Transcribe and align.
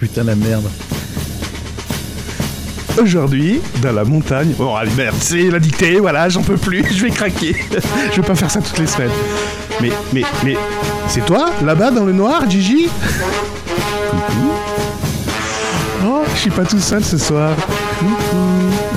Putain 0.00 0.24
la 0.24 0.34
merde. 0.34 0.64
Aujourd'hui, 2.98 3.60
dans 3.82 3.92
la 3.92 4.02
montagne. 4.02 4.54
Bon, 4.56 4.74
allez, 4.74 4.90
merde, 4.96 5.14
c'est 5.20 5.50
la 5.50 5.58
dictée, 5.58 6.00
voilà, 6.00 6.26
j'en 6.30 6.40
peux 6.40 6.56
plus, 6.56 6.82
je 6.90 7.04
vais 7.04 7.10
craquer. 7.10 7.54
je 8.10 8.16
vais 8.18 8.26
pas 8.26 8.34
faire 8.34 8.50
ça 8.50 8.62
toutes 8.62 8.78
les 8.78 8.86
semaines. 8.86 9.10
Mais, 9.82 9.90
mais, 10.14 10.22
mais, 10.42 10.56
c'est 11.06 11.24
toi, 11.26 11.50
là-bas, 11.62 11.90
dans 11.90 12.06
le 12.06 12.14
noir, 12.14 12.48
Gigi? 12.48 12.88
Coucou. 14.10 14.52
Oh, 16.06 16.22
je 16.34 16.40
suis 16.40 16.50
pas 16.50 16.64
tout 16.64 16.80
seul 16.80 17.04
ce 17.04 17.18
soir. 17.18 17.54
Coucou. 17.98 18.89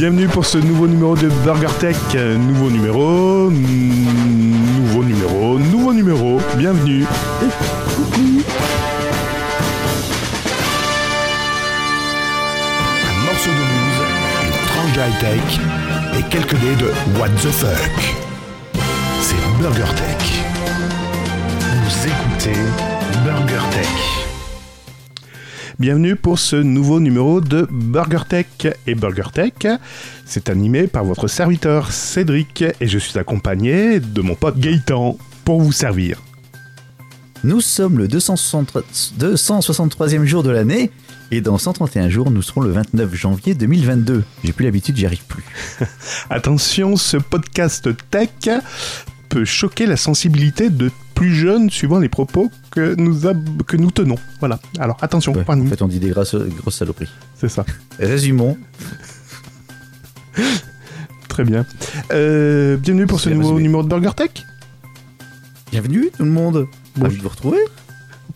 Bienvenue 0.00 0.28
pour 0.28 0.46
ce 0.46 0.56
nouveau 0.56 0.86
numéro 0.86 1.14
de 1.14 1.28
Burger 1.44 1.66
Tech. 1.78 1.94
Nouveau 2.14 2.70
numéro, 2.70 3.50
mm, 3.50 4.78
nouveau 4.78 5.04
numéro, 5.04 5.58
nouveau 5.58 5.92
numéro. 5.92 6.40
Bienvenue. 6.56 7.04
Coucou. 7.94 8.40
un 13.10 13.24
morceau 13.26 13.50
de 13.50 13.64
news, 13.68 13.96
une 14.42 14.52
tranche 14.68 14.92
de 14.94 15.00
high-tech 15.02 15.60
et 16.18 16.22
quelques 16.30 16.58
dés 16.60 16.76
de 16.76 16.86
What 17.18 17.28
the 17.42 17.50
fuck. 17.50 18.14
C'est 19.20 19.36
Burger 19.60 19.92
Tech. 19.96 20.44
Vous 21.60 22.06
écoutez. 22.06 22.89
Bienvenue 25.80 26.14
pour 26.14 26.38
ce 26.38 26.56
nouveau 26.56 27.00
numéro 27.00 27.40
de 27.40 27.66
Burger 27.70 28.24
Tech. 28.28 28.46
Et 28.86 28.94
Burger 28.94 29.30
Tech, 29.32 29.54
c'est 30.26 30.50
animé 30.50 30.86
par 30.86 31.04
votre 31.04 31.26
serviteur 31.26 31.90
Cédric 31.90 32.62
et 32.82 32.86
je 32.86 32.98
suis 32.98 33.18
accompagné 33.18 33.98
de 33.98 34.20
mon 34.20 34.34
pote 34.34 34.58
Gaëtan 34.58 35.16
pour 35.42 35.62
vous 35.62 35.72
servir. 35.72 36.20
Nous 37.44 37.62
sommes 37.62 37.96
le 37.96 38.08
260 38.08 38.76
263e 39.18 40.24
jour 40.24 40.42
de 40.42 40.50
l'année 40.50 40.90
et 41.30 41.40
dans 41.40 41.56
131 41.56 42.10
jours, 42.10 42.30
nous 42.30 42.42
serons 42.42 42.60
le 42.60 42.72
29 42.72 43.14
janvier 43.14 43.54
2022. 43.54 44.22
J'ai 44.44 44.52
plus 44.52 44.66
l'habitude, 44.66 44.98
j'y 44.98 45.06
arrive 45.06 45.24
plus. 45.24 45.44
Attention, 46.28 46.98
ce 46.98 47.16
podcast 47.16 47.88
tech 48.10 48.28
peut 49.30 49.44
choquer 49.46 49.86
la 49.86 49.96
sensibilité 49.96 50.68
de 50.68 50.90
plus 51.14 51.34
jeunes 51.34 51.70
suivant 51.70 51.98
les 51.98 52.08
propos 52.10 52.50
que 52.70 52.94
nous, 52.98 53.20
que 53.66 53.76
nous 53.76 53.90
tenons. 53.90 54.16
Voilà. 54.40 54.58
Alors 54.78 54.96
attention, 55.00 55.32
Ouais, 55.32 55.44
en 55.48 55.66
fait, 55.66 55.80
on 55.82 55.88
dit 55.88 56.00
des 56.00 56.10
grosses, 56.10 56.34
grosses 56.34 56.76
saloperies. 56.76 57.08
c'est 57.36 57.48
ça. 57.48 57.64
Résumons. 57.98 58.58
Très 61.28 61.44
bien. 61.44 61.64
Euh, 62.12 62.76
bienvenue 62.76 63.06
pour 63.06 63.20
ce 63.20 63.30
nouveau 63.30 63.50
résumé. 63.50 63.62
numéro 63.62 63.82
de 63.82 63.88
Burger 63.88 64.10
Tech. 64.16 64.30
Bienvenue 65.70 66.10
tout 66.16 66.24
le 66.24 66.30
monde. 66.30 66.66
Bon. 66.96 67.04
Ravi 67.04 67.16
de 67.18 67.22
vous 67.22 67.28
retrouver. 67.28 67.58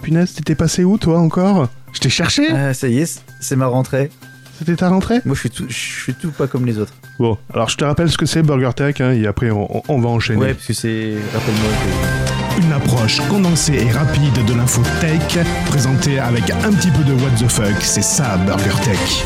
Punaise, 0.02 0.32
t'étais 0.34 0.54
passé 0.54 0.84
où 0.84 0.96
toi 0.96 1.18
encore? 1.18 1.68
Je 1.92 1.98
t'ai 2.00 2.08
cherché 2.10 2.48
Ah, 2.50 2.72
ça 2.74 2.88
y 2.88 2.98
est, 2.98 3.22
c'est 3.40 3.56
ma 3.56 3.66
rentrée. 3.66 4.10
C'était 4.58 4.76
ta 4.76 4.88
rentrée 4.88 5.20
Moi, 5.24 5.34
je 5.34 5.40
suis 5.40 5.50
tout, 5.50 5.66
je 5.68 5.74
suis 5.74 6.14
tout 6.14 6.30
pas 6.30 6.46
comme 6.46 6.64
les 6.64 6.78
autres. 6.78 6.92
Bon, 7.18 7.36
alors 7.52 7.68
je 7.68 7.76
te 7.76 7.84
rappelle 7.84 8.10
ce 8.10 8.16
que 8.16 8.26
c'est 8.26 8.42
Burger 8.42 8.70
Tech 8.74 9.00
hein, 9.00 9.12
et 9.12 9.26
après 9.26 9.50
on, 9.50 10.00
va 10.00 10.08
enchaîner. 10.08 10.40
Ouais, 10.40 10.54
parce 10.54 10.66
que 10.66 10.72
c'est. 10.72 11.14
Rappelle-moi 11.32 11.70
que. 11.70 12.64
Une 12.64 12.72
approche 12.72 13.20
condensée 13.28 13.74
et 13.74 13.90
rapide 13.90 14.46
de 14.46 14.54
l'info 14.54 14.80
tech, 15.00 15.44
présentée 15.66 16.20
avec 16.20 16.50
un 16.50 16.72
petit 16.72 16.90
peu 16.90 17.02
de 17.02 17.12
What 17.14 17.30
the 17.36 17.50
fuck, 17.50 17.82
c'est 17.82 18.02
ça 18.02 18.36
Burger 18.46 18.80
Tech. 18.84 19.24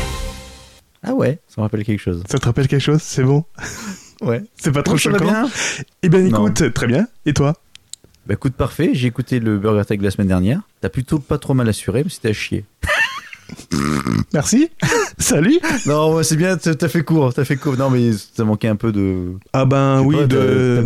Ah 1.03 1.13
ouais, 1.13 1.39
ça 1.47 1.61
me 1.61 1.63
rappelle 1.63 1.83
quelque 1.83 2.01
chose. 2.01 2.23
Ça 2.29 2.39
te 2.39 2.45
rappelle 2.45 2.67
quelque 2.67 2.81
chose 2.81 3.01
C'est 3.01 3.23
bon 3.23 3.45
Ouais. 4.21 4.43
C'est 4.59 4.71
pas 4.71 4.83
trop 4.83 4.97
ça 4.97 5.11
va 5.11 5.19
choquant 5.19 5.31
bien? 5.31 5.49
Eh 6.03 6.09
bien 6.09 6.19
Non. 6.21 6.47
écoute, 6.47 6.73
très 6.73 6.87
bien. 6.87 7.07
Et 7.25 7.33
toi? 7.33 7.55
Bah 8.25 8.33
écoute, 8.33 8.53
parfait. 8.53 8.91
J'ai 8.93 9.07
écouté 9.07 9.39
le 9.39 9.57
Burger 9.57 9.85
Tech 9.85 9.99
de 9.99 10.03
la 10.03 10.11
semaine 10.11 10.27
dernière. 10.27 10.61
T'as 10.81 10.89
plutôt 10.89 11.19
pas 11.19 11.37
trop 11.37 11.53
mal 11.53 11.69
assuré, 11.69 12.03
mais 12.03 12.09
c'était 12.09 12.29
à 12.29 12.33
chier. 12.33 12.65
Merci 14.33 14.69
Salut 15.17 15.59
non, 15.85 16.21
c'est 16.23 16.35
bien, 16.35 16.57
t'as 16.57 16.87
fait 16.87 17.03
court, 17.03 17.33
t'as 17.33 17.45
fait 17.45 17.55
court. 17.55 17.77
Non, 17.77 17.89
mais 17.89 18.11
ça 18.13 18.43
manquait 18.43 18.67
un 18.67 18.75
peu 18.75 18.91
de. 18.91 19.33
Ah 19.53 19.65
ben 19.65 20.01
oui, 20.01 20.15
pas, 20.15 20.27
de, 20.27 20.83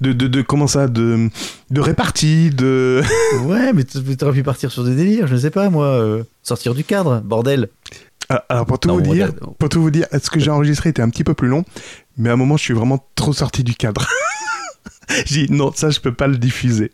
de, 0.00 0.12
de, 0.12 0.42
Comment 0.42 0.66
ça 0.66 0.88
De, 0.88 1.28
de 1.70 1.80
répartie, 1.80 2.50
de... 2.50 3.02
Ouais, 3.44 3.72
mais 3.72 3.84
t'aurais 3.84 4.32
pu 4.32 4.42
partir 4.42 4.70
sur 4.70 4.84
des 4.84 4.94
délires, 4.94 5.26
je 5.26 5.34
ne 5.34 5.40
sais 5.40 5.50
pas, 5.50 5.70
moi. 5.70 5.86
euh, 5.86 6.22
sortir 6.42 6.74
du 6.74 6.84
cadre, 6.84 7.20
bordel. 7.20 7.68
Ah, 8.28 8.44
Alors 8.48 8.66
pour 8.66 8.78
tout 8.78 8.88
Non, 8.88 8.98
vous 8.98 9.12
dire, 9.14 9.32
pour 9.58 9.68
tout 9.68 9.82
vous 9.82 9.90
dire, 9.90 10.06
ce 10.12 10.30
que 10.30 10.40
j'ai 10.40 10.50
enregistré 10.50 10.90
était 10.90 11.02
un 11.02 11.10
petit 11.10 11.24
peu 11.24 11.34
plus 11.34 11.48
long, 11.48 11.64
mais 12.16 12.30
à 12.30 12.32
un 12.34 12.36
moment 12.36 12.56
je 12.56 12.62
suis 12.64 12.74
vraiment 12.74 13.04
trop 13.14 13.32
sorti 13.32 13.64
du 13.64 13.74
cadre. 13.74 14.06
j'ai 15.26 15.46
dit 15.46 15.52
non, 15.52 15.72
ça 15.74 15.90
je 15.90 16.00
peux 16.00 16.14
pas 16.14 16.26
le 16.28 16.38
diffuser. 16.38 16.92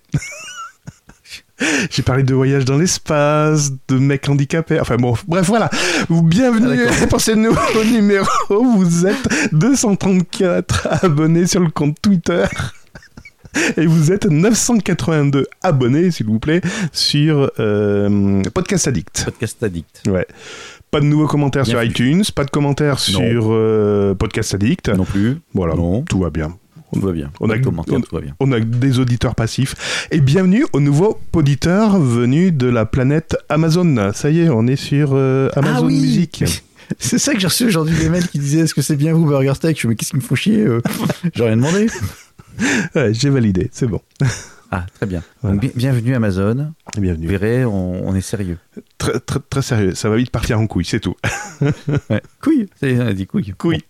J'ai 1.90 2.02
parlé 2.02 2.22
de 2.22 2.34
voyage 2.34 2.64
dans 2.64 2.76
l'espace, 2.76 3.72
de 3.88 3.98
mecs 3.98 4.28
handicapés, 4.28 4.78
enfin 4.78 4.96
bon, 4.96 5.14
bref 5.26 5.46
voilà. 5.46 5.70
Bienvenue 6.10 6.80
Ah, 7.02 7.06
pour 7.10 7.20
ce 7.20 7.32
nouveau 7.32 7.84
numéro. 7.84 8.26
Vous 8.50 9.06
êtes 9.06 9.28
234 9.52 10.88
abonnés 11.04 11.46
sur 11.46 11.60
le 11.60 11.70
compte 11.70 11.96
Twitter. 12.02 12.44
Et 13.78 13.86
vous 13.86 14.12
êtes 14.12 14.26
982 14.26 15.46
abonnés, 15.62 16.10
s'il 16.10 16.26
vous 16.26 16.38
plaît, 16.38 16.60
sur 16.92 17.50
euh, 17.58 18.42
Podcast 18.52 18.86
Addict. 18.88 19.24
Podcast 19.24 19.62
addict. 19.62 20.02
Ouais. 20.08 20.26
Pas 20.90 21.00
de 21.00 21.06
nouveaux 21.06 21.26
commentaires 21.26 21.64
sur 21.64 21.82
iTunes, 21.82 22.22
pas 22.34 22.44
de 22.44 22.50
commentaires 22.50 22.98
sur 22.98 23.46
euh, 23.50 24.14
Podcast 24.14 24.54
Addict. 24.54 24.90
Non 24.90 25.04
plus. 25.04 25.38
Voilà, 25.54 25.74
Non. 25.74 26.02
tout 26.02 26.18
va 26.20 26.28
bien. 26.28 26.54
Tout 26.92 27.00
va 27.00 27.12
bien. 27.12 27.30
On 27.40 27.50
a- 27.50 27.56
on- 27.56 27.60
tout 28.00 28.14
va 28.14 28.20
bien. 28.20 28.34
On 28.40 28.52
a 28.52 28.60
des 28.60 28.98
auditeurs 28.98 29.34
passifs. 29.34 30.08
Et 30.10 30.20
bienvenue 30.20 30.64
aux 30.72 30.80
nouveaux 30.80 31.18
auditeurs 31.34 31.98
venus 31.98 32.52
de 32.52 32.66
la 32.68 32.86
planète 32.86 33.36
Amazon. 33.48 34.12
Ça 34.14 34.30
y 34.30 34.40
est, 34.40 34.48
on 34.48 34.66
est 34.66 34.76
sur 34.76 35.10
euh, 35.12 35.48
Amazon 35.56 35.76
Ah 35.78 35.86
oui 35.86 36.00
Music. 36.00 36.44
C'est 36.98 37.18
ça 37.18 37.34
que 37.34 37.40
j'ai 37.40 37.48
reçu 37.48 37.66
aujourd'hui 37.66 37.96
des 37.98 38.08
mails 38.08 38.28
qui 38.28 38.38
disaient 38.38 38.60
Est-ce 38.60 38.74
que 38.74 38.82
c'est 38.82 38.94
bien 38.96 39.12
vous, 39.12 39.26
Burger 39.26 39.52
Tech 39.60 39.74
Je 39.76 39.82
fais, 39.82 39.88
Mais 39.88 39.96
qu'est-ce 39.96 40.10
qui 40.10 40.16
me 40.16 40.20
faut 40.22 40.36
chier 40.36 40.60
euh? 40.64 40.80
J'ai 41.34 41.42
rien 41.44 41.56
demandé. 41.56 41.88
Ouais, 42.94 43.12
J'ai 43.12 43.28
validé, 43.28 43.68
c'est 43.70 43.86
bon. 43.86 44.00
Ah, 44.70 44.86
très 44.94 45.04
bien. 45.06 45.22
Voilà. 45.42 45.56
Donc, 45.56 45.62
bi- 45.66 45.72
bienvenue 45.76 46.14
Amazon. 46.14 46.72
Vous 46.94 47.00
Bienvenue. 47.02 47.26
verrez, 47.26 47.64
on, 47.66 48.08
on 48.08 48.14
est 48.14 48.20
sérieux. 48.22 48.56
Très, 48.96 49.20
très, 49.20 49.40
très 49.50 49.60
sérieux, 49.60 49.94
ça 49.94 50.08
va 50.08 50.16
vite 50.16 50.30
partir 50.30 50.58
en 50.58 50.66
couille, 50.66 50.86
c'est 50.86 50.98
tout. 51.00 51.14
Ouais. 51.60 52.22
Couille 52.40 52.66
on 52.82 53.00
a 53.06 53.12
dit 53.12 53.26
couille. 53.26 53.52
Couille. 53.58 53.82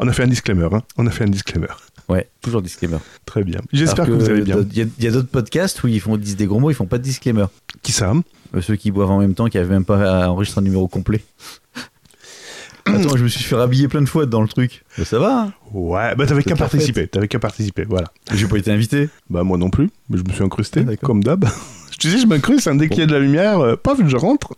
On 0.00 0.08
a 0.08 0.12
fait 0.14 0.22
un 0.22 0.28
disclaimer, 0.28 0.68
hein. 0.72 0.80
On 0.96 1.06
a 1.06 1.10
fait 1.10 1.24
un 1.24 1.28
disclaimer. 1.28 1.66
Ouais, 2.08 2.28
toujours 2.40 2.62
disclaimer. 2.62 2.98
Très 3.26 3.44
bien. 3.44 3.60
J'espère 3.72 4.06
que, 4.06 4.12
vous 4.12 4.28
allez 4.28 4.42
bien. 4.42 4.56
Il 4.72 4.92
y 4.98 5.06
a, 5.06 5.10
d'autres 5.10 5.28
podcasts 5.28 5.82
où 5.82 5.88
ils 5.88 6.00
font 6.00 6.16
ils 6.16 6.20
disent 6.20 6.36
des 6.36 6.46
gros 6.46 6.60
mots, 6.60 6.70
ils 6.70 6.74
font 6.74 6.86
pas 6.86 6.98
de 6.98 7.02
disclaimer. 7.02 7.46
Qui 7.82 7.92
ça? 7.92 8.12
Euh, 8.54 8.60
ceux 8.60 8.76
qui 8.76 8.90
boivent 8.90 9.10
en 9.10 9.18
même 9.18 9.34
temps, 9.34 9.48
qui 9.48 9.58
avaient 9.58 9.68
même 9.68 9.84
pas 9.84 10.28
enregistré 10.28 10.60
un 10.60 10.64
numéro 10.64 10.88
complet. 10.88 11.22
Attends, 12.86 13.16
je 13.16 13.22
me 13.22 13.28
suis 13.28 13.44
fait 13.44 13.54
rhabiller 13.54 13.88
plein 13.88 14.02
de 14.02 14.08
fois 14.08 14.26
dans 14.26 14.42
le 14.42 14.48
truc. 14.48 14.84
Bah, 14.98 15.04
ça 15.04 15.18
va, 15.18 15.42
hein 15.42 15.52
Ouais, 15.72 16.14
bah 16.16 16.26
t'avais 16.26 16.42
qu'à 16.42 16.56
participer. 16.56 17.06
T'avais 17.06 17.28
qu'à 17.28 17.38
participer, 17.38 17.84
voilà. 17.84 18.08
J'ai 18.34 18.46
pas 18.46 18.58
été 18.58 18.72
invité. 18.72 19.08
Bah 19.30 19.44
moi 19.44 19.56
non 19.56 19.70
plus, 19.70 19.90
mais 20.10 20.18
je 20.18 20.24
me 20.24 20.32
suis 20.32 20.42
incrusté, 20.42 20.84
Ah, 20.88 20.96
comme 20.96 21.22
d'hab. 21.22 21.46
Tu 21.98 22.10
sais, 22.10 22.18
je 22.18 22.26
m'incruste, 22.26 22.66
hein, 22.66 22.74
dès 22.74 22.88
qu'il 22.88 22.98
y 22.98 23.02
a 23.02 23.06
de 23.06 23.12
la 23.12 23.20
lumière, 23.20 23.60
euh, 23.60 23.76
paf, 23.76 23.98
je 24.04 24.16
rentre. 24.16 24.54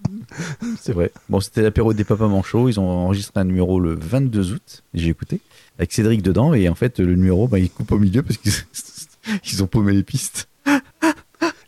C'est 0.81 0.93
vrai. 0.93 1.13
Bon, 1.29 1.41
c'était 1.41 1.61
l'apéro 1.61 1.93
des 1.93 2.05
papas 2.05 2.29
manchots. 2.29 2.71
Ils 2.71 2.81
ont 2.81 2.89
enregistré 2.89 3.39
un 3.39 3.45
numéro 3.45 3.81
le 3.81 3.95
22 3.95 4.53
août. 4.53 4.83
J'ai 4.95 5.11
écouté. 5.11 5.41
Avec 5.79 5.93
Cédric 5.93 6.23
dedans. 6.23 6.55
Et 6.55 6.69
en 6.69 6.75
fait, 6.75 6.99
le 7.01 7.15
numéro, 7.15 7.49
bah, 7.49 7.59
il 7.59 7.71
coupe 7.71 7.91
au 7.93 7.99
milieu 7.99 8.23
parce 8.23 8.39
qu'ils 8.39 8.53
ils 9.53 9.63
ont 9.63 9.67
paumé 9.67 9.93
les 9.93 10.03
pistes. 10.03 10.49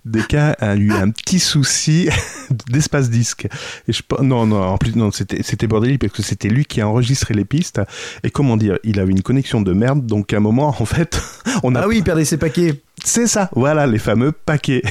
Deka 0.04 0.52
a 0.60 0.76
eu 0.76 0.92
un 0.92 1.10
petit 1.10 1.40
souci 1.40 2.08
d'espace 2.70 3.10
disque. 3.10 3.48
Et 3.88 3.92
je 3.92 4.02
non 4.22 4.46
non 4.46 4.62
en 4.62 4.78
plus 4.78 4.94
non 4.94 5.10
c'était 5.10 5.42
c'était 5.42 5.66
bordélique 5.66 6.00
parce 6.00 6.12
que 6.12 6.22
c'était 6.22 6.48
lui 6.48 6.64
qui 6.64 6.80
a 6.80 6.88
enregistré 6.88 7.34
les 7.34 7.44
pistes 7.44 7.80
et 8.22 8.30
comment 8.30 8.56
dire 8.56 8.78
il 8.84 9.00
avait 9.00 9.10
une 9.10 9.22
connexion 9.22 9.60
de 9.62 9.72
merde 9.72 10.06
donc 10.06 10.32
à 10.32 10.36
un 10.36 10.40
moment 10.40 10.68
en 10.68 10.84
fait 10.84 11.20
on 11.64 11.74
a 11.74 11.80
Ah 11.80 11.88
oui, 11.88 11.96
il 11.98 12.04
perdait 12.04 12.24
ses 12.24 12.36
paquets. 12.36 12.80
c'est 13.04 13.26
ça 13.26 13.50
voilà 13.56 13.88
les 13.88 13.98
fameux 13.98 14.30
paquets 14.30 14.82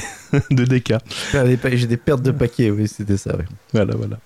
de 0.50 0.64
Deka 0.66 0.98
J'ai 1.32 1.86
des 1.86 1.96
pertes 1.96 2.22
de 2.22 2.30
paquets. 2.32 2.70
Oui, 2.70 2.86
c'était 2.86 3.16
ça. 3.16 3.34
ouais. 3.38 3.46
voilà 3.72 3.96
voilà 3.96 4.18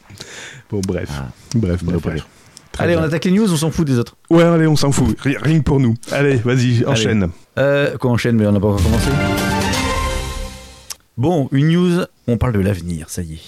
bon 0.70 0.80
bref 0.84 1.08
Ah, 1.12 1.28
bref 1.54 1.84
bon, 1.84 1.92
bref, 1.92 2.02
bref. 2.02 2.14
bref. 2.16 2.26
Très 2.72 2.84
Allez, 2.84 2.94
bien. 2.94 3.02
on 3.02 3.06
attaque 3.06 3.24
les 3.24 3.30
news. 3.32 3.52
On 3.52 3.56
s'en 3.56 3.70
fout 3.70 3.86
des 3.86 3.98
autres. 3.98 4.16
ouais 4.30 4.42
allez 4.44 4.66
on 4.66 4.76
s'en 4.76 4.92
fout 4.92 5.16
Ri- 5.20 5.36
rien 5.40 5.58
que 5.58 5.64
pour 5.64 5.80
nous 5.80 5.94
allez 6.12 6.36
vas-y 6.36 6.84
enchaîne 6.86 7.28
Euh, 7.58 7.96
quoi 7.98 8.10
enchaîne, 8.12 8.36
mais 8.36 8.46
on 8.46 8.52
n'a 8.52 8.60
pas 8.60 8.68
encore 8.68 8.82
commencé. 8.82 9.10
Bon, 11.16 11.48
une 11.52 11.68
news, 11.68 12.04
on 12.28 12.38
parle 12.38 12.54
de 12.54 12.60
l'avenir, 12.60 13.10
ça 13.10 13.22
y 13.22 13.34
est. 13.34 13.40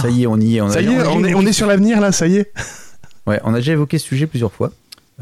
Ça 0.00 0.08
y 0.10 0.22
est, 0.22 0.26
on 0.26 0.38
y 0.38 0.56
est. 0.56 0.60
On 0.60 0.66
a- 0.66 0.72
ça 0.72 0.80
y 0.82 0.86
est 0.86 0.88
on 1.06 1.24
est 1.24 1.34
on 1.34 1.42
est 1.46 1.52
sur 1.52 1.66
l'avenir 1.66 2.00
là 2.00 2.10
ça 2.12 2.26
y 2.26 2.36
est 2.38 2.52
Ouais, 3.26 3.40
on 3.44 3.54
a 3.54 3.58
déjà 3.58 3.72
évoqué 3.72 3.98
ce 3.98 4.06
sujet 4.06 4.26
plusieurs 4.26 4.52
fois. 4.52 4.72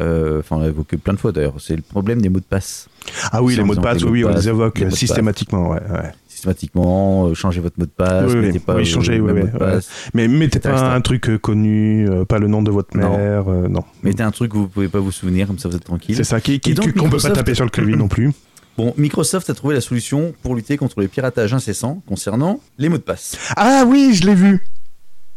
Euh, 0.00 0.38
Enfin, 0.38 0.56
on 0.56 0.60
l'a 0.60 0.68
évoqué 0.68 0.96
plein 0.96 1.12
de 1.12 1.18
fois 1.18 1.32
d'ailleurs. 1.32 1.54
C'est 1.58 1.76
le 1.76 1.82
problème 1.82 2.22
des 2.22 2.30
mots 2.30 2.38
de 2.40 2.44
passe. 2.44 2.88
ah 3.32 3.42
oui 3.42 3.56
les 3.56 3.62
mots 3.64 3.74
de 3.74 3.80
passe 3.80 4.02
oui 4.04 4.24
on 4.24 4.30
les 4.30 4.48
évoque 4.48 4.82
systématiquement 4.90 5.68
ouais 5.70 5.80
ouais 5.90 6.12
Systématiquement, 6.44 7.26
euh, 7.26 7.34
changez 7.34 7.60
votre 7.60 7.78
mot 7.78 7.84
de 7.84 7.90
passe. 7.90 8.24
Oui, 8.28 8.34
oui. 8.38 8.46
mettez 8.46 8.58
pas 8.60 8.74
Oui, 8.76 8.86
changez, 8.86 9.18
le 9.18 9.22
oui, 9.24 9.32
mot 9.34 9.46
de 9.46 9.52
ouais. 9.52 9.58
passe. 9.58 9.88
Mais 10.14 10.26
mettez 10.26 10.58
pas 10.58 10.70
etc. 10.70 10.84
un 10.86 11.00
truc 11.02 11.28
euh, 11.28 11.36
connu, 11.38 12.08
euh, 12.08 12.24
pas 12.24 12.38
le 12.38 12.46
nom 12.48 12.62
de 12.62 12.70
votre 12.70 12.96
Non. 12.96 13.16
mère, 13.16 13.48
euh, 13.50 13.68
non. 13.68 13.84
Mettez 14.02 14.22
un 14.22 14.30
truc 14.30 14.52
que 14.52 14.56
vous 14.56 14.68
pouvez 14.68 14.88
pas 14.88 15.00
vous 15.00 15.12
souvenir, 15.12 15.46
comme 15.46 15.58
ça 15.58 15.68
vous 15.68 15.76
êtes 15.76 15.84
tranquille. 15.84 16.16
C'est 16.16 16.24
ça, 16.24 16.40
qui, 16.40 16.58
qui- 16.60 16.70
Et 16.70 16.74
donc, 16.74 16.86
qu'on 16.94 17.10
peut 17.10 17.18
pas 17.18 17.28
Microsoft- 17.28 17.34
taper 17.34 17.54
sur 17.54 17.64
le 17.64 17.70
clavier 17.70 17.96
non 17.96 18.08
plus. 18.08 18.32
Bon, 18.78 18.94
Microsoft 18.96 19.50
a 19.50 19.54
trouvé 19.54 19.74
la 19.74 19.82
solution 19.82 20.32
pour 20.42 20.54
lutter 20.54 20.78
contre 20.78 21.00
les 21.02 21.08
piratages 21.08 21.52
incessants 21.52 22.02
concernant 22.06 22.60
les 22.78 22.88
mots 22.88 22.96
de 22.96 23.02
passe. 23.02 23.36
Ah 23.56 23.84
oui, 23.86 24.14
je 24.14 24.24
l'ai 24.24 24.34
vu. 24.34 24.64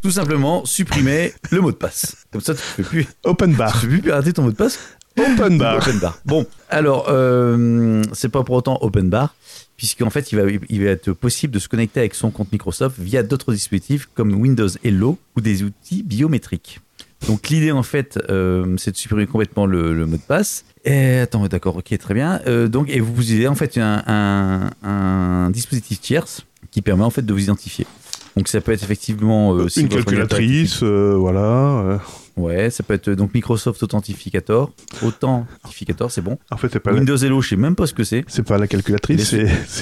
Tout 0.01 0.11
simplement, 0.11 0.63
supprimer 0.63 1.33
le 1.51 1.59
mot 1.59 1.71
de 1.71 1.75
passe. 1.75 2.15
Comme 2.31 2.39
ça, 2.41 2.53
tu 2.53 2.61
ne 2.77 2.83
peux 2.83 2.89
plus, 2.89 3.07
Open 3.25 3.51
tu 3.51 3.57
bar. 3.57 3.73
peux 3.81 3.87
plus 3.87 4.01
pirater 4.01 4.31
ton 4.31 4.43
mot 4.43 4.51
de 4.51 4.55
passe. 4.55 4.79
Open 5.19 5.57
bar. 5.57 5.77
Open 5.77 5.99
bar. 5.99 6.19
Bon, 6.25 6.45
alors, 6.69 7.07
euh, 7.09 8.01
c'est 8.13 8.29
pas 8.29 8.43
pour 8.43 8.55
autant 8.55 8.77
open 8.81 9.09
bar, 9.09 9.35
puisqu'en 9.77 10.09
fait, 10.09 10.31
il 10.31 10.39
va, 10.39 10.43
il 10.69 10.83
va 10.83 10.91
être 10.91 11.11
possible 11.13 11.53
de 11.53 11.59
se 11.59 11.67
connecter 11.67 11.99
avec 11.99 12.15
son 12.15 12.31
compte 12.31 12.51
Microsoft 12.51 12.99
via 12.99 13.23
d'autres 13.23 13.53
dispositifs 13.53 14.07
comme 14.13 14.33
Windows 14.33 14.69
Hello 14.83 15.17
ou 15.35 15.41
des 15.41 15.63
outils 15.63 16.03
biométriques. 16.03 16.79
Donc, 17.27 17.49
l'idée, 17.49 17.71
en 17.71 17.83
fait, 17.83 18.19
euh, 18.29 18.75
c'est 18.77 18.91
de 18.91 18.97
supprimer 18.97 19.27
complètement 19.27 19.65
le, 19.65 19.93
le 19.93 20.05
mot 20.05 20.17
de 20.17 20.21
passe. 20.21 20.65
Et, 20.83 21.19
attends, 21.19 21.47
d'accord, 21.47 21.77
ok, 21.77 21.97
très 21.97 22.13
bien. 22.13 22.41
Euh, 22.47 22.67
donc, 22.67 22.89
et 22.89 22.99
vous 22.99 23.13
utilisez 23.21 23.47
en 23.47 23.55
fait 23.55 23.77
un, 23.77 24.03
un, 24.05 24.69
un 24.83 25.49
dispositif 25.49 26.01
tierce 26.01 26.45
qui 26.71 26.81
permet 26.81 27.03
en 27.03 27.09
fait 27.09 27.25
de 27.25 27.31
vous 27.31 27.41
identifier. 27.43 27.87
Donc, 28.35 28.49
ça 28.49 28.59
peut 28.59 28.73
être 28.73 28.83
effectivement 28.83 29.53
euh, 29.53 29.69
si 29.69 29.81
Une 29.81 29.89
calculatrice, 29.89 30.81
euh, 30.83 31.15
voilà. 31.17 32.01
Ouais, 32.35 32.69
ça 32.69 32.83
peut 32.83 32.93
être 32.95 33.11
donc 33.11 33.33
Microsoft 33.33 33.81
Authentificator. 33.83 34.71
Authentificator, 35.03 36.11
c'est 36.11 36.21
bon. 36.21 36.39
En 36.49 36.57
fait, 36.57 36.69
c'est 36.71 36.79
pas 36.79 36.91
Windows. 36.91 37.17
Hello, 37.17 37.41
je 37.41 37.49
sais 37.49 37.55
même 37.55 37.75
pas 37.75 37.85
ce 37.85 37.93
que 37.93 38.03
c'est. 38.03 38.25
C'est 38.27 38.43
pas 38.43 38.57
la 38.57 38.67
calculatrice, 38.67 39.35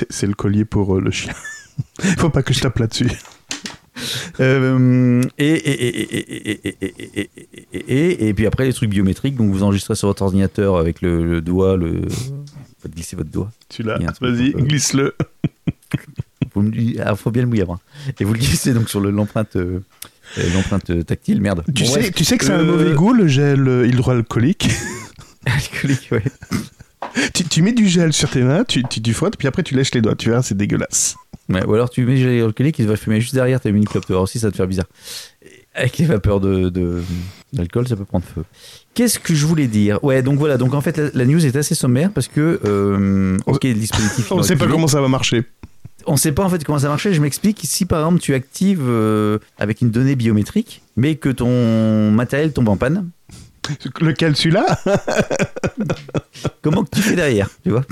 c'est 0.09 0.27
le 0.27 0.33
collier 0.33 0.65
pour 0.65 1.00
le 1.00 1.12
chien. 1.12 1.33
Il 2.03 2.19
Faut 2.19 2.30
pas 2.30 2.44
que 2.44 2.53
je 2.53 2.59
tape 2.59 2.80
là-dessus. 2.80 3.09
Et, 7.77 8.33
puis 8.33 8.48
après 8.48 8.65
les 8.65 8.74
trucs 8.74 8.89
biométriques, 8.89 9.36
donc 9.36 9.51
vous 9.51 9.63
enregistrez 9.63 9.95
sur 9.95 10.07
votre 10.07 10.24
ordinateur 10.24 10.77
avec 10.77 11.01
le, 11.01 11.42
doigt, 11.42 11.77
le. 11.77 12.01
Faites 12.81 12.94
glisser 12.94 13.15
votre 13.15 13.30
doigt. 13.30 13.51
Tu 13.69 13.83
l'as, 13.83 14.00
vas-y, 14.19 14.51
glisse-le. 14.51 15.15
Il 16.56 17.04
faut 17.15 17.31
bien 17.31 17.44
le 17.44 17.47
mouiller 17.47 17.62
avant. 17.62 17.80
Et 18.19 18.25
vous 18.25 18.33
le 18.33 18.39
glissez 18.39 18.74
donc 18.74 18.89
sur 18.89 19.00
l'empreinte 19.00 19.56
l'empreinte 20.54 20.89
euh, 20.89 21.04
tactile, 21.04 21.42
merde. 21.42 21.63
Tu, 21.74 21.83
Bon, 21.83 21.89
sais, 21.89 22.12
tu 22.12 22.24
sais 22.25 22.38
que 22.38 22.45
c'est 22.45 22.54
un 22.54 22.63
mauvais 22.63 22.94
goût, 22.94 23.13
le 23.13 23.28
gel 23.28 23.68
euh, 23.68 23.88
hydroalcoolique? 23.88 24.69
alcoolique, 25.45 26.10
ouais. 26.12 26.24
tu, 27.33 27.44
tu 27.45 27.62
mets 27.62 27.74
du 27.74 27.88
gel 27.88 28.13
sur 28.13 28.30
tes 28.30 28.42
mains, 28.42 28.63
tu, 28.63 28.83
tu, 28.83 29.01
tu 29.01 29.13
frottes, 29.13 29.38
puis 29.38 29.48
après 29.48 29.63
tu 29.63 29.75
lèches 29.75 29.94
les 29.94 30.01
doigts. 30.01 30.16
Tu 30.16 30.30
verras, 30.30 30.42
c'est 30.44 30.56
dégueulasse. 30.56 31.16
Ouais, 31.50 31.66
ou 31.66 31.74
alors 31.74 31.89
tu 31.89 32.06
mets 32.06 32.18
gel 32.18 32.44
alcoolique, 32.44 32.80
il 32.80 32.88
va 32.88 32.95
fumer 32.95 33.19
juste 33.19 33.33
derrière 33.36 33.60
ta 33.60 33.72
mini 33.72 33.86
clope. 33.86 34.06
Tu 34.06 34.12
vas 34.13 34.18
voir 34.18 34.24
aussi, 34.24 34.39
ça 34.39 34.48
va 34.48 34.51
te 34.51 34.57
faire 34.57 34.68
bizarre. 34.68 34.86
Avec 35.74 35.98
les 35.98 36.06
vapeurs 36.06 36.39
de, 36.42 36.69
de- 36.69 37.01
d'alcool, 37.54 37.88
ça 37.88 37.95
peut 37.95 38.06
prendre 38.06 38.25
feu. 38.25 38.44
Qu'est-ce 38.94 39.19
que 39.19 39.33
je 39.33 39.45
voulais 39.45 39.68
dire? 39.68 40.04
Ouais, 40.04 40.22
donc 40.22 40.38
voilà. 40.38 40.57
Donc 40.57 40.74
en 40.74 40.81
fait, 40.81 40.98
la, 40.98 41.10
la 41.13 41.25
news 41.25 41.45
est 41.45 41.56
assez 41.56 41.75
sommaire 41.75 42.12
parce 42.13 42.28
que 42.28 42.60
euh, 42.66 43.38
ok, 43.45 43.63
le 43.63 43.74
dispositif. 43.74 44.31
On 44.31 44.38
ne 44.38 44.44
sait 44.44 44.56
pas 44.57 44.68
comment 44.68 44.88
ça 44.88 45.01
va 45.01 45.07
marcher. 45.07 45.44
On 46.07 46.18
sait 46.18 46.31
pas 46.31 46.44
en 46.44 46.50
fait 46.50 46.63
comment 46.63 46.80
ça 46.80 46.88
marchait. 46.89 47.13
Je 47.13 47.21
m'explique. 47.21 47.59
Si 47.63 47.86
par 47.86 48.00
exemple 48.00 48.19
tu 48.21 48.33
actives 48.33 48.81
euh, 48.83 49.39
avec 49.59 49.81
une 49.81 49.92
donnée 49.92 50.15
biométrique, 50.15 50.81
mais 50.95 51.15
que 51.15 51.30
ton 51.30 52.12
matériel 52.12 52.53
tombe 52.53 52.69
en 52.69 52.77
panne, 52.77 53.09
Lequel, 54.01 54.36
celui-là? 54.36 54.65
Comment 56.62 56.83
que 56.83 56.89
tu 56.95 57.01
fais 57.01 57.15
derrière 57.15 57.50
Tu 57.63 57.69
vois? 57.71 57.83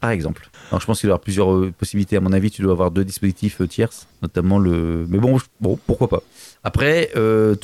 Par 0.00 0.10
exemple. 0.10 0.48
Alors 0.70 0.80
je 0.80 0.86
pense 0.86 1.00
qu'il 1.00 1.06
doit 1.08 1.12
y 1.12 1.14
avoir 1.14 1.20
plusieurs 1.20 1.52
euh, 1.54 1.72
possibilités. 1.76 2.16
À 2.16 2.20
mon 2.20 2.32
avis, 2.32 2.50
tu 2.50 2.62
dois 2.62 2.72
avoir 2.72 2.90
deux 2.90 3.04
dispositifs 3.04 3.60
euh, 3.60 3.66
tierces, 3.66 4.06
notamment 4.22 4.58
le. 4.58 5.04
Mais 5.08 5.18
bon, 5.18 5.38
je- 5.38 5.44
bon, 5.60 5.78
pourquoi 5.86 6.08
pas. 6.08 6.22
Après, 6.64 7.10
tout 7.14 7.18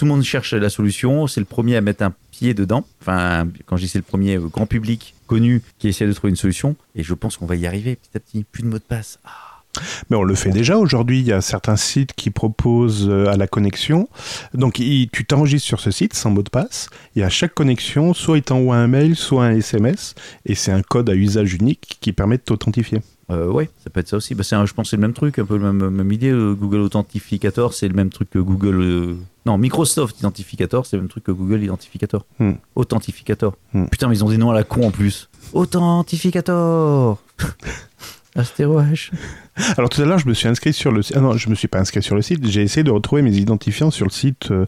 le 0.04 0.06
monde 0.06 0.22
cherche 0.24 0.52
la 0.54 0.68
solution. 0.70 1.26
C'est 1.28 1.40
le 1.40 1.46
premier 1.46 1.76
à 1.76 1.80
mettre 1.80 2.02
un 2.02 2.12
pied 2.32 2.52
dedans. 2.54 2.84
Enfin, 3.00 3.46
quand 3.66 3.76
je 3.76 3.82
dis 3.82 3.88
c'est 3.88 3.98
le 3.98 4.02
premier 4.04 4.36
grand 4.38 4.66
public 4.66 5.14
connu 5.28 5.62
qui 5.78 5.86
essaie 5.88 6.06
de 6.06 6.12
trouver 6.12 6.30
une 6.30 6.36
solution. 6.36 6.74
Et 6.96 7.02
je 7.04 7.14
pense 7.14 7.36
qu'on 7.36 7.46
va 7.46 7.54
y 7.54 7.66
arriver 7.66 7.94
petit 7.96 8.10
à 8.16 8.20
petit. 8.20 8.44
Plus 8.44 8.62
de 8.62 8.68
mot 8.68 8.78
de 8.78 8.82
passe. 8.82 9.20
Ah. 9.24 9.30
Mais 10.10 10.16
on 10.16 10.22
le 10.22 10.34
fait 10.34 10.50
déjà 10.50 10.78
aujourd'hui. 10.78 11.20
Il 11.20 11.26
y 11.26 11.32
a 11.32 11.40
certains 11.40 11.76
sites 11.76 12.12
qui 12.14 12.30
proposent 12.30 13.08
euh, 13.08 13.26
à 13.26 13.36
la 13.36 13.46
connexion. 13.46 14.08
Donc 14.54 14.78
il- 14.78 15.08
tu 15.12 15.24
t'enregistres 15.24 15.66
sur 15.66 15.80
ce 15.80 15.90
site 15.90 16.14
sans 16.14 16.30
mot 16.30 16.42
de 16.42 16.50
passe. 16.50 16.88
Et 17.16 17.22
à 17.24 17.28
chaque 17.28 17.54
connexion, 17.54 18.14
soit 18.14 18.36
il 18.38 18.42
t'envoie 18.42 18.76
un 18.76 18.86
mail, 18.88 19.16
soit 19.16 19.44
un 19.44 19.52
SMS. 19.56 20.14
Et 20.46 20.54
c'est 20.54 20.72
un 20.72 20.82
code 20.82 21.08
à 21.10 21.14
usage 21.14 21.54
unique 21.54 21.98
qui 22.00 22.12
permet 22.12 22.36
de 22.38 22.42
t'authentifier. 22.42 23.00
Euh, 23.30 23.46
ouais, 23.50 23.68
ça 23.84 23.90
peut 23.90 24.00
être 24.00 24.08
ça 24.08 24.16
aussi. 24.16 24.34
Bah, 24.34 24.42
un- 24.52 24.64
je 24.64 24.72
pense 24.72 24.86
que 24.86 24.90
c'est 24.90 24.96
le 24.96 25.02
même 25.02 25.12
truc, 25.12 25.38
un 25.38 25.44
peu 25.44 25.58
la 25.58 25.70
même, 25.72 25.90
même 25.90 26.12
idée. 26.12 26.30
euh, 26.30 26.54
Google 26.54 26.80
Authentificator, 26.80 27.74
c'est 27.74 27.86
le 27.86 27.92
même 27.92 28.08
truc 28.08 28.30
que 28.30 28.38
Google. 28.38 28.80
euh, 28.80 29.16
Non, 29.44 29.58
Microsoft 29.58 30.18
Identificator, 30.20 30.86
c'est 30.86 30.96
le 30.96 31.02
même 31.02 31.10
truc 31.10 31.24
que 31.24 31.32
Google 31.32 31.62
Identificator. 31.62 32.24
Hmm. 32.38 32.52
Authentificator. 32.74 33.54
Hmm. 33.74 33.84
Putain, 33.86 34.08
mais 34.08 34.16
ils 34.16 34.24
ont 34.24 34.30
des 34.30 34.38
noms 34.38 34.50
à 34.50 34.54
la 34.54 34.64
con 34.64 34.86
en 34.86 34.90
plus. 34.90 35.28
Authentificator 35.52 37.18
Alors 39.76 39.88
tout 39.90 40.00
à 40.00 40.04
l'heure, 40.04 40.18
je 40.20 40.28
me 40.28 40.34
suis 40.34 40.46
inscrit 40.48 40.72
sur 40.72 40.92
le 40.92 41.02
site. 41.02 41.16
Ah 41.16 41.20
non, 41.20 41.36
je 41.36 41.48
me 41.50 41.54
suis 41.54 41.68
pas 41.68 41.78
inscrit 41.80 42.02
sur 42.02 42.14
le 42.14 42.22
site. 42.22 42.46
J'ai 42.46 42.62
essayé 42.62 42.84
de 42.84 42.90
retrouver 42.90 43.22
mes 43.22 43.36
identifiants 43.36 43.90
sur 43.90 44.06
le 44.06 44.10
site 44.12 44.50
euh, 44.52 44.66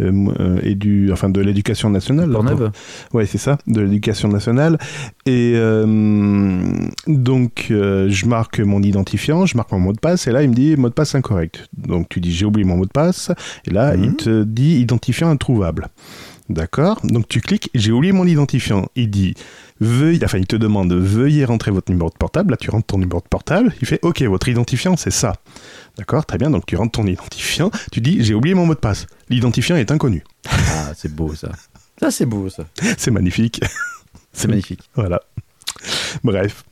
euh, 0.00 0.12
euh, 0.38 0.60
édu- 0.62 1.10
enfin, 1.12 1.28
de 1.28 1.40
l'éducation 1.40 1.90
nationale. 1.90 2.30
Pornhub 2.30 2.70
Ouais, 3.12 3.26
c'est 3.26 3.38
ça, 3.38 3.58
de 3.66 3.80
l'éducation 3.80 4.28
nationale. 4.28 4.78
Et 5.26 5.54
euh, 5.56 6.72
donc, 7.08 7.66
je 7.70 8.26
marque 8.26 8.60
mon 8.60 8.80
identifiant, 8.82 9.44
je 9.46 9.56
marque 9.56 9.72
mon 9.72 9.80
mot 9.80 9.92
de 9.92 9.98
passe, 9.98 10.26
et 10.28 10.30
là, 10.30 10.42
il 10.44 10.50
me 10.50 10.54
dit 10.54 10.76
mot 10.76 10.88
de 10.88 10.94
passe 10.94 11.14
incorrect. 11.16 11.68
Donc, 11.76 12.08
tu 12.08 12.20
dis 12.20 12.32
j'ai 12.32 12.44
oublié 12.46 12.64
mon 12.66 12.76
mot 12.76 12.86
de 12.86 12.90
passe, 12.92 13.32
et 13.66 13.70
là, 13.70 13.96
Mhm. 13.96 14.04
il 14.04 14.14
te 14.16 14.44
dit 14.44 14.78
identifiant 14.80 15.30
introuvable. 15.30 15.88
D'accord 16.48 17.00
Donc, 17.04 17.28
tu 17.28 17.40
cliques, 17.40 17.70
j'ai 17.74 17.92
oublié 17.92 18.12
mon 18.12 18.26
identifiant. 18.26 18.88
Il 18.96 19.10
dit 19.10 19.34
veuillez, 19.80 20.24
enfin, 20.24 20.38
il 20.38 20.46
te 20.46 20.56
demande 20.56 20.92
veuillez 20.92 21.44
rentrer 21.44 21.70
votre 21.70 21.90
numéro 21.90 22.08
de 22.08 22.14
portable. 22.14 22.52
Là, 22.52 22.56
tu 22.56 22.70
rentres 22.70 22.86
ton 22.86 22.98
numéro 22.98 23.20
de 23.20 23.28
portable. 23.28 23.74
Il 23.82 23.86
fait 23.86 23.98
ok, 24.02 24.22
votre 24.22 24.48
identifiant, 24.48 24.96
c'est 24.96 25.10
ça. 25.10 25.34
D'accord, 25.98 26.24
très 26.24 26.38
bien. 26.38 26.50
Donc, 26.50 26.64
tu 26.66 26.76
rentres 26.76 26.92
ton 26.92 27.06
identifiant. 27.06 27.70
Tu 27.92 28.00
dis 28.00 28.24
j'ai 28.24 28.34
oublié 28.34 28.54
mon 28.54 28.66
mot 28.66 28.74
de 28.74 28.80
passe. 28.80 29.06
L'identifiant 29.28 29.76
est 29.76 29.90
inconnu. 29.90 30.24
Ah, 30.48 30.92
c'est 30.96 31.14
beau 31.14 31.34
ça. 31.34 31.50
Ça, 32.00 32.10
c'est 32.10 32.26
beau 32.26 32.48
ça. 32.48 32.64
C'est 32.96 33.10
magnifique. 33.10 33.60
C'est 34.32 34.46
magnifique. 34.46 34.80
Voilà. 34.94 35.20
Bref. 36.22 36.64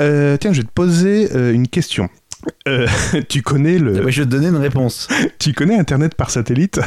Euh, 0.00 0.36
tiens, 0.38 0.52
je 0.52 0.60
vais 0.60 0.66
te 0.66 0.72
poser 0.72 1.34
euh, 1.34 1.52
une 1.52 1.68
question. 1.68 2.08
Euh, 2.68 2.86
tu 3.28 3.42
connais 3.42 3.78
le, 3.78 4.04
Ouais, 4.04 4.12
je 4.12 4.22
vais 4.22 4.26
te 4.26 4.30
donner 4.30 4.48
une 4.48 4.56
réponse. 4.56 5.08
tu 5.38 5.52
connais 5.52 5.78
Internet 5.78 6.14
par 6.14 6.30
satellite? 6.30 6.80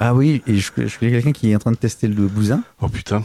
Ah 0.00 0.14
oui, 0.14 0.42
et 0.46 0.56
je, 0.56 0.70
je 0.76 0.98
connais 0.98 1.12
quelqu'un 1.12 1.32
qui 1.32 1.50
est 1.50 1.54
en 1.56 1.58
train 1.58 1.72
de 1.72 1.76
tester 1.76 2.08
le 2.08 2.26
bousin. 2.26 2.62
Oh 2.80 2.88
putain, 2.88 3.22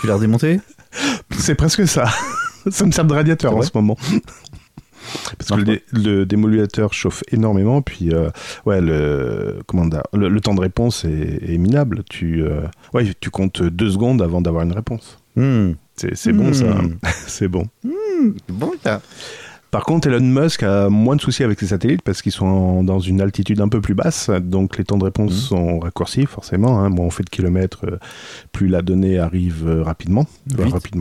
Tu 0.00 0.06
l'as 0.06 0.14
redémonté 0.14 0.60
c'est 1.38 1.54
presque 1.54 1.86
ça. 1.86 2.06
ça 2.70 2.84
me 2.84 2.90
sert 2.90 3.04
de 3.04 3.14
radiateur 3.14 3.52
C'est 3.52 3.58
en 3.58 3.62
ce 3.62 3.70
moment. 3.74 3.96
Parce 5.38 5.50
que 5.50 5.80
le, 5.92 6.24
le 6.24 6.68
chauffe 6.92 7.22
énormément, 7.32 7.82
puis 7.82 8.12
euh, 8.14 8.30
ouais, 8.66 8.80
le, 8.80 9.58
comment 9.66 9.88
le, 10.12 10.28
le 10.28 10.40
temps 10.40 10.54
de 10.54 10.60
réponse 10.60 11.04
est, 11.04 11.40
est 11.52 11.58
minable. 11.58 12.02
Tu, 12.08 12.42
euh, 12.42 12.60
ouais, 12.94 13.10
tu 13.18 13.30
comptes 13.30 13.62
deux 13.62 13.90
secondes 13.90 14.22
avant 14.22 14.40
d'avoir 14.40 14.62
une 14.64 14.72
réponse. 14.72 15.18
Hmm. 15.36 15.72
C'est 15.96 16.32
bon 16.32 16.52
ça, 16.52 16.64
Hmm. 16.74 16.96
c'est 17.26 17.48
bon. 17.48 17.66
C'est 17.82 18.54
bon 18.54 18.72
ça. 18.82 19.00
Par 19.70 19.84
contre, 19.84 20.08
Elon 20.08 20.20
Musk 20.20 20.64
a 20.64 20.88
moins 20.88 21.14
de 21.14 21.20
soucis 21.20 21.44
avec 21.44 21.60
ses 21.60 21.68
satellites 21.68 22.02
parce 22.02 22.22
qu'ils 22.22 22.32
sont 22.32 22.46
en- 22.46 22.82
dans 22.82 22.98
une 22.98 23.20
altitude 23.20 23.60
un 23.60 23.68
peu 23.68 23.80
plus 23.80 23.94
basse, 23.94 24.28
donc 24.40 24.76
les 24.78 24.84
temps 24.84 24.98
de 24.98 25.04
réponse 25.04 25.30
Mhm. 25.30 25.36
sont 25.38 25.78
raccourcis 25.78 26.26
forcément. 26.26 26.80
Hein. 26.80 26.88
Moins 26.88 27.06
on 27.06 27.10
fait 27.10 27.22
de 27.22 27.30
kilomètres, 27.30 27.84
euh, 27.86 27.98
plus 28.50 28.66
la 28.66 28.82
donnée 28.82 29.18
arrive 29.20 29.68
euh, 29.68 29.82
rapidement. 29.84 30.26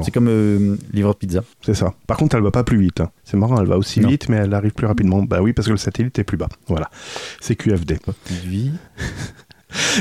C'est 0.04 0.12
comme 0.12 0.28
euh, 0.30 0.76
livreur 0.94 1.14
de 1.16 1.18
pizza. 1.20 1.42
c'est 1.62 1.74
ça. 1.74 1.94
Par 2.06 2.18
contre, 2.18 2.36
elle 2.36 2.44
va 2.44 2.52
pas 2.52 2.64
plus 2.64 2.80
vite. 2.80 3.02
hein. 3.02 3.10
C'est 3.24 3.38
marrant, 3.38 3.60
elle 3.60 3.68
va 3.68 3.78
aussi 3.78 4.02
Non. 4.02 4.10
vite, 4.10 4.30
mais 4.30 4.38
elle 4.38 4.54
arrive 4.54 4.72
plus 4.74 4.86
rapidement. 4.88 5.24
Bah 5.24 5.42
oui, 5.42 5.54
parce 5.54 5.66
que 5.68 5.72
le 5.72 5.78
satellite 5.78 6.20
est 6.20 6.24
plus 6.24 6.38
bas. 6.38 6.50
Voilà, 6.68 6.90
c'est 7.42 7.56
QFD. 7.56 7.98
Vie. 8.46 8.72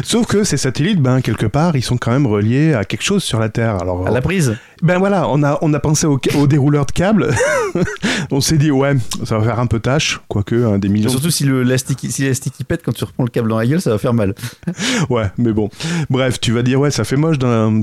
Sauf 0.03 0.27
que 0.27 0.45
ces 0.45 0.57
satellites, 0.57 1.01
ben 1.01 1.21
quelque 1.21 1.45
part, 1.45 1.77
ils 1.77 1.83
sont 1.83 1.99
quand 1.99 2.11
même 2.11 2.27
reliés 2.27 2.73
à 2.73 2.85
quelque 2.85 3.03
chose 3.03 3.23
sur 3.23 3.39
la 3.39 3.51
Terre. 3.51 3.77
Alors, 3.77 4.07
À 4.07 4.11
la 4.11 4.23
prise. 4.23 4.57
Ben 4.83 4.99
voilà, 4.99 5.29
on 5.29 5.43
a, 5.43 5.59
on 5.63 5.73
a 5.75 5.81
pensé 5.81 6.07
au, 6.07 6.21
au 6.37 6.47
dérouleur 6.47 6.87
de 6.87 6.93
câbles. 6.93 7.35
on 8.31 8.41
s'est 8.41 8.59
dit, 8.59 8.71
ouais, 8.71 8.95
ça 9.25 9.39
va 9.39 9.45
faire 9.45 9.61
un 9.61 9.67
peu 9.67 9.81
tâche, 9.81 10.21
quoique 10.29 10.55
hein, 10.55 10.79
des 10.79 10.89
millions. 10.89 11.11
Surtout 11.11 11.31
si 11.31 11.45
l'élastique 11.45 12.07
si 12.11 12.65
pète 12.65 12.83
quand 12.85 12.93
tu 12.93 13.05
reprends 13.05 13.25
le 13.25 13.31
câble 13.31 13.49
dans 13.49 13.59
la 13.59 13.67
gueule, 13.67 13.81
ça 13.81 13.91
va 13.91 13.99
faire 13.99 14.15
mal. 14.15 14.35
Ouais, 15.11 15.31
mais 15.39 15.53
bon. 15.53 15.71
Bref, 16.11 16.41
tu 16.41 16.53
vas 16.53 16.63
dire, 16.63 16.81
ouais, 16.81 16.91
ça 16.91 17.05
fait 17.05 17.17
moche. 17.17 17.37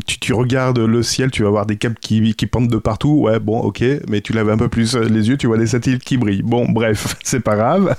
Tu, 0.06 0.20
tu 0.20 0.34
regardes 0.34 0.80
le 0.80 1.04
ciel, 1.04 1.32
tu 1.32 1.44
vas 1.44 1.50
voir 1.50 1.66
des 1.66 1.78
câbles 1.78 1.96
qui, 2.00 2.34
qui 2.36 2.46
pendent 2.46 2.70
de 2.70 2.78
partout. 2.78 3.20
Ouais, 3.22 3.40
bon, 3.40 3.60
ok, 3.60 3.84
mais 4.10 4.22
tu 4.22 4.34
lèves 4.34 4.50
un 4.50 4.58
peu 4.58 4.68
plus 4.68 4.96
les 4.96 5.30
yeux, 5.30 5.38
tu 5.38 5.48
vois 5.48 5.58
des 5.58 5.68
satellites 5.68 6.04
qui 6.04 6.18
brillent. 6.18 6.44
Bon, 6.44 6.66
bref, 6.70 7.16
c'est 7.24 7.40
pas 7.40 7.56
grave. 7.56 7.96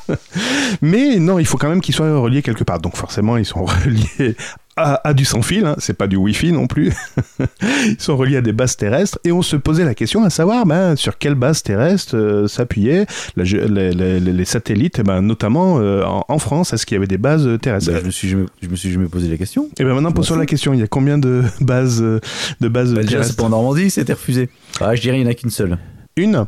Mais 0.82 1.18
non, 1.18 1.38
il 1.38 1.46
faut 1.46 1.58
quand 1.58 1.68
même 1.68 1.80
qu'ils 1.80 1.94
soient 1.94 2.18
reliés 2.18 2.42
quelque 2.42 2.64
part. 2.64 2.80
Donc 2.80 2.96
forcément, 2.96 3.36
ils 3.36 3.46
sont 3.46 3.64
reliés 3.64 4.36
à, 4.76 5.08
à 5.08 5.14
du 5.14 5.24
sans 5.24 5.42
fil, 5.42 5.64
hein. 5.64 5.74
c'est 5.78 5.96
pas 5.96 6.06
du 6.06 6.16
Wi-Fi 6.16 6.52
non 6.52 6.66
plus. 6.66 6.92
ils 7.62 7.96
sont 7.98 8.16
reliés 8.16 8.36
à 8.36 8.42
des 8.42 8.52
bases 8.52 8.76
terrestres 8.76 9.18
et 9.24 9.32
on 9.32 9.42
se 9.42 9.56
posait 9.56 9.84
la 9.84 9.94
question 9.94 10.22
à 10.24 10.30
savoir 10.30 10.66
ben, 10.66 10.96
sur 10.96 11.18
quelle 11.18 11.34
base 11.34 11.62
terrestre 11.62 12.16
euh, 12.16 12.46
s'appuyaient 12.46 13.06
les, 13.36 13.44
les- 13.92 14.20
les 14.20 14.44
satellites, 14.44 14.98
eh 14.98 15.02
ben, 15.02 15.22
notamment 15.22 15.78
euh, 15.80 16.02
en, 16.04 16.24
en 16.28 16.38
France. 16.38 16.72
Est-ce 16.72 16.84
qu'il 16.86 16.94
y 16.94 16.98
avait 16.98 17.06
des 17.06 17.18
bases 17.18 17.48
terrestres? 17.60 17.90
Bah, 17.92 17.98
je 18.00 18.06
me 18.06 18.10
suis 18.10 18.28
jamais, 18.28 18.46
je 18.62 18.68
me 18.68 18.76
suis 18.76 18.90
jamais 18.90 19.06
posé 19.08 19.28
la 19.28 19.36
question. 19.36 19.68
et 19.78 19.84
bien 19.84 19.94
maintenant, 19.94 20.12
pose-toi 20.12 20.36
Bah, 20.36 20.42
la 20.42 20.46
question, 20.46 20.74
il 20.74 20.80
y 20.80 20.82
a 20.82 20.86
combien 20.86 21.18
de 21.18 21.42
bases, 21.60 22.02
euh, 22.02 22.20
de 22.60 22.68
bases 22.68 22.92
Bah, 22.92 23.00
déjà, 23.00 23.12
terrestres? 23.12 23.30
c'est 23.32 23.36
pas 23.38 23.44
en 23.44 23.50
Normandie, 23.50 23.90
c'était 23.90 24.12
refusé. 24.12 24.48
Ah, 24.80 24.94
je 24.94 25.00
dirais 25.00 25.18
il 25.18 25.22
y 25.24 25.26
en 25.26 25.30
a 25.30 25.34
qu'une 25.34 25.50
seule. 25.50 25.78
Une. 26.16 26.44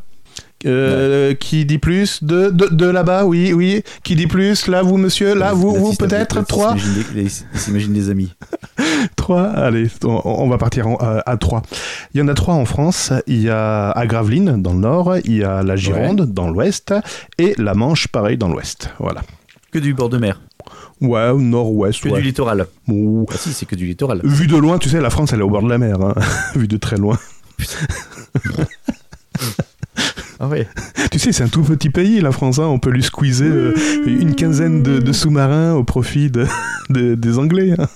Euh, 0.67 1.35
Qui 1.35 1.65
dit 1.65 1.79
plus 1.79 2.25
de, 2.25 2.51
de, 2.51 2.67
de 2.67 2.87
là-bas, 2.87 3.25
oui, 3.25 3.53
oui. 3.53 3.83
Qui 4.03 4.17
dit 4.17 4.27
plus 4.27 4.67
Là, 4.67 4.83
vous, 4.83 4.97
monsieur 4.97 5.35
Là, 5.35 5.53
vous, 5.53 5.73
vous 5.75 5.95
peut-être 5.95 6.43
Trois 6.47 6.77
s'imagine 7.55 7.93
des- 7.93 8.11
amis. 8.11 8.35
3, 9.17 9.43
allez, 9.43 9.87
on, 10.05 10.21
on 10.25 10.49
va 10.49 10.59
partir 10.59 10.89
en- 10.89 10.99
euh, 11.01 11.21
à 11.25 11.37
3. 11.37 11.63
Il 12.15 12.19
y 12.19 12.23
en 12.23 12.29
a 12.29 12.35
trois 12.35 12.55
en 12.55 12.65
France. 12.65 13.13
Il 13.29 13.41
y 13.43 13.49
a 13.51 13.91
à 13.91 14.07
Gravelines, 14.07 14.61
dans 14.61 14.73
le 14.73 14.81
nord, 14.81 15.17
il 15.25 15.37
y 15.37 15.45
a 15.45 15.63
la 15.63 15.77
Gironde, 15.77 16.23
dans 16.33 16.49
l'ouest, 16.51 16.93
et 17.39 17.55
la 17.59 17.75
Manche, 17.75 18.09
pareil, 18.09 18.37
dans 18.37 18.49
l'ouest. 18.49 18.91
Voilà. 18.99 19.23
Que 19.71 19.79
du 19.79 19.95
bord 19.95 20.09
de 20.09 20.19
mer. 20.19 20.41
Ouais, 21.01 21.33
nord-ouest, 21.35 22.03
Que 22.03 22.09
ouais. 22.09 22.19
du 22.21 22.25
littoral. 22.27 22.67
Ouh. 22.89 23.27
Ah 23.31 23.35
si, 23.39 23.53
c'est 23.53 23.67
que 23.67 23.77
du 23.77 23.87
littoral. 23.87 24.21
Vu 24.25 24.49
de 24.49 24.57
loin, 24.57 24.79
tu 24.79 24.89
sais, 24.89 25.01
la 25.01 25.11
France, 25.11 25.33
elle 25.33 25.39
est 25.41 25.45
au 25.45 25.51
bord 25.51 25.63
de 25.63 25.69
la 25.69 25.79
mer. 25.79 26.01
hein. 26.03 26.15
Vu 26.57 26.67
de 26.67 26.77
très 26.77 26.97
loin. 26.97 27.17
Ah 30.41 30.49
ouais. 30.49 30.69
Tu 31.11 31.19
sais, 31.19 31.33
c'est 31.33 31.43
un 31.43 31.49
tout 31.49 31.63
petit 31.63 31.91
pays, 31.91 32.21
la 32.21 32.33
France. 32.33 32.59
hein. 32.59 32.65
On 32.67 32.79
peut 32.79 32.91
lui 32.91 33.03
squeezer 33.03 33.51
euh, 33.51 33.75
une 34.07 34.35
quinzaine 34.35 34.83
de, 34.83 34.99
de 34.99 35.13
sous-marins 35.13 35.73
au 35.75 35.85
profit 35.85 36.31
de, 36.31 36.47
de- 36.91 37.15
des 37.15 37.39
Anglais. 37.39 37.75
hein. 37.79 37.89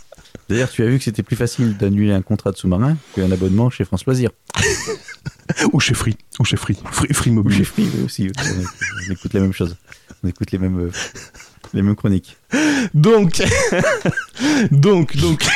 D'ailleurs, 0.49 0.71
tu 0.71 0.83
as 0.83 0.87
vu 0.87 0.99
que 0.99 1.05
c'était 1.05 1.23
plus 1.23 1.37
facile 1.37 1.77
d'annuler 1.77 2.13
un 2.13 2.23
contrat 2.23 2.51
de 2.51 2.57
sous-marin 2.57 2.97
qu'un 3.15 3.31
abonnement 3.31 3.71
chez 3.71 3.85
France 3.85 4.05
Loisirs. 4.07 4.31
Ou 5.73 5.81
chez 5.81 5.95
Free. 5.95 6.17
Ou 6.41 6.45
chez 6.45 6.57
Free. 6.57 6.77
Free, 6.91 7.13
Free 7.13 7.31
Ou 7.31 7.35
Mobile. 7.35 7.59
chez 7.59 7.65
Free 7.65 7.89
oui, 7.95 8.03
aussi. 8.05 8.31
On, 8.39 8.43
on 9.09 9.13
écoute 9.13 9.33
la 9.35 9.41
même 9.41 9.53
chose. 9.53 9.77
On 10.25 10.29
écoute 10.29 10.51
les 10.51 10.59
mêmes, 10.59 10.79
euh, 10.81 10.91
les 11.75 11.83
mêmes 11.83 11.95
chroniques. 11.97 12.37
Donc, 12.95 13.43
donc, 14.71 15.17
donc, 15.17 15.47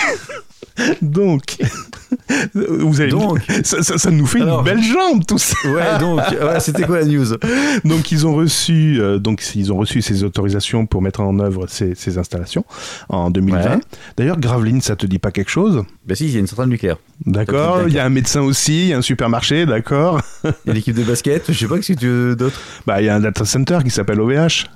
donc, 1.03 1.57
vous 2.55 3.01
avez 3.01 3.11
Donc. 3.11 3.41
ça, 3.65 3.83
ça- 3.83 3.99
ça 3.99 4.11
nous 4.11 4.27
fait 4.27 4.41
Alors. 4.43 4.59
une 4.61 4.65
belle 4.65 4.83
jambe 4.83 5.25
tout 5.27 5.39
ça. 5.39 5.57
Ouais, 5.69 5.99
donc, 5.99 6.19
ouais, 6.31 6.61
c'était 6.61 6.85
quoi 6.85 7.01
la 7.01 7.05
news? 7.05 7.37
Donc 7.85 8.13
ils 8.13 8.27
ont 8.27 8.35
reçu, 8.35 8.99
euh, 9.01 9.19
donc 9.19 9.43
ils 9.55 9.73
ont 9.73 9.77
reçu 9.77 10.03
ces 10.03 10.25
autorisations 10.25 10.87
pour 10.87 11.03
mettre 11.03 11.21
en 11.21 11.39
œuvre 11.39 11.67
ces, 11.69 11.95
ces 11.95 12.19
installations 12.19 12.65
en 13.09 13.31
2020. 13.31 13.59
Ouais. 13.65 13.81
D'ailleurs, 14.17 14.39
Gravelines, 14.39 14.81
ça 14.81 14.97
te 14.97 15.07
dit 15.07 15.19
pas 15.19 15.31
quelque 15.31 15.51
chose? 15.51 15.85
Bah 16.07 16.15
si, 16.15 16.27
il 16.27 16.33
y 16.33 16.37
a 16.37 16.41
une 16.41 16.47
centrale 16.47 16.69
nucléaire. 16.69 16.97
D'accord. 17.25 17.83
Il 17.89 17.95
y 17.95 17.99
a 17.99 18.05
un 18.05 18.11
médecin 18.11 18.43
aussi, 18.43 18.83
il 18.83 18.89
y 18.89 18.93
a 18.93 18.99
un 18.99 19.03
supermarché, 19.03 19.67
d'accord. 19.67 20.21
Il 20.45 20.51
y 20.67 20.71
a 20.71 20.75
l'équipe 20.75 20.95
de 20.97 21.05
basket, 21.05 21.45
je 21.51 21.59
sais 21.59 21.67
pas 21.67 21.79
que 21.79 21.85
tu 21.93 21.95
veux 22.07 22.37
d'autre? 22.37 22.61
Bah, 22.87 23.01
il 23.01 23.07
y 23.07 23.09
a 23.09 23.15
un 23.17 23.21
data 23.21 23.45
center 23.45 23.79
qui 23.83 23.91
s'appelle 23.91 24.21
OVH. 24.21 24.67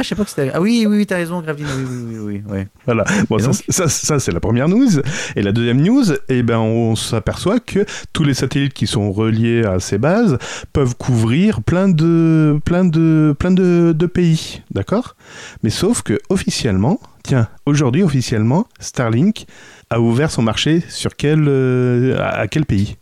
Ah, 0.00 0.04
je 0.04 0.08
sais 0.10 0.14
pas 0.14 0.22
que 0.22 0.30
c'était. 0.30 0.52
Ah 0.54 0.60
oui, 0.60 0.86
oui, 0.88 0.98
oui, 0.98 1.06
t'as 1.06 1.16
raison, 1.16 1.40
Graveline, 1.42 1.66
oui, 1.76 1.84
oui, 1.90 2.04
oui, 2.06 2.18
oui, 2.46 2.52
ouais. 2.52 2.68
Voilà. 2.86 3.02
Bon, 3.28 3.38
ça, 3.40 3.46
donc 3.46 3.56
ça, 3.68 3.88
ça, 3.88 4.20
c'est 4.20 4.30
la 4.30 4.38
première 4.38 4.68
news. 4.68 4.88
Et 5.34 5.42
la 5.42 5.50
deuxième 5.50 5.80
news, 5.80 6.04
eh 6.28 6.42
ben, 6.44 6.58
on 6.58 6.94
s'aperçoit 6.94 7.58
que 7.58 7.84
tous 8.12 8.22
les 8.22 8.34
satellites 8.34 8.74
qui 8.74 8.86
sont 8.86 9.10
reliés 9.10 9.64
à 9.64 9.80
ces 9.80 9.98
bases 9.98 10.38
peuvent 10.72 10.94
couvrir 10.96 11.62
plein 11.62 11.88
de, 11.88 12.60
plein 12.64 12.84
de, 12.84 13.34
plein 13.38 13.50
de, 13.50 13.92
de 13.96 14.06
pays. 14.06 14.62
D'accord? 14.70 15.16
Mais 15.64 15.70
sauf 15.70 16.02
que 16.02 16.20
officiellement, 16.28 17.00
tiens, 17.24 17.48
aujourd'hui 17.66 18.04
officiellement, 18.04 18.68
Starlink 18.78 19.46
a 19.90 19.98
ouvert 20.00 20.30
son 20.30 20.42
marché 20.42 20.80
sur 20.88 21.16
quel, 21.16 21.44
euh, 21.48 22.16
à 22.20 22.46
quel 22.46 22.66
pays? 22.66 22.96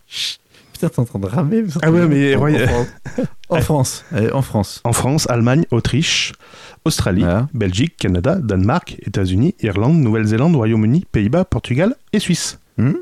Putain, 0.73 0.89
t'es 0.91 1.01
en 1.01 1.05
train 1.07 1.19
de 1.19 1.27
ramer. 1.27 1.65
Ah 1.83 1.91
ouais, 1.91 2.07
mais- 2.07 2.37
En, 2.37 2.43
ouais. 2.43 2.67
en 3.49 3.61
France. 3.63 4.05
En 4.33 4.43
France. 4.43 4.81
En 4.85 4.93
France, 4.93 5.27
Allemagne, 5.31 5.65
Autriche, 5.71 6.33
Australie, 6.87 7.23
Voilà. 7.23 7.49
Belgique, 7.53 7.97
Canada, 7.99 8.37
Danemark, 8.37 8.97
États-Unis, 9.07 9.55
Irlande, 9.61 9.97
Nouvelle-Zélande, 9.99 10.55
Royaume-Uni, 10.55 11.05
Pays-Bas, 11.11 11.45
Portugal 11.45 11.95
et 12.13 12.19
Suisse. 12.21 12.59
Hmm? 12.79 12.93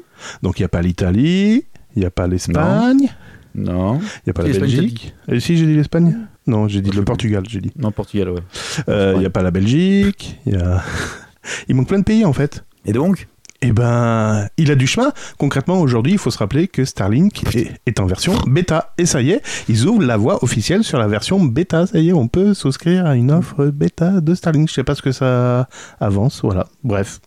Donc 0.43 0.59
il 0.59 0.63
n'y 0.63 0.67
a 0.67 0.69
pas 0.69 0.81
l'Italie, 0.83 1.65
il 1.95 2.01
n'y 2.01 2.07
a 2.07 2.11
pas 2.11 2.27
l'Espagne, 2.27 3.13
non. 3.55 3.99
il 4.01 4.23
n'y 4.27 4.31
a 4.31 4.33
pas 4.33 4.43
la 4.43 4.59
Belgique. 4.59 5.15
Et 5.29 5.39
si 5.41 5.57
j'ai 5.57 5.67
dit 5.67 5.75
l'Espagne? 5.75 6.17
Non, 6.47 6.67
j'ai 6.69 6.81
dit 6.81 6.91
le. 6.91 7.05
Portugal, 7.05 7.45
j'ai 7.49 7.61
dit. 7.61 7.73
Non, 7.79 7.91
Portugal, 7.91 8.31
ouais. 8.31 8.41
Euh, 8.89 9.13
Il 9.17 9.21
n'y 9.21 9.27
a 9.27 9.31
pas 9.31 9.43
la 9.43 9.51
Belgique, 9.51 10.39
il 10.47 10.55
y 10.55 10.57
a... 10.57 10.83
Il 11.69 11.75
manque 11.75 11.89
plein 11.89 11.99
de 11.99 12.05
pays 12.05 12.25
en 12.25 12.33
fait. 12.33 12.65
Et 12.87 12.93
donc? 12.93 13.29
Eh 13.63 13.73
ben, 13.73 14.47
il 14.59 14.71
a 14.71 14.75
du 14.75 14.87
chemin. 14.87 15.13
Concrètement, 15.39 15.81
aujourd'hui, 15.81 16.13
il 16.13 16.19
faut 16.19 16.31
se 16.31 16.37
rappeler 16.39 16.69
que 16.69 16.85
Starlink 16.85 17.43
est, 17.87 17.99
en 18.01 18.07
version 18.07 18.35
bêta. 18.47 18.93
Et 18.99 19.07
ça 19.07 19.23
y 19.23 19.31
est, 19.31 19.41
ils 19.69 19.87
ouvrent 19.87 20.05
la 20.05 20.17
voie 20.19 20.43
officielle 20.45 20.85
sur 20.85 20.99
la 20.99 21.09
version 21.09 21.43
bêta. 21.43 21.87
Ça 21.87 21.99
y 21.99 22.11
est, 22.11 22.13
on 22.13 22.29
peut 22.29 22.53
souscrire 22.53 23.07
à 23.07 23.17
une 23.17 23.31
offre 23.31 23.67
bêta 23.67 24.21
de 24.21 24.35
Starlink. 24.35 24.69
Je 24.69 24.75
sais 24.75 24.85
pas 24.85 24.95
ce 24.95 25.03
que 25.03 25.13
ça 25.13 25.69
avance. 25.99 26.41
Voilà. 26.43 26.67
Bref. 26.83 27.21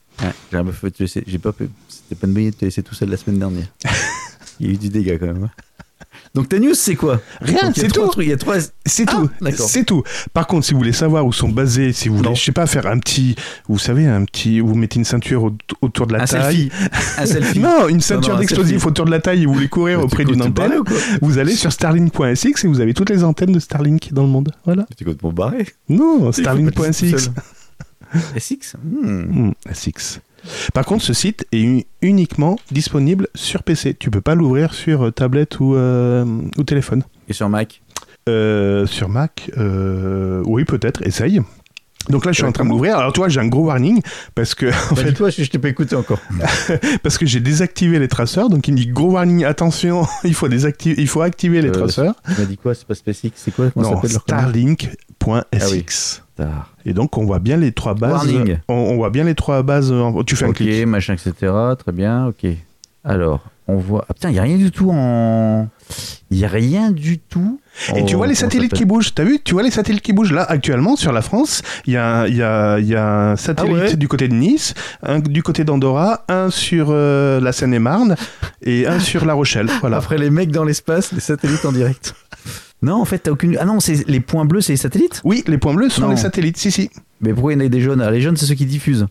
J'ai 1.27 1.37
pas 1.39 1.51
pu- 1.53 1.69
C'était 1.87 2.15
pas 2.15 2.27
une 2.27 2.33
bonne 2.33 2.43
idée 2.43 2.51
de 2.51 2.57
te 2.57 2.65
laisser 2.65 2.83
tout 2.83 2.93
seul 2.95 3.09
la 3.09 3.17
semaine 3.17 3.39
dernière. 3.39 3.67
Il 4.59 4.67
y 4.67 4.69
a 4.69 4.73
eu 4.73 4.77
du 4.77 4.89
dégât 4.89 5.17
quand 5.19 5.27
même. 5.27 5.49
Donc 6.35 6.49
ta 6.49 6.59
news, 6.59 6.73
c'est 6.73 6.95
quoi? 6.95 7.19
Rien, 7.41 7.71
c'est 7.75 7.87
tout. 7.87 8.07
trucs, 8.07 8.25
Il 8.27 8.29
y 8.29 8.33
a 8.33 8.37
trois. 8.37 8.55
C'est 8.85 9.05
Ah, 9.07 9.11
tout. 9.13 9.29
C'est 9.67 9.83
tout. 9.85 10.03
Par 10.33 10.45
contre, 10.45 10.65
si 10.65 10.73
vous 10.73 10.77
voulez 10.79 10.91
savoir 10.93 11.25
où 11.25 11.33
sont 11.33 11.49
basés, 11.49 11.93
si 11.93 12.09
vous 12.09 12.17
voulez, 12.17 12.29
Non. 12.29 12.35
je 12.35 12.43
sais 12.43 12.51
pas, 12.51 12.67
faire 12.67 12.85
un 12.87 12.99
petit, 12.99 13.35
vous 13.67 13.79
savez, 13.79 14.05
un 14.05 14.23
petit, 14.25 14.59
vous 14.59 14.75
mettez 14.75 14.99
une 14.99 15.05
ceinture 15.05 15.45
au- 15.45 15.57
autour 15.81 16.05
de 16.07 16.13
la 16.13 16.23
Un 16.23 16.25
taille. 16.25 16.69
selfie. 16.69 16.71
Un 17.17 17.25
selfie. 17.25 17.59
Non, 17.59 17.87
une 17.87 18.01
ceinture 18.01 18.33
non, 18.35 18.39
d'explosifs 18.39 18.85
autour 18.85 19.05
de 19.05 19.11
la 19.11 19.19
taille 19.19 19.43
et 19.43 19.45
vous 19.45 19.53
voulez 19.53 19.67
courir 19.69 20.01
auprès 20.01 20.25
d'une 20.25 20.41
antenne. 20.41 20.73
ou 20.79 20.83
quoi 20.83 20.97
Vous 21.21 21.37
allez 21.39 21.55
sur 21.55 21.71
starlink.sx 21.71 22.63
et 22.63 22.67
vous 22.67 22.79
avez 22.81 22.93
toutes 22.93 23.09
les 23.09 23.23
antennes 23.23 23.51
de 23.53 23.59
Starlink 23.59 24.13
dans 24.13 24.23
le 24.23 24.29
monde. 24.29 24.51
Voilà. 24.65 24.85
T'es 24.95 25.05
complètement 25.05 25.31
barré. 25.33 25.65
Non, 25.89 26.29
Il 26.29 26.33
faut 26.33 26.43
pas 26.43 26.55
te 26.55 26.81
laisser 26.81 27.11
tout 27.11 27.17
starlink.sx. 27.19 27.29
SX. 28.37 28.75
Hmm, 28.83 29.51
SX. 29.73 30.19
Par 30.73 30.85
contre, 30.85 31.03
ce 31.03 31.13
site 31.13 31.45
est 31.51 31.85
uniquement 32.01 32.57
disponible 32.71 33.27
sur 33.35 33.63
PC. 33.63 33.95
Tu 33.99 34.09
peux 34.11 34.21
pas 34.21 34.35
l'ouvrir 34.35 34.73
sur 34.73 35.07
euh, 35.07 35.11
tablette 35.11 35.59
ou, 35.59 35.75
euh, 35.75 36.25
ou 36.57 36.63
téléphone. 36.63 37.03
Et 37.27 37.33
sur 37.33 37.49
Mac? 37.49 37.81
Euh, 38.29 38.85
sur 38.85 39.09
Mac, 39.09 39.49
euh, 39.57 40.41
oui, 40.45 40.65
peut-être, 40.65 41.01
essaye. 41.05 41.41
Donc 42.09 42.23
là, 42.25 42.31
je 42.31 42.37
suis 42.37 42.45
en 42.45 42.51
train 42.53 42.63
de 42.63 42.69
l'ouvrir. 42.69 42.97
Alors, 42.97 43.11
toi, 43.11 43.27
j'ai 43.27 43.39
un 43.41 43.47
gros 43.47 43.65
warning 43.65 44.01
parce 44.35 44.55
que, 44.55 44.65
en 44.91 44.95
Bah, 44.95 45.01
fait, 45.01 45.09
dis-toi, 45.09 45.29
je, 45.29 45.43
je 45.43 45.49
t'ai 45.49 45.59
pas 45.59 45.67
écouté 45.69 45.95
encore. 45.95 46.19
parce 47.03 47.17
que 47.17 47.25
j'ai 47.25 47.39
désactivé 47.41 47.99
les 47.99 48.07
traceurs. 48.07 48.49
Donc, 48.49 48.67
il 48.67 48.71
me 48.73 48.77
dit 48.77 48.87
gros 48.87 49.11
warning, 49.11 49.43
attention, 49.43 50.05
il 50.23 50.33
faut 50.33 50.47
désactiver, 50.47 51.01
il 51.01 51.07
faut 51.09 51.21
activer 51.21 51.61
les 51.61 51.69
Euh, 51.69 51.73
traceurs. 51.73 52.15
Tu 52.33 52.39
m'as 52.39 52.45
dit 52.47 52.57
quoi? 52.57 52.75
C'est 52.75 52.85
pas 52.87 52.95
SpaceX 52.95 53.31
C'est 53.35 53.53
quoi 53.53 53.69
Comment 53.71 53.89
Non, 53.89 53.95
s'appelle 53.95 54.11
leur 54.13 54.23
connerie? 54.25 54.77
Starlink.sx. 54.77 56.23
Star. 56.37 56.73
Et 56.85 56.93
donc, 56.93 57.17
on 57.17 57.25
voit 57.25 57.39
bien 57.39 57.57
les 57.57 57.71
trois 57.71 57.93
bases. 57.95 58.11
Warning. 58.11 58.57
On, 58.67 58.73
on 58.73 58.95
voit 58.97 59.09
bien 59.09 59.23
les 59.23 59.35
trois 59.35 59.63
bases. 59.63 59.91
en- 59.91 60.23
Tu 60.23 60.35
fais 60.35 60.45
un 60.45 60.49
Ok, 60.49 60.55
clic. 60.57 60.85
machin, 60.85 61.13
etc. 61.13 61.51
Très 61.79 61.91
bien, 61.91 62.27
ok. 62.27 62.45
Alors, 63.03 63.41
on 63.67 63.77
voit. 63.77 64.05
Ah 64.09 64.13
putain, 64.13 64.29
il 64.29 64.33
n'y 64.33 64.39
a 64.39 64.43
rien 64.43 64.57
du 64.57 64.69
tout 64.71 64.89
en. 64.91 65.67
Il 66.29 66.37
n'y 66.37 66.43
a 66.45 66.49
rien 66.49 66.91
du 66.91 67.19
tout. 67.19 67.59
Et 67.95 68.03
tu 68.05 68.15
vois 68.15 68.27
les 68.27 68.35
satellites 68.35 68.73
qui 68.73 68.83
bougent, 68.85 69.13
t'as 69.15 69.23
vu 69.23 69.39
Tu 69.43 69.53
vois 69.53 69.63
les 69.63 69.71
satellites 69.71 70.01
qui 70.03 70.11
bougent 70.11 70.33
là 70.33 70.43
actuellement 70.43 70.95
sur 70.97 71.13
la 71.13 71.21
France. 71.21 71.61
Il 71.85 71.93
y 71.93 71.97
a, 71.97 72.27
y 72.27 72.35
y 72.85 72.95
un 72.95 73.35
satellite 73.37 73.75
Ah 73.77 73.83
ouais 73.91 73.95
du 73.95 74.07
côté 74.09 74.27
de 74.27 74.33
Nice, 74.33 74.73
un 75.03 75.19
du 75.19 75.41
côté 75.41 75.63
d'Andorra, 75.63 76.25
un 76.27 76.49
sur 76.49 76.87
euh, 76.89 77.39
la 77.39 77.53
Seine-et-Marne 77.53 78.15
et 78.61 78.87
un 78.87 78.99
sur 78.99 79.23
La 79.25 79.33
Rochelle. 79.35 79.69
Voilà. 79.79 79.97
Après 79.97 80.17
les 80.17 80.29
mecs 80.29 80.51
dans 80.51 80.65
l'espace, 80.65 81.13
les 81.13 81.21
satellites 81.21 81.63
en 81.65 81.71
direct. 81.71 82.13
Non, 82.81 82.95
en 83.01 83.05
fait, 83.05 83.19
t'as 83.19 83.31
aucune. 83.31 83.57
Ah 83.59 83.65
non, 83.65 83.79
c'est 83.79 84.07
les 84.07 84.19
points 84.19 84.45
bleus, 84.45 84.61
c'est 84.61 84.73
les 84.73 84.77
satellites? 84.77 85.21
Oui, 85.23 85.43
les 85.47 85.57
points 85.57 85.73
bleus 85.73 85.89
sont 85.89 86.01
Non. 86.03 86.09
les 86.09 86.17
satellites. 86.17 86.57
Si, 86.57 86.71
si. 86.71 86.89
Mais 87.21 87.33
pourquoi 87.33 87.53
il 87.53 87.59
y 87.59 87.63
en 87.63 87.65
a 87.65 87.69
des 87.69 87.81
jaunes? 87.81 88.07
Les 88.11 88.21
jaunes, 88.21 88.37
c'est 88.37 88.45
ceux 88.45 88.53
qui 88.53 88.67
diffusent. 88.67 89.07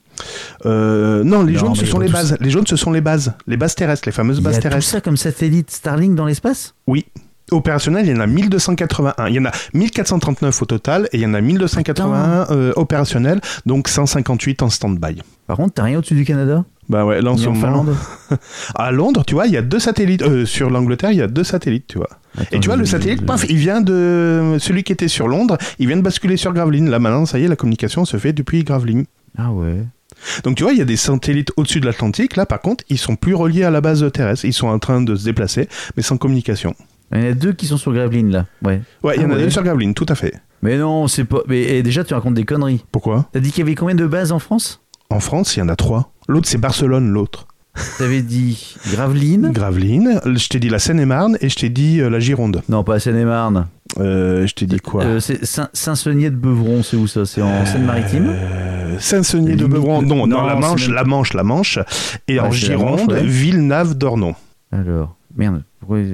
Euh, 0.65 1.25
non, 1.25 1.43
les 1.43 1.55
Non, 1.55 1.59
jaunes, 1.59 1.75
ce 1.75 1.85
sont 1.85 1.99
les 1.99 2.09
bases. 2.09 2.37
Les 2.41 2.51
jaunes, 2.51 2.67
ce 2.67 2.77
sont 2.77 2.93
les 2.93 3.01
bases. 3.01 3.33
Les 3.49 3.57
bases 3.57 3.75
terrestres, 3.75 4.07
les 4.07 4.13
fameuses 4.13 4.37
Il 4.39 4.43
y 4.43 4.45
bases 4.45 4.55
a 4.55 4.59
tout 4.59 4.63
terrestres. 4.69 4.91
ça 4.91 5.01
comme 5.01 5.17
satellite 5.17 5.71
Starlink 5.73 6.15
dans 6.15 6.27
l'espace? 6.27 6.75
Oui. 6.87 7.07
Opérationnels, 7.53 8.07
il 8.07 8.12
y 8.12 8.17
en 8.17 8.21
a 8.21 8.26
1281. 8.26 9.29
Il 9.29 9.35
y 9.35 9.38
en 9.38 9.45
a 9.45 9.53
1439 9.75 10.62
au 10.62 10.65
total 10.65 11.09
et 11.12 11.19
il 11.19 11.23
y 11.23 11.26
en 11.26 11.35
a 11.35 11.41
1281 11.41 12.47
euh, 12.50 12.73
opérationnels, 12.76 13.41
donc 13.67 13.88
158 13.88 14.62
en 14.62 14.71
stand-by. 14.71 15.23
Par 15.47 15.57
contre, 15.57 15.75
t'as 15.75 15.85
rien 15.85 15.99
au-dessus 15.99 16.15
du 16.15 16.25
Canada? 16.25 16.65
Bah 16.88 17.05
ouais, 17.05 17.21
là 17.21 17.33
en 17.33 17.37
ce 17.37 17.49
en 17.49 17.53
moment. 17.53 17.85
Finlande 17.85 17.97
À 18.75 18.91
Londres, 18.91 19.25
tu 19.25 19.35
vois, 19.35 19.47
il 19.47 19.53
y 19.53 19.57
a 19.57 19.62
deux 19.62 19.79
satellites. 19.79 20.23
euh, 20.23 20.45
sur 20.45 20.71
l'Angleterre, 20.71 21.12
il 21.12 21.19
y 21.19 21.23
a 21.23 21.26
deux 21.29 21.45
satellites, 21.45 21.87
tu 21.87 21.99
vois. 21.99 22.11
Et 22.53 22.61
tu 22.61 22.69
vois, 22.69 22.76
le 22.76 22.85
satellite, 22.85 23.25
paf, 23.25 23.45
il 23.49 23.57
vient 23.57 23.81
de. 23.81 24.57
Celui 24.59 24.83
qui 24.83 24.93
était 24.93 25.09
sur 25.09 25.26
Londres, 25.26 25.57
il 25.79 25.87
vient 25.87 25.97
de 25.97 26.03
basculer 26.03 26.37
sur 26.37 26.53
Gravelines. 26.53 26.91
Là, 26.91 26.99
maintenant, 26.99 27.26
ça 27.26 27.38
y 27.38 27.45
est, 27.45 27.49
la 27.49 27.57
communication 27.57 28.05
se 28.05 28.19
fait 28.19 28.33
depuis 28.33 28.62
Gravelines. 28.62 29.07
Ah 29.38 29.53
ouais. 29.53 29.85
Donc, 30.45 30.57
tu 30.57 30.62
vois, 30.62 30.73
il 30.73 30.79
y 30.79 30.83
a 30.83 30.87
des 30.87 30.97
satellites 30.97 31.53
au-dessus 31.57 31.81
de 31.81 31.87
l'Atlantique. 31.87 32.37
Là, 32.37 32.45
par 32.47 32.61
contre, 32.61 32.85
ils 32.88 32.99
sont 32.99 33.17
plus 33.17 33.35
reliés 33.35 33.65
à 33.65 33.71
la 33.71 33.81
base 33.81 34.05
terrestre. 34.12 34.45
Ils 34.45 34.53
sont 34.53 34.69
en 34.69 34.79
train 34.79 35.00
de 35.00 35.15
se 35.15 35.25
déplacer, 35.25 35.69
mais 35.97 36.03
sans 36.03 36.17
communication. 36.17 36.75
Il 37.15 37.23
y 37.23 37.27
en 37.27 37.31
a 37.31 37.35
deux 37.35 37.53
qui 37.53 37.67
sont 37.67 37.77
sur 37.77 37.93
Gravelines 37.93 38.31
là. 38.33 38.47
Ouais. 38.65 38.81
Ouais, 39.03 39.15
il 39.17 39.23
y 39.23 39.25
Ah 39.25 39.29
en 39.29 39.31
a 39.31 39.35
ouais. 39.37 39.45
une 39.45 39.51
sur 39.51 39.63
Gravelines, 39.63 39.95
tout 39.95 40.07
à 40.09 40.15
fait. 40.15 40.35
Mais 40.63 40.77
non, 40.79 41.07
c'est 41.09 41.25
pas. 41.25 41.39
Mais 41.49 41.63
et 41.63 41.83
déjà, 41.83 42.03
tu 42.05 42.15
racontes 42.15 42.35
des 42.35 42.45
conneries. 42.45 42.85
Pourquoi? 42.91 43.27
T'as 43.33 43.41
dit 43.41 43.51
qu'il 43.51 43.61
y 43.61 43.63
avait 43.63 43.75
combien 43.75 43.95
de 43.95 44.07
bases 44.07 44.33
en 44.33 44.39
France? 44.39 44.83
En 45.11 45.21
France, 45.21 45.57
il 45.57 45.61
y 45.61 45.63
en 45.63 45.69
a 45.69 45.77
trois. 45.77 46.13
L'autre, 46.29 46.49
c'est 46.49 46.59
Barcelone, 46.59 47.11
l'autre. 47.11 47.47
T'avais 47.99 48.23
dit 48.23 48.75
Gravelines 48.91 49.51
Gravelines, 49.53 50.19
je 50.25 50.49
t'ai 50.49 50.59
dit 50.59 50.71
la 50.71 50.79
Seine-et-Marne 50.79 51.37
et 51.43 51.51
je 51.51 51.57
t'ai 51.57 51.69
dit 51.69 52.01
euh, 52.01 52.09
la 52.09 52.21
Gironde. 52.21 52.63
Non, 52.71 52.83
pas 52.85 52.99
Seine-et-Marne. 52.99 53.67
Euh, 54.01 54.47
je 54.47 54.55
t'ai 54.55 54.65
dit 54.65 54.81
quoi? 54.81 55.05
Euh, 55.05 55.21
c'est 55.21 55.45
Saint- 55.45 55.69
Saint-Senier 55.75 56.31
de 56.31 56.37
Beuvron, 56.37 56.83
c'est 56.83 56.97
où 56.97 57.07
ça? 57.07 57.27
C'est 57.27 57.43
en 57.43 57.67
Seine-Maritime? 57.67 58.33
Saint-Senier 58.99 59.53
de 59.57 59.65
Limite 59.67 59.73
Beuvron, 59.75 60.01
de- 60.03 60.07
non, 60.07 60.27
non, 60.27 60.39
dans 60.39 60.47
la 60.47 60.55
c'est 60.55 60.61
Manche, 60.61 60.87
même- 60.87 60.97
la 60.97 61.05
Manche, 61.05 61.35
la 61.35 61.43
Manche, 61.43 61.79
et 62.29 62.35
Ouais, 62.35 62.41
en 62.41 62.51
c'est 62.51 62.69
la 62.69 62.77
Gironde, 62.79 63.13
ouais. 63.13 63.23
Villeneuve-d'Ornon. 63.25 64.35
Alors, 64.73 65.15
merde. 65.37 65.63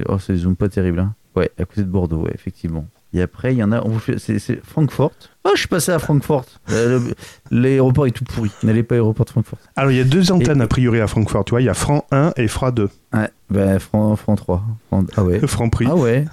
Oh, 0.09 0.19
ça 0.19 0.35
zoome 0.37 0.57
pas 0.57 0.69
terrible. 0.69 1.01
Hein. 1.01 1.15
Ouais, 1.37 1.51
à 1.59 1.65
côté 1.65 1.83
de 1.83 1.87
Bordeaux, 1.89 2.19
ouais, 2.25 2.33
effectivement. 2.35 2.87
Et 3.15 3.21
après, 3.21 3.53
il 3.55 3.59
y 3.59 3.63
en 3.63 3.73
a. 3.73 3.83
on 3.85 3.89
vous 3.91 3.99
fait- 3.99 4.19
C'est 4.19 4.39
c'est 4.39 4.61
Francfort. 4.65 5.13
Oh, 5.45 5.51
je 5.55 5.61
suis 5.61 5.69
passé 5.69 5.93
à 5.93 5.99
Francfort. 5.99 6.47
Euh, 6.71 6.99
le- 6.99 7.15
L'aéroport 7.51 8.07
est 8.07 8.11
tout 8.11 8.25
pourri. 8.25 8.51
N'allez 8.63 8.83
pas 8.83 8.95
à 8.95 8.99
l'aéroport 8.99 9.27
de 9.27 9.31
Francfort. 9.31 9.59
Alors, 9.77 9.91
il 9.91 9.99
y 9.99 10.01
a 10.01 10.05
deux 10.05 10.33
antennes 10.33 10.61
a 10.63 10.67
priori 10.67 11.01
à 11.01 11.07
Francfort, 11.07 11.45
tu 11.45 11.51
vois. 11.51 11.61
Il 11.61 11.65
y 11.65 11.69
a 11.69 11.75
Franc 11.75 12.07
1 12.11 12.33
et 12.37 12.49
Franc 12.49 12.71
2. 12.71 12.89
Ouais, 13.13 13.29
ben, 13.51 13.79
Fran, 13.79 14.17
Fran 14.17 14.37
3. 14.37 14.63
Fran- 14.89 15.05
Ah 15.17 15.25
ouais. 15.25 15.41
Franc 15.47 15.69
prix. 15.69 15.87
Ah 15.91 15.97
ouais. 15.97 16.25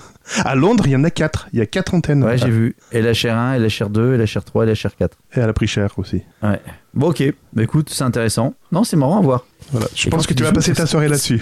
À 0.45 0.55
Londres, 0.55 0.83
il 0.87 0.91
y 0.91 0.95
en 0.95 1.03
a 1.03 1.09
quatre. 1.11 1.47
Il 1.51 1.59
y 1.59 1.61
a 1.61 1.65
quatre 1.65 1.93
antennes. 1.93 2.23
Ouais, 2.23 2.37
j'ai 2.37 2.49
vu. 2.49 2.75
Et 2.93 3.01
la 3.01 3.13
chair 3.13 3.37
1, 3.37 3.55
et 3.55 3.59
la 3.59 3.69
chair 3.69 3.89
2, 3.89 4.13
et 4.13 4.17
la 4.17 4.25
chair 4.25 4.43
3, 4.45 4.63
et 4.63 4.67
la 4.67 4.75
chair 4.75 4.95
4. 4.95 5.17
Et 5.35 5.39
elle 5.39 5.49
a 5.49 5.53
pris 5.53 5.67
cher 5.67 5.91
aussi. 5.97 6.21
Ouais. 6.43 6.61
Bon, 6.93 7.09
ok. 7.09 7.23
Bah 7.53 7.63
écoute, 7.63 7.89
c'est 7.89 8.03
intéressant. 8.03 8.53
Non, 8.71 8.83
c'est 8.85 8.95
marrant 8.95 9.17
à 9.17 9.21
voir. 9.21 9.45
Voilà. 9.71 9.87
Je 9.95 10.07
Et 10.07 10.09
pense 10.11 10.27
que 10.27 10.33
tu 10.33 10.43
vas 10.43 10.51
passer 10.53 10.73
ta 10.73 10.85
soirée 10.85 11.07
là-dessus. 11.09 11.41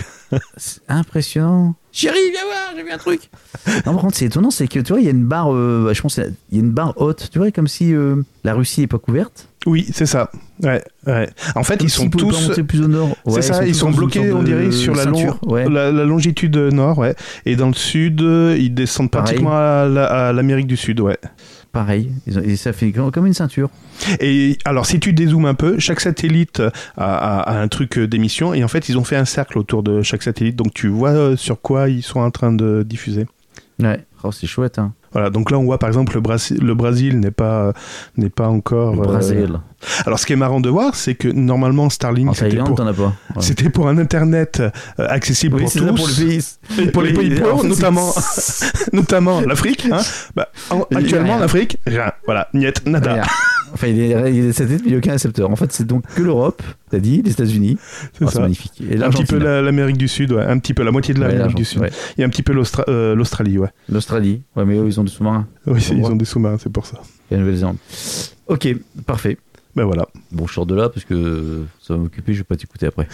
C'est 0.58 0.82
impressionnant. 0.88 1.75
Chérie, 2.00 2.16
viens 2.32 2.44
voir, 2.46 2.74
j'ai 2.75 2.84
vu 2.84 2.92
un 2.92 2.98
truc. 3.00 3.22
non, 3.88 3.94
par 3.94 4.01
contre, 4.01 4.16
c'est 4.18 4.25
étonnant, 4.25 4.51
c'est 4.51 4.68
que 4.68 4.80
tu 4.80 4.94
vois, 4.94 5.00
il 5.01 5.06
y 5.06 5.08
a 5.08 5.12
une 5.12 5.24
barre, 5.25 5.51
euh, 5.51 5.84
bah, 5.88 5.94
je 5.94 6.01
pense, 6.04 6.18
il 6.18 6.56
y 6.56 6.60
a 6.60 6.63
une 6.63 6.70
barre 6.70 6.94
haute, 6.98 7.30
tu 7.32 7.39
vois, 7.39 7.50
comme 7.50 7.68
si 7.68 7.92
euh, 7.92 8.18
la 8.44 8.54
Russie 8.54 8.82
n'est 8.82 8.88
pas 8.88 9.00
couverte. 9.00 9.50
Oui, 9.66 9.88
c'est 9.92 10.06
ça. 10.06 10.30
Ouais, 10.63 10.84
ouais. 11.08 11.27
En 11.56 11.63
fait, 11.63 11.77
Comme 11.77 11.88
ils 11.88 11.89
sont 11.89 12.08
tous. 12.10 12.62
plus 12.68 12.84
au 12.84 12.88
nord. 12.88 13.10
C'est 13.25 13.32
Ouais, 13.34 13.42
ça, 13.42 13.66
ils 13.66 13.72
tous 13.72 13.80
sont 13.80 13.89
bloqués, 13.92 14.32
on 14.32 14.42
de 14.44 14.46
dirait, 14.46 14.72
sur 14.72 14.94
la, 14.94 15.06
long- 15.06 15.16
ceinture, 15.18 15.39
ouais. 15.48 15.68
la, 15.68 15.92
la 15.92 16.06
longitude 16.06 16.56
nord, 16.56 17.00
ouais. 17.00 17.16
Et 17.48 17.56
dans 17.56 17.68
le 17.68 17.74
sud, 17.74 18.22
euh, 18.22 18.56
ils 18.60 18.74
descendent 18.74 19.10
Pareil. 19.10 19.25
pratiquement 19.39 19.58
à 19.58 20.32
l'Amérique 20.34 20.68
du 20.68 20.77
Sud, 20.77 21.00
ouais. 21.00 21.18
Pareil, 21.72 22.12
et 22.44 22.56
ça 22.56 22.74
fait 22.74 22.92
comme 22.92 23.28
une 23.28 23.34
ceinture. 23.34 23.70
Et 24.20 24.58
alors, 24.66 24.86
si 24.86 25.00
tu 25.00 25.14
dézoomes 25.14 25.46
un 25.46 25.54
peu, 25.54 25.78
chaque 25.80 26.00
satellite 26.00 26.60
a, 26.60 26.72
a- 26.98 27.42
a 27.42 27.60
un 27.62 27.68
truc 27.68 27.98
euh, 28.00 28.08
d'émission, 28.08 28.54
et 28.54 28.64
en 28.64 28.68
fait, 28.68 28.90
ils 28.90 28.98
ont 28.98 29.04
fait 29.04 29.16
un 29.18 29.26
cercle 29.26 29.60
autour 29.60 29.84
de 29.84 30.02
chaque 30.02 30.24
satellite, 30.24 30.56
donc 30.56 30.74
tu 30.74 30.88
vois 30.88 31.10
euh, 31.12 31.36
sur 31.36 31.62
quoi 31.62 31.90
ils 31.90 32.02
sont 32.04 32.20
en 32.20 32.32
train 32.32 32.52
de 32.52 32.84
diffuser. 32.84 33.28
Ouais, 33.80 34.04
oh, 34.24 34.32
c'est 34.32 34.48
chouette, 34.48 34.80
hein. 34.80 34.94
Voilà, 35.18 35.32
donc 35.32 35.50
là, 35.50 35.58
on 35.58 35.64
voit 35.64 35.80
par 35.80 35.90
exemple 35.90 36.14
le, 36.14 36.64
le 36.64 36.76
Brésil 36.76 37.20
n'est 37.20 37.32
pas, 37.32 37.74
n'est 38.18 38.30
pas 38.30 38.50
encore. 38.50 38.94
Le 38.94 39.02
euh, 39.02 39.04
Brésil. 39.04 39.60
Alors, 40.06 40.20
ce 40.20 40.28
qui 40.28 40.34
est 40.34 40.36
marrant 40.36 40.60
de 40.60 40.70
voir, 40.70 40.94
c'est 40.94 41.16
que 41.16 41.28
normalement, 41.28 41.90
Starlink, 41.90 42.36
c'était 42.36 42.58
pour. 42.58 42.80
Ouais. 42.80 42.94
c'était 43.40 43.70
pour 43.72 43.88
un 43.88 43.98
Internet 43.98 44.60
euh, 44.60 44.70
accessible 45.10 45.56
Oui, 45.56 45.64
pour 45.64 45.72
tous. 45.72 46.60
pour 46.94 47.02
les 47.02 47.14
pays. 47.14 47.30
Pour 47.34 47.42
les 47.42 47.42
pauvres, 47.42 47.64
notamment, 47.64 48.14
notamment 48.94 49.42
l'Afrique. 49.42 49.88
Hein. 49.92 50.02
Bah, 50.36 50.50
actuellement, 50.94 51.40
l'Afrique, 51.40 51.80
rien. 51.88 52.12
Voilà, 52.28 52.48
niet, 52.54 52.86
nada. 52.86 53.24
Enfin, 53.74 53.88
il 53.88 53.96
mais 53.98 54.08
n'y 54.88 54.94
a 54.94 54.98
aucun 54.98 55.12
récepteur. 55.12 55.50
En 55.50 55.56
fait, 55.56 55.72
c'est 55.72 55.86
donc 55.86 56.04
que 56.16 56.22
l'Europe, 56.22 56.62
t'as 56.90 57.00
dit, 57.00 57.22
les 57.24 57.32
États-Unis. 57.32 57.78
C'est 58.14 58.26
Oh, 58.26 58.40
magnifique. 58.40 58.82
Et 58.90 59.02
Un 59.02 59.10
petit 59.10 59.26
peu 59.26 59.38
la- 59.38 59.62
l'Amérique 59.62 59.98
du 59.98 60.08
Sud, 60.08 60.32
ouais. 60.32 60.44
un 60.44 60.58
petit 60.60 60.74
peu 60.74 60.84
la 60.84 60.92
moitié 60.92 61.14
de 61.14 61.20
Ouais, 61.20 61.28
l'Amérique 61.28 61.56
du 61.56 61.66
Sud. 61.66 61.82
ouais. 61.82 61.92
Et 62.18 62.24
un 62.24 62.30
petit 62.30 62.44
peu 62.44 62.54
euh, 62.88 63.16
l'Australie, 63.16 63.58
ouais. 63.58 63.70
L'Australie. 63.90 64.42
Ouais, 64.56 64.66
mais 64.66 64.78
eux, 64.78 64.86
ils 64.88 65.00
ont 65.00 65.04
des 65.04 65.12
sous-marins. 65.12 65.48
Oui, 65.66 65.86
ils 65.92 66.04
ont 66.06 66.16
des 66.16 66.26
sous-marins, 66.26 66.58
c'est 66.60 66.72
pour 66.72 66.86
ça. 66.86 67.00
Et 67.30 67.36
la 67.36 67.42
Nouvelle-Zélande. 67.42 67.78
Ok, 68.48 68.68
parfait. 69.06 69.38
Ben 69.78 69.86
voilà. 69.86 70.08
Bon, 70.32 70.48
je 70.48 70.54
sors 70.54 70.66
de 70.66 70.74
là 70.74 70.90
parce 70.90 71.06
que 71.06 71.64
ça 71.80 71.94
va 71.94 72.00
m'occuper, 72.00 72.34
je 72.34 72.40
vais 72.40 72.44
pas 72.44 72.56
t'écouter 72.56 72.88
après. 72.88 73.08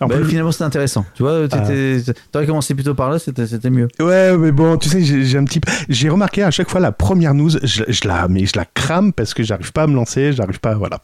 En 0.00 0.08
plus- 0.08 0.24
finalement, 0.24 0.50
c'était 0.50 0.64
intéressant. 0.64 1.04
Tu 1.14 1.22
vois, 1.22 1.46
t'étais- 1.46 2.00
t'aurais 2.32 2.46
commencé 2.46 2.74
plutôt 2.74 2.94
par 2.94 3.10
là, 3.10 3.18
c'était 3.18 3.46
c'était 3.46 3.68
mieux. 3.68 3.86
Ouais, 4.00 4.34
mais 4.38 4.50
bon, 4.50 4.78
tu 4.78 4.88
sais, 4.88 5.02
j'ai 5.02 5.24
j'ai 5.26 5.36
un 5.36 5.44
petit 5.44 5.60
peu. 5.60 5.70
J'ai 5.90 6.08
remarqué 6.08 6.42
à 6.42 6.50
chaque 6.50 6.70
fois 6.70 6.80
la 6.80 6.90
première 6.90 7.34
news, 7.34 7.50
je, 7.62 7.84
je 7.86 8.08
la, 8.08 8.28
mais 8.28 8.46
je 8.46 8.56
la 8.56 8.64
crame 8.64 9.12
parce 9.12 9.34
que 9.34 9.42
j'arrive 9.42 9.72
pas 9.72 9.82
à 9.82 9.86
me 9.86 9.94
lancer, 9.94 10.32
j'arrive 10.32 10.58
pas. 10.58 10.74
Voilà. 10.74 11.02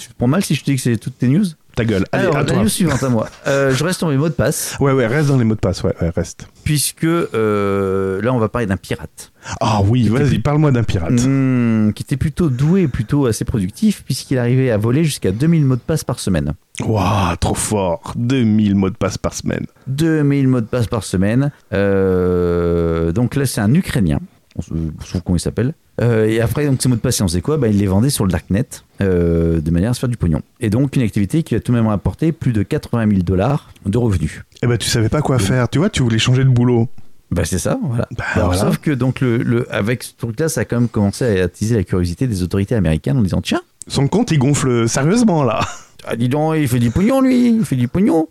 Tu 0.00 0.08
te 0.08 0.14
prends 0.16 0.26
mal 0.28 0.42
si 0.42 0.54
je 0.54 0.60
te 0.60 0.64
dis 0.70 0.76
que 0.76 0.82
c'est 0.82 0.96
toutes 0.96 1.18
tes 1.18 1.28
news? 1.28 1.44
Ta 1.74 1.84
gueule. 1.84 2.04
Allez, 2.12 2.24
Alors, 2.24 2.36
à 2.36 2.42
la 2.42 2.56
news 2.56 2.68
suivante 2.68 3.02
à 3.02 3.08
moi. 3.08 3.28
Euh, 3.46 3.74
je 3.74 3.82
reste 3.82 4.02
dans 4.02 4.08
mes 4.08 4.16
mots 4.18 4.28
de 4.28 4.34
passe, 4.34 4.76
Ouais, 4.78 4.92
ouais, 4.92 5.06
reste 5.06 5.28
dans 5.28 5.38
les 5.38 5.44
mots 5.44 5.54
de 5.54 5.60
passe, 5.60 5.82
ouais, 5.82 5.94
ouais, 6.02 6.10
reste. 6.10 6.46
puisque 6.64 7.04
euh, 7.04 8.20
là, 8.20 8.32
on 8.34 8.38
va 8.38 8.48
parler 8.48 8.66
d'un 8.66 8.76
pirate. 8.76 9.32
Ah 9.60 9.80
oui, 9.82 10.08
vas-y, 10.08 10.38
parle-moi 10.38 10.70
d'un 10.70 10.82
pirate. 10.82 11.12
Hmm, 11.12 11.92
qui 11.92 12.02
était 12.02 12.16
plutôt 12.18 12.48
doué, 12.50 12.88
plutôt 12.88 13.26
assez 13.26 13.44
productif, 13.44 14.04
puisqu'il 14.04 14.38
arrivait 14.38 14.70
à 14.70 14.76
voler 14.76 15.02
jusqu'à 15.04 15.32
2000 15.32 15.64
mots 15.64 15.76
de 15.76 15.80
passe 15.80 16.04
par 16.04 16.18
semaine. 16.20 16.52
Waouh, 16.84 17.36
trop 17.36 17.54
fort. 17.54 18.12
2000 18.16 18.74
mots 18.74 18.90
de 18.90 18.96
passe 18.96 19.16
par 19.18 19.32
semaine. 19.32 19.66
2000 19.86 20.48
mots 20.48 20.60
de 20.60 20.66
passe 20.66 20.86
par 20.86 21.04
semaine. 21.04 21.50
Euh, 21.72 23.12
donc 23.12 23.34
là, 23.34 23.46
c'est 23.46 23.60
un 23.60 23.72
Ukrainien. 23.74 24.20
On 24.56 24.62
se 24.62 24.68
trouve 25.08 25.22
comment 25.22 25.36
il 25.36 25.40
s'appelle. 25.40 25.72
Euh, 26.00 26.26
et 26.26 26.40
après, 26.40 26.66
donc, 26.66 26.80
ces 26.82 26.88
mots 26.88 26.94
de 26.96 27.00
passe, 27.00 27.20
on 27.20 27.26
quoi? 27.40 27.58
Bah, 27.58 27.68
Il 27.68 27.78
les 27.78 27.86
vendait 27.86 28.10
sur 28.10 28.24
le 28.24 28.30
Darknet 28.32 28.64
euh, 29.00 29.60
de 29.60 29.70
manière 29.70 29.90
à 29.90 29.94
se 29.94 30.00
faire 30.00 30.08
du 30.08 30.16
pognon. 30.16 30.40
Et 30.60 30.70
donc, 30.70 30.96
une 30.96 31.02
activité 31.02 31.42
qui 31.42 31.54
a 31.54 31.60
tout 31.60 31.72
de 31.72 31.76
même 31.76 31.86
rapporté 31.86 32.32
plus 32.32 32.52
de 32.52 32.62
80 32.62 33.08
000 33.08 33.22
dollars 33.22 33.70
de 33.86 33.98
revenus. 33.98 34.42
Eh 34.62 34.66
ben, 34.66 34.78
tu 34.78 34.88
savais 34.88 35.08
pas 35.10 35.20
quoi 35.22 35.38
faire. 35.38 35.68
Tu 35.68 35.78
vois, 35.78 35.90
tu 35.90 36.02
voulais 36.02 36.18
changer 36.18 36.44
de 36.44 36.48
boulot. 36.48 36.88
Bah, 37.30 37.44
c'est 37.44 37.58
ça, 37.58 37.78
voilà. 37.82 38.08
Bah, 38.16 38.24
Alors, 38.34 38.48
voilà. 38.48 38.62
Sauf 38.62 38.78
que, 38.78 38.90
donc, 38.90 39.20
le, 39.20 39.38
le- 39.38 39.72
avec 39.74 40.02
ce 40.02 40.12
truc-là, 40.16 40.48
ça 40.48 40.62
a 40.62 40.64
quand 40.64 40.78
même 40.80 40.88
commencé 40.88 41.40
à 41.40 41.44
attiser 41.44 41.76
la 41.76 41.84
curiosité 41.84 42.26
des 42.26 42.42
autorités 42.42 42.74
américaines 42.74 43.18
en 43.18 43.22
disant 43.22 43.40
Tiens, 43.42 43.60
Son 43.86 44.08
compte, 44.08 44.30
il 44.32 44.38
gonfle 44.38 44.88
sérieusement, 44.88 45.42
là. 45.44 45.60
ah, 46.06 46.16
dis 46.16 46.28
donc, 46.28 46.54
il 46.58 46.68
fait 46.68 46.78
du 46.78 46.90
pognon, 46.90 47.20
lui, 47.20 47.48
il 47.56 47.64
fait 47.64 47.76
du 47.76 47.88
pognon. 47.88 48.28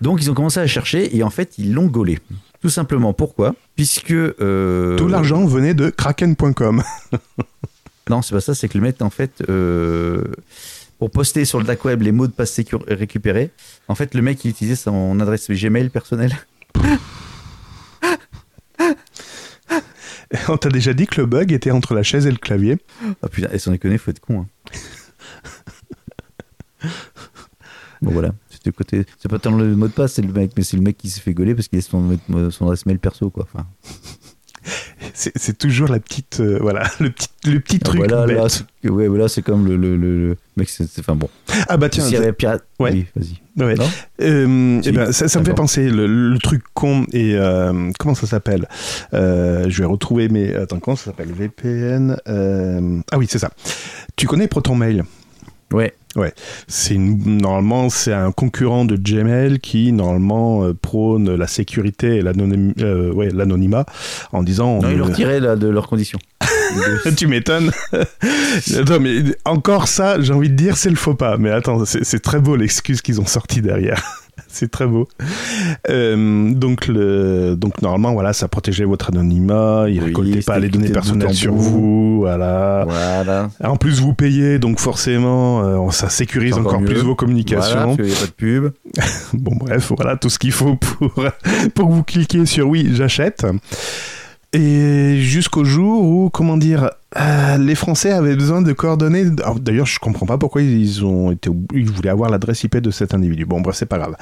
Donc, 0.00 0.22
ils 0.22 0.30
ont 0.30 0.34
commencé 0.34 0.60
à 0.60 0.66
chercher 0.66 1.16
et 1.16 1.22
en 1.22 1.30
fait, 1.30 1.54
ils 1.58 1.72
l'ont 1.74 1.86
gaulé. 1.86 2.18
Tout 2.64 2.70
simplement, 2.70 3.12
pourquoi? 3.12 3.54
Puisque. 3.76 4.10
euh, 4.10 4.96
Tout 4.96 5.06
l'argent 5.06 5.44
venait 5.44 5.74
de 5.74 5.90
kraken.com. 5.90 6.82
Non, 8.08 8.22
c'est 8.22 8.34
pas 8.34 8.40
ça, 8.40 8.54
c'est 8.54 8.68
que 8.70 8.78
le 8.78 8.82
mec, 8.84 9.02
en 9.02 9.10
fait, 9.10 9.42
euh, 9.50 10.24
pour 10.98 11.10
poster 11.10 11.44
sur 11.44 11.58
le 11.58 11.64
dark 11.66 11.84
web 11.84 12.00
les 12.00 12.10
mots 12.12 12.26
de 12.26 12.32
passe 12.32 12.58
récupérés, 12.88 13.50
en 13.88 13.94
fait, 13.94 14.14
le 14.14 14.22
mec, 14.22 14.42
il 14.46 14.50
utilisait 14.52 14.76
son 14.76 15.20
adresse 15.20 15.50
Gmail 15.50 15.90
personnelle. 15.90 16.32
On 20.48 20.56
t'a 20.56 20.70
déjà 20.70 20.94
dit 20.94 21.06
que 21.06 21.20
le 21.20 21.26
bug 21.26 21.52
était 21.52 21.70
entre 21.70 21.92
la 21.94 22.02
chaise 22.02 22.26
et 22.26 22.30
le 22.30 22.36
clavier. 22.38 22.78
Ah 23.22 23.28
putain, 23.28 23.48
et 23.52 23.58
sans 23.58 23.72
déconner, 23.72 23.98
faut 23.98 24.10
être 24.10 24.20
con. 24.20 24.40
hein. 24.40 24.46
bon, 28.02 28.10
voilà. 28.12 28.32
Le 28.66 28.72
côté. 28.72 29.04
C'est 29.18 29.28
pas 29.28 29.38
tant 29.38 29.54
le 29.56 29.76
mot 29.76 29.88
de 29.88 29.92
passe, 29.92 30.14
c'est 30.14 30.22
le 30.22 30.32
mec, 30.32 30.52
mais 30.56 30.62
c'est 30.64 30.76
le 30.76 30.82
mec 30.82 30.96
qui 30.96 31.10
s'est 31.10 31.20
fait 31.20 31.34
gauler 31.34 31.54
parce 31.54 31.68
qu'il 31.68 31.78
a 31.78 31.82
son, 31.82 32.18
son 32.50 32.64
adresse 32.64 32.86
mail 32.86 32.98
perso, 32.98 33.28
quoi. 33.30 33.46
Enfin, 33.52 33.66
C'est 35.12 35.58
toujours 35.58 35.88
la 35.88 36.00
petite, 36.00 36.40
euh, 36.40 36.58
voilà, 36.60 36.84
le 37.00 37.10
petit, 37.10 37.28
le 37.44 37.60
petit 37.60 37.78
ah, 37.82 37.84
truc. 37.84 37.98
voilà, 37.98 38.24
bête. 38.26 38.36
là, 38.38 38.48
c'est- 38.48 38.88
ouais, 38.88 39.06
voilà, 39.08 39.28
c'est 39.28 39.42
comme 39.42 39.66
le, 39.66 39.76
le, 39.76 39.96
le, 39.96 40.28
le 40.30 40.36
mec, 40.56 40.68
c'est. 40.70 40.86
Enfin 40.98 41.14
bon. 41.14 41.28
ah 41.68 41.76
bah 41.76 41.90
tiens, 41.90 42.02
S'il 42.04 42.14
y 42.14 42.16
avait 42.16 42.32
pirate. 42.32 42.64
Ouais. 42.80 42.92
Oui, 42.92 43.06
vas-y. 43.14 43.62
ouais. 43.66 43.74
Euh, 44.22 44.80
Si. 44.82 44.88
eh 44.88 44.92
ben, 44.92 45.12
ça, 45.12 45.28
ça 45.28 45.38
me 45.40 45.44
fait 45.44 45.52
penser 45.54 45.90
le, 45.90 46.06
le 46.06 46.38
truc 46.38 46.62
con 46.72 47.04
et 47.12 47.34
euh, 47.36 47.90
comment 47.98 48.14
ça 48.14 48.26
s'appelle? 48.26 48.66
Euh, 49.12 49.66
Je 49.68 49.78
vais 49.82 49.84
retrouver 49.86 50.28
mes 50.30 50.54
attends 50.54 50.80
comment 50.80 50.96
ça 50.96 51.04
s'appelle? 51.06 51.30
VPN 51.32 52.16
euh, 52.26 53.00
Ah 53.12 53.18
oui 53.18 53.26
c'est 53.28 53.38
ça. 53.38 53.50
Tu 54.16 54.26
connais 54.26 54.48
ProtonMail 54.48 55.02
Ouais. 55.72 55.94
C'est 56.68 56.94
une- 56.94 57.38
normalement 57.38 57.88
c'est 57.90 58.12
un 58.12 58.30
concurrent 58.32 58.84
de 58.84 58.96
Gmail 58.96 59.58
qui 59.60 59.92
normalement 59.92 60.64
euh, 60.64 60.74
prône 60.74 61.34
la 61.34 61.46
sécurité 61.46 62.16
et 62.16 62.22
l'anonym- 62.22 62.74
euh, 62.80 63.12
ouais, 63.12 63.30
l'anonymat 63.30 63.84
en 64.32 64.42
disant 64.42 64.80
Non, 64.80 64.88
on 64.88 64.90
ils 64.90 64.96
le 64.96 65.02
retiraient 65.04 65.40
là, 65.40 65.56
de 65.56 65.68
leurs 65.68 65.88
conditions. 65.88 66.18
tu 67.16 67.26
m'étonnes. 67.26 67.70
mais 69.00 69.22
encore 69.44 69.88
ça, 69.88 70.20
j'ai 70.20 70.32
envie 70.32 70.50
de 70.50 70.54
dire, 70.56 70.76
c'est 70.76 70.90
le 70.90 70.96
faux 70.96 71.14
pas. 71.14 71.36
Mais 71.36 71.50
attends, 71.50 71.84
c'est 71.84 72.04
c'est 72.04 72.20
très 72.20 72.40
beau 72.40 72.56
l'excuse 72.56 73.02
qu'ils 73.02 73.20
ont 73.20 73.26
sorti 73.26 73.60
derrière. 73.60 74.02
c'est 74.48 74.70
très 74.70 74.86
beau. 74.86 75.08
Euh, 75.90 76.52
donc, 76.52 76.86
le, 76.86 77.54
donc 77.56 77.82
normalement, 77.82 78.12
voilà, 78.12 78.32
ça 78.32 78.48
protégeait 78.48 78.84
votre 78.84 79.10
anonymat. 79.10 79.86
Il 79.88 79.98
Oui, 80.00 80.06
récoltait 80.06 80.40
pas 80.42 80.58
les 80.58 80.68
données 80.68 80.90
personnelles 80.90 81.34
sur 81.34 81.54
vous. 81.54 82.18
Voilà. 82.20 82.84
Voilà. 82.86 83.50
En 83.62 83.76
plus, 83.76 84.00
vous 84.00 84.14
payez, 84.14 84.58
donc 84.58 84.78
forcément, 84.80 85.62
euh, 85.64 85.90
ça 85.90 86.08
sécurise 86.08 86.54
encore 86.54 86.74
encore, 86.74 86.84
plus 86.84 86.94
vos 86.96 87.02
Voilà, 87.02 87.14
communications. 87.16 87.96
parce 87.96 88.12
a 88.12 88.20
pas 88.20 88.26
de 88.26 88.32
pub. 88.32 88.72
Bon, 89.34 89.52
bref, 89.56 89.92
voilà 89.96 90.16
tout 90.16 90.28
ce 90.30 90.38
qu'il 90.38 90.52
faut 90.52 90.76
pour, 90.76 91.10
pour 91.74 91.88
que 91.88 91.92
vous 91.92 92.02
cliquiez 92.04 92.46
sur 92.46 92.68
oui, 92.68 92.90
j'achète. 92.92 93.44
Et 94.56 95.16
jusqu'au 95.20 95.64
jour 95.64 96.04
où, 96.04 96.30
comment 96.30 96.56
dire, 96.56 96.90
euh, 97.18 97.58
les 97.58 97.74
Français 97.74 98.12
avaient 98.12 98.36
besoin 98.36 98.62
de 98.62 98.72
coordonnées. 98.72 99.24
D'ailleurs, 99.60 99.86
je 99.86 99.98
comprends 99.98 100.26
pas 100.26 100.38
pourquoi 100.38 100.62
ils 100.62 101.04
ont 101.04 101.32
été, 101.32 101.50
ils 101.74 101.90
voulaient 101.90 102.10
avoir 102.10 102.30
l'adresse 102.30 102.62
IP 102.62 102.76
de 102.76 102.92
cet 102.92 103.14
individu. 103.14 103.46
Bon, 103.46 103.60
bref, 103.60 103.74
c'est 103.74 103.86
pas 103.86 103.98
grave. 103.98 104.14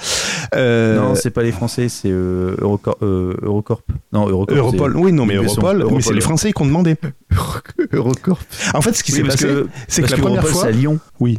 Euh, 0.55 0.97
Non, 0.99 1.14
c'est 1.14 1.31
pas 1.31 1.42
les 1.42 1.53
Français, 1.53 1.88
c'est 1.90 2.09
euh, 2.11 2.57
Eurocor- 2.62 2.97
euh, 3.03 3.35
Eurocorp. 3.42 3.83
Non, 4.12 4.27
Eurocorp. 4.27 4.57
Europol, 4.57 4.97
oui, 4.97 5.12
non, 5.12 5.27
mais. 5.27 5.35
Europol, 5.35 5.77
mais 5.77 5.83
Europol, 5.83 6.03
c'est 6.03 6.14
les. 6.14 6.21
Français 6.23 6.53
qui 6.53 6.62
ont 6.62 6.66
demandé. 6.66 6.97
Eurocorp. 7.92 8.40
En 8.73 8.81
fait, 8.81 8.95
ce 8.95 9.05
qui 9.05 9.12
Oui, 9.12 9.18
s'est 9.18 9.25
passé, 9.25 9.49
c'est 9.87 10.03
que 10.03 10.11
la 10.11 10.16
première 10.16 10.38
Europol, 10.40 10.53
fois, 10.53 10.62
c'est 10.62 10.68
à 10.68 10.73
Lyon. 10.73 10.99
oui. 11.21 11.38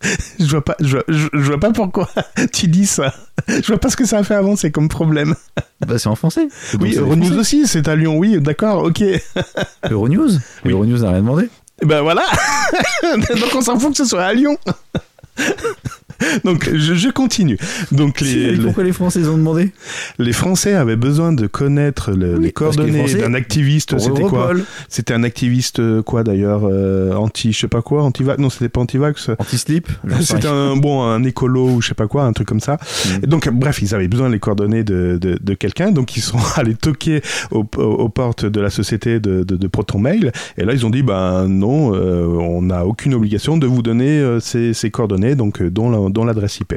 je 0.38 0.46
vois 0.46 0.64
pas, 0.64 0.76
je 0.80 0.96
vois, 0.96 1.04
je, 1.08 1.26
je 1.32 1.38
vois 1.38 1.58
pas 1.58 1.72
pourquoi 1.72 2.08
tu 2.52 2.68
dis 2.68 2.86
ça. 2.86 3.12
Je 3.48 3.66
vois 3.66 3.78
pas 3.78 3.90
ce 3.90 3.96
que 3.96 4.04
ça 4.06 4.18
a 4.18 4.24
fait 4.24 4.34
avancer 4.34 4.70
comme 4.70 4.88
problème. 4.88 5.34
Bah, 5.86 5.96
c'est 5.96 6.08
en 6.08 6.16
français. 6.16 6.48
Oui, 6.80 6.96
Euronews 6.96 7.38
aussi, 7.38 7.68
c'est 7.68 7.86
à 7.86 7.94
Lyon, 7.94 8.18
oui, 8.18 8.40
d'accord, 8.40 8.82
ok. 8.82 9.00
Euronews 9.88 10.30
Oui. 10.64 10.72
Euronews 10.72 10.98
n'a 10.98 11.10
rien 11.10 11.20
demandé. 11.20 11.48
Ben 11.82 12.00
voilà 12.02 12.24
Donc 13.40 13.54
on 13.54 13.60
s'en 13.60 13.78
fout 13.78 13.92
que 13.92 13.96
ce 13.98 14.04
soit 14.04 14.24
à 14.24 14.32
Lyon 14.34 14.58
Donc 16.44 16.68
je, 16.74 16.94
je 16.94 17.08
continue. 17.10 17.56
Donc 17.92 18.20
les, 18.20 18.56
Pourquoi 18.56 18.84
les 18.84 18.92
Français 18.92 19.26
ont 19.26 19.36
demandé 19.38 19.72
les 20.18 20.32
Français 20.32 20.74
avaient 20.74 20.96
besoin 20.96 21.32
de 21.32 21.46
connaître 21.46 22.10
le- 22.12 22.36
Oui, 22.36 22.44
les 22.44 22.52
coordonnées 22.52 23.04
d'un 23.14 23.34
activiste. 23.34 23.98
C'était 23.98 24.22
quoi 24.22 24.52
C'était 24.88 25.14
un 25.14 25.22
activiste 25.22 25.80
euh, 25.80 26.02
quoi 26.02 26.24
d'ailleurs 26.24 26.62
euh, 26.64 27.14
anti 27.14 27.52
je 27.52 27.58
sais 27.60 27.68
pas 27.68 27.82
quoi 27.82 28.02
anti-vax 28.02 28.38
non 28.40 28.50
c'était 28.50 28.68
pas 28.68 28.80
anti-vax 28.80 29.30
Anti-slip 29.38 29.88
c'était 30.20 30.48
un 30.48 30.76
bon 30.76 31.02
un 31.02 31.22
écolo 31.24 31.68
ou 31.68 31.82
je 31.82 31.88
sais 31.88 31.94
pas 31.94 32.06
quoi 32.08 32.24
un 32.24 32.32
truc 32.32 32.48
comme 32.48 32.60
ça 32.60 32.78
Mm. 33.22 33.26
Donc 33.26 33.48
bref 33.50 33.80
ils 33.82 33.94
avaient 33.94 34.08
besoin 34.08 34.28
des 34.30 34.38
coordonnées 34.38 34.82
de, 34.84 35.18
de, 35.20 35.38
de 35.40 35.54
quelqu'un 35.54 35.92
donc 35.92 36.16
ils 36.16 36.20
sont 36.20 36.38
allés 36.56 36.74
toquer 36.74 37.22
aux, 37.50 37.64
portes 37.64 38.44
de 38.44 38.60
la 38.60 38.70
société 38.70 39.20
de, 39.20 39.42
de, 39.44 39.56
de 39.56 39.66
Proton 39.66 39.98
Mail 39.98 40.32
et 40.56 40.64
là 40.64 40.72
ils 40.72 40.84
ont 40.84 40.90
dit 40.90 41.02
ben 41.02 41.46
non 41.48 41.94
euh, 41.94 42.26
on 42.26 42.62
n'a 42.62 42.84
aucune 42.86 43.14
obligation 43.14 43.56
de 43.56 43.66
vous 43.66 43.82
donner 43.82 44.18
euh, 44.18 44.40
ces, 44.40 44.74
ces 44.74 44.90
coordonnées 44.90 45.34
donc 45.36 45.62
dont 45.62 45.90
la- 45.90 46.07
dont 46.10 46.24
l'adresse 46.24 46.60
IP 46.60 46.74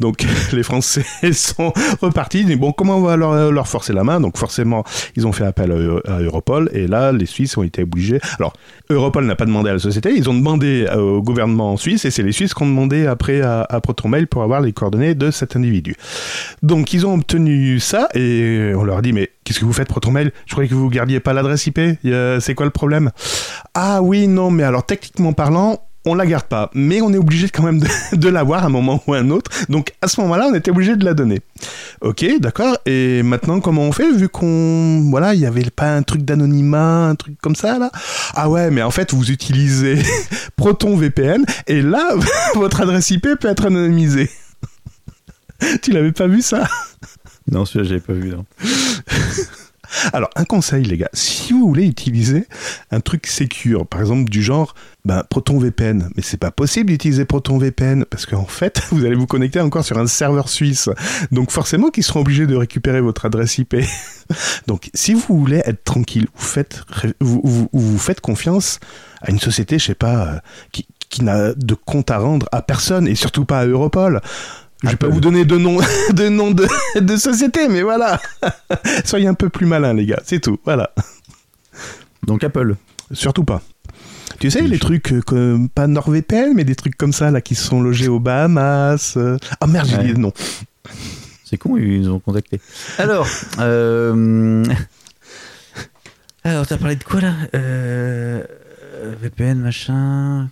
donc 0.00 0.24
les 0.52 0.62
Français 0.62 1.04
sont 1.32 1.72
repartis. 2.00 2.44
Disent 2.44 2.58
bon 2.58 2.72
comment 2.72 2.98
on 2.98 3.02
va 3.02 3.16
leur, 3.16 3.52
leur 3.52 3.68
forcer 3.68 3.92
la 3.92 4.04
main? 4.04 4.20
Donc 4.20 4.36
forcément 4.36 4.84
ils 5.16 5.26
ont 5.26 5.32
fait 5.32 5.44
appel 5.44 5.72
à, 6.06 6.20
Europol. 6.20 6.70
Et 6.72 6.86
là 6.86 7.12
les 7.12 7.26
Suisses 7.26 7.56
ont 7.56 7.62
été 7.62 7.82
obligés. 7.82 8.20
Alors 8.38 8.54
Europol 8.90 9.24
n'a 9.24 9.36
pas 9.36 9.46
demandé 9.46 9.70
à 9.70 9.74
la 9.74 9.78
société, 9.78 10.12
ils 10.14 10.28
ont 10.28 10.34
demandé 10.34 10.86
euh, 10.90 11.00
au 11.00 11.22
gouvernement 11.22 11.76
suisse. 11.76 12.04
Et 12.04 12.10
c'est 12.10 12.22
les 12.22 12.32
Suisses 12.32 12.54
qui 12.54 12.62
ont 12.62 12.66
demandé 12.66 13.06
après 13.06 13.40
à, 13.40 13.66
à 13.68 13.80
ProtonMail 13.80 14.26
pour 14.26 14.42
avoir 14.42 14.60
les 14.60 14.72
coordonnées 14.72 15.14
de 15.14 15.30
cet 15.30 15.56
individu. 15.56 15.96
Donc 16.62 16.92
ils 16.92 17.06
ont 17.06 17.14
obtenu 17.14 17.80
ça. 17.80 18.08
Et 18.14 18.72
on 18.76 18.84
leur 18.84 19.02
dit 19.02 19.12
mais 19.12 19.30
qu'est-ce 19.44 19.60
que 19.60 19.64
vous 19.64 19.72
faites 19.72 19.88
ProtonMail? 19.88 20.30
Je 20.46 20.52
croyais 20.52 20.68
que 20.68 20.74
vous 20.74 20.88
gardiez 20.88 21.20
pas 21.20 21.32
l'adresse 21.32 21.66
IP. 21.66 21.80
C'est 22.02 22.54
quoi 22.54 22.66
le 22.66 22.70
problème? 22.70 23.10
Ah 23.74 24.02
oui 24.02 24.28
non 24.28 24.50
mais 24.50 24.62
alors 24.62 24.84
techniquement 24.84 25.32
parlant 25.32 25.80
on 26.04 26.14
la 26.14 26.26
garde 26.26 26.44
pas, 26.44 26.70
mais 26.74 27.00
on 27.00 27.12
est 27.12 27.18
obligé 27.18 27.48
quand 27.48 27.62
même 27.62 27.80
de, 27.80 27.86
de 28.16 28.28
l'avoir 28.28 28.64
à 28.64 28.66
un 28.66 28.70
moment 28.70 29.02
ou 29.06 29.14
à 29.14 29.18
un 29.18 29.30
autre. 29.30 29.50
Donc 29.68 29.92
à 30.02 30.08
ce 30.08 30.20
moment-là, 30.20 30.48
on 30.50 30.54
était 30.54 30.70
obligé 30.70 30.96
de 30.96 31.04
la 31.04 31.14
donner. 31.14 31.40
Ok, 32.00 32.24
d'accord. 32.40 32.76
Et 32.86 33.22
maintenant, 33.22 33.60
comment 33.60 33.82
on 33.82 33.92
fait 33.92 34.12
vu 34.12 34.28
qu'on 34.28 35.08
voilà, 35.10 35.34
il 35.34 35.40
y 35.40 35.46
avait 35.46 35.64
pas 35.70 35.94
un 35.94 36.02
truc 36.02 36.22
d'anonymat, 36.22 37.08
un 37.08 37.14
truc 37.14 37.36
comme 37.40 37.56
ça 37.56 37.78
là? 37.78 37.90
Ah 38.34 38.48
ouais, 38.48 38.70
mais 38.70 38.82
en 38.82 38.90
fait, 38.90 39.12
vous 39.12 39.30
utilisez 39.30 39.98
Proton 40.56 40.96
VPN 40.96 41.44
et 41.66 41.82
là, 41.82 42.14
votre 42.54 42.80
adresse 42.80 43.10
IP 43.10 43.28
peut 43.40 43.48
être 43.48 43.66
anonymisée. 43.66 44.30
tu 45.82 45.92
l'avais 45.92 46.12
pas 46.12 46.26
vu 46.26 46.42
ça? 46.42 46.68
Non, 47.50 47.64
celui-là, 47.64 47.88
j'avais 47.88 48.00
pas 48.00 48.12
vu. 48.12 48.30
non. 48.30 48.44
Alors, 50.12 50.30
un 50.36 50.44
conseil, 50.44 50.84
les 50.84 50.96
gars, 50.96 51.10
si 51.12 51.52
vous 51.52 51.66
voulez 51.66 51.86
utiliser 51.86 52.46
un 52.90 53.00
truc 53.00 53.26
secure, 53.26 53.86
par 53.86 54.00
exemple 54.00 54.30
du 54.30 54.42
genre 54.42 54.74
ben, 55.04 55.22
Proton 55.28 55.58
VPN, 55.58 56.10
mais 56.16 56.22
c'est 56.22 56.38
pas 56.38 56.50
possible 56.50 56.90
d'utiliser 56.90 57.24
Proton 57.24 57.58
VPN 57.58 58.04
parce 58.04 58.26
qu'en 58.26 58.46
fait, 58.46 58.82
vous 58.90 59.04
allez 59.04 59.14
vous 59.14 59.26
connecter 59.26 59.60
encore 59.60 59.84
sur 59.84 59.98
un 59.98 60.06
serveur 60.06 60.48
suisse. 60.48 60.88
Donc, 61.30 61.50
forcément, 61.50 61.90
qu'ils 61.90 62.04
seront 62.04 62.20
obligés 62.20 62.46
de 62.46 62.56
récupérer 62.56 63.00
votre 63.00 63.26
adresse 63.26 63.58
IP. 63.58 63.76
Donc, 64.66 64.90
si 64.94 65.14
vous 65.14 65.38
voulez 65.38 65.62
être 65.64 65.84
tranquille, 65.84 66.26
vous 67.20 67.98
faites 67.98 68.20
confiance 68.20 68.80
à 69.22 69.30
une 69.30 69.38
société, 69.40 69.78
je 69.78 69.86
sais 69.86 69.94
pas, 69.94 70.26
euh, 70.26 70.38
qui, 70.72 70.86
qui 71.14 71.22
n'a 71.22 71.54
de 71.54 71.74
compte 71.74 72.10
à 72.10 72.18
rendre 72.18 72.48
à 72.50 72.60
personne 72.60 73.06
et 73.06 73.14
surtout 73.14 73.44
pas 73.44 73.60
à 73.60 73.66
Europol. 73.66 74.20
Je 74.84 74.90
vais 74.90 74.96
pas 74.96 75.08
vous 75.08 75.20
donner 75.20 75.44
de 75.44 75.56
nom 75.56 75.78
de, 76.12 76.28
nom 76.28 76.50
de, 76.50 76.66
de 77.00 77.16
société, 77.16 77.68
mais 77.68 77.82
voilà. 77.82 78.20
Soyez 79.04 79.26
un 79.26 79.34
peu 79.34 79.48
plus 79.48 79.66
malin, 79.66 79.94
les 79.94 80.06
gars. 80.06 80.20
C'est 80.24 80.40
tout. 80.40 80.58
Voilà. 80.64 80.90
Donc 82.26 82.44
Apple. 82.44 82.76
Surtout 83.12 83.44
pas. 83.44 83.62
Tu 84.40 84.50
sais, 84.50 84.62
les 84.62 84.78
trucs 84.78 85.12
euh, 85.12 85.20
comme, 85.20 85.68
pas 85.68 85.86
NordVPN, 85.86 86.52
mais 86.54 86.64
des 86.64 86.74
trucs 86.74 86.96
comme 86.96 87.12
ça, 87.12 87.30
là, 87.30 87.40
qui 87.40 87.54
sont 87.54 87.80
logés 87.80 88.08
aux 88.08 88.18
Bahamas. 88.20 89.14
euh. 89.16 89.36
Ah 89.60 89.66
merde, 89.66 89.86
j'ai 89.88 89.96
Ouais. 89.96 90.04
dit 90.04 90.12
le 90.12 90.18
nom. 90.18 90.32
C'est 91.44 91.56
con, 91.56 91.76
ils 91.76 92.00
nous 92.02 92.10
ont 92.10 92.18
contactés. 92.20 92.60
Alors, 92.98 93.26
euh... 93.60 94.64
alors 96.44 96.66
t'as 96.66 96.78
parlé 96.78 96.96
de 96.96 97.04
quoi 97.04 97.20
là? 97.20 97.34
Euh... 97.54 98.42
euh, 98.94 99.14
VPN 99.22 99.58
machin. 99.60 100.48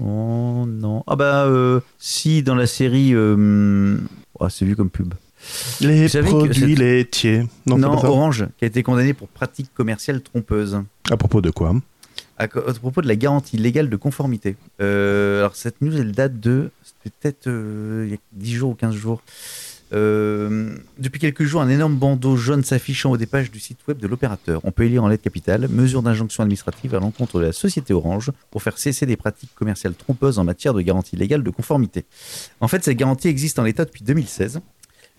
Oh 0.00 0.64
non. 0.66 1.02
Ah 1.06 1.16
bah 1.16 1.44
euh, 1.46 1.80
si 1.98 2.42
dans 2.42 2.54
la 2.54 2.66
série, 2.66 3.14
euh... 3.14 3.98
oh, 4.38 4.48
c'est 4.48 4.64
vu 4.64 4.76
comme 4.76 4.90
pub. 4.90 5.14
Les 5.80 6.08
que 6.08 6.22
produits 6.22 6.74
laitiers. 6.74 7.44
Non, 7.66 7.78
Non. 7.78 7.92
Orange 8.04 8.46
qui 8.58 8.64
a 8.64 8.68
été 8.68 8.82
condamné 8.82 9.14
pour 9.14 9.28
pratique 9.28 9.72
commerciale 9.74 10.20
trompeuse. 10.20 10.82
À 11.10 11.16
propos 11.16 11.40
de 11.40 11.50
quoi? 11.50 11.74
À 12.36 12.46
propos 12.46 13.02
de 13.02 13.08
la 13.08 13.16
garantie 13.16 13.56
légale 13.56 13.90
de 13.90 13.96
conformité. 13.96 14.56
Euh, 14.80 15.40
alors 15.40 15.56
cette 15.56 15.80
news 15.82 15.96
elle 15.96 16.12
date 16.12 16.38
de 16.38 16.70
c'était 16.84 17.14
peut-être 17.20 17.48
euh, 17.48 18.04
il 18.06 18.12
y 18.12 18.14
a 18.14 18.18
10 18.32 18.54
jours 18.54 18.70
ou 18.70 18.74
15 18.74 18.94
jours. 18.94 19.22
Euh, 19.92 20.76
depuis 20.98 21.18
quelques 21.18 21.44
jours, 21.44 21.62
un 21.62 21.68
énorme 21.68 21.96
bandeau 21.96 22.36
jaune 22.36 22.62
s'affichant 22.62 23.10
au 23.10 23.16
dépage 23.16 23.50
du 23.50 23.58
site 23.58 23.78
web 23.88 23.98
de 23.98 24.06
l'opérateur. 24.06 24.60
On 24.64 24.70
peut 24.70 24.86
y 24.86 24.90
lire 24.90 25.04
en 25.04 25.08
lettres 25.08 25.22
capitales 25.22 25.68
mesure 25.68 26.02
d'injonction 26.02 26.42
administrative 26.42 26.94
à 26.94 27.00
l'encontre 27.00 27.38
de 27.38 27.46
la 27.46 27.52
société 27.52 27.94
Orange 27.94 28.30
pour 28.50 28.62
faire 28.62 28.78
cesser 28.78 29.06
des 29.06 29.16
pratiques 29.16 29.54
commerciales 29.54 29.94
trompeuses 29.94 30.38
en 30.38 30.44
matière 30.44 30.74
de 30.74 30.82
garantie 30.82 31.16
légale 31.16 31.42
de 31.42 31.50
conformité. 31.50 32.04
En 32.60 32.68
fait, 32.68 32.84
cette 32.84 32.96
garantie 32.96 33.28
existe 33.28 33.58
en 33.58 33.62
l'état 33.62 33.84
depuis 33.84 34.04
2016. 34.04 34.60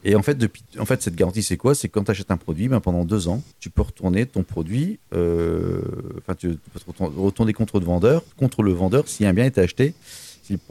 Et 0.06 0.16
en 0.16 0.22
fait, 0.22 0.38
en 0.80 0.86
fait, 0.86 1.02
cette 1.02 1.16
garantie, 1.16 1.44
c'est 1.44 1.58
quoi? 1.58 1.76
C'est 1.76 1.90
quand 1.90 2.06
tu 2.06 2.12
achètes 2.12 2.32
un 2.32 2.38
produit, 2.38 2.70
ben, 2.70 2.80
pendant 2.80 3.04
deux 3.04 3.28
ans, 3.28 3.44
tu 3.60 3.70
peux 3.70 3.82
retourner 3.82 4.26
ton 4.26 4.44
produit, 4.44 4.98
euh, 5.14 5.82
enfin, 6.20 6.36
tu 6.36 6.58
peux 6.74 7.04
retourner 7.18 7.52
contre 7.52 7.80
le 7.80 7.86
vendeur, 7.86 8.24
contre 8.38 8.64
le 8.64 8.72
vendeur 8.72 9.08
si 9.08 9.26
un 9.26 9.34
bien 9.34 9.46
était 9.46 9.62
acheté. 9.62 9.94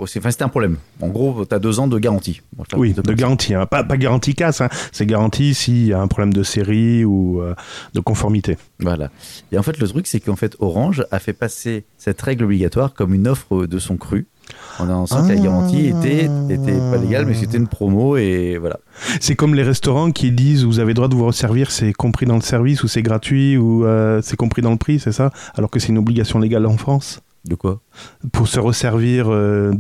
C'est- 0.07 0.43
un 0.43 0.49
problème. 0.49 0.77
En 1.01 1.09
gros, 1.09 1.45
tu 1.45 1.55
as 1.55 1.59
deux 1.59 1.81
ans 1.81 1.87
de 1.89 1.99
garantie. 1.99 2.43
Bon, 2.57 2.65
Oui, 2.77 2.93
de 2.93 3.13
garantie. 3.13 3.55
hein. 3.55 3.67
Pas, 3.67 3.83
pas 3.85 3.97
garantie 3.97 4.35
casse, 4.35 4.61
hein. 4.61 4.69
c'est 4.93 5.07
garantie 5.07 5.55
s'il 5.55 5.87
y 5.87 5.93
a 5.93 6.01
un 6.01 6.07
problème 6.07 6.33
de 6.33 6.43
série 6.43 7.05
ou 7.05 7.41
euh, 7.41 7.55
de 7.95 8.01
conformité. 8.01 8.57
Voilà. 8.81 9.11
Et 9.53 9.59
en 9.59 9.63
fait, 9.63 9.79
le 9.79 9.89
truc, 9.89 10.07
c'est 10.07 10.21
qu'en 10.21 10.37
fait, 10.37 10.57
Orange 10.61 11.05
a 11.11 11.19
fait 11.19 11.33
passer 11.33 11.85
cette 11.97 12.21
règle 12.23 12.45
obligatoire 12.45 12.95
comme 12.95 13.15
une 13.15 13.27
offre 13.29 13.67
de 13.67 13.79
son 13.79 13.97
cru, 13.97 14.27
en 14.79 14.85
annonçant 14.85 15.23
que 15.27 15.33
la 15.33 15.37
garantie 15.41 15.87
était, 15.89 16.29
était 16.49 16.79
pas 16.91 16.97
légale, 16.97 17.27
mais 17.27 17.35
c'était 17.35 17.59
une 17.59 17.69
promo 17.69 18.17
et 18.17 18.57
voilà. 18.59 18.79
C'est 19.21 19.35
comme 19.35 19.55
les 19.55 19.63
restaurants 19.63 20.11
qui 20.13 20.31
disent 20.33 20.65
vous 20.65 20.79
avez 20.79 20.89
le 20.91 20.95
droit 20.95 21.09
de 21.09 21.15
vous 21.15 21.27
resservir, 21.27 21.71
c'est 21.71 21.93
compris 21.93 22.27
dans 22.27 22.37
le 22.37 22.41
service 22.43 22.83
ou 22.83 22.89
c'est 22.89 23.03
gratuit 23.03 23.57
ou 23.57 23.85
euh, 23.85 24.21
c'est 24.23 24.37
compris 24.37 24.63
dans 24.63 24.71
le 24.71 24.77
prix, 24.79 24.99
c'est 25.01 25.13
ça? 25.13 25.33
Alors 25.55 25.71
que 25.71 25.79
c'est 25.79 25.89
une 25.89 25.99
obligation 25.99 26.39
légale 26.39 26.67
en 26.67 26.77
France? 26.77 27.21
De 27.45 27.55
quoi 27.55 27.81
pour 28.33 28.49
se 28.49 28.59
resservir 28.61 29.27
euh, 29.29 29.73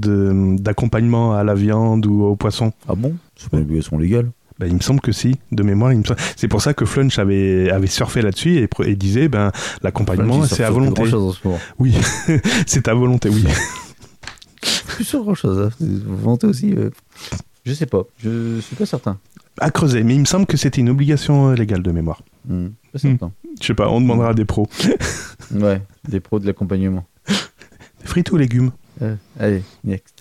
d'accompagnement 0.58 1.34
à 1.34 1.44
la 1.44 1.54
viande 1.54 2.06
ou 2.06 2.22
au 2.24 2.36
poisson. 2.36 2.72
Ah 2.88 2.94
bon? 2.94 3.16
C'est 3.36 3.50
pas 3.50 3.58
une 3.58 3.64
obligation 3.64 3.98
légale. 3.98 4.30
Ben, 4.58 4.66
il 4.66 4.74
me 4.74 4.80
semble 4.80 5.00
que 5.00 5.12
si, 5.12 5.36
de 5.52 5.62
mémoire. 5.62 5.92
me 5.94 6.02
C'est 6.36 6.48
pour 6.48 6.62
ça 6.62 6.74
que 6.74 6.84
Flunch 6.84 7.18
avait, 7.18 7.70
avait 7.70 7.86
surfé 7.86 8.22
là-dessus 8.22 8.66
et, 8.84 8.96
disait 8.96 9.28
ben, 9.28 9.52
l'accompagnement, 9.82 10.44
c'est 10.44 10.64
à 10.64 10.70
volonté. 10.70 11.02
grand-chose 11.02 11.24
en 11.24 11.32
ce 11.32 11.46
moment. 11.46 11.60
Oui, 11.78 11.94
c'est 12.66 12.88
à 12.88 12.94
volonté, 12.94 13.28
oui. 13.28 13.44
Plus 14.88 15.04
sur 15.04 15.22
grand 15.22 15.34
chose. 15.34 15.70
Hein. 15.80 15.86
Volonté 16.06 16.46
aussi. 16.48 16.74
euh, 16.74 16.90
Je 17.64 17.72
sais 17.72 17.86
pas. 17.86 18.02
Je 18.18 18.58
suis 18.60 18.74
pas 18.76 18.86
certain. 18.86 19.18
À 19.60 19.70
creuser, 19.70 20.02
mais 20.02 20.14
il 20.14 20.20
me 20.20 20.24
semble 20.24 20.46
que 20.46 20.56
c'était 20.56 20.80
une 20.80 20.88
obligation 20.88 21.50
euh, 21.50 21.54
légale 21.54 21.82
de 21.82 21.92
mémoire. 21.92 22.22
Hmm, 22.48 22.68
Pas 22.92 22.98
certain. 22.98 23.30
Je 23.60 23.66
sais 23.66 23.74
pas, 23.74 23.88
on 23.88 24.00
demandera 24.00 24.30
à 24.30 24.34
des 24.34 24.44
pros. 24.44 24.68
Ouais, 25.54 25.80
des 26.06 26.20
pros 26.20 26.38
de 26.38 26.46
l'accompagnement. 26.46 27.06
Frites 28.04 28.30
ou 28.32 28.36
légumes 28.36 28.70
Euh, 29.02 29.14
allez, 29.38 29.62
next. 29.84 30.14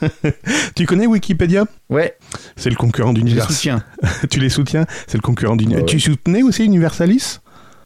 Tu 0.74 0.86
connais 0.86 1.06
Wikipédia 1.06 1.64
Ouais, 1.88 2.16
C'est 2.56 2.68
le 2.70 2.76
concurrent 2.76 3.10
je 3.12 3.16
les 3.16 3.22
d'Univers. 3.22 3.50
soutiens. 3.50 3.82
tu 4.30 4.40
les 4.40 4.48
soutiens 4.50 4.84
C'est 5.06 5.16
le 5.16 5.22
concurrent 5.22 5.56
d'Universal. 5.56 5.84
Ouais. 5.84 5.90
Tu 5.90 6.00
soutenais 6.00 6.42
aussi 6.42 6.64
Universalis 6.64 7.38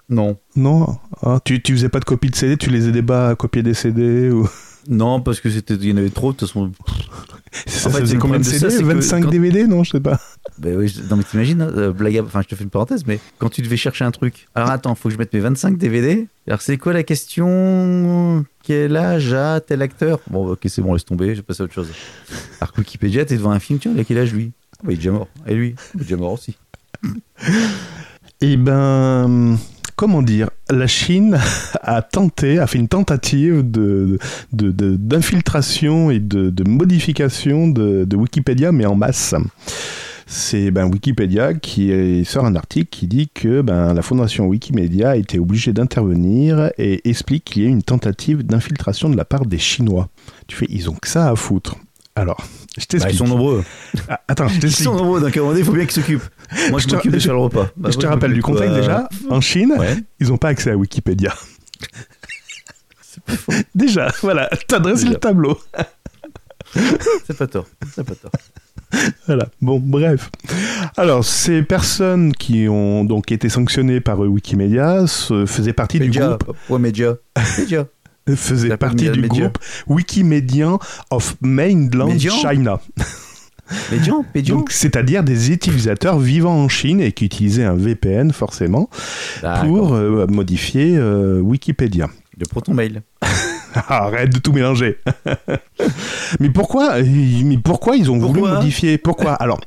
Non. 0.08 0.36
Non 0.56 0.98
Ah, 1.22 1.38
tu, 1.44 1.62
tu 1.62 1.72
faisais 1.74 1.88
pas 1.88 2.00
de 2.00 2.04
copies 2.04 2.30
de 2.30 2.36
CD, 2.36 2.56
tu 2.56 2.70
les 2.70 2.88
aidais 2.88 3.02
pas 3.02 3.30
à 3.30 3.34
copier 3.36 3.62
des 3.62 3.74
CD 3.74 4.30
ou... 4.30 4.48
Non, 4.88 5.20
parce 5.20 5.40
que 5.40 5.50
c'était, 5.50 5.74
il 5.74 5.84
y 5.90 5.92
en 5.92 5.98
avait 5.98 6.08
trop. 6.08 6.32
De 6.32 6.38
toute 6.38 6.48
façon, 6.48 6.72
Ça, 7.66 7.88
En 7.88 7.92
fait, 7.92 8.00
faisait 8.00 8.14
le 8.14 8.20
combien 8.20 8.38
de 8.38 8.44
CD 8.44 8.58
ça, 8.58 8.70
c'est 8.70 8.78
que 8.78 8.84
25 8.84 9.22
quand- 9.24 9.30
DVD 9.30 9.66
Non, 9.66 9.84
je 9.84 9.90
sais 9.92 10.00
pas. 10.00 10.20
Ben 10.58 10.76
oui, 10.76 10.88
je- 10.88 11.02
non 11.02 11.16
mais 11.16 11.22
t'imagines, 11.24 11.62
euh, 11.62 11.92
blague 11.92 12.20
enfin 12.26 12.42
je 12.42 12.48
te 12.48 12.54
fais 12.54 12.64
une 12.64 12.70
parenthèse, 12.70 13.04
mais 13.06 13.20
quand 13.38 13.48
tu 13.48 13.62
devais 13.62 13.76
chercher 13.76 14.04
un 14.04 14.10
truc, 14.10 14.48
alors 14.54 14.70
attends, 14.70 14.94
faut 14.94 15.08
que 15.08 15.14
je 15.14 15.18
mette 15.18 15.32
mes 15.32 15.40
25 15.40 15.78
DVD. 15.78 16.26
Alors 16.46 16.60
c'est 16.62 16.76
quoi 16.78 16.92
la 16.92 17.02
question 17.02 18.44
Quel 18.64 18.96
âge 18.96 19.32
a 19.32 19.60
tel 19.60 19.82
acteur? 19.82 20.20
Bon 20.30 20.48
ok 20.50 20.60
c'est 20.66 20.82
bon, 20.82 20.92
laisse 20.94 21.04
tomber, 21.04 21.30
je 21.30 21.36
vais 21.36 21.42
passer 21.42 21.62
à 21.62 21.64
autre 21.64 21.74
chose. 21.74 21.88
Alors 22.60 22.72
que 22.72 22.80
Wikipédia, 22.80 23.24
t'es 23.24 23.36
devant 23.36 23.50
un 23.52 23.60
film, 23.60 23.78
tiens, 23.78 23.92
il 23.94 24.00
a 24.00 24.04
quel 24.04 24.18
âge 24.18 24.32
lui? 24.32 24.52
Ah 24.74 24.82
bah, 24.84 24.92
Il 24.92 24.94
est 24.94 24.96
déjà 24.96 25.12
mort. 25.12 25.28
Et 25.46 25.54
lui? 25.54 25.74
Il 25.94 26.00
est 26.00 26.04
déjà 26.04 26.16
mort 26.16 26.32
aussi. 26.32 26.56
Eh 28.40 28.56
ben, 28.56 29.56
comment 29.98 30.22
dire 30.22 30.48
La 30.70 30.86
Chine 30.86 31.38
a 31.82 32.02
tenté, 32.02 32.60
a 32.60 32.68
fait 32.68 32.78
une 32.78 32.88
tentative 32.88 33.68
de, 33.68 34.18
d'infiltration 34.52 36.10
et 36.12 36.20
de, 36.20 36.64
modification 36.66 37.66
de, 37.66 38.16
Wikipédia, 38.16 38.70
mais 38.70 38.86
en 38.86 38.94
masse. 38.94 39.34
C'est 40.26 40.70
ben, 40.70 40.84
Wikipédia 40.84 41.54
qui 41.54 42.24
sort 42.24 42.44
un 42.44 42.54
article 42.54 42.88
qui 42.90 43.08
dit 43.08 43.28
que 43.32 43.60
ben, 43.60 43.92
la 43.92 44.02
fondation 44.02 44.46
Wikimedia 44.46 45.10
a 45.10 45.16
été 45.16 45.38
obligée 45.38 45.72
d'intervenir 45.72 46.70
et 46.78 47.08
explique 47.08 47.44
qu'il 47.44 47.62
y 47.64 47.66
a 47.66 47.68
une 47.68 47.82
tentative 47.82 48.44
d'infiltration 48.44 49.10
de 49.10 49.16
la 49.16 49.24
part 49.24 49.46
des 49.46 49.58
Chinois. 49.58 50.08
Tu 50.46 50.56
fais, 50.56 50.66
ils 50.70 50.88
ont 50.88 50.94
que 50.94 51.08
ça 51.08 51.28
à 51.28 51.34
foutre. 51.34 51.76
Alors, 52.14 52.46
je 52.78 52.98
Bah, 52.98 53.06
ils 53.10 53.16
sont 53.16 53.26
nombreux. 53.26 53.64
Ah, 54.08 54.20
attends, 54.28 54.48
je 54.48 54.66
Ils 54.66 54.74
sont 54.74 54.94
nombreux, 54.94 55.20
donc 55.20 55.36
à 55.36 55.40
un 55.40 55.42
moment 55.42 55.52
donné, 55.52 55.60
il 55.62 55.66
faut 55.66 55.72
bien 55.72 55.84
qu'ils 55.84 56.02
s'occupent. 56.02 56.22
Moi, 56.70 56.80
je, 56.80 56.88
Je 56.88 56.94
m'occupe 56.94 57.12
de 57.12 57.18
faire 57.18 57.34
le 57.34 57.40
repas. 57.40 57.68
Bah, 57.76 57.90
je 57.92 57.98
te 57.98 58.06
rappelle 58.06 58.32
du 58.32 58.42
contexte 58.42 58.72
euh, 58.72 58.80
déjà. 58.80 59.08
En 59.30 59.40
Chine, 59.40 59.74
Ouais. 59.78 59.96
ils 60.20 60.28
n'ont 60.28 60.38
pas 60.38 60.48
accès 60.48 60.70
à 60.70 60.76
Wikipédia. 60.76 61.34
Déjà, 63.74 64.12
voilà, 64.22 64.48
t'adresses 64.68 65.04
le 65.04 65.16
tableau. 65.16 65.58
C'est 67.26 67.36
pas 67.36 67.46
tort. 67.46 67.66
C'est 67.94 68.04
pas 68.04 68.14
tort. 68.14 68.30
Voilà. 69.26 69.46
Bon, 69.60 69.78
bref. 69.80 70.30
Alors, 70.96 71.24
ces 71.24 71.62
personnes 71.62 72.32
qui 72.32 72.68
ont 72.68 73.04
donc 73.04 73.32
été 73.32 73.48
sanctionnées 73.48 74.00
par 74.00 74.20
Wikimedia 74.20 75.06
se 75.06 75.46
faisaient 75.46 75.72
partie 75.72 75.98
du 75.98 76.10
groupe, 76.10 76.44
Ouais, 76.70 76.78
média. 76.78 77.14
Média. 77.58 77.86
S'appelle 78.36 78.78
partie 78.78 79.10
du 79.10 79.20
Média. 79.20 79.40
groupe 79.44 79.58
Wikimedian 79.86 80.78
of 81.10 81.36
Mainland 81.40 82.08
Médian 82.08 82.34
China. 82.34 82.80
Médian. 83.92 84.24
Médian. 84.34 84.56
Donc, 84.56 84.70
c'est-à-dire 84.70 85.22
des 85.22 85.50
utilisateurs 85.50 86.18
vivant 86.18 86.54
en 86.64 86.68
Chine 86.68 87.00
et 87.00 87.12
qui 87.12 87.26
utilisaient 87.26 87.64
un 87.64 87.74
VPN 87.74 88.32
forcément 88.32 88.88
pour 89.62 89.94
euh, 89.94 90.26
modifier 90.26 90.96
euh, 90.96 91.40
Wikipédia. 91.40 92.08
De 92.38 92.46
Proton 92.46 92.72
Mail. 92.72 93.02
Arrête 93.74 94.32
de 94.32 94.38
tout 94.38 94.52
mélanger. 94.52 94.96
mais 96.40 96.50
pourquoi 96.50 97.00
Mais 97.02 97.58
pourquoi 97.58 97.96
ils 97.96 98.10
ont 98.10 98.18
voulu 98.18 98.40
modifier? 98.40 98.96
Pourquoi? 98.96 99.32
Alors, 99.34 99.60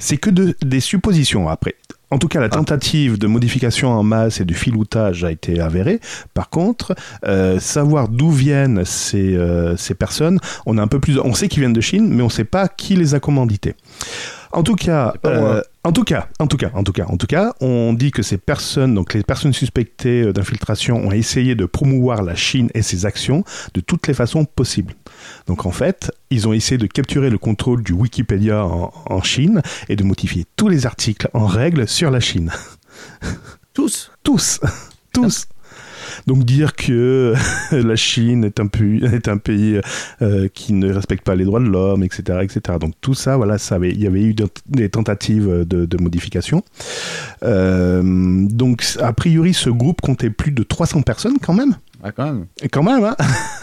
c'est 0.00 0.16
que 0.16 0.30
de- 0.30 0.56
des 0.64 0.80
suppositions 0.80 1.48
après. 1.48 1.76
En 2.10 2.18
tout 2.18 2.28
cas, 2.28 2.38
Ah. 2.38 2.42
la 2.42 2.48
tentative 2.48 3.18
de 3.18 3.26
modification 3.26 3.88
en 3.90 4.02
masse 4.02 4.40
et 4.40 4.44
de 4.44 4.54
filoutage 4.54 5.24
a 5.24 5.32
été 5.32 5.60
avérée. 5.60 6.00
Par 6.34 6.50
contre, 6.50 6.94
euh, 7.26 7.58
savoir 7.58 8.08
d'où 8.08 8.30
viennent 8.30 8.84
ces, 8.84 9.36
euh, 9.36 9.76
ces 9.76 9.94
personnes, 9.94 10.38
on 10.66 10.78
a 10.78 10.82
un 10.82 10.86
peu 10.86 11.00
plus. 11.00 11.18
On 11.18 11.34
sait 11.34 11.48
qu'ils 11.48 11.60
viennent 11.60 11.72
de 11.72 11.80
Chine, 11.80 12.08
mais 12.08 12.22
on 12.22 12.26
ne 12.26 12.30
sait 12.30 12.44
pas 12.44 12.68
qui 12.68 12.94
les 12.94 13.14
a 13.14 13.20
commandités. 13.20 13.74
En 14.52 14.62
tout 14.62 14.74
cas, 14.74 15.10
C'est 15.12 15.20
pas 15.20 15.40
moi. 15.40 15.48
euh, 15.56 15.62
en 15.84 15.92
tout 15.92 16.04
cas, 16.04 16.28
en 16.38 16.46
tout 16.46 16.56
cas, 16.56 16.70
en 16.74 16.82
tout 16.82 16.92
cas, 16.92 17.04
en 17.08 17.16
tout 17.16 17.26
cas, 17.26 17.52
on 17.60 17.92
dit 17.92 18.10
que 18.10 18.22
ces 18.22 18.38
personnes, 18.38 18.94
donc 18.94 19.14
les 19.14 19.22
personnes 19.22 19.52
suspectées 19.52 20.22
euh, 20.22 20.32
d'infiltration, 20.32 20.96
ont 20.96 21.12
essayé 21.12 21.54
de 21.54 21.64
promouvoir 21.64 22.22
la 22.22 22.34
Chine 22.34 22.70
et 22.74 22.82
ses 22.82 23.06
actions 23.06 23.44
de 23.74 23.80
toutes 23.80 24.06
les 24.08 24.14
façons 24.14 24.44
possibles. 24.44 24.94
Donc 25.46 25.66
en 25.66 25.70
fait, 25.70 26.10
ils 26.30 26.48
ont 26.48 26.52
essayé 26.52 26.78
de 26.78 26.86
capturer 26.86 27.30
le 27.30 27.38
contrôle 27.38 27.82
du 27.82 27.92
Wikipédia 27.92 28.64
en, 28.64 28.92
en 29.08 29.22
Chine 29.22 29.62
et 29.88 29.96
de 29.96 30.04
modifier 30.04 30.44
tous 30.56 30.68
les 30.68 30.86
articles 30.86 31.28
en 31.34 31.46
règle 31.46 31.86
sur 31.86 32.10
la 32.10 32.20
Chine. 32.20 32.50
Tous. 33.74 34.10
Tous, 34.22 34.60
tous. 35.12 35.46
Donc 36.26 36.44
dire 36.44 36.74
que 36.74 37.34
la 37.72 37.96
Chine 37.96 38.44
est 38.44 38.60
un, 38.60 38.66
pu- 38.66 39.04
est 39.04 39.28
un 39.28 39.38
pays 39.38 39.80
euh, 40.22 40.48
qui 40.52 40.72
ne 40.72 40.92
respecte 40.92 41.24
pas 41.24 41.34
les 41.34 41.44
droits 41.44 41.60
de 41.60 41.66
l'homme, 41.66 42.02
etc., 42.02 42.40
etc. 42.42 42.78
Donc 42.80 42.94
tout 43.00 43.14
ça, 43.14 43.36
voilà, 43.36 43.58
ça 43.58 43.76
avait, 43.76 43.90
il 43.90 44.00
y 44.02 44.06
avait 44.06 44.22
eu 44.22 44.34
de- 44.34 44.48
des 44.68 44.88
tentatives 44.88 45.64
de, 45.66 45.84
de 45.86 45.96
modification. 46.02 46.62
Euh, 47.42 48.02
donc 48.48 48.84
a 49.00 49.12
priori, 49.12 49.54
ce 49.54 49.70
groupe 49.70 50.00
comptait 50.00 50.30
plus 50.30 50.52
de 50.52 50.62
300 50.62 51.02
personnes 51.02 51.36
quand 51.40 51.54
même. 51.54 51.76
Ah, 52.02 52.12
quand 52.12 52.24
même. 52.26 52.46
Et 52.62 52.68
Quand 52.68 52.82
même, 52.82 53.02
hein 53.04 53.16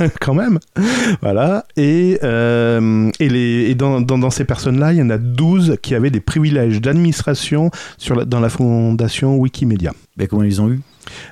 quand 0.19 0.33
même. 0.33 0.59
Voilà. 1.21 1.65
Et, 1.77 2.17
euh, 2.23 3.09
et, 3.19 3.29
les, 3.29 3.69
et 3.69 3.75
dans, 3.75 4.01
dans, 4.01 4.17
dans 4.17 4.31
ces 4.31 4.43
personnes-là, 4.43 4.91
il 4.91 4.99
y 4.99 5.01
en 5.01 5.09
a 5.11 5.17
12 5.19 5.77
qui 5.81 5.93
avaient 5.95 6.09
des 6.09 6.19
privilèges 6.19 6.81
d'administration 6.81 7.69
dans 8.25 8.39
la 8.39 8.49
fondation 8.49 9.37
Wikimedia. 9.37 9.93
Mais 10.17 10.27
comment 10.27 10.43
ils 10.43 10.61
ont 10.61 10.69
eu? 10.69 10.81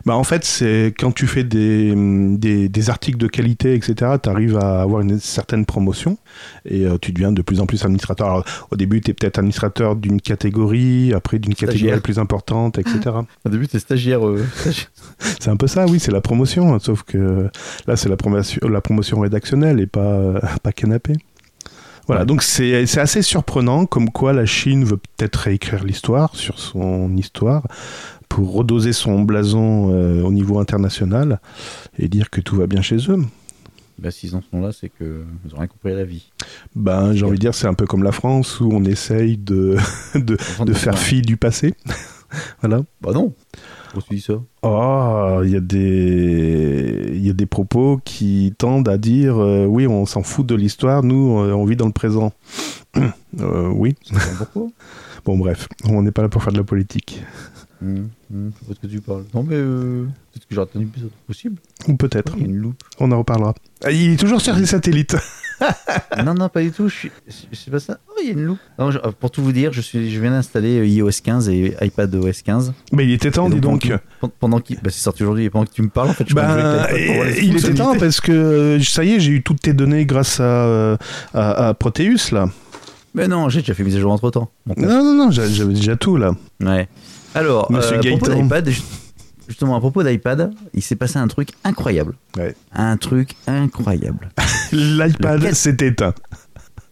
Bah 0.05 0.15
en 0.15 0.23
fait, 0.23 0.43
c'est 0.43 0.93
quand 0.97 1.11
tu 1.11 1.27
fais 1.27 1.43
des, 1.43 1.93
des, 2.37 2.69
des 2.69 2.89
articles 2.89 3.17
de 3.17 3.27
qualité, 3.27 3.73
etc., 3.73 4.17
tu 4.21 4.29
arrives 4.29 4.57
à 4.57 4.81
avoir 4.81 5.01
une 5.01 5.19
certaine 5.19 5.65
promotion 5.65 6.17
et 6.65 6.85
euh, 6.85 6.97
tu 7.01 7.11
deviens 7.11 7.31
de 7.31 7.41
plus 7.41 7.59
en 7.59 7.65
plus 7.65 7.83
administrateur. 7.83 8.27
Alors, 8.27 8.45
au 8.71 8.75
début, 8.75 9.01
tu 9.01 9.11
es 9.11 9.13
peut-être 9.13 9.39
administrateur 9.39 9.95
d'une 9.95 10.21
catégorie, 10.21 11.13
après 11.13 11.39
d'une 11.39 11.55
catégorie 11.55 11.99
plus 12.01 12.19
importante, 12.19 12.77
etc. 12.79 12.99
Au 13.45 13.49
début, 13.49 13.67
t'es 13.67 13.79
stagiaire. 13.79 14.27
euh, 14.27 14.45
stagiaire. 14.55 14.91
c'est 15.39 15.49
un 15.49 15.57
peu 15.57 15.67
ça, 15.67 15.85
oui, 15.85 15.99
c'est 15.99 16.11
la 16.11 16.21
promotion, 16.21 16.73
hein, 16.73 16.79
sauf 16.79 17.03
que 17.03 17.49
là, 17.87 17.95
c'est 17.95 18.09
la 18.09 18.17
promotion, 18.17 18.67
la 18.67 18.81
promotion 18.81 19.19
rédactionnelle 19.19 19.79
et 19.79 19.87
pas, 19.87 20.01
euh, 20.01 20.39
pas 20.63 20.71
canapé. 20.71 21.13
Voilà, 22.07 22.25
donc 22.25 22.43
c'est 22.43 22.85
c'est 22.87 22.99
assez 22.99 23.21
surprenant 23.21 23.85
comme 23.85 24.09
quoi 24.09 24.33
la 24.33 24.45
Chine 24.45 24.83
veut 24.83 24.97
peut-être 24.97 25.35
réécrire 25.35 25.83
l'histoire 25.83 26.35
sur 26.35 26.59
son 26.59 27.15
histoire 27.15 27.63
pour 28.31 28.53
redoser 28.53 28.93
son 28.93 29.23
blason 29.23 29.91
euh, 29.91 30.23
au 30.23 30.31
niveau 30.31 30.57
international 30.59 31.41
et 31.99 32.07
dire 32.07 32.29
que 32.29 32.39
tout 32.39 32.55
va 32.55 32.65
bien 32.65 32.81
chez 32.81 32.95
eux. 33.11 33.17
Bah, 33.99 34.09
s'ils 34.09 34.37
en 34.37 34.41
sont 34.41 34.61
là, 34.61 34.71
c'est 34.71 34.87
que 34.87 35.25
ils 35.45 35.53
ont 35.53 35.57
rien 35.57 35.67
compris 35.67 35.91
à 35.91 35.95
la 35.95 36.05
vie. 36.05 36.31
Ben, 36.73 37.11
j'ai 37.13 37.25
envie 37.25 37.35
de 37.35 37.41
dire, 37.41 37.53
c'est 37.53 37.67
un 37.67 37.73
peu 37.73 37.85
comme 37.85 38.03
la 38.03 38.13
France 38.13 38.61
où 38.61 38.69
on 38.71 38.85
essaye 38.85 39.35
de, 39.35 39.75
de, 40.15 40.37
faire 40.73 40.97
fi 40.97 41.21
du 41.21 41.35
passé. 41.35 41.73
voilà. 42.61 42.83
Bah 43.01 43.11
non. 43.11 43.33
Pourquoi 43.91 44.03
tu 44.07 44.15
dis 44.15 44.21
ça? 44.21 44.35
Oh, 44.61 45.41
il 45.43 45.49
y, 45.49 45.57
a 45.57 45.59
des- 45.59 47.11
y 47.15 47.29
a 47.29 47.33
des 47.33 47.45
propos 47.45 47.99
qui 48.05 48.53
tendent 48.57 48.87
à 48.87 48.97
dire 48.97 49.39
euh, 49.39 49.65
oui, 49.65 49.87
on 49.87 50.05
s'en 50.05 50.23
fout 50.23 50.45
de 50.45 50.55
l'histoire, 50.55 51.03
nous, 51.03 51.37
euh, 51.37 51.51
on 51.51 51.65
vit 51.65 51.75
dans 51.75 51.87
le 51.87 51.91
présent. 51.91 52.31
Euh, 53.39 53.69
oui. 53.73 53.95
Bon, 55.23 55.37
bref, 55.37 55.67
on 55.85 56.01
n'est 56.01 56.11
pas 56.11 56.23
là 56.23 56.29
pour 56.29 56.43
faire 56.43 56.51
de 56.51 56.57
la 56.57 56.63
politique. 56.63 57.23
Hum, 57.83 58.07
Je 58.31 58.35
sais 58.37 58.65
pas 58.67 58.69
de 58.69 58.75
ce 58.75 58.79
que 58.79 58.87
tu 58.87 59.01
parles. 59.01 59.23
Non, 59.33 59.41
mais 59.43 59.55
euh, 59.55 60.03
peut-être 60.31 60.47
que 60.47 60.53
j'aurais 60.55 60.67
tenu 60.67 60.85
plus 60.85 61.01
possible. 61.25 61.55
Ou 61.87 61.95
peut-être. 61.95 62.33
Il 62.37 62.41
y 62.43 62.45
a 62.45 62.49
une 62.49 62.57
loupe. 62.57 62.81
On 62.99 63.11
en 63.11 63.17
reparlera. 63.17 63.55
Ah, 63.83 63.91
il 63.91 64.11
est 64.13 64.17
toujours 64.17 64.39
sur 64.39 64.55
les 64.55 64.67
satellites. 64.67 65.15
non, 66.23 66.35
non, 66.35 66.47
pas 66.49 66.61
du 66.61 66.71
tout. 66.71 66.87
Je 66.89 66.93
suis, 66.95 67.11
je 67.51 67.57
sais 67.57 67.71
pas 67.71 67.79
ça. 67.79 67.97
Oh, 68.07 68.13
il 68.21 68.27
y 68.27 68.29
a 68.29 68.33
une 68.33 68.43
loupe. 68.43 68.59
Non, 68.77 68.91
je- 68.91 68.99
euh, 68.99 69.11
pour 69.19 69.31
tout 69.31 69.41
vous 69.41 69.51
dire, 69.51 69.73
je, 69.73 69.81
suis, 69.81 70.11
je 70.11 70.19
viens 70.21 70.29
d'installer 70.29 70.77
euh, 70.79 70.85
iOS 70.87 71.09
15 71.23 71.49
et 71.49 71.75
iPad 71.81 72.13
OS 72.13 72.41
15. 72.43 72.73
Mais 72.91 73.05
il 73.05 73.11
était 73.13 73.31
temps, 73.31 73.47
Et 73.49 73.53
dis 73.55 73.59
donc. 73.59 73.91
Pendant, 74.19 74.33
pendant- 74.39 74.59
qu'il- 74.59 74.75
bah, 74.77 74.89
c'est 74.91 75.01
sorti 75.01 75.23
aujourd'hui 75.23 75.45
et 75.45 75.49
pendant 75.49 75.65
que 75.65 75.71
tu 75.73 75.81
me 75.81 75.89
parles, 75.89 76.09
en 76.09 76.13
fait, 76.13 76.29
je 76.29 76.35
Ben, 76.35 76.85
il 77.41 77.57
était 77.57 77.73
temps 77.73 77.97
parce 77.97 78.21
que 78.21 78.77
ça 78.83 79.03
y 79.03 79.13
est, 79.13 79.19
j'ai 79.19 79.31
eu 79.31 79.41
toutes 79.43 79.61
tes 79.61 79.73
données 79.73 80.05
grâce 80.05 80.39
à, 80.39 80.93
à, 81.33 81.69
à 81.69 81.73
Proteus 81.73 82.31
là. 82.31 82.47
Mais 83.13 83.27
non, 83.27 83.49
j'ai 83.49 83.59
déjà 83.59 83.73
fait 83.73 83.83
mise 83.83 83.95
à 83.97 83.99
jour 83.99 84.11
entre 84.13 84.29
temps. 84.29 84.51
Non, 84.67 85.03
non, 85.03 85.13
non, 85.15 85.31
j'a- 85.31 85.47
j'avais 85.49 85.73
déjà 85.73 85.95
tout 85.97 86.15
là. 86.15 86.31
Ouais. 86.61 86.87
Alors, 87.35 87.71
Monsieur 87.71 87.95
euh, 87.95 87.99
à 87.99 88.17
propos 88.17 88.71
justement, 89.47 89.75
à 89.75 89.79
propos 89.79 90.03
d'iPad, 90.03 90.53
il 90.73 90.81
s'est 90.81 90.95
passé 90.95 91.17
un 91.17 91.27
truc 91.27 91.49
incroyable. 91.63 92.15
Ouais. 92.37 92.55
Un 92.73 92.97
truc 92.97 93.35
incroyable. 93.47 94.29
L'iPad 94.71 95.53
s'est 95.53 95.77
éteint. 95.79 96.13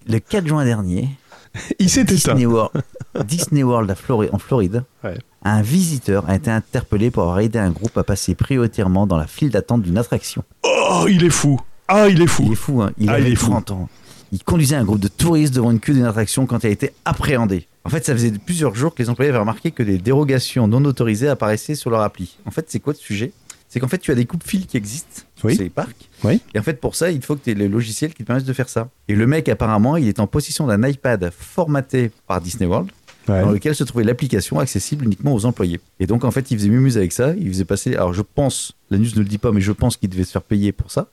Le 0.08 0.20
4 0.20 0.48
juin 0.48 0.66
dernier, 0.66 1.10
Il 1.80 1.90
s'est 1.90 2.02
éteint. 2.02 2.14
Disney 2.36 2.46
World, 2.46 2.82
Disney 3.26 3.64
World 3.64 3.90
à 3.92 3.96
Flori- 3.96 4.30
en 4.32 4.38
Floride, 4.38 4.84
Ouais. 5.04 5.18
un 5.44 5.62
visiteur 5.62 6.30
a 6.30 6.36
été 6.36 6.52
interpellé 6.52 7.12
pour 7.12 7.24
avoir 7.24 7.40
aidé 7.40 7.58
un 7.60 7.72
groupe 7.72 7.98
à 7.98 8.04
passer 8.04 8.36
prioritairement 8.36 9.08
dans 9.08 9.18
la 9.18 9.28
file 9.28 9.50
d'attente 9.50 9.82
d'une 9.82 9.98
attraction. 9.98 10.44
Oh, 10.64 11.06
il 11.10 11.24
est 11.26 11.30
fou. 11.30 11.60
Ah, 11.88 12.08
il 12.08 12.22
est 12.22 12.28
fou. 12.28 12.44
Il 12.46 12.52
est 12.52 12.56
fou, 12.56 12.82
hein. 12.82 12.92
il 12.98 13.10
Ah, 13.10 13.14
avait 13.14 13.24
il 13.30 13.34
est 13.34 13.36
fou. 13.36 13.50
30 13.52 13.72
ans. 13.72 13.90
Il 14.32 14.44
conduisait 14.44 14.76
un 14.76 14.84
groupe 14.84 15.00
de 15.00 15.08
touristes 15.08 15.56
devant 15.56 15.72
une 15.72 15.80
queue 15.80 15.94
d'une 15.94 16.06
attraction 16.06 16.46
quand 16.46 16.64
elle 16.64 16.70
a 16.70 16.74
été 16.74 16.92
appréhendée. 17.04 17.68
En 17.90 17.92
fait, 17.92 18.06
ça 18.06 18.14
faisait 18.14 18.32
plusieurs 18.32 18.76
jours 18.76 18.94
que 18.94 19.02
les 19.02 19.10
employés 19.10 19.30
avaient 19.30 19.40
remarqué 19.40 19.72
que 19.72 19.82
des 19.82 19.98
dérogations 19.98 20.68
non 20.68 20.86
autorisées 20.86 21.28
apparaissaient 21.28 21.74
sur 21.74 21.90
leur 21.90 22.02
appli. 22.02 22.38
En 22.46 22.52
fait, 22.52 22.66
c'est 22.70 22.80
quoi 22.80 22.94
le 22.94 23.00
sujet? 23.00 23.32
C'est 23.68 23.80
qu'en 23.80 23.88
fait, 23.88 23.98
tu 23.98 24.12
as 24.12 24.16
des 24.16 24.26
coupes-fils 24.26 24.68
qui 24.68 24.78
existent 24.78 25.24
Oui. 25.44 25.56
sur 25.56 25.64
ces 25.64 25.70
parcs. 25.72 26.08
Oui. 26.24 26.40
Et 26.54 26.60
en 26.60 26.64
fait, 26.64 26.80
pour 26.80 26.94
ça, 26.96 27.10
il 27.10 27.20
faut 27.24 27.36
que 27.36 27.44
tu 27.46 27.50
aies 27.50 27.56
le 27.56 27.68
logiciel 27.68 28.14
qui 28.14 28.22
te 28.22 28.28
permette 28.28 28.46
de 28.46 28.54
faire 28.54 28.70
ça. 28.70 28.90
Et 29.08 29.16
le 29.16 29.26
mec, 29.26 29.50
apparemment, 29.50 29.98
il 29.98 30.08
est 30.08 30.20
en 30.20 30.28
possession 30.28 30.68
d'un 30.68 30.88
iPad 30.88 31.32
formaté 31.36 32.12
par 32.28 32.42
Disney 32.42 32.68
World, 32.68 32.92
Ouais. 33.28 33.42
dans 33.42 33.52
lequel 33.52 33.76
se 33.76 33.84
trouvait 33.84 34.04
l'application 34.04 34.60
accessible 34.60 35.06
uniquement 35.06 35.34
aux 35.36 35.46
employés. 35.46 35.80
Et 36.00 36.08
donc, 36.08 36.24
en 36.24 36.32
fait, 36.32 36.50
il 36.50 36.58
faisait 36.58 36.70
mumuse 36.70 36.98
avec 36.98 37.12
ça. 37.12 37.34
Il 37.38 37.48
faisait 37.50 37.66
passer. 37.66 37.94
Alors, 37.96 38.12
je 38.14 38.24
pense, 38.24 38.74
la 38.90 38.98
news 38.98 39.06
ne 39.16 39.20
le 39.20 39.26
dit 39.26 39.38
pas, 39.38 39.52
mais 39.52 39.62
je 39.62 39.72
pense 39.72 39.98
qu'il 39.98 40.10
devait 40.10 40.24
se 40.24 40.32
faire 40.32 40.42
payer 40.42 40.72
pour 40.72 40.90
ça. 40.92 41.10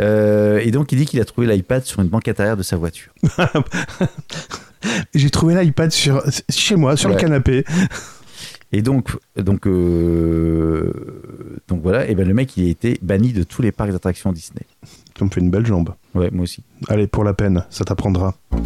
Euh, 0.00 0.58
et 0.62 0.70
donc, 0.70 0.92
il 0.92 0.98
dit 0.98 1.06
qu'il 1.06 1.20
a 1.20 1.24
trouvé 1.24 1.48
l'iPad 1.48 1.84
sur 1.84 2.00
une 2.02 2.08
banquette 2.08 2.38
arrière 2.38 2.56
de 2.56 2.62
sa 2.62 2.76
voiture. 2.76 3.12
J'ai 5.14 5.30
trouvé 5.30 5.54
l'iPad 5.54 5.90
sur, 5.90 6.22
chez 6.48 6.76
moi, 6.76 6.96
sur 6.96 7.08
le 7.08 7.16
canapé. 7.16 7.64
Et 8.72 8.82
donc, 8.82 9.16
donc, 9.36 9.66
euh, 9.66 10.92
donc 11.68 11.82
voilà. 11.82 12.08
Et 12.08 12.14
ben, 12.14 12.26
le 12.26 12.34
mec, 12.34 12.56
il 12.56 12.66
a 12.66 12.70
été 12.70 12.98
banni 13.00 13.32
de 13.32 13.42
tous 13.42 13.62
les 13.62 13.72
parcs 13.72 13.92
d'attractions 13.92 14.32
Disney. 14.32 14.62
Ça 15.18 15.24
me 15.24 15.30
fait 15.30 15.40
une 15.40 15.50
belle 15.50 15.64
jambe. 15.64 15.94
Ouais, 16.14 16.30
moi 16.32 16.42
aussi. 16.42 16.62
Allez, 16.88 17.06
pour 17.06 17.24
la 17.24 17.32
peine, 17.32 17.64
ça 17.70 17.84
t'apprendra. 17.84 18.34
Mais 18.52 18.58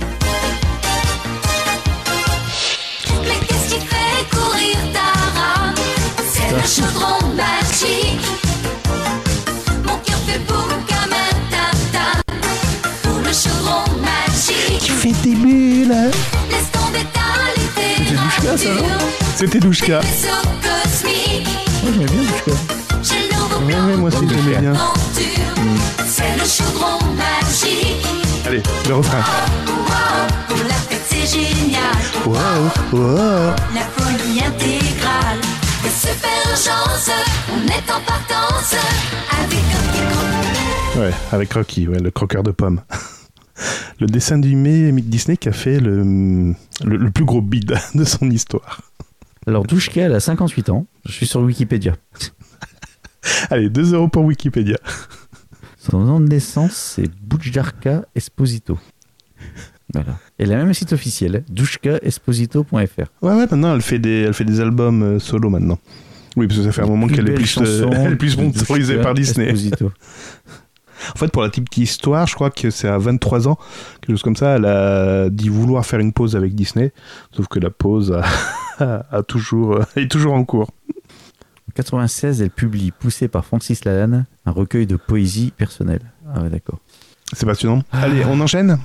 qu'est-ce 3.46 3.74
qui 3.74 3.80
fait 3.80 4.30
courir 4.30 4.76
ta 4.92 5.12
rame 5.38 5.74
C'est 6.24 6.50
le 6.50 6.62
chaudron 6.62 7.19
C'était 19.40 19.58
Douchka. 19.58 20.02
Moi, 20.02 21.92
j'aimais 21.94 22.04
bien 22.04 22.22
Douchka. 22.24 22.52
Ouais, 23.64 23.74
ouais, 23.74 23.96
moi 23.96 24.08
aussi, 24.10 24.28
j'aimais 24.28 24.58
bien. 24.60 24.72
d'aventure. 24.72 25.54
C'est 26.06 26.36
le 26.36 26.44
chaudron 26.44 26.98
magique. 27.16 28.06
Allez, 28.46 28.62
le 28.86 28.94
refrain. 28.96 29.16
wow, 29.66 30.28
pour 30.46 30.58
la 30.58 30.74
fête 30.74 31.00
c'est 31.08 31.38
génial. 31.38 31.80
Wow, 32.26 32.68
wow. 32.92 33.54
La 33.74 33.80
folie 33.96 34.40
intégrale. 34.40 35.40
Des 35.84 35.88
super 35.88 36.46
chances, 36.50 37.10
on 37.50 37.66
est 37.66 37.90
en 37.90 38.00
partance 38.02 38.74
avec 39.38 39.64
un 39.72 39.82
micro. 39.90 41.00
Ouais, 41.00 41.14
avec 41.32 41.50
Rocky, 41.54 41.88
ouais, 41.88 41.98
le 41.98 42.10
croqueur 42.10 42.42
de 42.42 42.50
pommes. 42.50 42.82
Le 44.00 44.06
dessin 44.06 44.36
animé 44.36 44.92
Mick 44.92 45.08
Disney 45.10 45.36
qui 45.38 45.48
a 45.50 45.52
fait 45.52 45.78
le, 45.80 46.02
le, 46.02 46.96
le 46.96 47.10
plus 47.10 47.24
gros 47.26 47.42
bid 47.42 47.78
de 47.94 48.04
son 48.04 48.30
histoire. 48.30 48.80
Alors, 49.46 49.64
Douchka, 49.64 50.02
elle 50.02 50.14
a 50.14 50.20
58 50.20 50.70
ans. 50.70 50.86
Je 51.06 51.12
suis 51.12 51.26
sur 51.26 51.40
Wikipédia. 51.40 51.96
Allez, 53.50 53.70
2 53.70 53.94
euros 53.94 54.08
pour 54.08 54.24
Wikipédia. 54.24 54.76
Son 55.78 56.00
nom 56.00 56.20
de 56.20 56.28
naissance, 56.28 56.72
c'est 56.72 57.10
Boujarka 57.22 58.04
Esposito. 58.14 58.78
Voilà. 59.92 60.18
Elle 60.38 60.52
a 60.52 60.56
même 60.56 60.68
un 60.68 60.72
site 60.72 60.92
officiel, 60.92 61.42
douchkaesposito.fr. 61.50 62.76
Ouais, 62.76 62.84
ouais, 63.22 63.34
maintenant 63.34 63.74
elle 63.74 63.82
fait 63.82 63.98
des, 63.98 64.24
elle 64.26 64.34
fait 64.34 64.44
des 64.44 64.60
albums 64.60 65.02
euh, 65.02 65.18
solo 65.18 65.50
maintenant. 65.50 65.78
Oui, 66.36 66.46
parce 66.46 66.60
que 66.60 66.66
ça 66.66 66.72
fait 66.72 66.82
un 66.82 66.86
moment 66.86 67.08
qu'elle 67.08 67.28
est 67.28 67.34
plus, 67.34 67.58
euh, 67.58 67.88
elle 67.92 68.12
est 68.12 68.16
plus 68.16 68.30
sponsorisée 68.30 69.00
par 69.00 69.14
Disney. 69.14 69.46
Esposito. 69.46 69.90
En 71.14 71.18
fait, 71.18 71.32
pour 71.32 71.42
la 71.42 71.48
petite 71.48 71.76
histoire, 71.78 72.26
je 72.26 72.34
crois 72.34 72.50
que 72.50 72.70
c'est 72.70 72.86
à 72.86 72.98
23 72.98 73.48
ans, 73.48 73.58
quelque 74.00 74.12
chose 74.12 74.22
comme 74.22 74.36
ça, 74.36 74.56
elle 74.56 74.66
a 74.66 75.30
dit 75.30 75.48
vouloir 75.48 75.84
faire 75.84 75.98
une 75.98 76.12
pause 76.12 76.36
avec 76.36 76.54
Disney, 76.54 76.92
sauf 77.34 77.48
que 77.48 77.58
la 77.58 77.70
pause 77.70 78.12
a, 78.12 78.22
a 79.10 79.22
toujours, 79.22 79.76
euh, 79.76 79.84
est 79.96 80.10
toujours 80.10 80.34
en 80.34 80.44
cours. 80.44 80.70
En 81.68 81.72
96, 81.74 82.42
elle 82.42 82.50
publie, 82.50 82.90
poussée 82.90 83.28
par 83.28 83.44
Francis 83.44 83.84
Lalanne, 83.84 84.26
un 84.44 84.50
recueil 84.50 84.86
de 84.86 84.96
poésie 84.96 85.52
personnelle. 85.56 86.12
Ah 86.34 86.42
ouais, 86.42 86.50
d'accord. 86.50 86.80
C'est 87.32 87.46
passionnant. 87.46 87.82
Allez, 87.92 88.24
on 88.24 88.40
enchaîne? 88.40 88.78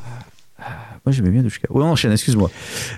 Moi, 1.05 1.11
j'aimais 1.11 1.29
bien 1.29 1.43
Douchka. 1.43 1.67
Oui, 1.69 1.83
on 1.83 1.87
enchaîne, 1.87 2.11
excuse-moi. 2.11 2.49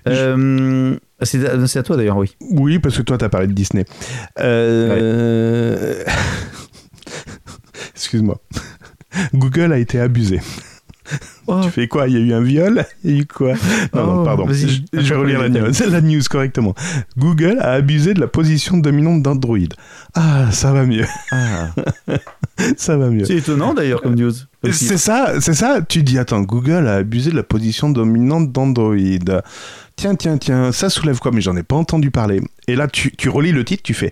Euh, 0.07 0.97
c'est 1.21 1.45
à 1.45 1.67
c'est 1.67 1.79
à 1.79 1.83
toi 1.83 1.97
d'ailleurs, 1.97 2.17
oui. 2.17 2.35
Oui, 2.51 2.79
parce 2.79 2.97
que 2.97 3.01
toi, 3.01 3.17
t'as 3.17 3.27
parlé 3.27 3.47
de 3.47 3.53
Disney. 3.53 3.85
Euh... 4.39 6.03
Excuse-moi. 7.95 8.39
Google 9.33 9.73
a 9.73 9.77
été 9.77 9.99
abusé. 9.99 10.39
Oh, 11.47 11.61
Tu 11.63 11.69
fais 11.71 11.87
quoi? 11.87 12.07
Il 12.07 12.13
y 12.13 12.17
a 12.17 12.19
eu 12.19 12.33
un 12.33 12.41
viol? 12.41 12.85
Il 13.03 13.11
y 13.11 13.17
a 13.17 13.21
eu 13.21 13.25
quoi? 13.25 13.53
Non, 13.93 14.05
non, 14.05 14.21
Oh, 14.21 14.25
pardon. 14.25 14.47
Je, 14.49 14.67
je 14.93 14.99
vais 15.13 15.15
relire 15.15 15.39
la 15.41 15.49
news, 15.49 15.71
la 15.89 16.01
news 16.01 16.21
correctement. 16.29 16.75
Google 17.17 17.57
a 17.61 17.71
abusé 17.73 18.13
de 18.13 18.19
la 18.19 18.27
position 18.27 18.77
dominante 18.77 19.21
d'Android. 19.23 19.69
Ah, 20.19 20.51
ça 20.51 20.71
va 20.71 20.85
mieux. 20.85 21.05
ah. 21.31 21.69
Ça 22.75 22.97
va 22.97 23.11
mieux. 23.11 23.23
C'est 23.23 23.35
étonnant 23.35 23.75
d'ailleurs 23.75 24.01
comme 24.01 24.15
news. 24.15 24.31
C'est 24.71 24.97
ça, 24.97 25.39
c'est 25.39 25.53
ça. 25.53 25.79
Tu 25.87 26.01
dis, 26.01 26.17
attends, 26.17 26.41
Google 26.41 26.87
a 26.87 26.95
abusé 26.95 27.29
de 27.29 27.35
la 27.35 27.43
position 27.43 27.91
dominante 27.91 28.51
d'Android. 28.51 28.95
Tiens, 29.95 30.15
tiens, 30.15 30.39
tiens, 30.39 30.71
ça 30.71 30.89
soulève 30.89 31.19
quoi? 31.19 31.29
Mais 31.31 31.41
j'en 31.41 31.55
ai 31.55 31.61
pas 31.61 31.75
entendu 31.75 32.09
parler. 32.09 32.41
Et 32.67 32.75
là, 32.75 32.87
tu, 32.87 33.15
tu 33.15 33.29
relis 33.29 33.51
le 33.51 33.63
titre, 33.63 33.83
tu 33.83 33.93
fais, 33.93 34.11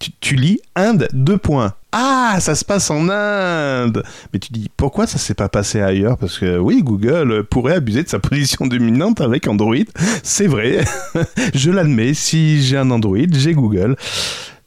tu, 0.00 0.10
tu 0.20 0.34
lis 0.34 0.58
Inde, 0.74 1.08
deux 1.12 1.38
points. 1.38 1.74
Ah, 1.92 2.38
ça 2.40 2.56
se 2.56 2.64
passe 2.64 2.90
en 2.90 3.08
Inde. 3.08 4.02
Mais 4.32 4.40
tu 4.40 4.52
dis, 4.52 4.68
pourquoi 4.76 5.06
ça 5.06 5.18
s'est 5.18 5.34
pas 5.34 5.48
passé 5.48 5.80
ailleurs? 5.80 6.18
Parce 6.18 6.40
que 6.40 6.58
oui, 6.58 6.82
Google 6.82 7.44
pourrait 7.44 7.76
abuser 7.76 8.02
de 8.02 8.08
sa 8.08 8.18
position 8.18 8.66
dominante 8.66 9.20
avec 9.20 9.46
Android. 9.46 9.76
C'est 10.24 10.48
vrai. 10.48 10.84
Je 11.54 11.70
l'admets. 11.70 12.14
Si 12.14 12.60
j'ai 12.60 12.76
un 12.76 12.90
Android, 12.90 13.18
j'ai 13.32 13.52
Google. 13.54 13.94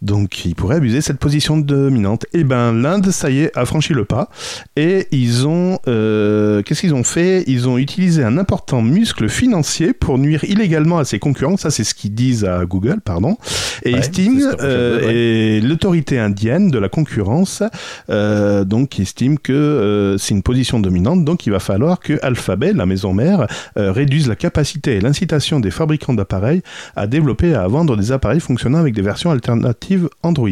Donc, 0.02 0.46
il 0.46 0.54
pourrait 0.54 0.76
abuser 0.76 0.98
de 0.98 1.02
cette 1.02 1.18
position 1.18 1.58
dominante. 1.58 2.26
Et 2.34 2.44
ben, 2.44 2.72
l'Inde, 2.72 3.10
ça 3.10 3.32
y 3.32 3.40
est, 3.40 3.58
a 3.58 3.66
franchi 3.66 3.94
le 3.94 4.06
pas. 4.06 4.30
Et 4.76 5.08
ils 5.12 5.48
ont. 5.48 5.80
euh, 5.88 6.62
Qu'est-ce 6.62 6.82
qu'ils 6.82 6.94
ont 6.94 7.04
fait? 7.04 7.44
Ils 7.48 7.68
ont 7.68 7.80
utilisé 7.80 8.24
un 8.24 8.38
important 8.38 8.84
muscle 8.84 9.28
financier 9.28 9.94
pour 9.94 10.20
nuire 10.20 10.44
illégalement 10.44 11.00
à 11.00 11.06
ses 11.06 11.18
concurrents. 11.18 11.58
Ça, 11.58 11.72
c'est 11.72 11.84
ce 11.84 11.96
qu'ils 11.96 12.14
disent 12.14 12.46
à 12.46 12.64
Google, 12.66 13.02
pardon. 13.04 13.38
Et 13.84 13.96
Ouais, 13.96 14.02
ils 14.18 14.44
euh, 14.62 15.00
fait, 15.00 15.06
ouais. 15.06 15.16
et 15.16 15.62
l'autorité 15.62 16.20
indienne 16.20 16.70
de 16.70 16.78
la 16.78 16.90
concurrence, 16.90 17.64
euh, 18.12 18.66
donc, 18.66 19.00
estime 19.00 19.40
que 19.40 20.16
c'est 20.20 20.36
une 20.36 20.44
position 20.44 20.80
dominante. 20.80 21.26
Donc, 21.26 21.48
il 21.48 21.50
va 21.52 21.60
falloir 21.60 22.00
que 22.00 22.20
Alphabet, 22.22 22.74
la 22.74 22.86
maison 22.86 23.14
mère, 23.14 23.48
réduise 23.76 24.28
la 24.28 24.36
capacité 24.36 24.98
et 24.98 25.02
l'incitation 25.02 25.60
des 25.60 25.72
fabricants 25.72 26.14
d'appareils 26.14 26.62
à 26.96 27.08
développer 27.08 27.50
et 27.50 27.56
à 27.56 27.68
vendre 27.68 27.98
des 27.98 28.12
appareils 28.12 28.40
fonctionnant 28.40 28.78
avec 28.78 28.94
des 28.94 29.02
versions 29.02 29.32
alternatives 29.32 29.87
Android. 30.24 30.50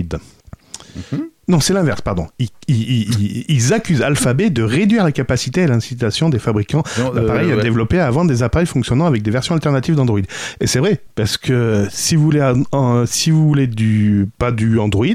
Non, 1.47 1.59
c'est 1.59 1.73
l'inverse, 1.73 2.01
pardon. 2.01 2.27
Ils, 2.39 2.47
ils- 2.67 3.01
ils- 3.21 3.45
ils 3.49 3.73
accusent 3.73 4.01
Alphabet 4.01 4.49
de 4.49 4.63
réduire 4.63 5.03
la 5.03 5.11
capacité 5.11 5.61
et 5.61 5.67
l'incitation 5.67 6.29
des 6.29 6.39
fabricants 6.39 6.81
euh, 6.97 7.11
d'appareils 7.11 7.51
à 7.51 7.57
ouais. 7.57 7.61
développer 7.61 7.99
à 7.99 8.09
vendre 8.09 8.31
des 8.31 8.41
appareils 8.41 8.65
fonctionnant 8.65 9.05
avec 9.05 9.21
des 9.21 9.29
versions 9.29 9.53
alternatives 9.53 9.93
d'Android. 9.95 10.21
Et 10.59 10.65
c'est 10.67 10.79
vrai, 10.79 10.99
parce 11.13 11.37
que 11.37 11.85
si 11.91 12.15
vous 12.15 12.23
voulez, 12.23 12.51
si 13.05 13.29
vous 13.29 13.47
voulez 13.47 13.67
du, 13.67 14.27
pas 14.39 14.51
du 14.51 14.79
Android, 14.79 15.05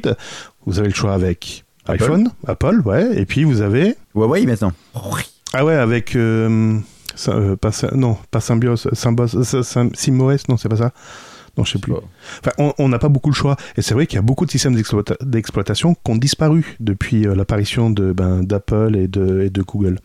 vous 0.66 0.78
avez 0.78 0.88
le 0.88 0.94
choix 0.94 1.14
avec 1.14 1.64
Apple. 1.86 2.02
iPhone, 2.04 2.30
Apple, 2.46 2.80
ouais, 2.84 3.08
et 3.18 3.24
puis 3.26 3.42
vous 3.42 3.60
avez, 3.60 3.96
Huawei 4.14 4.46
maintenant. 4.46 4.72
ah 5.52 5.64
ouais, 5.64 5.74
avec, 5.74 6.14
euh, 6.14 6.78
euh, 7.26 7.56
pas, 7.56 7.70
non, 7.92 8.16
pas 8.30 8.40
Symbios, 8.40 8.76
Symbos, 8.92 9.26
Sy- 9.42 9.64
Sym- 9.64 9.90
SimOS, 9.96 10.36
non, 10.48 10.56
c'est 10.56 10.68
pas 10.68 10.76
ça. 10.76 10.92
Non, 11.60 11.64
je 11.64 11.72
sais 11.72 11.78
plus. 11.78 11.92
Enfin, 12.40 12.72
on- 12.78 12.88
n'a 12.88 12.98
pas 12.98 13.08
beaucoup 13.08 13.30
le 13.30 13.34
choix. 13.34 13.56
Et 13.76 13.82
c'est 13.82 13.94
vrai 13.94 14.06
qu'il 14.06 14.16
y 14.16 14.18
a 14.18 14.22
beaucoup 14.22 14.46
de 14.46 14.50
systèmes 14.50 14.74
d'exploita- 14.74 15.22
d'exploitation 15.24 15.94
qui 15.94 16.10
ont 16.10 16.16
disparu 16.16 16.76
depuis 16.80 17.26
euh, 17.26 17.34
l'apparition 17.34 17.90
de, 17.90 18.12
ben, 18.12 18.42
d'Apple 18.42 18.96
et 18.96 19.06
de, 19.08 19.42
et 19.42 19.50
de 19.50 19.62
Google. 19.62 19.98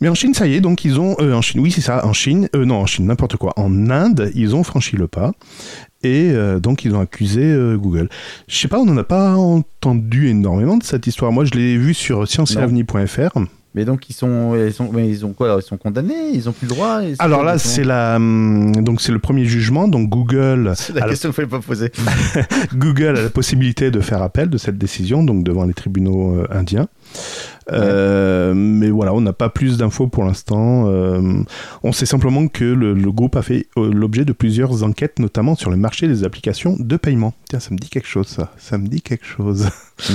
Mais 0.00 0.08
en 0.08 0.14
Chine, 0.14 0.34
ça 0.34 0.46
y 0.46 0.54
est, 0.54 0.60
donc 0.60 0.84
ils 0.84 0.98
ont. 1.00 1.16
euh, 1.20 1.34
en 1.34 1.40
Chine, 1.42 1.60
oui, 1.60 1.70
c'est 1.70 1.80
ça, 1.80 2.04
en 2.06 2.12
Chine. 2.12 2.48
euh, 2.56 2.64
non, 2.64 2.76
en 2.76 2.86
Chine, 2.86 3.06
n'importe 3.06 3.36
quoi. 3.36 3.52
En 3.56 3.90
Inde, 3.90 4.30
ils 4.34 4.54
ont 4.54 4.62
franchi 4.64 4.96
le 4.96 5.06
pas. 5.06 5.32
Et 6.02 6.30
euh, 6.32 6.58
donc, 6.60 6.84
ils 6.84 6.94
ont 6.94 7.00
accusé 7.00 7.54
Google. 7.76 8.08
Je 8.48 8.56
sais 8.56 8.68
pas, 8.68 8.78
on 8.78 8.84
n'en 8.84 8.96
a 8.96 9.04
pas 9.04 9.34
entendu 9.36 10.28
énormément 10.28 10.76
de 10.76 10.82
cette 10.84 11.06
histoire. 11.06 11.32
Moi, 11.32 11.44
je 11.44 11.52
l'ai 11.52 11.76
vu 11.78 11.94
sur 11.94 12.26
scienceavenir.fr. 12.28 13.38
Mais 13.74 13.84
donc 13.84 14.08
ils 14.08 14.12
sont, 14.12 14.54
ils 14.54 14.72
sont, 14.72 14.90
mais 14.92 15.08
ils 15.08 15.26
ont 15.26 15.32
quoi 15.32 15.48
alors 15.48 15.60
Ils 15.60 15.64
sont 15.64 15.76
condamnés 15.76 16.30
Ils 16.32 16.48
ont 16.48 16.52
plus 16.52 16.66
le 16.66 16.74
droit 16.74 17.00
Alors 17.18 17.42
là, 17.42 17.58
c'est 17.58 17.84
la, 17.84 18.16
hum, 18.16 18.72
donc 18.76 19.00
c'est 19.00 19.12
le 19.12 19.18
premier 19.18 19.44
jugement. 19.44 19.88
Donc 19.88 20.08
Google 20.08 20.72
C'est 20.76 20.94
la 20.94 21.02
a 21.02 21.06
la 21.06 21.12
question 21.12 21.32
qu'il 21.32 21.46
pas 21.46 21.60
poser. 21.60 21.90
Google 22.74 23.16
a 23.16 23.22
la 23.22 23.30
possibilité 23.30 23.90
de 23.90 24.00
faire 24.00 24.22
appel 24.22 24.48
de 24.48 24.58
cette 24.58 24.78
décision, 24.78 25.22
donc 25.22 25.44
devant 25.44 25.64
les 25.64 25.74
tribunaux 25.74 26.36
euh, 26.36 26.46
indiens. 26.50 26.88
Euh, 27.72 28.52
mais 28.54 28.90
voilà, 28.90 29.14
on 29.14 29.20
n'a 29.20 29.32
pas 29.32 29.48
plus 29.48 29.78
d'infos 29.78 30.06
pour 30.06 30.24
l'instant. 30.24 30.88
Euh, 30.88 31.42
on 31.82 31.92
sait 31.92 32.06
simplement 32.06 32.48
que 32.48 32.64
le, 32.64 32.94
le 32.94 33.12
groupe 33.12 33.36
a 33.36 33.42
fait 33.42 33.68
l'objet 33.76 34.24
de 34.24 34.32
plusieurs 34.32 34.82
enquêtes, 34.82 35.18
notamment 35.18 35.54
sur 35.54 35.70
le 35.70 35.76
marché 35.76 36.06
des 36.08 36.24
applications 36.24 36.76
de 36.78 36.96
paiement. 36.96 37.34
Tiens, 37.48 37.60
ça 37.60 37.70
me 37.70 37.78
dit 37.78 37.88
quelque 37.88 38.08
chose, 38.08 38.26
ça. 38.26 38.52
Ça 38.58 38.78
me 38.78 38.86
dit 38.86 39.02
quelque 39.02 39.26
chose. 39.26 39.68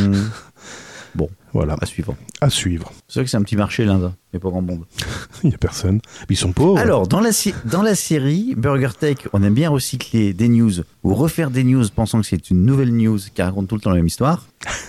Hmm. 1.16 1.26
Voilà, 1.52 1.76
À 1.82 1.86
suivre. 1.88 2.16
à 2.42 2.50
suivre. 2.52 2.92
C'est 3.08 3.20
vrai 3.20 3.26
que 3.26 3.32
c'est 3.32 3.38
un 3.38 3.42
petit 3.42 3.56
marché 3.56 3.84
l'Inde, 3.84 4.14
mais 4.32 4.40
pas 4.40 4.50
grand 4.50 4.62
monde. 4.62 4.86
Il 5.44 5.50
n'y 5.50 5.56
a 5.56 5.58
personne. 5.58 6.00
Ils 6.30 6.38
sont 6.38 6.52
pauvres. 6.52 6.78
Alors, 6.78 7.08
dans 7.08 7.20
la, 7.20 7.32
dans 7.66 7.82
la 7.82 7.96
série 7.96 8.54
Burger 8.56 8.90
Tech, 9.00 9.18
on 9.34 9.42
aime 9.42 9.56
bien 9.56 9.72
recycler 9.72 10.34
des 10.34 10.48
news 10.48 10.72
ou 11.04 11.16
refaire 11.16 11.50
des 11.50 11.64
news 11.64 11.86
pensant 11.96 12.22
que 12.22 12.28
c'est 12.28 12.52
une 12.52 12.66
nouvelle 12.66 12.96
news 12.96 13.18
qui 13.34 13.42
raconte 13.42 13.68
tout 13.68 13.76
le 13.76 13.82
temps 13.82 13.90
la 13.90 13.96
même 13.96 14.06
histoire. 14.08 14.46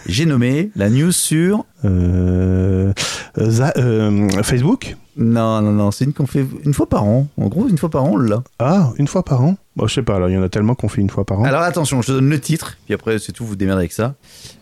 J'ai 0.06 0.26
nommé 0.26 0.70
la 0.76 0.90
news 0.90 1.12
sur. 1.12 1.64
Euh, 1.86 2.92
euh, 3.38 3.70
euh, 3.78 4.42
Facebook 4.42 4.96
Non, 5.20 5.60
non, 5.60 5.72
non, 5.72 5.90
c'est 5.90 6.06
une 6.06 6.14
qu'on 6.14 6.26
fait 6.26 6.46
une 6.64 6.72
fois 6.72 6.88
par 6.88 7.04
an. 7.04 7.28
En 7.36 7.48
gros, 7.48 7.68
une 7.68 7.76
fois 7.76 7.90
par 7.90 8.04
an, 8.04 8.12
on 8.14 8.16
l'a. 8.16 8.42
Ah, 8.58 8.90
une 8.96 9.06
fois 9.06 9.22
par 9.22 9.42
an? 9.42 9.56
Bon, 9.76 9.86
je 9.86 9.92
sais 9.92 10.02
pas, 10.02 10.16
alors 10.16 10.30
il 10.30 10.32
y 10.32 10.38
en 10.38 10.42
a 10.42 10.48
tellement 10.48 10.74
qu'on 10.74 10.88
fait 10.88 11.02
une 11.02 11.10
fois 11.10 11.26
par 11.26 11.40
an. 11.40 11.44
Alors 11.44 11.60
attention, 11.60 12.00
je 12.00 12.06
te 12.06 12.12
donne 12.12 12.30
le 12.30 12.40
titre, 12.40 12.78
puis 12.86 12.94
après 12.94 13.18
c'est 13.18 13.32
tout, 13.32 13.44
vous 13.44 13.54
démerdez 13.54 13.80
avec 13.80 13.92
ça. 13.92 14.14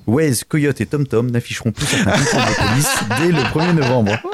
Waze, 0.09 0.43
Coyote 0.43 0.81
et 0.81 0.87
TomTom 0.87 1.31
n'afficheront 1.31 1.71
plus 1.71 1.87
certains 1.87 2.11
de 2.11 2.71
police 2.71 2.97
dès 3.21 3.29
le 3.29 3.43
1er 3.43 3.75
novembre. 3.75 4.19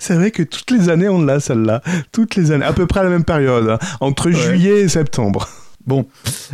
C'est 0.00 0.14
vrai 0.14 0.32
que 0.32 0.42
toutes 0.42 0.72
les 0.72 0.88
années, 0.88 1.08
on 1.08 1.22
l'a, 1.22 1.38
celle-là. 1.38 1.82
Toutes 2.10 2.34
les 2.34 2.50
années, 2.50 2.64
à 2.64 2.72
peu 2.72 2.86
près 2.86 3.00
à 3.00 3.04
la 3.04 3.10
même 3.10 3.24
période, 3.24 3.68
hein. 3.68 3.78
entre 4.00 4.30
juillet 4.30 4.80
et 4.80 4.88
septembre. 4.88 5.48
Bon, 5.86 6.06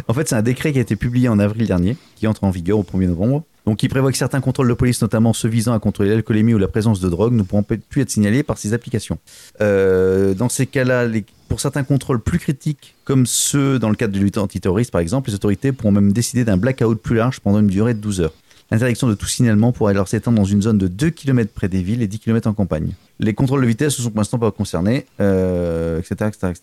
en 0.09 0.13
fait, 0.13 0.29
c'est 0.29 0.35
un 0.35 0.43
décret 0.43 0.73
qui 0.73 0.79
a 0.79 0.83
été 0.83 0.95
publié 0.95 1.29
en 1.29 1.39
avril 1.39 1.67
dernier, 1.67 1.97
qui 2.17 2.27
entre 2.27 2.45
en 2.45 2.51
vigueur 2.51 2.79
au 2.79 2.83
1er 2.83 3.09
novembre. 3.09 3.45
Donc, 3.67 3.83
il 3.83 3.89
prévoit 3.89 4.13
que 4.13 4.19
certains 4.19 4.41
contrôles 4.41 4.69
de 4.69 4.75
police, 4.75 5.01
notamment 5.01 5.33
ceux 5.33 5.49
visant 5.49 5.73
à 5.73 5.79
contrôler 5.79 6.11
l'alcoolémie 6.11 6.53
ou 6.53 6.59
la 6.59 6.69
présence 6.69 7.01
de 7.01 7.09
drogue, 7.09 7.33
ne 7.33 7.43
pourront 7.43 7.63
plus 7.63 8.03
être 8.03 8.11
signalés 8.11 8.43
par 8.43 8.59
ces 8.59 8.75
applications. 8.75 9.19
Euh, 9.61 10.35
dans 10.35 10.51
ces 10.51 10.67
cas-là, 10.67 11.09
pour 11.49 11.61
certains 11.61 11.85
contrôles 11.85 12.21
plus 12.21 12.39
critiques, 12.39 12.95
comme 13.05 13.27
ceux 13.27 13.79
dans 13.79 13.89
le 13.89 13.97
cadre 13.97 14.13
de 14.13 14.19
lutte 14.19 14.39
antiterroriste 14.39 14.91
par 14.91 15.01
exemple, 15.01 15.31
les 15.31 15.35
autorités 15.35 15.73
pourront 15.73 15.93
même 15.93 16.13
décider 16.13 16.45
d'un 16.45 16.57
blackout 16.57 17.01
plus 17.01 17.17
large 17.17 17.41
pendant 17.41 17.61
une 17.61 17.69
durée 17.69 17.95
de 17.95 18.01
12 18.01 18.21
heures. 18.23 18.33
L'interdiction 18.71 19.07
de 19.09 19.15
tout 19.15 19.27
signalement 19.27 19.73
pourra 19.73 19.91
alors 19.91 20.09
s'étendre 20.09 20.39
dans 20.39 20.45
une 20.45 20.63
zone 20.63 20.79
de 20.79 20.89
2 20.89 21.11
km 21.11 21.53
près 21.53 21.69
des 21.69 21.83
villes 21.83 22.03
et 22.03 22.07
10 22.07 22.19
km 22.19 22.49
en 22.49 22.55
campagne. 22.55 22.93
Les 23.21 23.35
contrôles 23.35 23.61
de 23.61 23.67
vitesse 23.67 23.99
ne 23.99 24.05
sont 24.05 24.11
pour 24.11 24.19
l'instant 24.19 24.39
pas 24.39 24.51
concernés, 24.51 25.07
euh, 25.21 25.99
etc. 26.01 26.15
etc., 26.29 26.49
etc. 26.51 26.63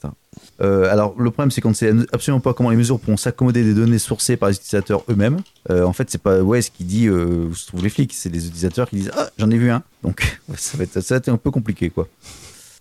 Euh, 0.62 0.92
alors, 0.92 1.16
le 1.18 1.32
problème, 1.32 1.52
c'est 1.52 1.62
qu'on 1.62 1.70
ne 1.70 1.74
sait 1.76 1.94
absolument 2.12 2.40
pas 2.42 2.54
comment 2.54 2.72
les 2.72 2.76
mesures 2.76 3.00
pourront 3.00 3.18
s'accommoder 3.18 3.64
des 3.64 3.74
données 3.74 4.00
sourcées 4.00 4.36
par 4.36 4.50
les 4.50 4.56
utilisateurs 4.56 5.04
eux-mêmes. 5.10 5.38
Euh, 5.70 5.86
en 5.86 5.94
fait, 5.94 6.10
c'est 6.10 6.22
pas 6.22 6.42
Wes 6.42 6.70
qui 6.70 6.84
dit 6.84 7.08
euh, 7.08 7.48
où 7.50 7.56
se 7.56 7.68
trouvent 7.68 7.84
les 7.84 7.90
flics, 7.90 8.14
c'est 8.14 8.30
les 8.30 8.46
utilisateurs 8.48 8.90
qui 8.90 8.98
disent 8.98 9.12
Ah, 9.16 9.30
j'en 9.38 9.50
ai 9.52 9.58
vu 9.58 9.70
un. 9.70 9.84
Donc, 10.04 10.40
ça, 10.56 10.78
va 10.78 10.84
être, 10.84 11.00
ça 11.02 11.16
va 11.16 11.20
être 11.20 11.30
un 11.30 11.38
peu 11.38 11.52
compliqué, 11.52 11.90
quoi. 11.90 12.08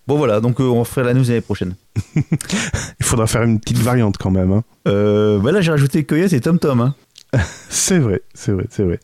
Bon 0.06 0.16
voilà, 0.16 0.40
donc 0.40 0.60
euh, 0.60 0.64
on 0.64 0.82
fera 0.82 1.06
la 1.06 1.14
news 1.14 1.22
l'année 1.22 1.40
prochaine. 1.40 1.74
Il 2.16 3.04
faudra 3.06 3.26
faire 3.28 3.42
une 3.42 3.60
petite 3.60 3.78
variante 3.78 4.16
quand 4.18 4.30
même. 4.30 4.50
hein. 4.50 4.64
Euh, 4.88 5.38
bah 5.38 5.52
là 5.52 5.60
j'ai 5.60 5.70
rajouté 5.70 6.02
Coyote 6.04 6.32
et 6.32 6.40
Tom 6.40 6.58
Tom. 6.58 6.80
Hein. 6.80 6.94
C'est 7.68 7.98
vrai, 7.98 8.22
c'est 8.34 8.52
vrai, 8.52 8.66
c'est 8.70 8.82
vrai. 8.82 8.98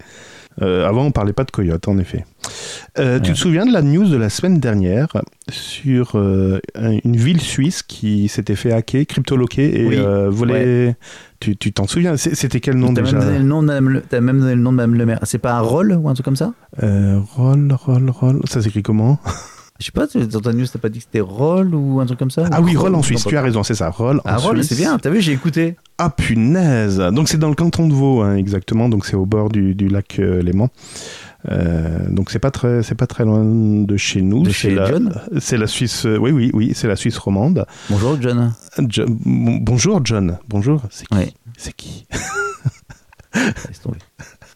Euh, 0.62 0.88
avant, 0.88 1.04
on 1.04 1.10
parlait 1.10 1.34
pas 1.34 1.44
de 1.44 1.50
coyote, 1.50 1.86
en 1.86 1.98
effet. 1.98 2.24
Euh, 2.98 3.20
Tu 3.20 3.32
te 3.34 3.36
souviens 3.38 3.66
de 3.66 3.72
la 3.74 3.82
news 3.82 4.08
de 4.08 4.16
la 4.16 4.30
semaine 4.30 4.58
dernière 4.58 5.08
sur 5.50 6.12
euh, 6.16 6.60
un- 6.74 6.96
une 7.04 7.16
ville 7.16 7.42
suisse 7.42 7.82
qui 7.82 8.28
s'était 8.28 8.56
fait 8.56 8.72
hacker, 8.72 9.04
cryptoloquer 9.06 9.82
et 9.82 9.86
Oui, 9.86 9.96
voler. 10.30 10.94
Tu 11.40 11.56
tu 11.58 11.72
t'en 11.74 11.86
souviens 11.86 12.16
C'était 12.16 12.60
quel 12.60 12.76
nom 12.76 12.94
T'as 12.94 13.02
même, 13.02 13.12
déjà 13.12 13.24
donné 13.26 13.38
le 13.38 13.44
nom 13.44 13.60
de 13.60 13.66
Madame 13.66 13.88
Le- 13.90 14.00
t'as 14.00 14.20
même 14.22 14.40
donné 14.40 14.54
le 14.54 14.60
nom 14.62 14.72
de 14.72 14.76
Madame 14.76 14.94
Le 14.94 15.04
Maire. 15.04 15.18
C'est 15.24 15.36
pas 15.38 15.52
un 15.52 15.60
roll 15.60 15.92
ou 15.92 16.08
un 16.08 16.14
truc 16.14 16.24
comme 16.24 16.36
ça? 16.36 16.54
Roll, 16.80 17.70
roll, 17.72 18.08
roll. 18.10 18.40
Ça 18.48 18.62
s'écrit 18.62 18.82
comment? 18.82 19.18
Je 19.78 19.84
sais 19.86 19.92
pas, 19.92 20.06
dans 20.06 20.40
ta 20.40 20.52
news 20.52 20.64
t'as 20.72 20.78
pas 20.78 20.88
dit 20.88 20.98
que 21.00 21.04
c'était 21.04 21.20
roll 21.20 21.74
ou 21.74 22.00
un 22.00 22.06
truc 22.06 22.18
comme 22.18 22.30
ça 22.30 22.48
Ah 22.50 22.60
oui, 22.62 22.76
roll 22.76 22.94
en 22.94 23.02
Suisse. 23.02 23.24
Tu 23.28 23.36
as 23.36 23.42
raison, 23.42 23.62
c'est 23.62 23.74
ça. 23.74 23.90
Roll 23.90 24.20
Ah 24.24 24.36
en 24.36 24.40
roll, 24.40 24.56
Suisse. 24.56 24.68
c'est 24.70 24.74
bien, 24.82 24.98
t'as 24.98 25.10
vu, 25.10 25.20
j'ai 25.20 25.32
écouté. 25.32 25.76
Ah 25.98 26.10
punaise 26.10 26.98
Donc 27.12 27.28
c'est 27.28 27.36
dans 27.38 27.48
le 27.50 27.54
canton 27.54 27.86
de 27.88 27.92
Vaud, 27.94 28.22
hein, 28.22 28.36
exactement. 28.36 28.88
Donc 28.88 29.04
c'est 29.06 29.16
au 29.16 29.26
bord 29.26 29.48
du, 29.50 29.74
du 29.74 29.88
lac 29.88 30.18
euh, 30.18 30.40
Léman. 30.42 30.68
Euh, 31.50 32.08
donc 32.10 32.30
c'est 32.30 32.38
pas 32.40 32.50
très 32.50 32.82
c'est 32.82 32.94
pas 32.96 33.06
très 33.06 33.24
loin 33.24 33.44
de 33.44 33.96
chez 33.96 34.20
nous. 34.22 34.42
De 34.42 34.48
C'est 34.48 34.54
chez 34.54 34.74
la- 34.74 34.86
John 34.88 35.14
C'est 35.38 35.56
la 35.58 35.66
Suisse. 35.68 36.04
euh, 36.06 36.16
Oui 36.18 36.32
oui 36.32 36.50
oui, 36.54 36.72
c'est 36.74 36.88
la 36.88 36.96
Suisse 36.96 37.18
romande. 37.18 37.66
Bonjour 37.90 38.16
John. 38.20 38.52
Jo- 38.88 39.04
bon- 39.08 39.58
bonjour 39.60 40.00
John. 40.04 40.38
Bonjour. 40.48 40.82
C'est 40.90 41.06
qui 41.06 41.14
Ouais, 41.14 41.32
C'est 41.56 41.72
qui 41.76 42.06
laisse 43.34 43.80
tomber. 43.82 43.98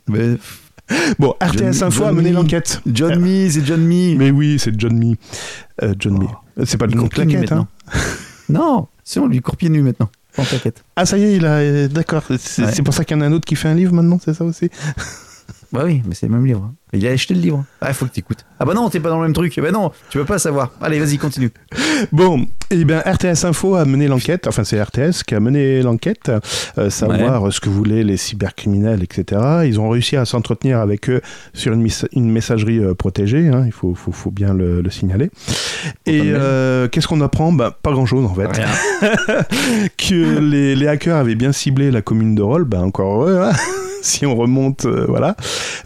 Mais, 0.09 0.37
Bon, 1.19 1.35
RTS 1.43 1.83
Info 1.83 2.05
a 2.05 2.13
mené 2.13 2.31
l'enquête. 2.33 2.81
John 2.87 3.19
Me, 3.21 3.49
c'est 3.49 3.65
John 3.65 3.81
Me. 3.83 4.17
Mais 4.17 4.31
oui, 4.31 4.59
c'est 4.59 4.79
John 4.79 4.97
Me. 4.99 5.15
Euh, 5.83 5.95
John 5.99 6.19
Me. 6.19 6.65
C'est 6.67 6.77
pas 6.79 6.87
le 6.87 6.95
nom 6.95 7.05
de 7.05 7.09
claquette, 7.09 7.53
hein 7.53 7.67
maintenant. 7.91 8.09
non, 8.49 8.89
c'est 9.05 9.21
on 9.21 9.27
lui 9.29 9.41
court 9.41 9.57
pieds 9.57 9.69
nus 9.71 9.83
maintenant. 9.83 10.11
En 10.39 10.45
claquette. 10.45 10.83
Ah 10.97 11.07
ça 11.07 11.19
y 11.19 11.23
est, 11.25 11.37
il 11.37 11.47
a. 11.47 11.55
euh, 11.59 11.89
D'accord. 11.89 12.25
C'est 12.39 12.65
Ouais. 12.65 12.73
c'est 12.73 12.83
pour 12.83 12.95
ça 12.95 13.05
qu'il 13.05 13.17
y 13.17 13.21
en 13.21 13.23
a 13.23 13.27
un 13.27 13.33
autre 13.33 13.45
qui 13.47 13.57
fait 13.57 13.69
un 13.69 13.75
livre 13.75 13.93
maintenant, 13.93 14.19
c'est 14.25 14.35
ça 14.35 14.45
aussi? 14.45 14.69
Bah 15.73 15.83
oui, 15.85 16.03
mais 16.07 16.15
c'est 16.15 16.27
le 16.27 16.33
même 16.33 16.45
livre. 16.47 16.73
Il 16.93 17.07
a 17.07 17.11
acheté 17.11 17.35
le 17.35 17.41
livre. 17.41 17.65
Ah, 17.81 17.89
il 17.89 17.95
faut 17.95 18.07
que 18.07 18.11
t'écoutes. 18.11 18.45
Ah 18.59 18.65
bah 18.65 18.75
non, 18.75 18.91
t'es 18.91 19.01
pas 19.01 19.11
dans 19.11 19.19
le 19.19 19.23
même 19.23 19.33
truc. 19.33 19.59
Bah 19.61 19.71
non, 19.71 19.93
tu 20.11 20.19
peux 20.19 20.25
pas 20.25 20.39
savoir. 20.39 20.73
Allez, 20.81 20.99
vas-y, 20.99 21.19
continue. 21.19 21.51
Bon, 22.13 22.47
eh 22.71 22.85
bien, 22.85 23.01
RTS 23.01 23.45
Info 23.45 23.75
a 23.75 23.85
mené 23.85 24.09
l'enquête, 24.09 24.47
enfin 24.47 24.65
c'est 24.65 24.81
RTS 24.83 25.23
qui 25.27 25.35
a 25.35 25.41
mené 25.41 25.83
l'enquête, 25.83 26.31
euh, 26.79 26.89
savoir 26.89 27.53
ce 27.53 27.61
que 27.61 27.69
voulaient 27.69 28.05
les 28.05 28.17
cybercriminels, 28.17 29.03
etc. 29.03 29.43
Ils 29.67 29.79
ont 29.81 29.91
réussi 29.91 30.17
à 30.17 30.25
s'entretenir 30.25 30.79
avec 30.79 31.11
eux 31.11 31.21
sur 31.53 31.75
une, 31.75 32.31
messagerie 32.31 32.79
euh, 32.79 32.95
protégée, 32.95 33.49
hein, 33.49 33.65
il 33.67 33.73
faut, 33.73 33.95
faut, 33.95 34.13
faut 34.13 34.31
bien 34.31 34.55
le, 34.55 34.81
le 34.81 34.91
signaler. 34.91 35.31
Et 36.07 36.23
euh, 36.27 36.89
qu'est-ce 36.89 37.07
qu'on 37.07 37.21
apprend? 37.21 37.53
Bah, 37.53 37.77
Pas 37.83 37.93
grand-chose 37.93 38.25
en 38.25 38.35
fait. 38.35 38.49
Que 39.97 40.39
les, 40.39 40.75
les 40.75 40.87
hackers 40.87 41.17
avaient 41.17 41.35
bien 41.35 41.53
ciblé 41.53 41.91
la 41.91 42.03
commune 42.03 42.35
de 42.35 42.43
Roll, 42.43 42.65
ben 42.65 42.83
encore 42.83 43.23
heureux, 43.23 43.41
hein, 43.43 43.53
si 44.03 44.27
on 44.27 44.37
remonte, 44.37 44.87
voilà. 44.87 45.37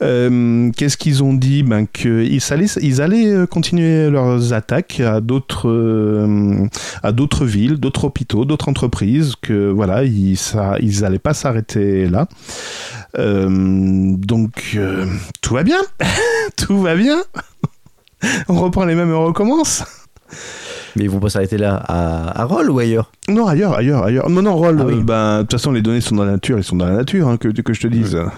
Euh, 0.03 0.71
Qu'est-ce 0.95 1.03
qu'ils 1.11 1.25
ont 1.25 1.35
dit 1.35 1.65
ben, 1.65 1.87
qu'ils 1.89 2.41
allaient, 2.53 2.67
ils 2.81 3.03
allaient 3.03 3.27
euh, 3.33 3.47
continuer 3.47 4.09
leurs 4.11 4.53
attaques 4.53 5.01
à 5.01 5.21
d'autres, 5.21 5.69
euh, 5.69 6.69
à 7.03 7.11
d'autres 7.11 7.45
villes, 7.45 7.79
d'autres 7.79 8.05
hôpitaux, 8.05 8.45
d'autres 8.45 8.69
entreprises, 8.69 9.35
que 9.43 9.71
voilà, 9.73 10.05
ils, 10.05 10.37
ça, 10.37 10.77
ils 10.81 11.05
allaient 11.05 11.19
pas 11.19 11.35
s'arrêter 11.35 12.07
là. 12.09 12.29
Euh, 13.19 14.15
donc, 14.17 14.75
euh, 14.77 15.07
tout 15.43 15.55
va 15.55 15.65
bien, 15.65 15.79
tout 16.57 16.81
va 16.81 16.95
bien. 16.95 17.21
On 18.49 18.55
reprend 18.61 18.85
les 18.85 18.95
mêmes 18.95 19.11
et 19.11 19.15
on 19.15 19.25
recommence. 19.27 19.83
Mais 20.95 21.03
ils 21.05 21.11
vont 21.11 21.19
pas 21.19 21.29
s'arrêter 21.29 21.59
là 21.59 21.75
à, 21.89 22.41
à 22.41 22.45
Roll 22.45 22.71
ou 22.71 22.79
ailleurs? 22.79 23.11
Non, 23.29 23.49
ailleurs, 23.49 23.75
ailleurs, 23.75 24.05
ailleurs. 24.05 24.31
Non, 24.31 24.43
non, 24.43 24.55
Roll, 24.55 24.79
Ah 24.81 24.85
oui. 24.87 25.03
ben, 25.03 25.39
de 25.39 25.43
toute 25.43 25.53
façon, 25.53 25.73
les 25.73 25.83
données 25.83 26.01
sont 26.01 26.15
dans 26.15 26.25
la 26.25 26.33
nature, 26.33 26.57
ils 26.57 26.63
sont 26.65 26.77
dans 26.77 26.87
la 26.87 26.95
nature, 26.95 27.27
hein, 27.27 27.37
que, 27.37 27.49
que 27.49 27.73
je 27.73 27.81
te 27.81 27.89
dise. 27.89 28.17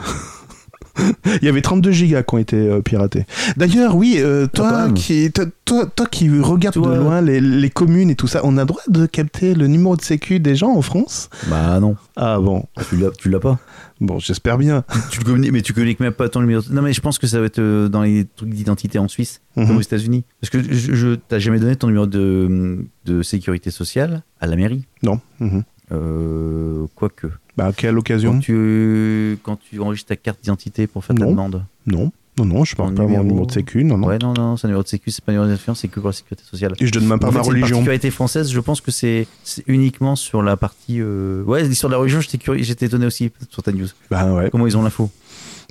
Il 1.43 1.45
y 1.45 1.49
avait 1.49 1.61
32 1.63 1.91
gigas 1.91 2.23
qui 2.23 2.35
ont 2.35 2.39
été 2.39 2.57
euh, 2.57 2.81
piratés. 2.81 3.27
D'ailleurs, 3.57 3.97
oui, 3.97 4.17
euh, 4.19 4.47
toi, 4.47 4.87
même. 4.87 4.95
qui, 4.95 5.31
toi, 5.33 5.45
toi, 5.65 5.87
toi 5.87 6.07
qui 6.07 6.29
regardes 6.41 6.75
Toi- 6.75 6.95
de 6.95 7.01
loin 7.01 7.21
les, 7.21 7.41
les 7.41 7.71
communes 7.71 8.11
et 8.11 8.15
tout 8.17 8.27
ça, 8.29 8.41
on 8.45 8.57
a 8.59 8.65
droit 8.65 8.83
de 8.89 9.07
capter 9.07 9.55
le 9.55 9.67
numéro 9.67 9.97
de 9.97 10.03
sécu 10.03 10.41
des 10.41 10.57
gens 10.57 10.71
en 10.75 10.83
France? 10.83 11.29
Bah 11.49 11.79
non, 11.81 11.97
Ah 12.17 12.39
bon, 12.41 12.65
tu 12.89 12.97
l'as, 12.97 13.11
tu 13.11 13.29
l'as 13.29 13.41
pas? 13.41 13.59
bon, 14.01 14.19
j'espère 14.19 14.59
bien. 14.59 14.85
Tu 15.11 15.21
le 15.21 15.25
communiques, 15.25 15.53
mais 15.53 15.63
tu 15.63 15.73
communiques 15.73 16.01
même 16.01 16.13
pas 16.13 16.29
ton 16.29 16.41
numéro. 16.41 16.63
Non, 16.71 16.83
mais 16.83 16.93
je 16.93 17.01
pense 17.01 17.19
que 17.19 17.27
ça 17.27 17.41
va 17.41 17.47
être 17.47 17.59
euh, 17.59 17.89
dans 17.89 18.03
les 18.03 18.27
trucs 18.37 18.51
d'identité 18.51 18.99
en 18.99 19.09
Suisse, 19.09 19.41
Mhm. 19.57 19.67
comme 19.69 19.77
aux 19.79 19.81
États-Unis. 19.83 20.25
Parce 20.41 20.51
que 20.51 20.63
je, 20.63 20.95
je 20.95 21.15
t'as 21.15 21.39
jamais 21.39 21.59
donné 21.59 21.77
ton 21.77 21.87
numéro 21.87 22.07
de, 22.07 22.85
de 23.07 23.23
sécurité 23.23 23.71
sociale 23.71 24.23
à 24.41 24.47
la 24.47 24.57
mairie? 24.57 24.85
Non. 25.03 25.21
mhm. 25.41 25.63
Euh, 25.93 26.87
quoique. 26.95 27.29
Bah, 27.57 27.67
à 27.67 27.73
quelle 27.73 27.95
Quand 27.95 28.01
occasion 28.01 28.39
tu, 28.39 29.39
quand 29.43 29.57
tu 29.59 29.81
enregistres 29.81 30.09
ta 30.09 30.17
carte 30.17 30.41
d'identité 30.43 30.87
pour 30.87 31.05
faire 31.05 31.17
ta 31.17 31.25
Non. 31.25 31.31
demande. 31.31 31.65
Non, 31.87 32.13
non, 32.39 32.45
non, 32.45 32.65
je 32.65 32.77
parle 32.77 32.93
pas 32.95 33.03
mon 33.03 33.09
numéro- 33.09 33.25
numéro 33.25 33.47
de 33.47 33.53
sécu, 33.53 33.83
non, 33.83 33.97
non. 33.97 34.09
Ouais, 34.09 34.19
non, 34.21 34.35
non, 34.35 34.57
c'est 34.59 34.67
un 34.67 34.69
numéro 34.69 34.83
de 34.83 34.89
sécu, 34.89 35.11
c'est 35.11 35.25
pas 35.25 35.33
un 35.33 35.37
numéro 35.37 35.47
d'identifiant, 35.47 35.75
c'est 35.75 35.89
que 35.89 35.99
pour 36.01 36.11
la 36.11 36.13
sécurité 36.13 36.43
sociale. 36.45 36.75
Et 36.81 36.87
je 36.87 36.93
donne 36.93 37.07
même 37.07 37.19
pas 37.19 37.29
En 37.29 37.33
fait, 37.33 37.39
ma 37.39 37.45
une 37.45 37.49
religion. 37.49 37.69
particularité 37.77 38.11
française, 38.11 38.51
je 38.53 38.61
pense 38.61 38.83
que 38.83 38.91
c'est 38.91 39.27
c'est 39.43 39.65
uniquement 39.69 40.17
sur 40.17 40.43
la 40.43 40.57
partie. 40.59 41.01
euh, 41.01 41.43
Ouais, 41.45 41.63
l'histoire 41.63 41.89
de 41.89 41.95
la 41.95 42.01
religion, 42.01 42.21
j'étais 42.21 42.37
curieux- 42.39 42.63
j'étais 42.63 42.87
étonné 42.87 43.07
aussi 43.07 43.31
sur 43.49 43.63
ta 43.63 43.73
news. 43.73 43.87
Bah 44.11 44.31
ouais. 44.35 44.51
Comment 44.51 44.67
ils 44.67 44.77
ont 44.77 44.83
l'info? 44.83 45.11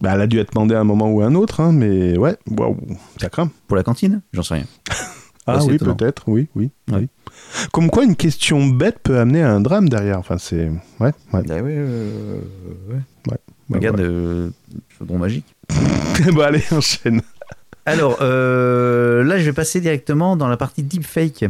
Bah, 0.02 0.12
elle 0.16 0.22
a 0.22 0.28
dû 0.28 0.40
être 0.40 0.52
demandée 0.54 0.74
à 0.76 0.80
un 0.80 0.84
moment 0.84 1.10
ou 1.12 1.22
à 1.22 1.26
un 1.26 1.36
autre, 1.36 1.62
hein, 1.62 1.72
mais 1.72 2.18
ouais, 2.18 2.36
waouh, 2.50 2.76
ça 3.22 3.30
craint. 3.30 3.50
Pour 3.68 3.78
la 3.78 3.84
cantine? 3.84 4.22
J'en 4.34 4.42
sais 4.44 4.56
rien. 4.56 4.66
Ah 5.48 5.64
oui, 5.64 5.78
peut-être, 5.78 6.24
oui, 6.28 6.48
oui, 6.56 6.72
Ouais. 6.92 6.98
oui. 7.00 7.08
Comme 7.72 7.90
quoi, 7.90 8.04
une 8.04 8.16
question 8.16 8.66
bête 8.66 9.00
peut 9.04 9.20
amener 9.20 9.44
à 9.44 9.52
un 9.52 9.62
drame 9.62 9.90
derrière. 9.90 10.18
Enfin, 10.18 10.38
c'est. 10.38 10.70
Ouais, 11.00 11.12
ouais. 11.34 11.42
Ah 11.50 11.62
ouais, 11.62 11.76
euh, 11.78 12.40
ouais. 12.90 13.00
Bah, 13.28 13.38
Regarde, 13.70 14.00
euh, 14.00 14.50
chaudron 14.98 15.18
magique. 15.18 15.46
bon, 16.34 16.42
allez, 16.42 16.64
enchaîne. 16.72 17.22
Alors, 17.86 18.18
euh, 18.22 19.24
là, 19.24 19.38
je 19.38 19.44
vais 19.44 19.54
passer 19.54 19.82
directement 19.82 20.36
dans 20.36 20.48
la 20.48 20.58
partie 20.58 20.84
deepfake. 20.84 21.46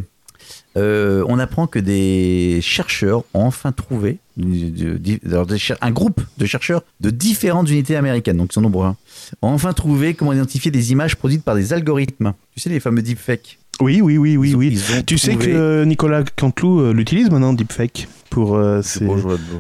Euh, 0.78 1.24
on 1.30 1.40
apprend 1.40 1.68
que 1.68 1.80
des 1.80 2.60
chercheurs 2.62 3.24
ont 3.34 3.46
enfin 3.46 3.72
trouvé 3.72 4.20
un 4.38 5.92
groupe 5.92 6.22
de 6.38 6.46
chercheurs 6.46 6.84
de 7.00 7.10
différentes 7.10 7.70
unités 7.70 7.96
américaines, 7.96 8.36
donc 8.36 8.52
ils 8.52 8.56
sont 8.56 8.62
nombreux, 8.62 8.86
hein, 8.86 8.98
ont 9.42 9.48
enfin 9.54 9.72
trouvé 9.72 10.14
comment 10.14 10.34
identifier 10.34 10.72
des 10.72 10.92
images 10.92 11.16
produites 11.16 11.44
par 11.44 11.56
des 11.56 11.72
algorithmes. 11.72 12.34
Tu 12.54 12.60
sais, 12.60 12.70
les 12.70 12.82
fameux 12.82 13.02
deepfakes. 13.02 13.58
Oui, 13.82 14.02
oui, 14.02 14.18
oui, 14.18 14.38
oui, 14.38 14.54
oui. 14.56 14.80
Tu 15.06 15.18
sais 15.18 15.36
que 15.36 15.50
euh, 15.50 15.86
Nicolas 15.86 16.24
Canteloup 16.36 16.80
euh, 16.80 16.94
l'utilise 16.94 17.30
maintenant, 17.30 17.54
Deepfake, 17.54 18.08
pour, 18.30 18.56
euh, 18.56 18.82
ses, 18.82 19.08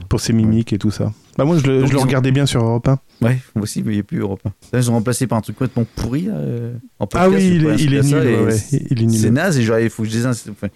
pour 0.08 0.20
ses 0.20 0.34
mimiques 0.34 0.74
et 0.74 0.78
tout 0.78 0.92
ça. 0.92 1.12
Bah, 1.38 1.44
moi, 1.46 1.58
je 1.58 1.66
le, 1.68 1.80
Donc, 1.82 1.88
je 1.88 1.94
le 1.94 2.00
ils 2.00 2.02
ont- 2.02 2.06
regardais 2.06 2.32
bien 2.32 2.46
sur 2.46 2.64
Europe 2.64 2.88
1. 2.88 3.00
Ouais, 3.22 3.38
moi 3.56 3.64
aussi, 3.64 3.84
mais 3.84 3.92
il 3.92 3.96
n'y 3.96 4.00
a 4.00 4.04
plus 4.04 4.20
Europe 4.20 4.40
1. 4.46 4.50
Là, 4.74 4.80
ils 4.80 4.90
ont 4.90 4.94
remplacé 4.94 5.28
par 5.28 5.38
un 5.38 5.42
truc 5.42 5.58
complètement 5.58 5.86
pourri. 5.96 6.28
euh, 6.30 6.74
en 7.00 7.08
Ah 7.14 7.30
oui, 7.30 7.36
il 7.56 7.66
est, 7.66 7.76
il 7.82 7.94
est 7.94 8.02
nul. 8.04 8.16
ouais, 8.16 8.56
il 8.90 9.02
est 9.02 9.06
nul. 9.06 9.20
C'est 9.20 9.32
naze 9.32 9.58
et 9.60 9.64
genre, 9.64 9.80
il 9.80 9.90
faut 9.90 10.04
que 10.04 10.10
je. 10.10 10.20
Enfin, 10.28 10.32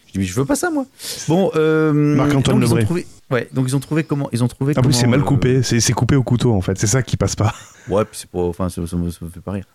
je 0.08 0.12
dis, 0.14 0.20
mais 0.20 0.24
je 0.24 0.34
veux 0.34 0.46
pas 0.46 0.56
ça, 0.56 0.70
moi. 0.70 0.86
Bon, 1.28 1.52
euh, 1.56 1.94
Marc-Antoine 1.94 2.60
donc, 2.60 2.68
ils 2.70 2.74
ont 2.74 2.76
Lebré. 2.76 2.84
trouvé. 2.86 3.08
Ouais, 3.32 3.48
donc 3.54 3.66
ils 3.68 3.76
ont 3.76 3.80
trouvé 3.80 4.04
comment 4.04 4.28
Ils 4.32 4.44
ont 4.44 4.48
trouvé. 4.48 4.74
En 4.78 4.82
plus, 4.82 4.94
c'est 4.94 5.06
mal 5.08 5.20
euh, 5.22 5.24
coupé. 5.24 5.62
C'est 5.64 5.80
c'est 5.80 5.94
coupé 5.94 6.16
au 6.16 6.24
couteau, 6.24 6.54
en 6.54 6.62
fait. 6.62 6.78
C'est 6.80 6.88
ça 6.88 7.04
qui 7.04 7.16
passe 7.18 7.36
pas. 7.36 7.54
Ouais, 7.90 8.06
puis 8.06 8.20
c'est 8.20 8.30
pas. 8.30 8.40
Enfin, 8.42 8.70
ça, 8.70 8.86
ça 8.86 8.96
me, 8.98 9.10
ça 9.10 9.18
me 9.26 9.30
fait 9.32 9.40
pas 9.40 9.52
rire. 9.54 9.66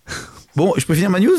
Bon, 0.54 0.72
je 0.76 0.86
peux 0.86 0.94
finir 0.94 1.10
ma 1.10 1.18
news? 1.18 1.30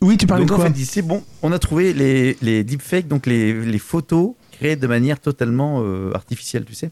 Oui, 0.00 0.16
tu 0.16 0.26
parlais 0.26 0.42
Donc 0.46 0.48
de 0.48 0.54
en 0.54 0.56
quoi? 0.64 0.72
fait, 0.74 0.84
c'est 0.84 1.02
bon. 1.02 1.22
On 1.42 1.52
a 1.52 1.58
trouvé 1.58 1.92
les, 1.92 2.34
les 2.40 2.64
deepfakes, 2.64 3.08
donc 3.08 3.26
les, 3.26 3.52
les 3.52 3.78
photos 3.78 4.30
créées 4.52 4.76
de 4.76 4.86
manière 4.86 5.20
totalement 5.20 5.82
euh, 5.84 6.10
artificielle, 6.14 6.64
tu 6.64 6.74
sais. 6.74 6.90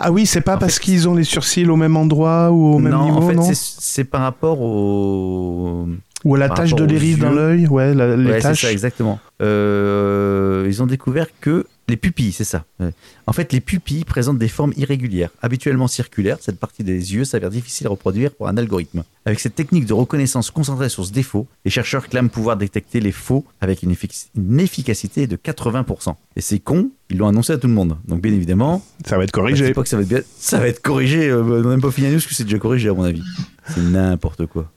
Ah 0.00 0.10
oui, 0.10 0.26
c'est 0.26 0.40
pas 0.40 0.56
En 0.56 0.58
parce 0.58 0.78
qu'ils 0.78 1.08
ont 1.08 1.14
les 1.14 1.24
sourcils 1.24 1.68
au 1.68 1.76
même 1.76 1.96
endroit 1.96 2.50
ou 2.50 2.74
au 2.74 2.78
même 2.78 2.92
non, 2.92 3.04
niveau, 3.04 3.18
en 3.18 3.28
fait, 3.28 3.34
non 3.34 3.50
c'est- 3.52 4.04
par 4.04 4.22
rapport 4.22 4.60
au. 4.60 5.86
Ou 6.24 6.34
à 6.34 6.38
la 6.38 6.48
tache 6.48 6.74
de 6.74 6.84
l'iris 6.84 7.18
dans 7.18 7.30
l'œil, 7.30 7.66
ouais, 7.68 7.94
la- 7.94 8.16
les 8.16 8.30
Ouais, 8.32 8.40
taches. 8.40 8.62
ça, 8.62 8.72
exactement. 8.72 9.18
Euh, 9.42 10.64
ils 10.66 10.82
ont 10.82 10.86
découvert 10.86 11.26
que 11.40 11.66
les 11.88 11.96
pupilles, 11.96 12.32
c'est 12.32 12.44
ça. 12.44 12.64
Ouais. 12.80 12.90
En 13.28 13.32
fait, 13.32 13.52
les 13.52 13.60
pupilles 13.60 14.04
présentent 14.04 14.38
des 14.38 14.48
formes 14.48 14.72
irrégulières, 14.76 15.30
habituellement 15.40 15.86
circulaires. 15.86 16.38
Cette 16.40 16.58
partie 16.58 16.82
des 16.82 17.14
yeux 17.14 17.24
s'avère 17.24 17.50
difficile 17.50 17.86
à 17.86 17.90
reproduire 17.90 18.32
pour 18.32 18.48
un 18.48 18.56
algorithme. 18.56 19.04
Avec 19.24 19.38
cette 19.40 19.54
technique 19.54 19.86
de 19.86 19.92
reconnaissance 19.92 20.50
concentrée 20.50 20.88
sur 20.88 21.04
ce 21.06 21.12
défaut, 21.12 21.46
les 21.64 21.70
chercheurs 21.70 22.08
clament 22.08 22.28
pouvoir 22.28 22.56
détecter 22.56 22.98
les 23.00 23.12
faux 23.12 23.44
avec 23.60 23.82
une, 23.84 23.92
effic- 23.92 24.26
une 24.36 24.58
efficacité 24.58 25.26
de 25.28 25.36
80%. 25.36 26.14
Et 26.36 26.40
c'est 26.40 26.58
con, 26.58 26.90
ils 27.10 27.18
l'ont 27.18 27.28
annoncé 27.28 27.52
à 27.52 27.58
tout 27.58 27.68
le 27.68 27.74
monde. 27.74 27.96
Donc, 28.08 28.20
bien 28.20 28.32
évidemment, 28.32 28.84
Ça 29.04 29.16
va 29.16 29.22
être 29.24 29.30
je 29.30 29.32
corrigé. 29.32 29.72
pas 29.72 29.82
que 29.82 29.88
ça 29.88 29.96
va 29.96 30.02
être 30.02 30.08
bien, 30.08 30.20
ça 30.38 30.58
va 30.58 30.66
être 30.68 30.82
corrigé. 30.82 31.28
euh, 31.28 31.42
on 31.42 31.62
n'a 31.62 31.68
même 31.68 31.80
pas 31.80 31.90
fini 31.92 32.08
la 32.08 32.14
news, 32.14 32.20
que 32.20 32.34
c'est 32.34 32.44
déjà 32.44 32.58
corrigé 32.58 32.88
à 32.88 32.94
mon 32.94 33.04
avis. 33.04 33.22
C'est 33.68 33.80
n'importe 33.82 34.46
quoi. 34.46 34.70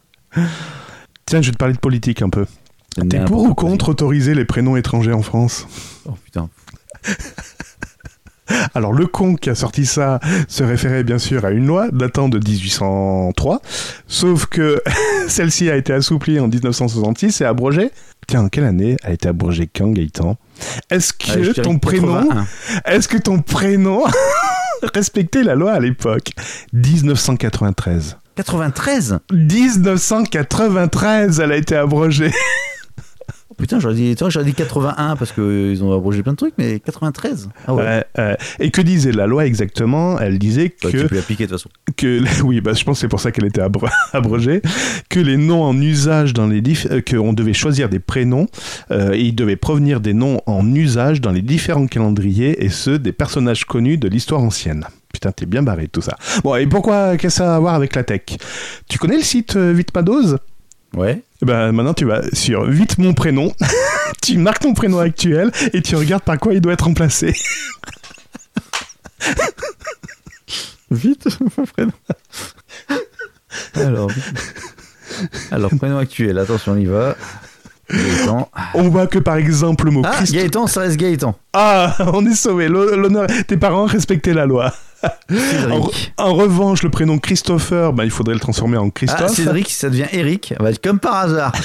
Tiens, 1.25 1.41
je 1.41 1.47
vais 1.47 1.53
te 1.53 1.57
parler 1.57 1.73
de 1.73 1.79
politique 1.79 2.21
un 2.21 2.29
peu. 2.29 2.45
T'es 3.09 3.23
pour 3.25 3.43
ou 3.43 3.53
contre 3.53 3.89
autoriser 3.89 4.33
les 4.33 4.45
prénoms 4.45 4.75
étrangers 4.75 5.13
en 5.13 5.21
France? 5.21 5.67
Oh 6.05 6.11
putain. 6.23 6.49
Alors 8.73 8.93
le 8.93 9.05
con 9.05 9.35
qui 9.35 9.49
a 9.49 9.55
sorti 9.55 9.85
ça 9.85 10.19
se 10.47 10.63
référait 10.63 11.03
bien 11.03 11.19
sûr 11.19 11.45
à 11.45 11.51
une 11.51 11.67
loi 11.67 11.89
datant 11.91 12.29
de 12.29 12.39
1803, 12.39 13.61
sauf 14.07 14.45
que 14.47 14.81
celle-ci 15.27 15.69
a 15.69 15.75
été 15.75 15.93
assouplie 15.93 16.39
en 16.39 16.47
1966 16.47 17.41
et 17.41 17.45
abrogée. 17.45 17.91
Tiens, 18.27 18.41
en 18.41 18.49
quelle 18.49 18.65
année 18.65 18.97
a 19.03 19.11
été 19.11 19.27
abrogée 19.27 19.69
quand 19.73 19.89
Gaëtan? 19.89 20.37
Est-ce 20.89 21.13
que 21.13 21.61
ton 21.61 21.79
prénom, 21.79 22.27
81. 22.27 22.47
est-ce 22.85 23.07
que 23.07 23.17
ton 23.17 23.39
prénom 23.39 24.03
respectait 24.93 25.43
la 25.43 25.55
loi 25.55 25.73
à 25.73 25.79
l'époque? 25.79 26.31
1993. 26.73 28.17
93 28.35 29.19
1993, 29.31 31.39
elle 31.39 31.51
a 31.51 31.57
été 31.57 31.75
abrogée. 31.75 32.31
Oh, 33.51 33.55
Putain, 33.57 33.79
j'aurais 33.79 33.95
dit, 33.95 34.15
j'aurais 34.27 34.45
dit 34.45 34.53
81 34.53 35.15
parce 35.15 35.31
qu'ils 35.31 35.83
ont 35.83 35.91
abrogé 35.91 36.21
plein 36.21 36.33
de 36.33 36.37
trucs, 36.37 36.53
mais 36.59 36.79
93 36.79 37.49
Ah 37.67 37.73
ouais. 37.73 37.83
Ouais, 37.83 38.03
ouais. 38.19 38.37
Et 38.59 38.69
que 38.69 38.79
disait 38.81 39.11
la 39.11 39.25
loi 39.25 39.47
exactement? 39.47 40.19
Elle 40.19 40.37
disait 40.37 40.69
que 40.69 40.87
Tu 40.87 41.05
peux 41.07 41.15
l'appliquer 41.15 41.45
de 41.47 41.49
toute 41.53 41.59
façon. 41.59 41.69
que 41.97 42.21
oui, 42.43 42.61
bah, 42.61 42.73
je 42.73 42.83
pense 42.83 42.97
que 42.97 43.01
c'est 43.01 43.07
pour 43.07 43.19
ça 43.19 43.31
qu'elle 43.31 43.45
était 43.45 43.61
abro- 43.61 43.89
abrogée, 44.13 44.61
que 45.09 45.19
les 45.19 45.37
noms 45.37 45.63
en 45.63 45.79
usage 45.81 46.33
dans 46.33 46.45
les 46.45 46.61
euh, 46.91 47.01
qu'on 47.01 47.33
devait 47.33 47.53
choisir 47.53 47.89
des 47.89 47.97
prénoms 47.99 48.45
euh, 48.91 49.13
et 49.13 49.21
ils 49.21 49.33
devaient 49.35 49.55
provenir 49.55 49.99
des 49.99 50.13
noms 50.13 50.41
en 50.45 50.75
usage 50.75 51.19
dans 51.19 51.31
les 51.31 51.41
différents 51.41 51.87
calendriers 51.87 52.63
et 52.63 52.69
ceux 52.69 52.99
des 52.99 53.13
personnages 53.13 53.65
connus 53.65 53.97
de 53.97 54.07
l'histoire 54.07 54.41
ancienne. 54.41 54.85
Putain, 55.11 55.31
t'es 55.31 55.47
bien 55.47 55.63
barré 55.63 55.85
de 55.85 55.91
tout 55.91 56.01
ça. 56.01 56.15
Bon, 56.43 56.53
et 56.55 56.67
pourquoi 56.67 57.17
qu'est-ce 57.17 57.37
que 57.37 57.43
ça 57.43 57.53
a 57.53 57.55
à 57.55 57.59
voir 57.59 57.73
avec 57.73 57.95
la 57.95 58.03
tech? 58.03 58.21
Tu 58.87 58.99
connais 58.99 59.17
le 59.17 59.23
site 59.23 59.55
euh, 59.55 59.73
Vitmados 59.73 60.35
Ouais. 60.95 61.23
Eh 61.41 61.45
ben, 61.45 61.71
maintenant 61.71 61.93
tu 61.93 62.05
vas 62.05 62.21
sur 62.33 62.65
vite 62.69 62.97
mon 62.97 63.13
prénom, 63.13 63.53
tu 64.21 64.37
marques 64.37 64.59
ton 64.61 64.73
prénom 64.73 64.99
actuel 64.99 65.51
et 65.73 65.81
tu 65.81 65.95
regardes 65.95 66.23
par 66.23 66.37
quoi 66.37 66.53
il 66.53 66.61
doit 66.61 66.73
être 66.73 66.85
remplacé. 66.85 67.33
Vite, 70.91 71.27
mon 71.57 71.65
prénom. 71.65 71.91
Alors, 73.75 74.09
alors, 75.51 75.69
prénom 75.77 75.97
actuel, 75.99 76.37
attention, 76.39 76.71
on 76.71 76.77
y 76.77 76.85
va. 76.85 77.15
Gaëtan. 77.91 78.49
On 78.73 78.89
voit 78.89 79.05
que 79.07 79.19
par 79.19 79.35
exemple 79.37 79.85
le 79.85 79.91
mot 79.91 80.01
Ah, 80.05 80.11
Christ- 80.17 80.33
Gaëtan, 80.33 80.65
ça 80.67 80.81
reste 80.81 80.97
Gaëtan. 80.97 81.37
Ah, 81.53 81.95
on 82.13 82.25
est 82.25 82.33
sauvé. 82.35 82.67
L'hon- 82.69 82.95
L'honneur, 82.95 83.27
tes 83.47 83.57
parents 83.57 83.85
respectaient 83.85 84.33
la 84.33 84.45
loi. 84.47 84.73
En, 86.17 86.33
revanche, 86.33 86.83
le 86.83 86.89
prénom 86.89 87.19
Christopher, 87.19 87.93
bah, 87.93 88.05
il 88.05 88.11
faudrait 88.11 88.33
le 88.33 88.39
transformer 88.39 88.77
en 88.77 88.87
Ah, 88.87 88.91
Christophe. 88.93 89.33
Cédric, 89.33 89.69
ça 89.69 89.89
devient 89.89 90.07
Eric. 90.11 90.53
Bah, 90.59 90.69
comme 90.83 90.99
par 90.99 91.15
hasard. 91.15 91.53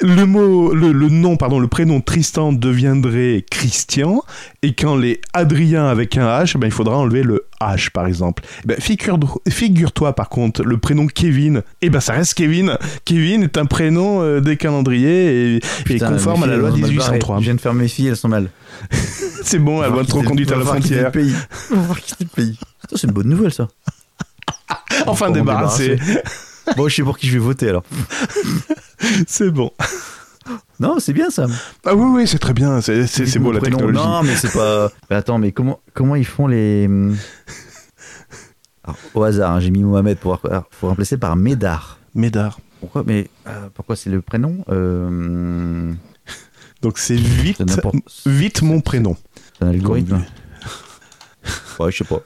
le 0.00 0.24
mot, 0.24 0.74
le, 0.74 0.92
le 0.92 1.08
nom, 1.08 1.36
pardon, 1.36 1.58
le 1.58 1.68
prénom 1.68 2.00
Tristan 2.00 2.52
deviendrait 2.52 3.44
Christian. 3.50 4.22
Et 4.62 4.74
quand 4.74 4.96
les 4.96 5.20
Adrien 5.32 5.86
avec 5.86 6.16
un 6.16 6.26
H, 6.26 6.56
bah, 6.56 6.66
il 6.66 6.72
faudra 6.72 6.96
enlever 6.96 7.22
le 7.22 7.46
H, 7.60 7.90
par 7.90 8.06
exemple. 8.06 8.42
Ben, 8.64 8.80
figure, 8.80 9.18
figure-toi, 9.48 10.14
par 10.14 10.28
contre, 10.28 10.62
le 10.62 10.78
prénom 10.78 11.06
Kevin, 11.06 11.62
et 11.80 11.90
ben, 11.90 12.00
ça 12.00 12.12
reste 12.12 12.34
Kevin. 12.34 12.76
Kevin 13.04 13.44
est 13.44 13.58
un 13.58 13.66
prénom 13.66 14.22
euh, 14.22 14.40
des 14.40 14.56
calendriers 14.56 15.56
et, 15.56 15.98
conforme 15.98 16.44
à 16.44 16.46
la 16.46 16.56
loi 16.56 16.70
elles 16.70 16.74
ont 16.74 16.78
mal 16.78 16.96
barré. 16.96 17.18
1803. 17.18 17.38
Je 17.38 17.44
viens 17.44 17.54
de 17.54 17.60
faire 17.60 17.74
mes 17.74 17.88
filles, 17.88 18.08
elles 18.08 18.16
sont 18.16 18.28
mal. 18.28 18.48
C'est 19.44 19.58
bon, 19.58 19.82
elles 19.82 19.90
vont 19.90 20.00
être 20.00 20.16
reconduites 20.16 20.52
à 20.52 20.56
la 20.56 20.64
frontière. 20.64 21.12
On 21.70 21.76
va 21.76 21.82
voir 21.82 22.00
quitter 22.00 22.24
le 22.24 22.30
pays. 22.30 22.58
Putain, 22.82 22.96
C'est 22.96 23.06
une 23.06 23.12
bonne 23.12 23.28
nouvelle, 23.28 23.52
ça. 23.52 23.68
Enfin 25.06 25.30
débarrassé. 25.30 25.96
Bon, 26.76 26.88
je 26.88 26.94
sais 26.96 27.02
pour 27.02 27.18
qui 27.18 27.26
je 27.28 27.34
vais 27.34 27.44
voter, 27.44 27.68
alors. 27.68 27.84
C'est 29.26 29.50
bon. 29.50 29.72
Non, 30.80 30.98
c'est 30.98 31.12
bien, 31.12 31.30
ça. 31.30 31.46
Ah 31.84 31.94
oui, 31.94 32.04
oui, 32.22 32.26
c'est 32.26 32.38
très 32.38 32.52
bien. 32.52 32.80
C'est, 32.80 33.06
c'est, 33.06 33.26
c'est 33.26 33.38
Mon 33.38 33.46
beau 33.46 33.52
la 33.52 33.60
prénom. 33.60 33.78
technologie. 33.78 34.04
Non, 34.04 34.22
mais 34.24 34.34
c'est 34.34 34.52
pas. 34.52 34.90
Mais 35.08 35.16
attends, 35.16 35.38
mais 35.38 35.52
comment, 35.52 35.80
comment 35.94 36.16
ils 36.16 36.26
font 36.26 36.48
les. 36.48 36.88
Alors, 38.84 38.96
au 39.14 39.22
hasard, 39.22 39.52
hein, 39.52 39.60
j'ai 39.60 39.70
mis 39.70 39.84
Mohamed 39.84 40.18
pour, 40.18 40.40
faut 40.72 40.88
remplacer 40.88 41.16
par 41.16 41.36
Médard. 41.36 41.98
Médard. 42.14 42.58
Pourquoi 42.80 43.04
Mais 43.06 43.30
euh, 43.46 43.68
pourquoi 43.72 43.94
c'est 43.94 44.10
le 44.10 44.20
prénom 44.20 44.64
euh, 44.68 45.92
Donc 46.80 46.98
c'est 46.98 47.14
vite, 47.14 47.62
C'est 48.08 48.30
vite 48.30 48.62
mon 48.62 48.80
prénom. 48.80 49.16
C'est 49.56 49.64
un 49.64 49.68
algorithme. 49.68 50.24
Ouais, 51.78 51.92
je 51.92 51.98
sais 51.98 52.04
pas. 52.04 52.20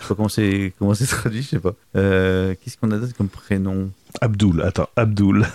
Je 0.00 0.02
sais 0.04 0.08
pas 0.08 0.14
comment 0.14 0.28
c'est 0.28 0.72
comment 0.78 0.94
c'est 0.94 1.06
traduit, 1.06 1.42
je 1.42 1.48
sais 1.48 1.58
pas. 1.60 1.72
Euh, 1.96 2.54
Qu'est-ce 2.62 2.76
qu'on 2.76 2.90
a 2.90 2.98
d'autre 2.98 3.14
comme 3.16 3.28
prénom? 3.28 3.90
Abdul, 4.20 4.62
attends, 4.62 4.88
Abdul. 4.96 5.46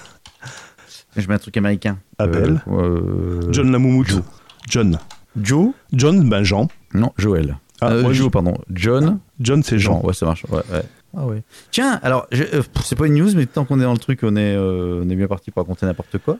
Je 1.18 1.28
mets 1.28 1.34
un 1.34 1.40
truc 1.40 1.58
américain. 1.58 1.98
Abel. 2.20 2.62
Euh, 2.70 3.42
John 3.52 3.72
Lamoumout. 3.72 4.06
Joe. 4.08 4.22
John. 4.70 4.98
Joe? 5.40 5.74
John, 5.92 6.30
ben 6.30 6.44
Jean. 6.44 6.68
Non, 6.94 7.12
Joël. 7.18 7.58
Ah, 7.82 7.92
Euh, 7.92 8.02
moi, 8.04 8.14
Joe, 8.14 8.30
pardon. 8.32 8.58
John? 8.72 9.20
John, 9.40 9.64
c'est 9.64 9.78
Jean. 9.80 10.00
Jean. 10.02 10.08
Ouais, 10.08 10.14
ça 10.14 10.26
marche. 10.26 10.46
Ouais, 10.50 10.62
ouais. 10.72 10.84
Ah 11.16 11.26
ouais. 11.26 11.44
Tiens, 11.72 12.00
alors, 12.04 12.26
je- 12.32 12.44
euh, 12.44 12.62
c'est 12.86 12.98
pas 12.98 13.06
une 13.08 13.16
news, 13.16 13.30
mais 13.36 13.46
tant 13.46 13.66
qu'on 13.66 13.80
est 13.80 13.84
dans 13.84 13.92
le 13.92 13.98
truc, 14.00 14.20
on 14.24 14.36
est, 14.38 14.56
euh, 14.56 15.02
on 15.06 15.10
est 15.10 15.16
bien 15.16 15.28
parti 15.28 15.52
pour 15.52 15.62
raconter 15.64 15.86
n'importe 15.86 16.18
quoi. 16.20 16.38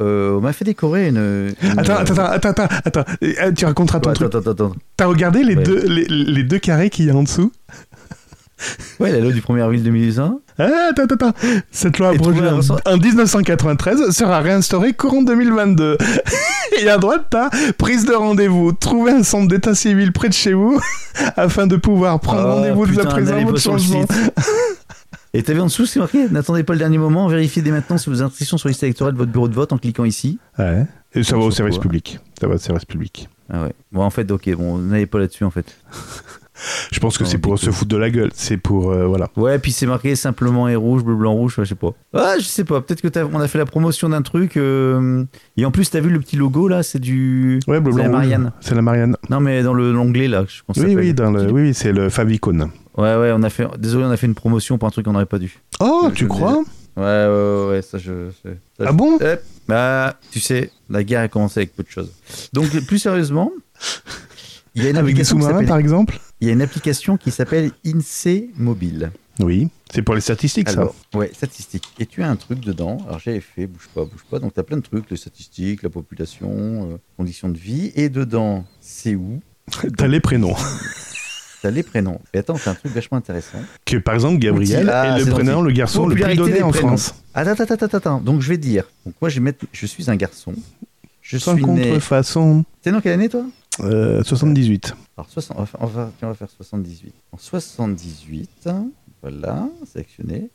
Euh, 0.00 0.32
on 0.36 0.40
m'a 0.40 0.52
fait 0.52 0.64
décorer 0.64 1.08
une. 1.08 1.16
une- 1.62 1.78
Attends, 1.78 1.94
attends, 1.96 2.24
attends, 2.24 2.48
attends, 2.50 2.64
attends, 2.84 3.00
attends. 3.02 3.52
Tu 3.54 3.64
raconteras 3.64 4.00
ton 4.00 4.10
Ouais, 4.10 4.14
truc. 4.16 4.26
attends, 4.28 4.38
attends, 4.38 4.50
attends. 4.50 4.72
T'as 4.96 5.06
regardé 5.06 5.44
les, 5.44 5.54
Ouais. 5.56 5.62
deux, 5.62 5.86
les, 5.86 6.04
les 6.06 6.42
deux 6.42 6.58
carrés 6.58 6.90
qu'il 6.90 7.04
y 7.06 7.10
a 7.10 7.14
en 7.14 7.22
dessous? 7.22 7.52
Ouais, 8.98 9.12
la 9.12 9.20
loi 9.20 9.32
du 9.32 9.40
1er 9.40 9.62
avril 9.62 9.82
2001. 9.82 10.38
Ah, 10.58 10.68
Attends, 10.90 11.14
attends. 11.14 11.32
Cette 11.70 11.98
loi 11.98 12.10
abrogée 12.10 12.46
en, 12.46 12.60
en 12.92 12.96
1993 12.98 14.10
sera 14.10 14.40
réinstaurée 14.40 14.92
courant 14.92 15.22
2022. 15.22 15.96
Et 16.80 16.88
à 16.88 16.98
droite, 16.98 17.26
t'as 17.30 17.50
prise 17.78 18.04
de 18.04 18.12
rendez-vous. 18.12 18.72
Trouvez 18.72 19.12
un 19.12 19.22
centre 19.22 19.48
d'état 19.48 19.74
civil 19.74 20.12
près 20.12 20.28
de 20.28 20.34
chez 20.34 20.52
vous 20.52 20.80
afin 21.36 21.66
de 21.66 21.76
pouvoir 21.76 22.20
prendre 22.20 22.40
Ah, 22.40 22.54
rendez-vous 22.54 22.84
votre 22.84 23.08
pas 23.14 23.24
sur 23.58 23.72
le 23.72 23.78
changement. 23.78 24.04
Et 25.32 25.42
vu 25.42 25.60
en 25.60 25.66
dessous, 25.66 25.86
c'est 25.86 26.00
marqué 26.00 26.28
N'attendez 26.28 26.64
pas 26.64 26.72
le 26.72 26.80
dernier 26.80 26.98
moment, 26.98 27.28
vérifiez 27.28 27.62
dès 27.62 27.70
maintenant 27.70 27.98
si 27.98 28.10
vos 28.10 28.20
inscriptions 28.20 28.58
sur 28.58 28.68
la 28.68 28.70
liste 28.70 28.82
électorale 28.82 29.12
de 29.14 29.18
votre 29.18 29.30
bureau 29.30 29.46
de 29.48 29.54
vote 29.54 29.72
en 29.72 29.78
cliquant 29.78 30.04
ici. 30.04 30.38
Ouais. 30.58 30.84
Et 31.14 31.22
ça 31.22 31.36
va 31.36 31.42
au 31.42 31.50
service 31.50 31.76
quoi 31.76 31.82
public. 31.82 32.18
Ça 32.40 32.48
va 32.48 32.54
au 32.54 32.58
service 32.58 32.84
public. 32.84 33.28
Ah 33.52 33.62
ouais. 33.62 33.72
Bon, 33.92 34.02
en 34.02 34.10
fait, 34.10 34.28
ok, 34.30 34.50
bon, 34.56 34.78
n'allez 34.78 35.06
pas 35.06 35.18
là-dessus 35.20 35.44
en 35.44 35.50
fait. 35.50 35.76
Je 36.92 37.00
pense 37.00 37.16
que 37.18 37.24
Non, 37.24 37.30
c'est 37.30 37.38
pour 37.38 37.58
se 37.58 37.66
coup. 37.66 37.72
foutre 37.72 37.90
de 37.90 37.96
la 37.96 38.10
gueule. 38.10 38.30
C'est 38.34 38.56
pour. 38.56 38.90
euh, 38.90 39.06
voilà. 39.06 39.28
Ouais, 39.36 39.58
puis 39.58 39.72
c'est 39.72 39.86
marqué 39.86 40.14
simplement 40.16 40.68
et 40.68 40.76
rouge, 40.76 41.02
bleu, 41.04 41.14
blanc, 41.16 41.32
rouge, 41.32 41.54
je 41.58 41.64
sais 41.64 41.74
pas. 41.74 41.90
Ah, 42.14 42.34
je 42.38 42.44
sais 42.44 42.64
pas, 42.64 42.80
peut-être 42.80 43.00
que 43.00 43.08
t'as- 43.08 43.24
on 43.24 43.40
a 43.40 43.48
fait 43.48 43.58
la 43.58 43.66
promotion 43.66 44.08
d'un 44.10 44.22
truc. 44.22 44.56
euh, 44.56 45.24
Et 45.56 45.64
en 45.64 45.70
plus, 45.70 45.90
t'as 45.90 46.00
vu 46.00 46.10
le 46.10 46.20
petit 46.20 46.36
logo 46.36 46.68
là, 46.68 46.82
c'est 46.82 46.98
du. 46.98 47.60
Ouais, 47.66 47.80
bleu, 47.80 47.92
C'est 47.92 47.96
blanc, 47.96 48.04
la 48.04 48.08
rouge. 48.08 48.12
Marianne. 48.28 48.52
C'est 48.60 48.74
la 48.74 48.82
Marianne. 48.82 49.16
Non, 49.30 49.40
mais 49.40 49.62
dans 49.62 49.74
le- 49.74 49.92
l'onglet 49.92 50.28
là, 50.28 50.44
je 50.48 50.62
pense 50.66 50.74
que 50.74 50.80
ça 50.82 50.86
Oui, 50.86 50.92
s'appelle. 50.92 51.06
oui, 51.08 51.14
dans 51.14 51.30
le, 51.30 51.50
oui, 51.52 51.62
oui, 51.62 51.74
c'est 51.74 51.92
le 51.92 52.08
favicon. 52.10 52.70
Ouais, 52.96 53.16
ouais, 53.16 53.32
on 53.34 53.42
a 53.42 53.50
fait. 53.50 53.66
Désolé, 53.78 54.04
on 54.04 54.10
a 54.10 54.16
fait 54.16 54.26
une 54.26 54.34
promotion 54.34 54.76
pour 54.78 54.88
un 54.88 54.90
truc 54.90 55.04
qu'on 55.06 55.12
n'aurait 55.12 55.26
pas 55.26 55.38
dû. 55.38 55.58
Oh, 55.80 56.06
Je- 56.10 56.14
tu 56.14 56.24
je 56.24 56.28
crois? 56.28 56.58
Ouais, 56.96 57.02
ouais, 57.04 57.26
ouais, 57.28 57.68
ouais, 57.70 57.82
ça 57.82 57.98
je. 57.98 58.30
ça, 58.42 58.50
Ah 58.84 58.92
bon? 58.92 59.16
Eh, 59.20 59.36
Bah, 59.68 60.14
tu 60.32 60.40
sais, 60.40 60.70
la 60.90 61.04
guerre 61.04 61.20
a 61.20 61.28
commencé 61.28 61.60
avec 61.60 61.74
peu 61.76 61.84
de 61.84 61.88
choses. 61.88 62.10
Donc, 62.52 62.68
plus 62.86 62.98
sérieusement, 62.98 63.52
il 64.74 64.82
y 64.82 64.86
a 64.86 64.90
une 64.90 64.96
Avec 64.96 65.14
des 65.14 65.20
application 65.22 65.36
qui 65.36 65.42
sous-marins, 65.42 65.54
s'appelle- 65.60 65.68
par 65.68 65.78
exemple? 65.78 66.18
Il 66.40 66.46
y 66.46 66.50
a 66.50 66.52
une 66.52 66.62
application 66.62 67.16
qui 67.16 67.30
s'appelle 67.30 67.70
INSEE 67.84 68.50
Mobile. 68.56 69.10
Oui. 69.40 69.68
C'est 69.92 70.02
pour 70.02 70.14
les 70.14 70.20
statistiques, 70.20 70.68
Alors, 70.68 70.94
ouais, 71.14 71.30
statistiques. 71.34 71.88
Et 71.98 72.06
tu 72.06 72.22
as 72.22 72.28
un 72.28 72.36
truc 72.36 72.60
dedans. 72.60 72.98
Alors, 73.06 73.18
j'avais 73.18 73.40
fait, 73.40 73.66
bouge 73.66 73.88
pas, 73.94 74.04
bouge 74.04 74.24
pas. 74.30 74.38
Donc, 74.38 74.54
tu 74.54 74.60
as 74.60 74.62
plein 74.62 74.76
de 74.76 74.82
trucs, 74.82 75.10
les 75.10 75.16
statistiques, 75.16 75.82
la 75.82 75.90
population, 75.90 76.50
euh, 76.50 76.96
conditions 77.16 77.48
de 77.48 77.58
vie. 77.58 77.92
Et 77.94 78.08
dedans, 78.08 78.64
c'est 78.80 79.14
où? 79.14 79.40
Ça. 79.72 79.82
T'as 79.96 80.06
les 80.06 80.20
prénoms. 80.20 80.54
Tu 81.60 81.66
as 81.66 81.70
les 81.70 81.82
prénoms. 81.82 82.18
Et 82.32 82.38
attends, 82.38 82.56
c'est 82.56 82.70
un 82.70 82.74
truc 82.74 82.90
vachement 82.90 83.18
intéressant. 83.18 83.58
Que 83.84 83.98
par 83.98 84.14
exemple, 84.14 84.38
Gabriel. 84.38 84.88
Ah, 84.88 85.18
est 85.18 85.24
le 85.24 85.30
prénom, 85.30 85.60
le 85.60 85.70
garçon 85.72 86.06
le 86.06 86.14
plus 86.14 86.34
donné 86.34 86.62
en. 86.62 86.72
France. 86.72 87.14
Attends, 87.34 87.50
attends, 87.50 87.64
attends, 87.64 87.84
attends, 87.84 87.96
attends. 87.98 88.20
Donc, 88.20 88.40
je 88.40 88.48
vais 88.48 88.56
dire. 88.56 88.84
Donc, 89.04 89.14
moi, 89.20 89.28
je 89.28 89.34
vais 89.34 89.40
mettre. 89.42 89.66
Je 89.70 89.84
suis 89.84 90.10
un 90.10 90.16
garçon. 90.16 90.54
Je 91.20 91.36
Sans 91.36 91.54
suis 91.54 91.62
né. 91.66 91.88
contrefaçon. 91.88 92.64
T'es 92.80 92.90
né 92.90 92.96
en 92.96 93.02
quelle 93.02 93.12
année, 93.12 93.28
toi? 93.28 93.44
Euh, 93.82 94.22
78. 94.22 94.94
Alors, 95.16 95.28
60, 95.30 95.56
on, 95.56 95.60
va, 95.60 95.66
faire- 95.66 95.82
on, 95.82 95.86
va, 95.86 96.10
tiens, 96.18 96.28
on 96.28 96.30
va 96.32 96.36
faire 96.36 96.50
78. 96.50 97.14
En 97.32 97.38
78, 97.38 98.68
voilà, 99.22 99.68
sélectionné. 99.86 100.50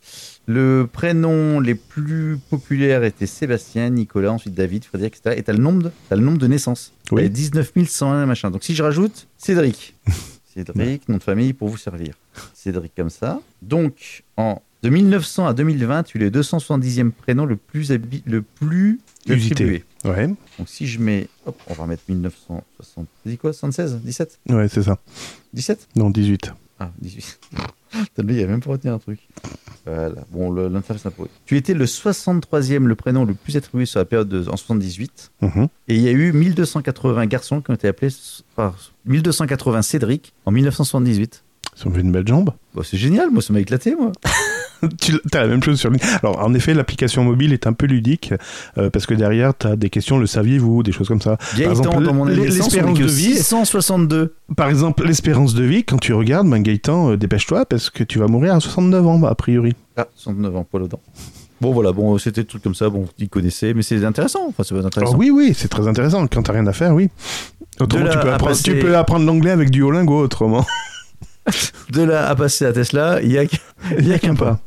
Le 0.48 0.88
prénom 0.92 1.60
les 1.60 1.76
plus 1.76 2.38
populaires 2.50 3.04
étaient 3.04 3.28
Sébastien, 3.28 3.90
Nicolas, 3.90 4.32
ensuite 4.32 4.54
David, 4.54 4.86
Frédéric, 4.86 5.16
etc. 5.18 5.36
Et 5.40 5.44
t'as 5.44 5.54
le 5.54 5.60
nombre 5.60 5.84
de, 5.84 5.92
t'as 6.10 6.16
le 6.16 6.24
nombre 6.24 6.38
de 6.40 6.48
naissances. 6.48 6.94
Oui. 7.12 7.22
Il 7.22 7.24
y 7.26 7.28
a 7.28 7.30
19 7.30 7.72
101 7.88 8.26
machin. 8.26 8.50
Donc 8.52 8.64
si 8.64 8.74
je 8.76 8.82
rajoute 8.84 9.28
Cédric, 9.38 9.96
Cédric, 10.54 11.08
nom 11.10 11.18
de 11.18 11.24
famille 11.24 11.54
pour 11.54 11.70
vous 11.70 11.78
servir. 11.78 12.16
Cédric 12.54 12.94
comme 12.96 13.10
ça. 13.12 13.40
Donc 13.62 14.24
en 14.38 14.62
de 14.86 14.90
1900 14.92 15.48
à 15.48 15.54
2020, 15.54 16.04
tu 16.04 16.18
es 16.18 16.30
le 16.30 16.30
270e 16.30 17.12
prénom 17.12 17.46
le 17.46 17.56
plus 17.56 17.92
le 18.26 18.42
plus 18.44 19.00
Usité. 19.28 19.54
attribué. 19.54 19.84
Ouais, 20.06 20.28
Donc 20.28 20.68
si 20.70 20.86
je 20.86 21.00
mets, 21.00 21.28
hop, 21.48 21.60
on 21.68 21.74
va 21.74 21.88
mettre 21.88 22.04
1960. 22.08 23.08
T'as 23.24 23.30
dit 23.30 23.38
quoi 23.38 23.52
76 23.52 24.00
17 24.04 24.40
ouais, 24.50 24.68
c'est 24.68 24.84
ça. 24.84 25.00
17 25.54 25.88
Non, 25.96 26.12
18. 26.12 26.54
Ah, 26.80 26.92
18. 27.02 27.40
Putain, 27.92 28.24
lui, 28.24 28.36
il 28.36 28.44
a 28.44 28.48
même 28.48 28.60
pas 28.62 28.70
retenu 28.72 28.92
un 28.92 29.00
truc. 29.00 29.20
Voilà. 29.86 30.24
Bon, 30.32 30.52
n'a 30.54 30.82
pas. 30.82 31.24
Tu 31.46 31.58
étais 31.58 31.74
le 31.74 31.86
63e, 31.86 32.86
le 32.86 32.96
prénom 32.96 33.26
le 33.26 33.34
plus 33.34 33.56
attribué 33.58 33.86
sur 33.88 34.00
la 34.00 34.06
période 34.06 34.28
de- 34.30 34.48
en 34.50 34.58
78. 34.58 35.32
Mhm. 35.42 35.68
Et 35.88 35.96
il 35.96 36.02
y 36.02 36.08
a 36.10 36.12
eu 36.12 36.32
1280 36.34 37.26
garçons 37.26 37.62
qui 37.62 37.72
ont 37.72 37.74
été 37.76 37.88
appelés 37.88 38.10
par 38.56 38.76
1280 39.06 39.82
Cédric 39.82 40.34
en 40.46 40.52
1978. 40.52 41.44
Ils 41.78 41.88
ont 41.88 41.92
vu 41.92 42.02
une 42.02 42.12
belle 42.12 42.28
jambe. 42.28 42.52
Bon, 42.76 42.84
c'est 42.84 42.98
génial, 42.98 43.32
moi, 43.32 43.42
ça 43.42 43.52
m'a 43.54 43.60
éclaté, 43.62 43.96
moi. 43.96 44.12
Tu 45.02 45.14
as 45.34 45.42
la 45.42 45.48
même 45.48 45.64
chose 45.64 45.80
sur 45.80 45.90
LinkedIn. 45.90 46.18
Alors, 46.24 46.40
en 46.44 46.54
effet, 46.54 46.74
l'application 46.74 47.24
mobile 47.24 47.54
est 47.54 47.68
un 47.68 47.74
peu 47.74 47.86
ludique 47.86 48.34
euh, 48.78 48.90
parce 48.90 49.06
que 49.06 49.14
derrière, 49.14 49.58
tu 49.58 49.68
as 49.68 49.76
des 49.76 49.90
questions, 49.90 50.18
le 50.18 50.28
saviez-vous, 50.28 50.84
des 50.84 50.92
choses 50.92 51.08
comme 51.08 51.22
ça. 51.22 51.38
Gaëtan, 51.58 51.72
exemple, 51.72 52.04
dans 52.04 52.14
mon 52.14 52.26
l'espérance 52.26 52.98
de 53.00 53.06
vie- 53.06 53.36
662. 53.36 54.36
Par 54.56 54.70
exemple, 54.70 55.06
l'espérance 55.06 55.54
de 55.54 55.64
vie, 55.64 55.84
quand 55.84 55.98
tu 55.98 56.14
regardes, 56.14 56.50
ben 56.50 56.62
Gaëtan, 56.62 57.12
euh, 57.12 57.18
dépêche-toi 57.18 57.66
parce 57.66 57.90
que 57.90 58.04
tu 58.04 58.20
vas 58.20 58.28
mourir 58.28 58.56
à 58.56 58.60
69 58.60 59.06
ans, 59.08 59.24
a 59.24 59.36
priori. 59.36 59.74
Ah, 59.98 60.08
69 60.16 60.56
ans, 60.56 60.68
poil 60.70 60.84
aux 60.84 60.88
dents. 60.88 61.02
Bon, 61.62 61.72
voilà, 61.72 61.94
bon, 61.94 62.18
c'était 62.18 62.42
des 62.42 62.48
trucs 62.48 62.62
comme 62.64 62.76
ça, 62.76 62.90
bon, 62.90 63.08
ils 63.18 63.30
connaissaient, 63.30 63.74
mais 63.74 63.82
c'est 63.82 64.04
intéressant. 64.04 64.42
Enfin, 64.50 64.64
c'est 64.64 64.74
pas 64.74 64.80
Alors, 64.80 64.88
intéressant. 64.88 65.16
oui, 65.18 65.30
oui, 65.32 65.54
c'est 65.56 65.70
très 65.70 65.88
intéressant. 65.88 66.28
Quand 66.28 66.44
t'as 66.44 66.54
rien 66.54 66.68
à 66.68 66.74
faire, 66.74 66.94
oui. 66.94 67.10
Autrement, 67.80 68.10
tu, 68.10 68.20
peux 68.20 68.32
apprendre, 68.34 68.58
tu 68.62 68.80
peux 68.80 68.98
apprendre 68.98 69.26
l'anglais 69.26 69.52
avec 69.52 69.70
Duolingo, 69.70 70.20
autrement. 70.20 70.66
De 71.92 72.02
là 72.02 72.28
à 72.28 72.36
passer 72.36 72.66
à 72.66 72.74
Tesla, 72.74 73.22
il 73.22 73.32
y 73.32 73.38
a, 73.38 73.44
y 74.00 74.12
a 74.14 74.20
qu'un 74.20 74.36
pas. 74.36 74.60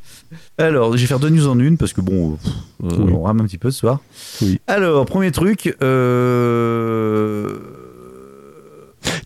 Alors, 0.58 0.94
je 0.96 1.00
vais 1.02 1.06
faire 1.06 1.18
deux 1.20 1.30
news 1.30 1.46
en 1.48 1.58
une 1.58 1.76
parce 1.78 1.92
que 1.92 2.00
bon, 2.00 2.36
pff, 2.36 2.52
euh, 2.84 3.04
Oui. 3.04 3.12
on 3.14 3.22
rame 3.22 3.40
un 3.40 3.44
petit 3.44 3.58
peu 3.58 3.70
ce 3.70 3.78
soir. 3.80 4.00
Oui. 4.42 4.60
Alors, 4.66 5.06
premier 5.06 5.32
truc, 5.32 5.74
euh... 5.82 7.58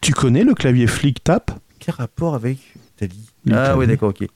Tu 0.00 0.12
connais 0.12 0.44
le 0.44 0.54
clavier 0.54 0.86
Flick 0.86 1.22
Tap? 1.24 1.50
Quel 1.78 1.94
rapport 1.94 2.34
avec 2.34 2.58
Italie 2.96 3.18
L'Italie. 3.44 3.64
Ah 3.70 3.76
oui, 3.76 3.86
d'accord, 3.86 4.10
ok. 4.10 4.28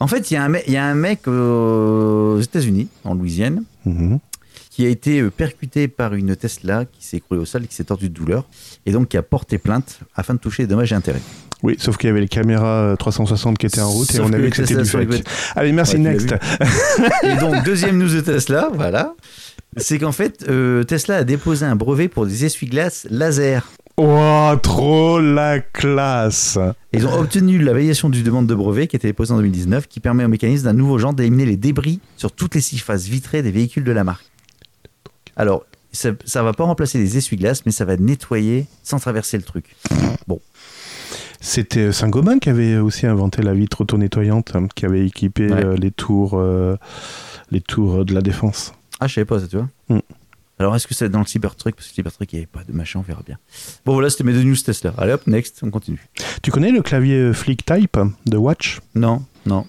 En 0.00 0.06
fait, 0.06 0.30
il 0.30 0.34
y 0.34 0.36
a 0.36 0.44
un 0.44 0.48
mec, 0.48 0.64
il 0.66 0.74
y 0.74 0.76
a 0.76 0.84
un 0.84 0.94
mec 0.94 1.26
aux 1.26 2.38
États-Unis, 2.40 2.88
en 3.04 3.14
Louisiane, 3.14 3.62
Mhm. 3.86 4.18
qui 4.70 4.84
a 4.84 4.88
été 4.90 5.22
percuté 5.30 5.88
par 5.88 6.14
une 6.14 6.36
Tesla 6.36 6.84
qui 6.84 7.06
s'est 7.06 7.16
écroulée 7.18 7.40
au 7.40 7.44
sol, 7.46 7.66
qui 7.66 7.74
s'est 7.74 7.84
tordue 7.84 8.08
de 8.10 8.14
douleur, 8.14 8.44
et 8.86 8.92
donc 8.92 9.08
qui 9.08 9.16
a 9.16 9.22
porté 9.22 9.58
plainte 9.58 10.00
afin 10.14 10.34
de 10.34 10.38
toucher 10.38 10.64
les 10.64 10.66
dommages 10.66 10.92
et 10.92 10.94
intérêts. 10.94 11.22
Oui, 11.62 11.76
sauf 11.78 11.96
qu'il 11.96 12.08
y 12.08 12.10
avait 12.10 12.20
les 12.20 12.28
caméras 12.28 12.82
euh, 12.82 12.96
360 12.96 13.56
qui 13.56 13.66
étaient 13.66 13.80
en 13.80 13.90
route 13.90 14.12
et 14.14 14.20
on 14.20 14.28
que 14.28 14.34
a 14.34 14.36
vu 14.36 14.44
les 14.44 14.50
que 14.50 14.56
c'était 14.56 14.82
du 14.82 14.84
fake. 14.84 15.24
Allez, 15.54 15.72
merci, 15.72 15.94
Ouais, 15.94 16.00
next. 16.00 16.34
Et 17.22 17.36
donc, 17.36 17.62
deuxième 17.64 17.98
news 17.98 18.12
de 18.12 18.20
Tesla, 18.20 18.68
voilà. 18.74 19.14
C'est 19.76 19.98
qu'en 19.98 20.12
fait, 20.12 20.44
euh, 20.48 20.82
Tesla 20.82 21.18
a 21.18 21.24
déposé 21.24 21.64
un 21.64 21.76
brevet 21.76 22.08
pour 22.08 22.26
des 22.26 22.44
essuie-glaces 22.44 23.06
laser. 23.10 23.70
Oh, 23.96 24.52
trop 24.62 25.20
la 25.20 25.60
classe 25.60 26.58
Ils 26.92 27.06
ont 27.06 27.20
obtenu 27.20 27.58
la 27.58 27.72
validation 27.72 28.08
du 28.08 28.22
demande 28.22 28.46
de 28.46 28.54
brevet 28.54 28.86
qui 28.86 28.96
a 28.96 28.98
été 28.98 29.08
déposée 29.08 29.32
en 29.32 29.36
2019, 29.36 29.86
qui 29.86 30.00
permet 30.00 30.24
au 30.24 30.28
mécanisme 30.28 30.64
d'un 30.64 30.72
nouveau 30.72 30.98
genre 30.98 31.14
d'éliminer 31.14 31.46
les 31.46 31.56
débris 31.56 32.00
sur 32.16 32.32
toutes 32.32 32.54
les 32.54 32.60
surfaces 32.60 33.04
vitrées 33.04 33.42
des 33.42 33.50
véhicules 33.50 33.84
de 33.84 33.92
la 33.92 34.02
marque. 34.02 34.24
Alors, 35.36 35.64
ça, 35.92 36.10
ça 36.24 36.42
va 36.42 36.52
pas 36.52 36.64
remplacer 36.64 36.98
les 36.98 37.16
essuie-glaces, 37.16 37.64
mais 37.66 37.72
ça 37.72 37.84
va 37.84 37.96
nettoyer 37.96 38.66
sans 38.82 38.98
traverser 38.98 39.36
le 39.36 39.42
truc. 39.42 39.76
C'était 41.40 41.80
euh, 41.80 41.92
Saint-Gobain 41.92 42.38
qui 42.38 42.50
avait 42.50 42.76
aussi 42.76 43.06
inventé 43.06 43.42
la 43.42 43.52
vitre 43.52 43.80
auto-nettoyante, 43.80 44.54
hein, 44.54 44.68
qui 44.74 44.86
avait 44.86 45.04
équipé 45.06 45.48
Ouais. 45.50 45.64
euh, 45.64 45.76
les 45.76 45.90
tours, 45.90 46.34
euh, 46.38 46.76
les 47.50 47.60
tours 47.60 48.04
de 48.04 48.14
la 48.14 48.20
défense. 48.20 48.72
Ah, 49.00 49.08
je 49.08 49.14
savais 49.14 49.24
pas 49.24 49.40
ça, 49.40 49.48
tu 49.48 49.56
vois. 49.56 49.68
Mm. 49.88 50.00
Alors, 50.60 50.76
est-ce 50.76 50.86
que 50.86 50.94
c'est 50.94 51.08
dans 51.08 51.18
le 51.18 51.26
Cybertruck 51.26 51.74
Parce 51.74 51.88
que 51.88 51.92
le 51.92 51.94
Cybertruck, 51.96 52.32
il 52.32 52.36
n'y 52.36 52.40
avait 52.42 52.46
pas 52.46 52.62
de 52.62 52.72
machin, 52.72 53.00
on 53.00 53.02
verra 53.02 53.22
bien. 53.26 53.38
Bon, 53.84 53.94
voilà, 53.94 54.08
c'était 54.10 54.22
mes 54.22 54.32
deux 54.32 54.44
news 54.44 54.54
Tesla. 54.54 54.94
Allez 54.96 55.12
hop, 55.12 55.26
next, 55.26 55.58
on 55.64 55.70
continue. 55.70 56.06
Tu 56.42 56.52
connais 56.52 56.70
le 56.70 56.82
clavier 56.82 57.32
Flick 57.32 57.64
Type 57.66 57.98
de 58.26 58.36
Watch? 58.36 58.78
Non, 58.94 59.24
non. 59.44 59.66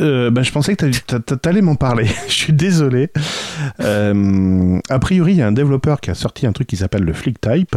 Euh, 0.00 0.30
ben, 0.30 0.42
je 0.44 0.52
pensais 0.52 0.76
que 0.76 0.86
t'a- 1.06 1.18
t'a- 1.18 1.36
t'allais 1.36 1.60
m'en 1.60 1.74
parler. 1.74 2.06
je 2.28 2.32
suis 2.32 2.52
désolé. 2.52 3.10
Euh, 3.80 4.78
a 4.88 4.98
priori, 4.98 5.32
il 5.32 5.38
y 5.38 5.42
a 5.42 5.46
un 5.46 5.52
développeur 5.52 6.00
qui 6.00 6.10
a 6.10 6.14
sorti 6.14 6.46
un 6.46 6.52
truc 6.52 6.68
qui 6.68 6.76
s'appelle 6.76 7.02
le 7.02 7.12
Flick 7.12 7.40
Type. 7.40 7.76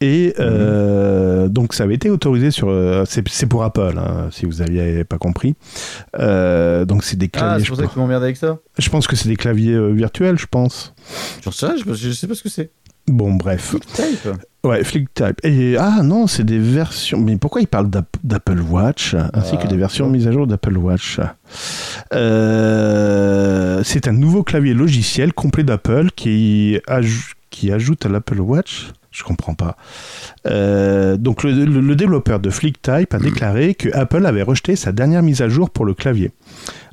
Et 0.00 0.34
euh, 0.40 1.48
donc, 1.48 1.74
ça 1.74 1.84
avait 1.84 1.94
été 1.94 2.10
autorisé 2.10 2.50
sur. 2.50 2.68
euh, 2.70 3.04
c'est 3.06 3.26
c'est 3.28 3.46
pour 3.46 3.62
Apple, 3.64 3.94
hein, 3.98 4.28
si 4.30 4.46
vous 4.46 4.62
aviez 4.62 5.04
pas 5.04 5.18
compris. 5.18 5.54
Donc, 6.18 7.04
c'est 7.04 7.16
des 7.16 7.30
Ah, 7.34 7.38
claviers. 7.38 7.58
c'est 7.58 7.64
je, 7.64 7.68
pour 7.70 7.76
ça 7.78 7.86
que 7.86 7.92
tu 7.92 7.98
m'emmerdes 7.98 8.22
avec 8.24 8.36
ça 8.36 8.58
je 8.78 8.88
pense 8.88 9.06
que 9.06 9.14
c'est 9.16 9.28
des 9.28 9.36
claviers 9.36 9.78
virtuels, 9.92 10.38
je 10.38 10.46
pense. 10.46 10.94
Sais, 11.50 11.66
je, 11.86 11.92
je 11.92 12.10
sais 12.12 12.26
pas 12.26 12.34
ce 12.34 12.42
que 12.42 12.48
c'est. 12.48 12.70
Bon, 13.08 13.34
bref. 13.34 13.74
Type 13.94 14.28
Ouais, 14.64 14.84
Flick 14.84 15.12
Type. 15.12 15.40
Et 15.42 15.76
ah 15.76 16.02
non, 16.04 16.28
c'est 16.28 16.44
des 16.44 16.58
versions. 16.60 17.18
Mais 17.20 17.36
pourquoi 17.36 17.60
il 17.62 17.66
parle 17.66 17.90
d'App- 17.90 18.16
d'Apple 18.22 18.60
Watch 18.60 19.14
ainsi 19.34 19.54
Ah, 19.54 19.62
que 19.62 19.66
des 19.66 19.76
versions 19.76 20.06
ouais. 20.06 20.12
mises 20.12 20.28
à 20.28 20.32
jour 20.32 20.46
d'Apple 20.46 20.76
Watch? 20.78 21.18
Euh, 22.12 23.82
C'est 23.84 24.06
un 24.06 24.12
nouveau 24.12 24.42
clavier 24.44 24.74
logiciel 24.74 25.32
complet 25.32 25.64
d'Apple 25.64 26.10
qui, 26.14 26.78
aj- 26.88 27.32
qui 27.50 27.72
ajoute 27.72 28.06
à 28.06 28.08
l'Apple 28.08 28.40
Watch. 28.40 28.92
Je 29.10 29.24
comprends 29.24 29.54
pas. 29.54 29.76
Euh, 30.46 31.16
donc 31.16 31.42
le, 31.42 31.52
le- 31.64 31.80
le 31.80 31.96
développeur 31.96 32.38
de 32.40 32.48
FlickType 32.50 33.12
a 33.12 33.18
déclaré 33.18 33.74
que 33.74 33.88
Apple 33.94 34.24
avait 34.24 34.42
rejeté 34.42 34.76
sa 34.76 34.92
dernière 34.92 35.22
mise 35.22 35.42
à 35.42 35.48
jour 35.50 35.68
pour 35.70 35.84
le 35.84 35.92
clavier, 35.94 36.30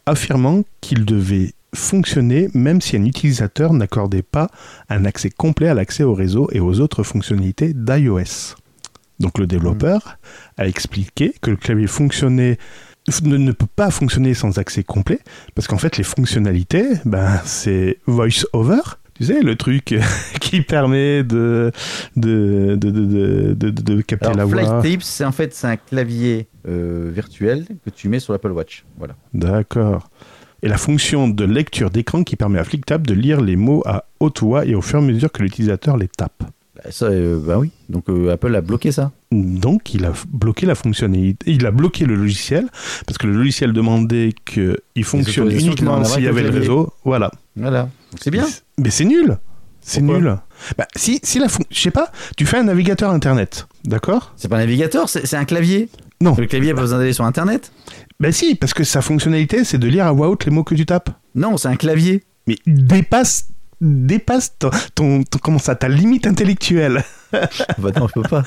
affirmant 0.05 0.63
qu'il 0.81 1.05
devait 1.05 1.53
fonctionner 1.73 2.49
même 2.53 2.81
si 2.81 2.97
un 2.97 3.05
utilisateur 3.05 3.73
n'accordait 3.73 4.23
pas 4.23 4.49
un 4.89 5.05
accès 5.05 5.29
complet 5.29 5.67
à 5.67 5.73
l'accès 5.73 6.03
au 6.03 6.13
réseau 6.13 6.49
et 6.51 6.59
aux 6.59 6.79
autres 6.79 7.03
fonctionnalités 7.03 7.73
d'iOS. 7.73 8.55
Donc 9.19 9.37
le 9.37 9.47
développeur 9.47 10.17
a 10.57 10.67
expliqué 10.67 11.33
que 11.41 11.51
le 11.51 11.57
clavier 11.57 11.87
fonctionnait 11.87 12.57
ne, 13.23 13.37
ne 13.37 13.51
peut 13.51 13.67
pas 13.75 13.91
fonctionner 13.91 14.33
sans 14.33 14.57
accès 14.57 14.83
complet 14.83 15.19
parce 15.55 15.67
qu'en 15.67 15.77
fait 15.77 15.97
les 15.97 16.03
fonctionnalités 16.03 16.85
ben 17.05 17.41
c'est 17.43 17.97
voice 18.05 18.45
over 18.53 18.81
tu 19.19 19.25
sais 19.25 19.41
le 19.41 19.55
truc 19.55 19.95
qui 20.39 20.61
permet 20.61 21.23
de 21.23 21.71
de 22.15 22.77
de 22.79 22.89
de, 23.53 23.69
de, 23.69 24.01
capter 24.01 24.27
Alors, 24.27 24.37
la 24.37 24.45
voix 24.45 24.81
Flight 24.81 24.93
Tips, 24.93 25.05
c'est 25.05 25.25
en 25.25 25.33
fait 25.33 25.53
c'est 25.53 25.67
un 25.67 25.75
clavier 25.75 26.47
euh, 26.67 27.11
virtuel 27.13 27.65
que 27.83 27.89
tu 27.89 28.07
mets 28.07 28.19
sur 28.19 28.31
l'Apple 28.31 28.51
Watch. 28.51 28.85
Voilà. 28.97 29.15
D'accord. 29.33 30.09
Et 30.61 30.67
la 30.67 30.77
fonction 30.77 31.27
de 31.29 31.45
lecture 31.45 31.89
d'écran 31.89 32.23
qui 32.23 32.35
permet 32.35 32.59
à 32.59 32.63
FlickTap 32.63 33.05
de 33.05 33.13
lire 33.13 33.41
les 33.41 33.55
mots 33.55 33.81
à 33.85 34.05
haute 34.19 34.41
voix 34.41 34.65
et 34.65 34.75
au 34.75 34.81
fur 34.81 34.99
et 34.99 35.03
à 35.03 35.05
mesure 35.05 35.31
que 35.31 35.41
l'utilisateur 35.41 35.95
les 35.95 36.07
tape. 36.07 36.43
Bah, 36.75 36.91
ça, 36.91 37.05
euh, 37.05 37.39
bah 37.39 37.57
oui. 37.57 37.71
Donc 37.87 38.09
euh, 38.09 38.31
Apple 38.31 38.53
a 38.55 38.61
bloqué 38.61 38.91
ça. 38.91 39.11
Donc, 39.31 39.93
il 39.93 40.05
a 40.05 40.13
bloqué 40.27 40.65
la 40.65 40.75
fonctionnalité. 40.75 41.51
Il 41.51 41.65
a 41.65 41.71
bloqué 41.71 42.05
le 42.05 42.15
logiciel 42.15 42.67
parce 43.05 43.17
que 43.17 43.27
le 43.27 43.33
logiciel 43.33 43.73
demandait 43.73 44.33
qu'il 44.45 45.03
fonctionne 45.03 45.51
uniquement 45.51 46.03
s'il 46.03 46.23
y 46.23 46.27
avait 46.27 46.43
le 46.43 46.49
réseau. 46.49 46.91
Voilà. 47.05 47.31
Voilà. 47.55 47.89
C'est 48.19 48.31
bien. 48.31 48.45
Mais 48.77 48.89
c'est 48.89 49.05
nul. 49.05 49.37
C'est 49.89 50.01
nul. 50.01 50.37
Bah, 50.77 50.87
si, 50.95 51.19
si 51.23 51.39
la 51.39 51.47
fon- 51.47 51.63
je 51.71 51.79
sais 51.79 51.91
pas, 51.91 52.11
tu 52.37 52.45
fais 52.45 52.57
un 52.57 52.63
navigateur 52.63 53.11
internet, 53.11 53.67
d'accord? 53.85 54.33
C'est 54.35 54.47
pas 54.47 54.57
un 54.57 54.59
navigateur, 54.59 55.09
c'est 55.09 55.33
un 55.35 55.45
clavier. 55.45 55.89
Non. 56.21 56.35
Le 56.37 56.45
clavier 56.47 56.71
a 56.71 56.75
pas 56.75 56.81
besoin 56.81 56.97
d'aller 56.99 57.13
sur 57.13 57.23
Internet? 57.25 57.71
Ben 58.19 58.31
si, 58.33 58.55
parce 58.55 58.73
que 58.73 58.83
sa 58.83 59.01
fonctionnalité, 59.01 59.63
c'est 59.63 59.77
de 59.77 59.87
lire 59.87 60.05
à 60.05 60.11
voix 60.11 60.27
haute 60.29 60.43
les 60.45 60.51
mots 60.51 60.65
que 60.65 60.75
tu 60.75 60.85
tapes. 60.85 61.09
Non, 61.33 61.55
c'est 61.55 61.69
un 61.69 61.77
clavier. 61.77 62.23
Mais 62.45 62.57
dépasse, 62.67 63.47
dépasse 63.79 64.57
ton, 64.59 64.69
ton- 64.95 65.23
ton- 65.23 65.39
comment 65.41 65.59
ça, 65.59 65.75
ta 65.75 65.87
limite 65.87 66.27
intellectuelle. 66.27 67.03
bah 67.31 67.91
non, 67.95 68.07
je 68.09 68.13
peux 68.13 68.27
pas. 68.29 68.43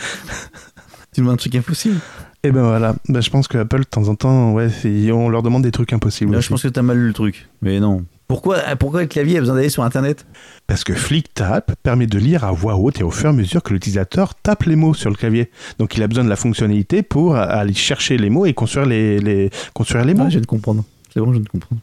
tu 1.14 1.20
demandes 1.22 1.34
un 1.34 1.36
truc 1.38 1.55
impossible. 1.55 1.97
Et 2.45 2.51
ben 2.51 2.62
voilà, 2.62 2.95
ben, 3.09 3.22
je 3.22 3.30
pense 3.30 3.49
que 3.49 3.57
Apple, 3.59 3.78
de 3.78 3.84
temps 3.84 4.09
en 4.09 4.16
temps, 4.16 4.53
ouais, 4.53 4.68
on 5.12 5.28
leur 5.30 5.43
demande 5.43 5.62
des 5.62 5.70
trucs 5.70 5.93
impossibles. 5.95 6.32
Là, 6.32 6.38
aussi. 6.38 6.47
je 6.47 6.51
pense 6.51 6.62
que 6.64 6.68
t'as 6.68 6.82
mal 6.82 6.99
lu 6.99 7.07
le 7.07 7.12
truc. 7.14 7.49
Mais 7.62 7.80
non. 7.80 8.05
Pourquoi, 8.33 8.61
pourquoi 8.80 9.03
le 9.03 9.09
clavier 9.09 9.37
a 9.37 9.41
besoin 9.41 9.57
d'aller 9.57 9.68
sur 9.68 9.83
Internet? 9.83 10.24
Parce 10.66 10.85
que 10.85 10.95
FlickTap 10.95 11.74
permet 11.83 12.07
de 12.07 12.18
lire 12.18 12.45
à 12.45 12.51
voix 12.51 12.76
haute 12.76 12.99
et 12.99 13.03
au 13.03 13.11
fur 13.11 13.26
et 13.26 13.28
à 13.28 13.33
mesure 13.35 13.62
que 13.62 13.74
l'utilisateur 13.74 14.35
tape 14.35 14.62
les 14.62 14.74
mots 14.74 14.95
sur 14.95 15.11
le 15.11 15.16
clavier. 15.16 15.51
Donc 15.78 15.99
il 15.99 16.03
a 16.03 16.09
besoin 16.09 16.24
de 16.24 16.30
la 16.30 16.37
fonctionnalité 16.37 17.03
pour 17.03 17.37
aller 17.37 17.74
chercher 17.74 18.16
les 18.16 18.30
mots 18.30 18.47
et 18.47 18.55
construire 18.55 18.87
les, 18.87 19.18
les, 19.18 19.51
construire 19.74 20.07
les 20.07 20.14
mots. 20.14 20.22
Ah, 20.22 20.28
je 20.30 20.37
viens 20.37 20.41
de 20.41 20.47
comprendre. 20.47 20.83
C'est 21.12 21.20
bon, 21.20 21.26
je 21.26 21.33
viens 21.33 21.41
de 21.43 21.49
comprendre. 21.51 21.83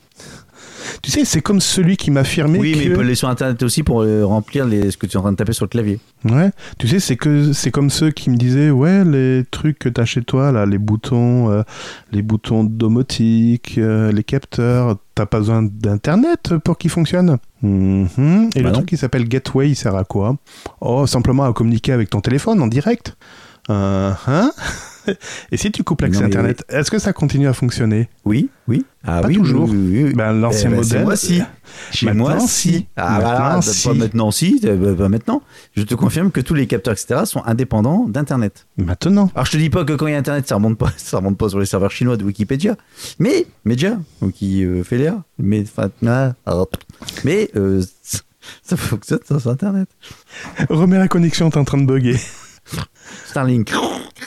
Tu 1.02 1.12
sais, 1.12 1.26
c'est 1.26 1.42
comme 1.42 1.60
celui 1.60 1.98
qui 1.98 2.12
m'a 2.12 2.22
affirmé 2.22 2.60
oui, 2.60 2.74
mais 2.76 2.84
que... 2.84 2.90
il 2.90 2.94
peut 2.94 3.02
aller 3.02 3.16
sur 3.16 3.30
Internet 3.30 3.62
aussi 3.64 3.84
pour 3.84 4.02
euh, 4.02 4.26
remplir 4.26 4.66
les, 4.66 4.92
ce 4.92 4.98
que 4.98 5.06
tu 5.06 5.14
es 5.14 5.18
en 5.18 5.22
train 5.22 5.32
de 5.32 5.38
taper 5.38 5.54
sur 5.54 5.66
le 5.66 5.70
clavier. 5.70 6.00
Ouais, 6.26 6.52
tu 6.78 6.88
sais, 6.88 7.00
c'est 7.00 7.16
que 7.16 7.54
c'est 7.54 7.72
comme 7.72 7.90
ceux 7.90 8.12
qui 8.12 8.30
me 8.30 8.36
disaient, 8.38 8.70
ouais, 8.72 9.04
les 9.06 9.44
trucs 9.50 9.80
que 9.80 9.90
t'as 9.90 10.06
chez 10.06 10.22
toi, 10.22 10.52
là, 10.52 10.66
les 10.66 10.78
boutons, 10.78 11.50
euh, 11.52 11.64
les 12.12 12.22
boutons 12.22 12.64
domotiques, 12.64 13.76
euh, 13.78 14.12
les 14.12 14.24
capteurs, 14.24 14.98
t'as 15.16 15.26
pas 15.26 15.40
besoin 15.40 15.64
d'internet 15.64 16.54
pour 16.64 16.78
qu'ils 16.78 16.92
fonctionnent. 16.92 17.38
Mhm. 17.62 18.50
Et 18.56 18.62
Bah 18.62 18.62
le 18.62 18.66
non. 18.68 18.72
truc 18.74 18.88
qui 18.88 18.98
s'appelle 18.98 19.28
Gateway, 19.28 19.70
il 19.70 19.76
sert 19.76 19.96
à 19.96 20.04
quoi? 20.04 20.38
Oh, 20.82 21.06
simplement 21.08 21.44
à 21.46 21.54
communiquer 21.54 21.92
avec 21.94 22.10
ton 22.10 22.22
téléphone 22.22 22.62
en 22.62 22.68
direct. 22.68 23.16
Euh, 23.70 24.12
hein? 24.28 24.52
Et 25.52 25.58
si 25.58 25.72
tu 25.72 25.84
coupes 25.84 26.02
l'accès 26.02 26.20
mais- 26.20 26.26
internet, 26.28 26.64
est-ce 26.70 26.90
que 26.92 27.00
ça 27.00 27.14
continue 27.14 27.48
à 27.48 27.54
fonctionner? 27.54 28.10
Oui, 28.26 28.50
oui. 28.68 28.86
Ah 29.04 29.22
Pas 29.22 29.28
oui, 29.30 29.36
toujours. 29.36 29.70
oui, 29.70 29.78
oui, 29.78 30.04
oui. 30.06 30.14
Ben, 30.14 30.34
l'ancien 30.34 30.70
Eh 30.70 30.72
ben, 30.76 30.82
modèle. 30.82 31.04
moi 31.04 31.16
si. 31.16 31.42
Chez 31.92 32.06
Maintenant, 32.08 32.30
moi, 32.30 32.40
si. 32.42 32.88
Ah, 32.98 33.12
Maintenant, 33.20 33.30
voilà, 33.30 33.62
si. 33.62 33.88
pas 33.88 33.94
maintenant, 33.94 34.32
si. 34.32 34.60
euh, 34.66 34.96
Pas 34.96 35.08
maintenant. 35.10 35.42
Je 35.76 35.84
te 35.84 35.96
confirme 35.96 36.32
que 36.32 36.42
tous 36.42 36.54
les 36.54 36.68
capteurs, 36.68 36.94
etc., 36.94 37.22
sont 37.26 37.42
indépendants 37.46 38.06
d'Internet. 38.10 38.68
Maintenant. 38.78 39.32
Alors, 39.36 39.46
je 39.46 39.52
te 39.52 39.58
dis 39.58 39.70
pas 39.70 39.86
que 39.86 39.94
quand 39.94 40.08
il 40.08 40.12
y 40.12 40.16
a 40.16 40.20
Internet, 40.20 40.48
ça 40.48 40.56
remonte 40.56 40.78
pas, 40.78 40.92
ça 40.98 41.18
remonte 41.18 41.38
pas 41.38 41.48
sur 41.50 41.60
les 41.60 41.66
serveurs 41.66 41.92
chinois 41.92 42.18
de 42.18 42.24
Wikipédia. 42.26 42.76
Mais, 43.20 43.46
Media, 43.66 43.98
qui 44.36 44.66
euh, 44.66 44.84
fait 44.84 44.98
l'air. 44.98 45.16
Mais, 45.38 45.62
enfin, 45.64 45.90
ah, 46.06 46.34
ah, 46.46 46.64
mais, 47.24 47.50
euh, 47.56 47.82
ça- 48.04 48.20
ça 48.64 48.76
fonctionne 48.78 49.20
sur 49.26 49.48
Internet. 49.52 49.88
Remets 50.70 50.98
la 50.98 51.08
connexion, 51.08 51.50
t'es 51.50 51.58
en 51.58 51.66
train 51.66 51.78
de 51.78 51.86
bugger. 51.86 52.18
Starlink. 53.28 53.72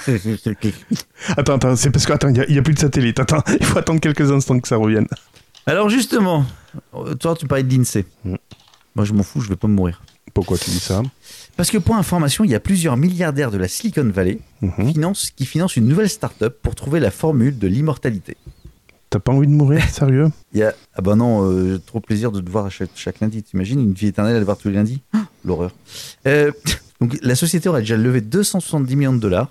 Attends, 1.36 1.54
attends, 1.54 1.76
c'est 1.76 1.90
parce 1.90 2.06
que 2.06 2.12
attends, 2.12 2.28
il 2.28 2.54
y 2.54 2.58
a- 2.58 2.62
plus 2.62 2.74
de 2.74 2.78
satellite. 2.78 3.20
Attends, 3.20 3.42
il 3.60 3.64
faut 3.64 3.78
attendre 3.78 4.00
quelques 4.00 4.30
instants 4.32 4.58
que 4.58 4.68
ça 4.68 4.76
revienne. 4.76 5.06
Alors, 5.66 5.88
justement, 5.88 6.44
toi, 7.20 7.36
tu 7.36 7.46
parlais 7.46 7.62
de 7.62 7.72
l'INSEE. 7.74 8.04
Mm. 8.24 8.34
Moi, 8.96 9.04
je 9.04 9.12
m'en 9.12 9.22
fous, 9.22 9.40
je 9.40 9.48
vais 9.48 9.56
pas 9.56 9.68
mourir. 9.68 10.02
Pourquoi 10.34 10.56
tu 10.58 10.70
dis 10.70 10.80
ça 10.80 11.02
Parce 11.56 11.70
que 11.70 11.78
pour 11.78 11.94
information, 11.96 12.44
il 12.44 12.50
y 12.50 12.54
a 12.54 12.60
plusieurs 12.60 12.96
milliardaires 12.96 13.50
de 13.50 13.58
la 13.58 13.68
Silicon 13.68 14.08
Valley 14.12 14.38
Mhm. 14.62 14.92
finance- 14.92 15.30
qui 15.30 15.46
financent 15.46 15.76
une 15.76 15.86
nouvelle 15.86 16.08
start-up 16.08 16.58
pour 16.62 16.74
trouver 16.74 16.98
la 17.00 17.10
formule 17.10 17.58
de 17.58 17.68
l'immortalité. 17.68 18.36
T'as 19.10 19.18
pas 19.18 19.32
envie 19.32 19.46
de 19.46 19.52
mourir, 19.52 19.82
sérieux 19.90 20.28
Il 20.54 20.60
y 20.60 20.62
a... 20.62 20.74
Ah 20.94 21.02
bah 21.02 21.14
non, 21.16 21.50
euh, 21.50 21.78
trop 21.84 22.00
plaisir 22.00 22.32
de 22.32 22.40
te 22.40 22.50
voir 22.50 22.70
chaque, 22.70 22.90
chaque 22.94 23.20
lundi. 23.20 23.42
T'imagines 23.42 23.78
une 23.80 23.92
vie 23.92 24.06
éternelle 24.08 24.36
à 24.36 24.40
te 24.40 24.44
voir 24.44 24.56
tous 24.56 24.68
les 24.68 24.74
lundis? 24.74 25.02
Ah, 25.12 25.26
L'horreur. 25.44 25.70
Euh, 26.26 26.50
donc 27.02 27.18
la 27.20 27.34
société 27.34 27.68
aura 27.68 27.80
déjà 27.80 27.96
levé 27.96 28.20
270 28.20 28.94
millions 28.94 29.12
de 29.12 29.18
dollars. 29.18 29.50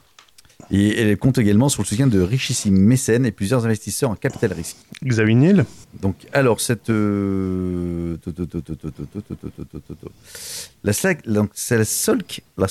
Et 0.74 0.98
elle 1.02 1.18
compte 1.18 1.38
également 1.38 1.68
sur 1.68 1.82
le 1.82 1.88
soutien 1.88 2.08
de 2.08 2.22
richissimes 2.22 2.78
mécènes 2.78 3.26
et 3.26 3.32
plusieurs 3.34 3.66
investisseurs 3.66 4.10
en 4.10 4.16
capital 4.16 4.54
risque. 4.54 4.78
Xavier 5.04 5.36
Niel 5.36 5.66
Donc, 6.02 6.16
alors, 6.32 6.62
cette. 6.62 6.88
La, 10.86 10.94
SLAC, 10.94 11.28
la 12.58 12.68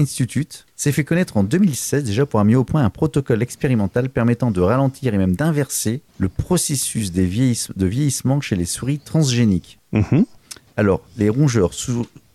Institute 0.00 0.66
s'est 0.74 0.90
fait 0.90 1.04
connaître 1.04 1.36
en 1.36 1.44
2016 1.44 2.02
déjà 2.02 2.26
pour 2.26 2.40
avoir 2.40 2.46
mis 2.46 2.56
au 2.56 2.64
point 2.64 2.84
un 2.84 2.90
protocole 2.90 3.42
expérimental 3.42 4.08
permettant 4.08 4.50
de 4.50 4.60
ralentir 4.60 5.14
et 5.14 5.18
même 5.18 5.36
d'inverser 5.36 6.00
le 6.18 6.28
processus 6.28 7.12
de 7.12 7.22
vieillissement 7.22 8.40
chez 8.40 8.56
les 8.56 8.66
souris 8.66 8.98
transgéniques. 8.98 9.78
Alors, 10.76 11.00
les 11.16 11.28
rongeurs 11.28 11.74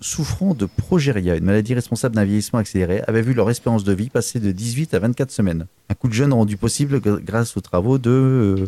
souffrant 0.01 0.53
de 0.55 0.65
progéria, 0.65 1.35
une 1.37 1.43
maladie 1.45 1.73
responsable 1.73 2.15
d'un 2.15 2.23
vieillissement 2.25 2.59
accéléré, 2.59 3.01
avaient 3.07 3.21
vu 3.21 3.33
leur 3.33 3.49
espérance 3.49 3.83
de 3.83 3.93
vie 3.93 4.09
passer 4.09 4.39
de 4.39 4.51
18 4.51 4.93
à 4.95 4.99
24 4.99 5.31
semaines. 5.31 5.67
Un 5.89 5.93
coup 5.93 6.07
de 6.07 6.13
jeûne 6.13 6.33
rendu 6.33 6.57
possible 6.57 6.97
gr- 6.97 7.23
grâce 7.23 7.55
aux 7.55 7.61
travaux 7.61 7.97
de 7.99 8.09
euh, 8.09 8.67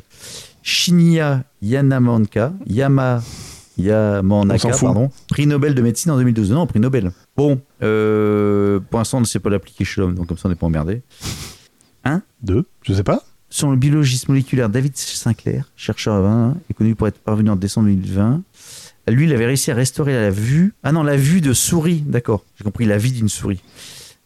Shinya 0.61 1.43
Yanamanka, 1.61 2.53
Yama 2.67 3.21
Yamanaka, 3.77 4.69
pardon, 4.85 5.09
prix 5.27 5.47
Nobel 5.47 5.73
de 5.75 5.81
médecine 5.81 6.11
en 6.11 6.17
2012. 6.17 6.51
Non, 6.51 6.67
prix 6.67 6.79
Nobel. 6.79 7.11
Bon, 7.35 7.59
euh, 7.81 8.79
pour 8.89 8.99
l'instant, 8.99 9.17
on 9.17 9.21
ne 9.21 9.25
sait 9.25 9.39
pas 9.39 9.49
l'appliquer 9.49 9.83
chez 9.85 10.01
l'homme, 10.01 10.13
donc 10.13 10.27
comme 10.27 10.37
ça, 10.37 10.43
on 10.47 10.49
n'est 10.49 10.55
pas 10.55 10.67
emmerdé. 10.67 11.01
Deux? 12.41 12.65
Je 12.83 12.93
sais 12.93 13.03
pas. 13.03 13.23
Selon 13.49 13.71
le 13.71 13.77
biologiste 13.77 14.27
moléculaire 14.27 14.67
David 14.67 14.97
Sinclair, 14.97 15.71
chercheur 15.75 16.15
à 16.15 16.21
20, 16.21 16.57
est 16.69 16.73
connu 16.73 16.93
pour 16.95 17.07
être 17.07 17.19
parvenu 17.19 17.49
en 17.49 17.55
décembre 17.55 17.87
2020. 17.87 18.41
Lui, 19.07 19.25
il 19.25 19.33
avait 19.33 19.45
réussi 19.45 19.71
à 19.71 19.75
restaurer 19.75 20.13
la 20.13 20.29
vue. 20.29 20.73
Ah 20.83 20.91
non, 20.91 21.03
la 21.03 21.17
vue 21.17 21.41
de 21.41 21.53
souris, 21.53 22.01
d'accord. 22.05 22.43
J'ai 22.57 22.63
compris, 22.63 22.85
la 22.85 22.97
vie 22.97 23.11
d'une 23.11 23.29
souris. 23.29 23.61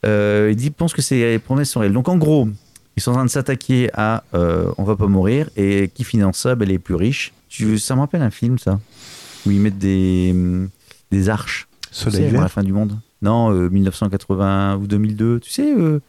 Euh, 0.05 0.49
il 0.51 0.55
dit, 0.55 0.69
pense 0.69 0.93
que 0.93 1.01
c'est 1.01 1.39
promesses 1.43 1.71
sont 1.71 1.79
réelles. 1.79 1.93
Donc 1.93 2.07
en 2.09 2.17
gros, 2.17 2.47
ils 2.95 3.01
sont 3.01 3.11
en 3.11 3.15
train 3.15 3.25
de 3.25 3.29
s'attaquer 3.29 3.89
à 3.93 4.23
euh, 4.33 4.71
On 4.77 4.83
va 4.83 4.95
pas 4.95 5.07
mourir. 5.07 5.49
Et 5.55 5.89
qui 5.93 6.03
finance 6.03 6.37
ça? 6.37 6.55
Ben, 6.55 6.67
Les 6.67 6.79
plus 6.79 6.95
riches. 6.95 7.33
Tu, 7.47 7.79
ça 7.79 7.95
me 7.95 8.01
rappelle 8.01 8.21
un 8.21 8.31
film, 8.31 8.59
ça. 8.59 8.79
Où 9.45 9.51
ils 9.51 9.59
mettent 9.59 9.77
des, 9.77 10.29
hum, 10.31 10.69
des 11.11 11.29
arches. 11.29 11.67
Tu 11.91 11.95
Soleil 11.95 12.21
sais, 12.21 12.27
avant 12.29 12.41
la 12.41 12.49
fin 12.49 12.63
du 12.63 12.73
monde? 12.73 12.99
Non, 13.21 13.51
euh, 13.53 13.69
1980 13.69 14.77
ou 14.77 14.87
2002. 14.87 15.39
Tu 15.39 15.49
sais, 15.49 15.73
euh, 15.73 15.99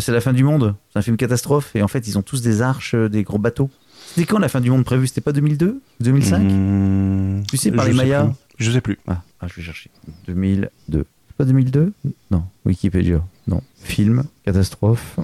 c'est 0.00 0.12
la 0.12 0.20
fin 0.20 0.32
du 0.32 0.44
monde. 0.44 0.74
C'est 0.92 0.98
un 0.98 1.02
film 1.02 1.16
catastrophe. 1.16 1.74
Et 1.74 1.82
en 1.82 1.88
fait, 1.88 2.06
ils 2.06 2.18
ont 2.18 2.22
tous 2.22 2.42
des 2.42 2.62
arches, 2.62 2.94
des 2.94 3.22
gros 3.22 3.38
bateaux. 3.38 3.70
C'était 4.14 4.26
quand 4.26 4.38
la 4.38 4.48
fin 4.48 4.60
du 4.60 4.70
monde 4.70 4.84
prévue? 4.84 5.06
C'était 5.06 5.20
pas 5.20 5.32
2002 5.32 5.80
2005 6.00 6.38
Mmh, 6.38 7.42
Tu 7.50 7.56
sais, 7.56 7.72
par 7.72 7.84
je 7.86 7.90
les 7.90 7.96
Mayas? 7.96 8.30
Je 8.58 8.70
sais 8.70 8.80
plus. 8.80 8.98
ah, 9.08 9.22
ah, 9.40 9.46
je 9.48 9.54
vais 9.56 9.62
chercher. 9.62 9.90
2002. 10.28 11.04
C'est 11.28 11.36
pas 11.36 11.44
2002 11.44 11.92
Non. 12.30 12.44
Wikipédia. 12.64 13.22
Non. 13.48 13.60
Film, 13.82 14.22
catastrophe, 14.44 15.18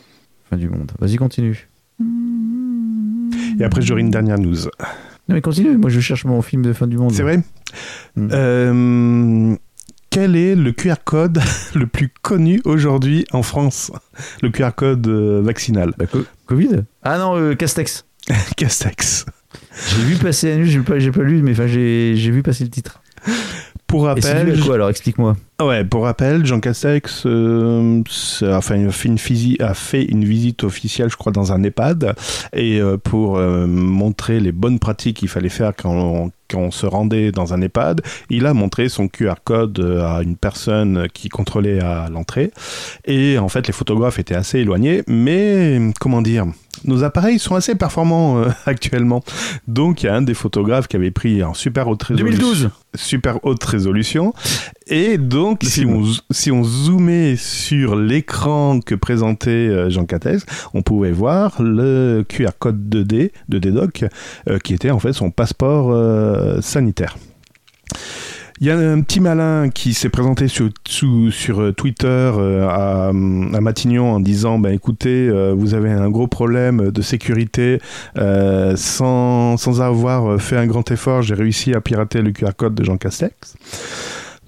fin 0.50 0.56
du 0.56 0.68
monde. 0.68 0.90
Vas-y, 0.98 1.16
continue. 1.16 1.68
Et 3.60 3.64
après, 3.64 3.82
j'aurai 3.82 4.00
une 4.00 4.10
dernière 4.10 4.38
news. 4.38 4.56
Non, 5.28 5.34
mais 5.36 5.40
continue. 5.42 5.76
Moi, 5.76 5.90
je 5.90 6.00
cherche 6.00 6.24
mon 6.24 6.42
film 6.42 6.62
de 6.62 6.72
fin 6.72 6.86
du 6.86 6.96
monde. 6.98 7.12
C'est 7.12 7.22
vrai? 7.22 7.38
Mm. 8.16 8.28
Euh, 8.32 9.56
Quel 10.10 10.34
est 10.34 10.56
le 10.56 10.72
QR 10.72 10.94
code 11.04 11.38
le 11.74 11.86
plus 11.86 12.10
connu 12.22 12.60
aujourd'hui 12.64 13.24
en 13.32 13.42
France? 13.44 13.92
Le 14.42 14.50
QR 14.50 14.70
code 14.74 15.06
euh, 15.06 15.40
vaccinal. 15.42 15.92
Bah, 15.98 16.06
co- 16.06 16.24
Covid? 16.46 16.82
Ah 17.02 17.18
non, 17.18 17.36
euh, 17.36 17.54
Castex. 17.54 18.04
Castex. 18.56 19.26
J'ai 19.90 20.02
vu 20.02 20.16
passer 20.16 20.50
la 20.50 20.56
news, 20.56 20.66
j'ai 20.66 20.80
pas, 20.80 20.94
pas 20.94 21.22
lu, 21.22 21.42
mais 21.42 21.52
enfin, 21.52 21.66
j'ai 21.66 22.14
vu 22.14 22.42
passer 22.42 22.64
le 22.64 22.70
titre. 22.70 23.00
Pour 23.86 24.08
Et 24.10 24.20
c'est 24.20 24.32
rappel, 24.32 24.60
à 24.60 24.64
quoi 24.64 24.74
alors 24.74 24.90
Explique-moi. 24.90 25.36
Ouais, 25.60 25.84
pour 25.84 26.04
rappel, 26.04 26.46
Jean 26.46 26.58
Castex 26.58 27.24
euh, 27.26 28.02
a, 28.42 28.60
fait 28.62 28.76
une 28.76 28.88
physi- 28.88 29.60
a 29.62 29.74
fait 29.74 30.04
une 30.04 30.24
visite 30.24 30.64
officielle, 30.64 31.10
je 31.10 31.16
crois, 31.16 31.32
dans 31.32 31.52
un 31.52 31.62
EHPAD. 31.62 32.14
Et 32.54 32.80
euh, 32.80 32.96
pour 32.96 33.36
euh, 33.36 33.66
montrer 33.66 34.40
les 34.40 34.52
bonnes 34.52 34.78
pratiques 34.78 35.18
qu'il 35.18 35.28
fallait 35.28 35.50
faire 35.50 35.72
quand 35.76 35.92
on, 35.94 36.30
quand 36.50 36.58
on 36.60 36.70
se 36.70 36.86
rendait 36.86 37.30
dans 37.30 37.52
un 37.52 37.60
EHPAD, 37.60 38.00
il 38.30 38.46
a 38.46 38.54
montré 38.54 38.88
son 38.88 39.08
QR 39.08 39.34
code 39.44 39.80
à 40.02 40.22
une 40.22 40.36
personne 40.36 41.08
qui 41.12 41.28
contrôlait 41.28 41.80
à 41.80 42.08
l'entrée. 42.08 42.52
Et 43.04 43.38
en 43.38 43.50
fait, 43.50 43.66
les 43.66 43.74
photographes 43.74 44.18
étaient 44.18 44.34
assez 44.34 44.60
éloignés. 44.60 45.02
Mais, 45.08 45.78
comment 46.00 46.22
dire 46.22 46.46
nos 46.84 47.04
appareils 47.04 47.38
sont 47.38 47.56
assez 47.56 47.74
performants 47.74 48.42
actuellement. 48.64 49.22
Donc, 49.68 50.02
il 50.02 50.06
y 50.06 50.08
a 50.08 50.14
un 50.14 50.22
des 50.22 50.32
photographes 50.32 50.88
qui 50.88 50.96
avait 50.96 51.10
pris 51.10 51.42
en 51.42 51.52
super 51.52 51.88
haute 51.88 52.04
résolution. 52.04 52.38
2012 52.38 52.70
super 52.94 53.44
haute 53.44 53.62
résolution. 53.62 54.34
Et 54.86 55.18
donc, 55.18 55.49
Le 55.62 55.68
si 55.68 55.84
on, 55.86 56.02
si 56.30 56.50
on 56.52 56.64
zoomait 56.64 57.36
sur 57.36 57.96
l'écran 57.96 58.80
que 58.80 58.94
présentait 58.94 59.50
euh, 59.50 59.90
Jean 59.90 60.04
Castex, 60.04 60.44
on 60.74 60.82
pouvait 60.82 61.12
voir 61.12 61.60
le 61.62 62.24
QR 62.28 62.50
code 62.58 62.88
2D 62.88 63.30
de 63.48 63.58
DDoc, 63.58 64.04
euh, 64.48 64.58
qui 64.58 64.74
était 64.74 64.90
en 64.90 64.98
fait 64.98 65.12
son 65.12 65.30
passeport 65.30 65.90
euh, 65.90 66.60
sanitaire. 66.60 67.16
Il 68.62 68.66
y 68.66 68.70
a 68.70 68.76
un 68.76 69.00
petit 69.00 69.20
malin 69.20 69.70
qui 69.70 69.94
s'est 69.94 70.10
présenté 70.10 70.46
sur, 70.46 70.68
sous- 70.86 71.30
sur 71.30 71.62
euh, 71.62 71.72
Twitter 71.72 72.30
à, 72.68 73.08
à 73.08 73.12
Matignon 73.12 74.12
en 74.12 74.20
disant 74.20 74.58
bah, 74.58 74.70
écoutez, 74.72 75.30
vous 75.56 75.72
avez 75.72 75.90
un 75.90 76.10
gros 76.10 76.26
problème 76.26 76.90
de 76.90 77.00
sécurité 77.02 77.80
euh, 78.18 78.76
sans, 78.76 79.56
sans 79.56 79.80
avoir 79.80 80.38
fait 80.38 80.58
un 80.58 80.66
grand 80.66 80.90
effort, 80.90 81.22
j'ai 81.22 81.34
réussi 81.34 81.72
à 81.72 81.80
pirater 81.80 82.20
le 82.20 82.32
QR 82.32 82.50
code 82.54 82.74
de 82.74 82.84
Jean 82.84 82.98
Castex. 82.98 83.54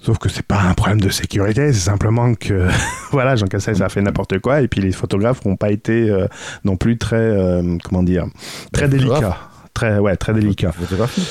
Sauf 0.03 0.17
que 0.17 0.27
c'est 0.27 0.45
pas 0.45 0.61
un 0.61 0.73
problème 0.73 0.99
de 0.99 1.09
sécurité, 1.09 1.71
c'est 1.71 1.79
simplement 1.79 2.35
que 2.35 2.67
voilà, 3.11 3.37
Jean 3.37 3.47
Castex 3.47 3.79
a 3.79 3.87
fait 3.87 4.01
n'importe 4.01 4.39
quoi 4.39 4.61
et 4.61 4.67
puis 4.67 4.81
les 4.81 4.91
photographes 4.91 5.45
n'ont 5.45 5.55
pas 5.55 5.71
été 5.71 6.09
euh, 6.09 6.27
non 6.65 6.75
plus 6.75 6.97
très 6.97 7.15
euh, 7.15 7.77
comment 7.83 8.03
dire 8.03 8.25
très 8.73 8.87
Les 8.87 8.97
photographes 8.97 9.21
délicats. 9.21 9.37
Très 9.73 9.97
ouais, 9.99 10.17
très 10.17 10.33
délicat. 10.33 10.71
Photographie. 10.73 11.25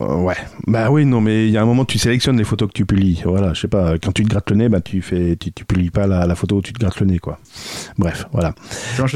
Euh, 0.00 0.14
ouais. 0.16 0.36
Bah 0.66 0.90
oui, 0.90 1.04
non, 1.04 1.20
mais 1.20 1.46
il 1.46 1.50
y 1.50 1.56
a 1.56 1.62
un 1.62 1.66
moment, 1.66 1.84
tu 1.84 1.98
sélectionnes 1.98 2.38
les 2.38 2.44
photos 2.44 2.68
que 2.68 2.72
tu 2.72 2.86
publies. 2.86 3.20
Voilà, 3.24 3.52
je 3.52 3.62
sais 3.62 3.68
pas, 3.68 3.98
quand 3.98 4.12
tu 4.12 4.22
te 4.22 4.28
grattes 4.28 4.48
le 4.50 4.56
nez, 4.56 4.68
bah 4.68 4.80
tu 4.80 5.02
fais, 5.02 5.36
tu, 5.36 5.52
tu 5.52 5.64
publies 5.64 5.90
pas 5.90 6.06
la, 6.06 6.26
la 6.26 6.34
photo 6.34 6.58
où 6.58 6.62
tu 6.62 6.72
te 6.72 6.78
grattes 6.78 7.00
le 7.00 7.06
nez, 7.06 7.18
quoi. 7.18 7.38
Bref, 7.98 8.26
voilà. 8.32 8.54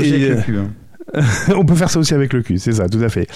Et, 0.02 0.32
hein. 0.32 0.70
On 1.56 1.64
peut 1.64 1.74
faire 1.74 1.90
ça 1.90 1.98
aussi 1.98 2.14
avec 2.14 2.32
le 2.32 2.42
cul, 2.42 2.58
c'est 2.58 2.72
ça, 2.72 2.88
tout 2.88 3.00
à 3.02 3.08
fait. 3.08 3.26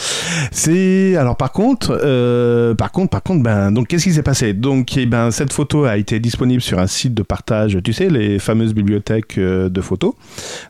C'est 0.51 1.17
alors 1.17 1.37
par 1.37 1.53
contre, 1.53 1.99
euh, 2.03 2.75
par 2.75 2.93
contre, 2.93 3.11
par 3.11 3.23
contre, 3.23 3.43
ben 3.43 3.73
donc 3.73 3.89
qu'est-ce 3.89 4.05
qui 4.05 4.13
s'est 4.13 4.23
passé? 4.23 4.53
Donc, 4.53 4.97
eh 4.97 5.07
ben 5.07 5.31
cette 5.31 5.53
photo 5.53 5.85
a 5.85 5.97
été 5.97 6.21
disponible 6.21 6.61
sur 6.63 6.79
un 6.79 6.87
site 6.87 7.15
de 7.15 7.23
partage, 7.23 7.79
tu 7.83 7.93
sais, 7.93 8.09
les 8.11 8.39
fameuses 8.39 8.75
bibliothèques 8.75 9.39
euh, 9.39 9.69
de 9.69 9.81
photos. 9.81 10.15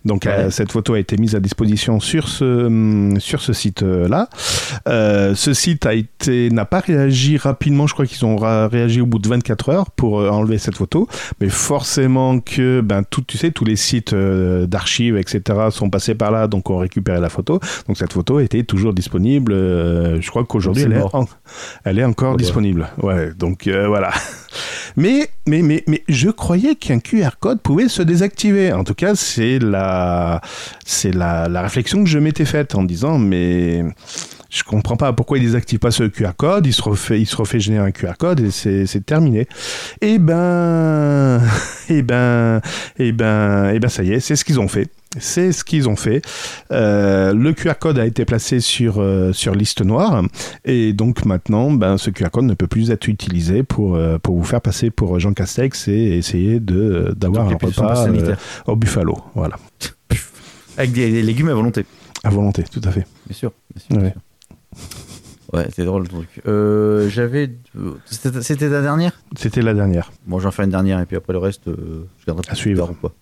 Donc 0.05 0.25
Ouais. 0.27 0.33
euh, 0.33 0.51
cette 0.51 0.71
photo 0.73 0.95
a 0.95 0.99
été 0.99 1.17
mise 1.17 1.35
à 1.35 1.41
disposition 1.41 1.99
sur 2.01 2.29
ce 2.29 2.45
hum, 2.67 3.19
sur 3.19 3.41
ce 3.43 3.53
site 3.53 3.83
là. 3.83 4.29
Ce 4.87 5.53
site 5.55 5.87
a 5.87 5.95
été 5.95 6.51
n'a 6.51 6.65
pas 6.65 6.81
réagi 6.81 7.37
rapidement. 7.37 7.87
Je 7.87 7.95
crois 7.95 8.07
qu'ils 8.07 8.25
ont 8.25 8.37
réagi 8.37 9.01
au 9.01 9.07
bout 9.07 9.19
de 9.19 9.29
24 9.29 9.69
heures 9.71 9.91
pour 9.91 10.19
enlever 10.19 10.59
cette 10.59 10.77
photo. 10.77 11.09
Mais 11.41 11.49
forcément 11.49 12.39
que 12.41 12.81
ben 12.81 13.03
tout, 13.03 13.23
tu 13.23 13.39
sais, 13.39 13.51
tous 13.51 13.65
les 13.65 13.77
sites 13.77 14.15
d'archives 14.15 15.17
etc 15.17 15.59
sont 15.71 15.91
passés 15.91 16.15
par 16.15 16.31
là, 16.31 16.47
donc 16.47 16.71
ont 16.71 16.79
récupéré 16.93 17.21
la 17.21 17.29
photo. 17.31 17.59
Donc 17.89 17.97
cette 17.97 18.13
photo 18.13 18.39
était 18.41 18.63
toujours 18.65 18.93
disponible. 18.93 19.53
euh, 19.53 20.21
je 20.21 20.29
crois 20.31 20.45
qu'aujourd'hui 20.45 20.83
elle, 20.85 20.93
est 20.93 20.99
mort. 20.99 21.15
en- 21.15 21.27
elle 21.85 21.99
est 21.99 22.05
encore 22.05 22.31
Ah 22.35 22.37
bah. 22.37 22.43
disponible. 22.43 22.89
Ouais, 23.03 23.33
donc 23.35 23.67
euh, 23.67 23.87
voilà. 23.89 24.11
Mais, 24.95 25.31
mais, 25.47 25.63
mais, 25.63 25.83
mais 25.87 26.03
je 26.07 26.29
croyais 26.29 26.75
qu'un 26.75 26.99
QR 26.99 27.31
code 27.41 27.63
pouvait 27.63 27.89
se 27.89 28.03
désactiver. 28.03 28.75
En 28.75 28.85
tout 28.85 28.93
cas, 28.93 29.15
c'est 29.15 29.59
la, 29.59 30.43
c'est 30.85 31.15
la, 31.15 31.49
la 31.49 31.63
réflexion 31.63 32.05
que 32.05 32.11
je 32.11 32.19
m'étais 32.19 32.45
faite 32.45 32.75
en 32.75 32.83
disant, 32.83 33.17
mais 33.17 33.85
Je 34.55 34.63
comprends 34.65 34.99
pas 34.99 35.15
pourquoi 35.15 35.39
il 35.39 35.45
désactive 35.45 35.79
pas 35.79 35.91
ce 35.91 36.03
QR 36.05 36.33
code, 36.37 36.67
il 36.67 36.75
se 36.75 36.83
refait, 36.83 37.19
il 37.19 37.25
se 37.25 37.37
refait 37.37 37.59
générer 37.59 37.87
un 37.87 37.91
QR 37.91 38.13
code 38.19 38.41
et 38.41 38.51
c'est 38.51 39.07
terminé. 39.07 39.49
Et 40.03 40.19
ben, 40.19 41.41
et 41.89 42.03
ben, 42.03 42.61
et 42.99 43.13
ben, 43.13 43.71
et 43.71 43.79
ben, 43.79 43.89
ça 43.89 44.03
y 44.03 44.13
est, 44.13 44.21
c'est 44.21 44.37
ce 44.37 44.45
qu'ils 44.45 44.61
ont 44.61 44.69
fait. 44.69 44.89
C'est 45.19 45.53
ce 45.53 45.65
qu'ils 45.65 45.89
ont 45.89 45.97
fait. 45.97 46.21
Euh, 46.71 47.33
le 47.33 47.55
QR 47.55 47.75
code 47.81 47.99
a 47.99 48.05
été 48.05 48.27
placé 48.27 48.61
sur, 48.61 49.01
euh, 49.01 49.33
sur 49.33 49.55
liste 49.55 49.81
noire 49.83 50.23
et 50.67 50.93
donc 50.93 51.25
maintenant, 51.25 51.71
ben, 51.71 51.97
ce 51.97 52.11
QR 52.11 52.29
code 52.31 52.45
ne 52.45 52.53
peut 52.55 52.67
plus 52.67 52.91
être 52.91 53.09
utilisé 53.09 53.63
pour, 53.63 53.97
euh, 53.97 54.19
pour 54.19 54.37
vous 54.37 54.45
faire 54.45 54.61
passer 54.61 54.91
pour 54.91 55.19
Jean 55.19 55.33
Castex 55.33 55.89
et 55.89 56.19
essayer 56.19 56.61
de 56.61 57.15
d'avoir 57.17 57.49
un 57.49 57.55
repas 57.55 58.07
au 58.67 58.77
buffalo. 58.77 59.17
Voilà, 59.35 59.57
Avec 60.77 60.93
des, 60.93 61.11
des 61.11 61.23
légumes 61.23 61.49
à 61.49 61.55
volonté. 61.55 61.87
à 62.23 62.29
volonté, 62.29 62.65
tout 62.71 62.83
à 62.85 62.91
fait. 62.91 63.07
Bien 63.27 63.35
sûr. 63.37 63.53
Bien 63.75 63.83
sûr, 63.83 63.97
bien 63.97 64.05
Ouais. 64.09 64.13
sûr. 64.13 64.21
Ouais, 65.53 65.69
c'est 65.75 65.85
drôle 65.85 66.03
le 66.05 66.09
truc. 66.09 66.29
Euh, 66.47 67.11
J'avais. 67.11 67.51
C'était 68.07 68.41
c'était 68.43 68.71
ta 68.71 68.81
dernière? 68.81 69.21
C'était 69.37 69.61
la 69.61 69.75
dernière. 69.75 70.11
Bon, 70.27 70.39
j'en 70.41 70.51
fais 70.51 70.65
une 70.65 70.71
dernière 70.71 70.99
et 71.01 71.05
puis 71.05 71.17
après 71.17 71.35
le 71.35 71.39
reste, 71.41 71.69
euh, 71.69 72.07
je 72.21 72.27
garderai 72.27 72.47
À 72.49 72.53
plus 72.53 72.61
suivre. 72.61 72.87
tard 72.87 72.91
ou 72.93 72.95
pas. 73.09 73.13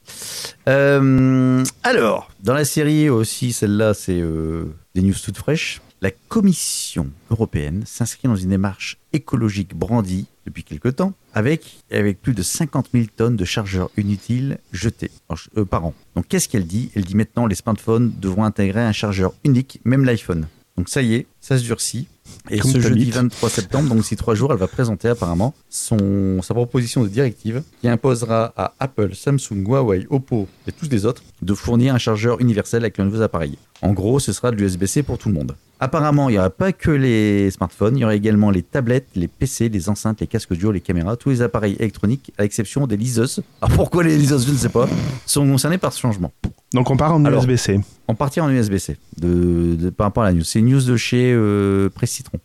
Euh, 0.68 1.64
alors, 1.82 2.30
dans 2.44 2.54
la 2.54 2.64
série 2.64 3.08
aussi, 3.08 3.52
celle-là, 3.52 3.94
c'est 3.94 4.20
euh, 4.20 4.66
des 4.94 5.02
news 5.02 5.14
toutes 5.24 5.38
fraîches. 5.38 5.80
La 6.02 6.12
Commission 6.28 7.08
européenne 7.30 7.82
s'inscrit 7.84 8.28
dans 8.28 8.36
une 8.36 8.48
démarche 8.50 8.96
écologique 9.12 9.74
brandie 9.74 10.26
depuis 10.46 10.62
quelque 10.62 10.88
temps, 10.88 11.12
avec, 11.34 11.82
avec 11.90 12.22
plus 12.22 12.32
de 12.32 12.42
50 12.42 12.90
000 12.94 13.06
tonnes 13.14 13.36
de 13.36 13.44
chargeurs 13.44 13.90
inutiles 13.98 14.58
jetés 14.72 15.10
euh, 15.58 15.64
par 15.64 15.84
an. 15.84 15.94
Donc, 16.14 16.26
qu'est-ce 16.28 16.48
qu'elle 16.48 16.66
dit? 16.66 16.90
Elle 16.94 17.04
dit 17.04 17.16
maintenant 17.16 17.46
les 17.46 17.54
smartphones 17.56 18.12
devront 18.20 18.44
intégrer 18.44 18.80
un 18.82 18.92
chargeur 18.92 19.32
unique, 19.44 19.80
même 19.84 20.04
l'iPhone. 20.04 20.46
Donc, 20.76 20.88
ça 20.88 21.02
y 21.02 21.14
est, 21.14 21.26
ça 21.40 21.58
se 21.58 21.64
durcit. 21.64 22.06
Et 22.48 22.58
Comme 22.58 22.70
ce 22.70 22.80
jeudi 22.80 23.06
bite. 23.06 23.14
23 23.14 23.50
septembre, 23.50 23.88
donc 23.88 23.98
d'ici 23.98 24.16
trois 24.16 24.34
jours, 24.34 24.52
elle 24.52 24.58
va 24.58 24.68
présenter 24.68 25.08
apparemment 25.08 25.52
son, 25.68 26.40
sa 26.42 26.54
proposition 26.54 27.02
de 27.02 27.08
directive 27.08 27.62
qui 27.80 27.88
imposera 27.88 28.52
à 28.56 28.72
Apple, 28.78 29.14
Samsung, 29.14 29.66
Huawei, 29.66 30.06
Oppo 30.10 30.48
et 30.66 30.72
tous 30.72 30.88
les 30.88 31.06
autres 31.06 31.22
de 31.42 31.54
fournir 31.54 31.94
un 31.94 31.98
chargeur 31.98 32.40
universel 32.40 32.82
avec 32.82 32.98
leurs 32.98 33.06
nouveaux 33.06 33.22
appareils. 33.22 33.58
En 33.82 33.92
gros, 33.92 34.20
ce 34.20 34.32
sera 34.32 34.52
de 34.52 34.56
l'USB-C 34.56 35.02
pour 35.02 35.18
tout 35.18 35.28
le 35.28 35.34
monde. 35.34 35.56
Apparemment, 35.82 36.28
il 36.28 36.32
n'y 36.32 36.38
aura 36.38 36.50
pas 36.50 36.72
que 36.72 36.90
les 36.90 37.50
smartphones, 37.50 37.96
il 37.96 38.00
y 38.00 38.04
aura 38.04 38.14
également 38.14 38.50
les 38.50 38.62
tablettes, 38.62 39.08
les 39.14 39.28
PC, 39.28 39.70
les 39.70 39.88
enceintes, 39.88 40.20
les 40.20 40.26
casques 40.26 40.50
audio, 40.52 40.70
les 40.72 40.80
caméras, 40.80 41.16
tous 41.16 41.30
les 41.30 41.40
appareils 41.42 41.74
électroniques, 41.78 42.32
à 42.36 42.42
l'exception 42.42 42.86
des 42.86 42.98
liseuses. 42.98 43.42
Alors 43.62 43.74
pourquoi 43.76 44.04
les 44.04 44.16
liseuses, 44.18 44.46
je 44.46 44.52
ne 44.52 44.56
sais 44.58 44.68
pas, 44.68 44.86
sont 45.24 45.46
concernés 45.50 45.78
par 45.78 45.92
ce 45.94 46.00
changement. 46.00 46.32
Donc 46.74 46.90
on 46.90 46.96
part 46.96 47.14
en 47.14 47.24
USB-C. 47.24 47.80
On 48.08 48.14
partit 48.14 48.40
en 48.40 48.50
USB-C 48.50 48.98
de, 49.18 49.74
de- 49.74 49.90
par 49.90 50.08
rapport 50.08 50.22
à 50.22 50.26
la 50.26 50.34
news. 50.34 50.44
C'est 50.44 50.58
une 50.58 50.68
news 50.68 50.82
de 50.82 50.96
chez 50.96 51.32
euh, 51.34 51.88
Presse 51.88 52.10
Citron. 52.10 52.38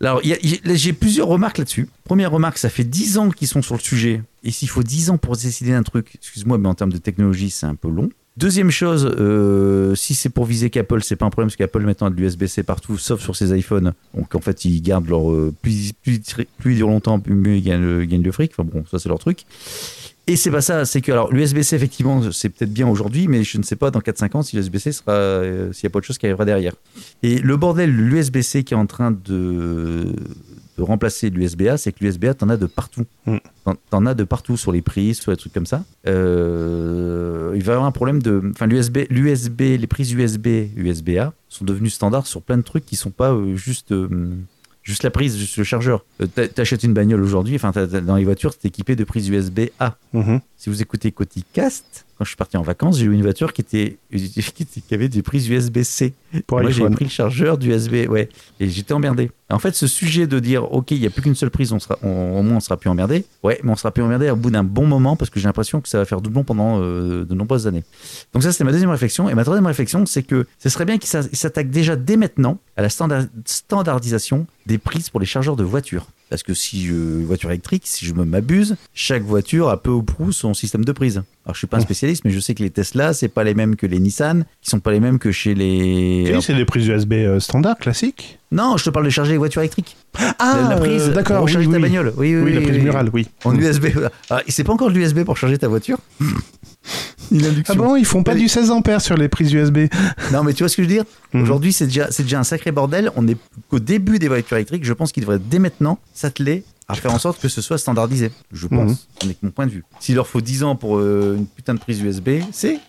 Alors, 0.00 0.20
j'ai 0.22 0.92
plusieurs 0.92 1.26
remarques 1.26 1.58
là-dessus. 1.58 1.88
Première 2.04 2.30
remarque, 2.30 2.58
ça 2.58 2.68
fait 2.68 2.84
10 2.84 3.18
ans 3.18 3.30
qu'ils 3.30 3.48
sont 3.48 3.62
sur 3.62 3.74
le 3.74 3.80
sujet. 3.80 4.22
Et 4.44 4.52
s'il 4.52 4.68
faut 4.68 4.84
10 4.84 5.10
ans 5.10 5.18
pour 5.18 5.36
décider 5.36 5.72
d'un 5.72 5.82
truc, 5.82 6.12
excuse-moi, 6.14 6.56
mais 6.58 6.68
en 6.68 6.74
termes 6.74 6.92
de 6.92 6.98
technologie, 6.98 7.50
c'est 7.50 7.66
un 7.66 7.74
peu 7.74 7.88
long. 7.88 8.08
Deuxième 8.38 8.70
chose, 8.70 9.04
euh, 9.18 9.96
si 9.96 10.14
c'est 10.14 10.28
pour 10.28 10.44
viser 10.44 10.70
qu'Apple, 10.70 11.02
c'est 11.02 11.16
pas 11.16 11.26
un 11.26 11.30
problème 11.30 11.48
parce 11.48 11.56
qu'Apple 11.56 11.82
maintenant 11.82 12.06
a 12.06 12.10
de 12.10 12.14
l'USB-C 12.14 12.62
partout, 12.62 12.96
sauf 12.96 13.20
sur 13.20 13.34
ses 13.34 13.56
iPhones. 13.58 13.94
Donc 14.14 14.32
en 14.36 14.40
fait, 14.40 14.64
ils 14.64 14.80
gardent 14.80 15.08
leur 15.08 15.28
euh, 15.32 15.52
plus, 15.60 15.92
plus, 16.04 16.20
plus 16.58 16.72
ils 16.74 16.76
durent 16.76 16.86
longtemps, 16.88 17.18
plus 17.18 17.34
mieux 17.34 17.56
ils 17.56 17.62
gagnent, 17.62 17.82
le- 17.82 18.04
gagnent 18.04 18.22
le 18.22 18.30
fric. 18.30 18.52
Enfin 18.56 18.68
bon, 18.72 18.84
ça 18.88 19.00
c'est 19.00 19.08
leur 19.08 19.18
truc. 19.18 19.40
Et 20.28 20.36
c'est 20.36 20.50
pas 20.52 20.60
ça, 20.60 20.84
c'est 20.84 21.00
que 21.00 21.10
alors 21.10 21.32
l'USB-C 21.32 21.74
effectivement 21.74 22.30
c'est 22.30 22.50
peut-être 22.50 22.72
bien 22.72 22.86
aujourd'hui, 22.86 23.26
mais 23.26 23.42
je 23.42 23.58
ne 23.58 23.62
sais 23.64 23.76
pas 23.76 23.90
dans 23.90 24.00
4-5 24.00 24.36
ans 24.36 24.42
si 24.42 24.54
l'USB-C 24.56 24.92
sera, 24.92 25.12
euh, 25.12 25.72
s'il 25.72 25.86
n'y 25.86 25.88
a 25.88 25.90
pas 25.90 25.98
autre 25.98 26.06
chose 26.06 26.18
qui 26.18 26.26
arrivera 26.26 26.44
derrière. 26.44 26.74
Et 27.24 27.38
le 27.38 27.56
bordel, 27.56 27.90
l'USB-C 27.90 28.62
qui 28.62 28.74
est 28.74 28.76
en 28.76 28.86
train 28.86 29.10
de, 29.10 30.12
de 30.76 30.82
remplacer 30.82 31.30
l'USB-A, 31.30 31.78
c'est 31.78 31.92
que 31.92 32.04
l'USB-A 32.04 32.34
t'en 32.34 32.50
as 32.50 32.56
de 32.58 32.66
partout. 32.66 33.04
Mm. 33.26 33.36
T'en- 33.64 33.74
T'en 33.90 34.06
as 34.06 34.14
de 34.14 34.24
partout 34.24 34.56
sur 34.58 34.70
les 34.70 34.82
prises, 34.82 35.18
sur 35.20 35.30
les 35.30 35.36
trucs 35.38 35.52
comme 35.54 35.66
ça. 35.66 35.82
Euh, 36.06 36.87
il 37.58 37.64
va 37.64 37.72
y 37.72 37.74
avoir 37.74 37.86
un 37.88 37.92
problème 37.92 38.22
de, 38.22 38.42
enfin 38.50 38.66
l'USB, 38.66 39.60
les 39.60 39.86
prises 39.86 40.12
USB, 40.12 40.46
USB-A 40.76 41.32
sont 41.48 41.64
devenues 41.64 41.90
standards 41.90 42.26
sur 42.26 42.40
plein 42.42 42.56
de 42.56 42.62
trucs 42.62 42.86
qui 42.86 42.96
sont 42.96 43.10
pas 43.10 43.32
euh, 43.32 43.56
juste 43.56 43.92
euh, 43.92 44.08
Juste 44.84 45.02
la 45.02 45.10
prise, 45.10 45.36
juste 45.36 45.58
le 45.58 45.64
chargeur. 45.64 46.02
Euh, 46.22 46.26
t'a- 46.26 46.48
T'achètes 46.48 46.82
une 46.82 46.94
bagnole 46.94 47.22
aujourd'hui, 47.22 47.54
enfin 47.56 47.72
dans 47.86 48.16
les 48.16 48.24
voitures, 48.24 48.54
c'est 48.54 48.68
équipé 48.68 48.96
de 48.96 49.04
prises 49.04 49.28
USB-A. 49.28 49.98
Mhm. 50.14 50.40
Si 50.60 50.68
vous 50.70 50.82
écoutez 50.82 51.12
Coticast, 51.12 52.04
quand 52.18 52.24
je 52.24 52.30
suis 52.30 52.36
parti 52.36 52.56
en 52.56 52.62
vacances, 52.62 52.98
j'ai 52.98 53.04
eu 53.04 53.12
une 53.12 53.22
voiture 53.22 53.52
qui 53.52 53.60
était 53.60 53.96
qui, 54.12 54.92
avait 54.94 55.08
des 55.08 55.22
prises 55.22 55.48
USB-C. 55.48 56.14
Pour 56.48 56.60
Moi, 56.60 56.70
j'ai 56.72 56.82
pris 56.90 57.04
le 57.04 57.10
chargeur 57.10 57.58
du 57.58 57.70
USB, 57.70 58.08
ouais, 58.10 58.28
et 58.58 58.68
j'étais 58.68 58.92
emmerdé. 58.92 59.30
En 59.50 59.60
fait, 59.60 59.76
ce 59.76 59.86
sujet 59.86 60.26
de 60.26 60.40
dire, 60.40 60.64
ok, 60.72 60.90
il 60.90 60.98
n'y 61.00 61.06
a 61.06 61.10
plus 61.10 61.22
qu'une 61.22 61.36
seule 61.36 61.50
prise, 61.50 61.70
on 61.72 61.78
sera, 61.78 61.96
on- 62.02 62.40
au 62.40 62.42
moins 62.42 62.56
on 62.56 62.60
sera 62.60 62.76
plus 62.76 62.90
emmerdé. 62.90 63.24
Ouais, 63.44 63.60
mais 63.62 63.70
on 63.70 63.76
sera 63.76 63.92
plus 63.92 64.02
emmerdé 64.02 64.28
au 64.30 64.36
bout 64.36 64.50
d'un 64.50 64.64
bon 64.64 64.84
moment 64.84 65.14
parce 65.14 65.30
que 65.30 65.38
j'ai 65.38 65.46
l'impression 65.46 65.80
que 65.80 65.88
ça 65.88 65.98
va 65.98 66.04
faire 66.04 66.20
doublon 66.20 66.42
pendant 66.42 66.80
euh, 66.82 67.24
de 67.24 67.34
nombreuses 67.34 67.68
années. 67.68 67.84
Donc 68.32 68.42
ça, 68.42 68.50
c'était 68.50 68.64
ma 68.64 68.72
deuxième 68.72 68.90
réflexion. 68.90 69.28
Et 69.30 69.34
ma 69.34 69.44
troisième 69.44 69.66
réflexion, 69.66 70.04
c'est 70.06 70.24
que 70.24 70.44
ce 70.58 70.68
serait 70.70 70.86
bien 70.86 70.98
qu'ils 70.98 71.08
s'a- 71.08 71.28
ils 71.30 71.36
s'attaquent 71.38 71.70
déjà 71.70 71.94
dès 71.94 72.16
maintenant 72.16 72.58
à 72.76 72.82
la 72.82 72.88
standard- 72.88 73.26
standardisation 73.44 74.46
des 74.66 74.78
prises 74.78 75.08
pour 75.08 75.20
les 75.20 75.26
chargeurs 75.26 75.54
de 75.54 75.62
voitures. 75.62 76.08
Parce 76.30 76.42
que 76.42 76.52
si 76.54 76.84
je, 76.84 76.94
voiture 77.24 77.50
électrique, 77.50 77.84
si 77.86 78.04
je 78.04 78.12
me 78.12 78.24
m'abuse, 78.24 78.76
chaque 78.92 79.22
voiture 79.22 79.68
a 79.68 79.82
peu 79.82 79.90
ou 79.90 80.02
prou 80.02 80.32
son 80.32 80.52
système 80.52 80.84
de 80.84 80.92
prise. 80.92 81.22
Alors 81.44 81.54
je 81.54 81.58
suis 81.58 81.66
pas 81.66 81.78
un 81.78 81.80
spécialiste, 81.80 82.24
mais 82.24 82.30
je 82.30 82.40
sais 82.40 82.54
que 82.54 82.62
les 82.62 82.70
Tesla, 82.70 83.14
c'est 83.14 83.28
pas 83.28 83.44
les 83.44 83.54
mêmes 83.54 83.76
que 83.76 83.86
les 83.86 83.98
Nissan, 83.98 84.44
qui 84.60 84.68
sont 84.70 84.80
pas 84.80 84.92
les 84.92 85.00
mêmes 85.00 85.18
que 85.18 85.32
chez 85.32 85.54
les. 85.54 86.30
Oui, 86.32 86.42
c'est 86.42 86.54
des 86.54 86.66
prises 86.66 86.86
USB 86.86 87.14
euh, 87.14 87.40
standard, 87.40 87.78
classiques. 87.78 88.38
Non, 88.52 88.76
je 88.76 88.84
te 88.84 88.90
parle 88.90 89.06
de 89.06 89.10
charger 89.10 89.32
les 89.32 89.38
voitures 89.38 89.62
électriques. 89.62 89.96
Ah, 90.38 90.60
la, 90.62 90.68
la 90.74 90.76
prise 90.76 91.08
euh, 91.08 91.12
d'accord, 91.12 91.38
pour 91.38 91.48
charger 91.48 91.66
oui, 91.66 91.72
ta 91.72 91.78
oui. 91.78 91.82
bagnole. 91.82 92.12
Oui, 92.16 92.34
oui, 92.34 92.42
Oui, 92.42 92.54
la 92.54 92.60
prise 92.60 92.82
murale, 92.82 93.10
oui. 93.12 93.26
En 93.44 93.54
USB. 93.54 93.86
Ah, 94.30 94.42
et 94.46 94.50
c'est 94.50 94.64
pas 94.64 94.72
encore 94.72 94.90
de 94.90 94.98
l'USB 94.98 95.24
pour 95.24 95.36
charger 95.36 95.58
ta 95.58 95.68
voiture? 95.68 95.98
Une 97.30 97.62
Ah 97.68 97.74
bon, 97.74 97.96
ils 97.96 98.04
font 98.06 98.22
pas 98.22 98.34
du 98.34 98.48
16 98.48 98.70
ampères 98.70 99.00
sur 99.00 99.16
les 99.16 99.28
prises 99.28 99.52
USB. 99.52 99.86
Non, 100.32 100.42
mais 100.42 100.52
tu 100.54 100.62
vois 100.62 100.68
ce 100.68 100.76
que 100.76 100.82
je 100.82 100.88
veux 100.88 100.94
dire 100.94 101.04
Mhm. 101.34 101.42
Aujourd'hui, 101.42 101.72
c'est 101.74 101.86
déjà, 101.86 102.10
c'est 102.10 102.22
déjà 102.22 102.38
un 102.40 102.44
sacré 102.44 102.72
bordel. 102.72 103.10
On 103.16 103.28
est 103.28 103.36
qu'au 103.68 103.78
début 103.78 104.18
des 104.18 104.28
voitures 104.28 104.56
électriques. 104.56 104.84
Je 104.84 104.92
pense 104.94 105.12
qu'ils 105.12 105.22
devraient 105.24 105.38
dès 105.38 105.58
maintenant 105.58 105.98
s'atteler 106.14 106.64
à 106.88 106.94
faire 106.94 107.12
en 107.12 107.18
sorte 107.18 107.38
que 107.38 107.48
ce 107.48 107.60
soit 107.60 107.76
standardisé. 107.76 108.30
Je 108.50 108.66
pense. 108.66 108.90
Mhm. 108.90 108.96
Ce 109.22 109.26
n'est 109.26 109.34
que 109.34 109.38
mon 109.42 109.50
point 109.50 109.66
de 109.66 109.72
vue. 109.72 109.84
S'il 110.00 110.14
leur 110.14 110.26
faut 110.26 110.40
10 110.40 110.62
ans 110.62 110.74
pour 110.76 110.96
euh, 110.98 111.34
une 111.36 111.46
putain 111.46 111.74
de 111.74 111.80
prise 111.80 112.00
USB, 112.00 112.30
c'est 112.50 112.80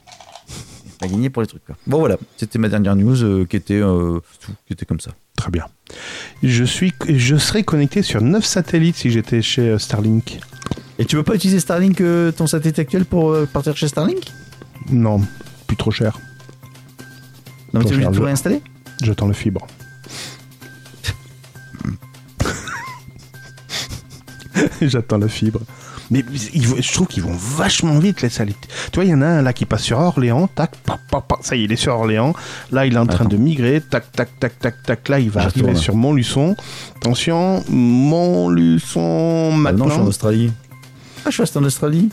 pas 0.99 1.07
gagné 1.07 1.29
pour 1.29 1.41
les 1.41 1.47
trucs. 1.47 1.65
quoi. 1.65 1.75
Bon, 1.87 1.99
voilà. 1.99 2.17
C'était 2.37 2.59
ma 2.59 2.69
dernière 2.69 2.95
news 2.95 3.23
euh, 3.23 3.45
qui 3.45 3.55
était 3.57 3.73
euh, 3.75 4.19
tout, 4.39 4.51
qui 4.67 4.73
était 4.73 4.85
comme 4.85 4.99
ça. 5.01 5.11
Très 5.35 5.51
bien. 5.51 5.65
Je, 6.43 6.63
suis, 6.63 6.93
je 7.09 7.35
serais 7.37 7.63
connecté 7.63 8.01
sur 8.01 8.21
9 8.21 8.43
satellites 8.45 8.95
si 8.97 9.09
j'étais 9.09 9.41
chez 9.41 9.77
Starlink. 9.79 10.39
Et 10.99 11.05
tu 11.05 11.15
veux 11.15 11.23
pas 11.23 11.33
utiliser 11.35 11.59
Starlink, 11.61 12.01
euh, 12.01 12.31
ton 12.31 12.45
satellite 12.45 12.77
actuel, 12.77 13.05
pour 13.05 13.31
euh, 13.31 13.47
partir 13.51 13.75
chez 13.75 13.87
Starlink? 13.87 14.31
Non, 14.91 15.21
plus 15.65 15.77
trop 15.77 15.91
cher. 15.91 16.19
Non, 17.73 17.79
mais 17.79 17.85
tu 17.85 17.93
veux 17.93 18.01
faire 18.01 18.11
tout 18.11 18.19
le- 18.19 18.25
réinstaller? 18.25 18.61
J'attends 19.01 19.27
le 19.27 19.33
fibre. 19.33 19.65
J'attends 24.81 25.17
la 25.17 25.27
fibre. 25.29 25.61
Mais 26.11 26.25
je 26.33 26.91
trouve 26.93 27.05
qu'ils 27.07 27.21
vont 27.21 27.35
vachement 27.35 27.99
vite 27.99 28.21
les 28.23 28.29
satellites. 28.29 28.67
Tu 28.91 28.95
vois, 28.95 29.05
il 29.05 29.11
y 29.11 29.13
en 29.13 29.21
a 29.21 29.27
un 29.27 29.41
là 29.43 29.53
qui 29.53 29.65
passe 29.65 29.83
sur 29.83 29.99
Orléans, 29.99 30.47
tac, 30.47 30.75
pa, 30.77 30.99
pa, 31.11 31.21
pa, 31.21 31.37
ça 31.41 31.55
y 31.55 31.61
est, 31.61 31.65
il 31.65 31.71
est 31.71 31.75
sur 31.75 31.93
Orléans. 31.93 32.33
Là, 32.71 32.87
il 32.87 32.95
est 32.95 32.97
en 32.97 33.05
train 33.05 33.25
de 33.25 33.37
migrer, 33.37 33.79
tac, 33.79 34.11
tac, 34.11 34.39
tac, 34.39 34.57
tac, 34.59 34.81
tac. 34.83 35.07
Là, 35.07 35.19
il 35.19 35.29
va 35.29 35.41
arriver 35.43 35.75
sur 35.75 35.95
Montluçon. 35.95 36.55
Attention, 36.97 37.63
Montluçon 37.69 39.51
maintenant. 39.51 39.85
Non, 39.85 39.89
je 39.89 39.93
suis 39.93 40.01
en 40.01 40.07
Australie. 40.07 40.51
Ah, 41.25 41.29
je 41.29 41.43
suis 41.43 41.57
en 41.57 41.63
Australie 41.63 42.09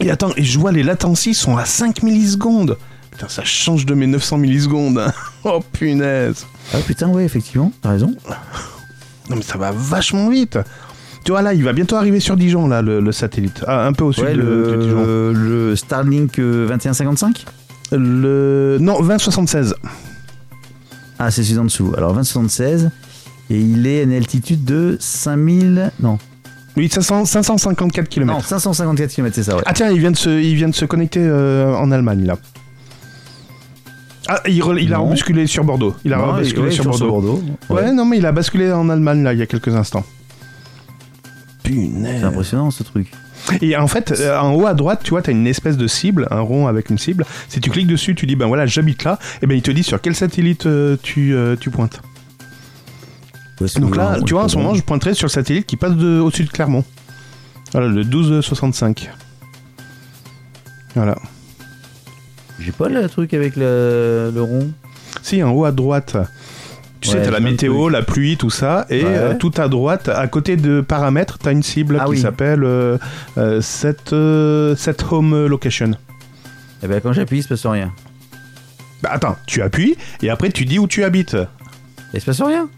Et 0.00 0.10
attends, 0.10 0.30
et 0.36 0.42
je 0.44 0.58
vois 0.58 0.72
les 0.72 0.82
latencies 0.82 1.34
sont 1.34 1.56
à 1.56 1.64
5 1.64 2.02
millisecondes. 2.02 2.76
Putain, 3.10 3.28
ça 3.28 3.44
change 3.44 3.84
de 3.86 3.94
mes 3.94 4.06
900 4.06 4.38
millisecondes. 4.38 4.98
hein. 4.98 5.12
oh 5.44 5.60
punaise. 5.72 6.46
Ah 6.72 6.78
putain, 6.86 7.08
ouais, 7.08 7.24
effectivement, 7.24 7.72
t'as 7.82 7.90
raison. 7.90 8.14
Non 9.30 9.36
mais 9.36 9.42
ça 9.42 9.58
va 9.58 9.72
vachement 9.72 10.28
vite. 10.30 10.58
Tu 11.24 11.32
vois 11.32 11.42
là, 11.42 11.52
il 11.52 11.62
va 11.64 11.72
bientôt 11.74 11.96
arriver 11.96 12.20
sur 12.20 12.36
Dijon 12.36 12.68
là, 12.68 12.80
le, 12.80 13.00
le 13.00 13.12
satellite. 13.12 13.62
Ah, 13.66 13.86
un 13.86 13.92
peu 13.92 14.04
au 14.04 14.12
sud 14.12 14.24
Ouais, 14.24 14.34
de, 14.34 14.40
de 14.40 14.76
Dijon. 14.80 15.04
le, 15.04 15.32
le 15.68 15.76
Starlink 15.76 16.38
euh, 16.38 16.66
2155 16.68 17.44
Le 17.92 18.78
non 18.80 18.98
2076. 19.00 19.74
Ah, 21.18 21.30
c'est 21.30 21.42
celui 21.42 21.58
en 21.58 21.64
dessous. 21.64 21.92
Alors 21.96 22.12
2076, 22.12 22.90
et 23.50 23.58
il 23.60 23.86
est 23.86 24.00
à 24.00 24.02
une 24.04 24.12
altitude 24.12 24.64
de 24.64 24.96
5000. 25.00 25.90
Non, 26.00 26.18
Oui, 26.78 26.88
500 26.88 27.24
554 27.24 28.08
km. 28.08 28.32
non 28.32 28.40
554 28.40 29.10
km, 29.10 29.34
c'est 29.34 29.42
ça, 29.42 29.56
ouais. 29.56 29.62
Ah 29.66 29.72
tiens, 29.74 29.90
il 29.90 29.98
vient 29.98 30.12
de 30.12 30.16
se, 30.16 30.30
il 30.30 30.54
vient 30.54 30.68
de 30.68 30.74
se 30.74 30.84
connecter 30.84 31.20
euh, 31.20 31.74
en 31.74 31.90
Allemagne 31.90 32.24
là. 32.24 32.36
Ah, 34.28 34.40
il, 34.46 34.62
a 34.94 34.98
Non. 34.98 35.08
basculé 35.08 35.46
sur 35.46 35.64
Bordeaux. 35.64 35.94
Il 36.04 36.12
a 36.12 36.18
Non, 36.18 36.34
basculé 36.34 36.62
ouais, 36.66 36.70
sur 36.70 36.94
sur 36.94 37.08
Bordeaux. 37.08 37.42
Ouais. 37.70 37.82
Ouais, 37.82 37.92
non 37.92 38.04
mais 38.04 38.18
il 38.18 38.26
a 38.26 38.32
basculé 38.32 38.70
en 38.70 38.88
Allemagne 38.90 39.22
là 39.22 39.32
il 39.32 39.38
y 39.38 39.42
a 39.42 39.46
quelques 39.46 39.74
instants. 39.74 40.04
Punaise. 41.64 42.20
C'est 42.20 42.26
impressionnant 42.26 42.70
ce 42.70 42.82
truc. 42.82 43.10
Et 43.62 43.76
en 43.76 43.86
fait, 43.86 44.12
euh, 44.20 44.38
en 44.38 44.54
haut 44.54 44.66
à 44.66 44.74
droite, 44.74 45.00
tu 45.02 45.10
vois, 45.10 45.22
tu 45.22 45.30
as 45.30 45.32
une 45.32 45.46
espèce 45.46 45.76
de 45.76 45.86
cible, 45.86 46.28
un 46.30 46.40
rond 46.40 46.66
avec 46.66 46.90
une 46.90 46.98
cible. 46.98 47.24
Si 47.48 47.60
tu 47.60 47.70
cliques 47.70 47.86
dessus, 47.86 48.14
tu 48.14 48.26
dis, 48.26 48.36
ben 48.36 48.46
voilà, 48.46 48.66
j'habite 48.66 49.04
là, 49.04 49.18
et 49.42 49.46
ben 49.46 49.56
il 49.56 49.62
te 49.62 49.70
dit 49.70 49.82
sur 49.82 50.00
quel 50.00 50.14
satellite 50.14 50.66
euh, 50.66 50.96
tu, 51.02 51.34
euh, 51.34 51.56
tu 51.58 51.70
pointes. 51.70 52.00
Donc 53.76 53.96
là, 53.96 54.18
tu 54.24 54.34
vois, 54.34 54.44
en 54.44 54.48
ce 54.48 54.56
moment, 54.56 54.74
je 54.74 54.82
pointerai 54.82 55.14
sur 55.14 55.26
le 55.26 55.30
satellite 55.32 55.66
qui 55.66 55.76
passe 55.76 55.94
de- 55.96 56.20
au-dessus 56.20 56.44
de 56.44 56.50
Clermont. 56.50 56.84
Voilà, 57.72 57.88
le 57.88 58.02
1265. 58.04 59.10
Voilà. 60.94 61.16
J'ai 62.60 62.72
pas 62.72 62.88
le 62.88 63.08
truc 63.08 63.34
avec 63.34 63.56
le, 63.56 64.30
le 64.34 64.42
rond. 64.42 64.70
Si, 65.22 65.42
en 65.42 65.50
haut 65.52 65.64
à 65.64 65.72
droite. 65.72 66.16
Tu 67.00 67.10
sais, 67.10 67.22
t'as 67.22 67.30
la 67.30 67.38
météo, 67.38 67.82
truc. 67.82 67.92
la 67.92 68.02
pluie, 68.02 68.36
tout 68.36 68.50
ça, 68.50 68.84
et 68.90 69.04
Ouais. 69.04 69.10
euh, 69.16 69.34
tout 69.34 69.52
à 69.56 69.68
droite, 69.68 70.08
à 70.08 70.26
côté 70.26 70.56
de 70.56 70.80
paramètres, 70.80 71.38
t'as 71.38 71.52
une 71.52 71.62
cible 71.62 71.96
Ah 72.00 72.04
qui 72.06 72.10
oui. 72.10 72.20
s'appelle 72.20 72.64
euh, 72.64 72.98
euh, 73.36 73.60
set, 73.60 74.12
euh, 74.12 74.74
set 74.74 75.04
home 75.08 75.46
location. 75.46 75.92
Et 76.82 76.88
ben 76.88 77.00
quand 77.00 77.12
j'appuie, 77.12 77.38
il 77.38 77.42
se 77.44 77.48
passe 77.48 77.66
rien. 77.66 77.92
Bah 79.00 79.10
attends, 79.12 79.36
tu 79.46 79.62
appuies 79.62 79.96
et 80.22 80.30
après 80.30 80.50
tu 80.50 80.64
dis 80.64 80.80
où 80.80 80.88
tu 80.88 81.04
habites. 81.04 81.36
Il 82.14 82.20
se 82.20 82.26
passe 82.26 82.42
rien. 82.42 82.68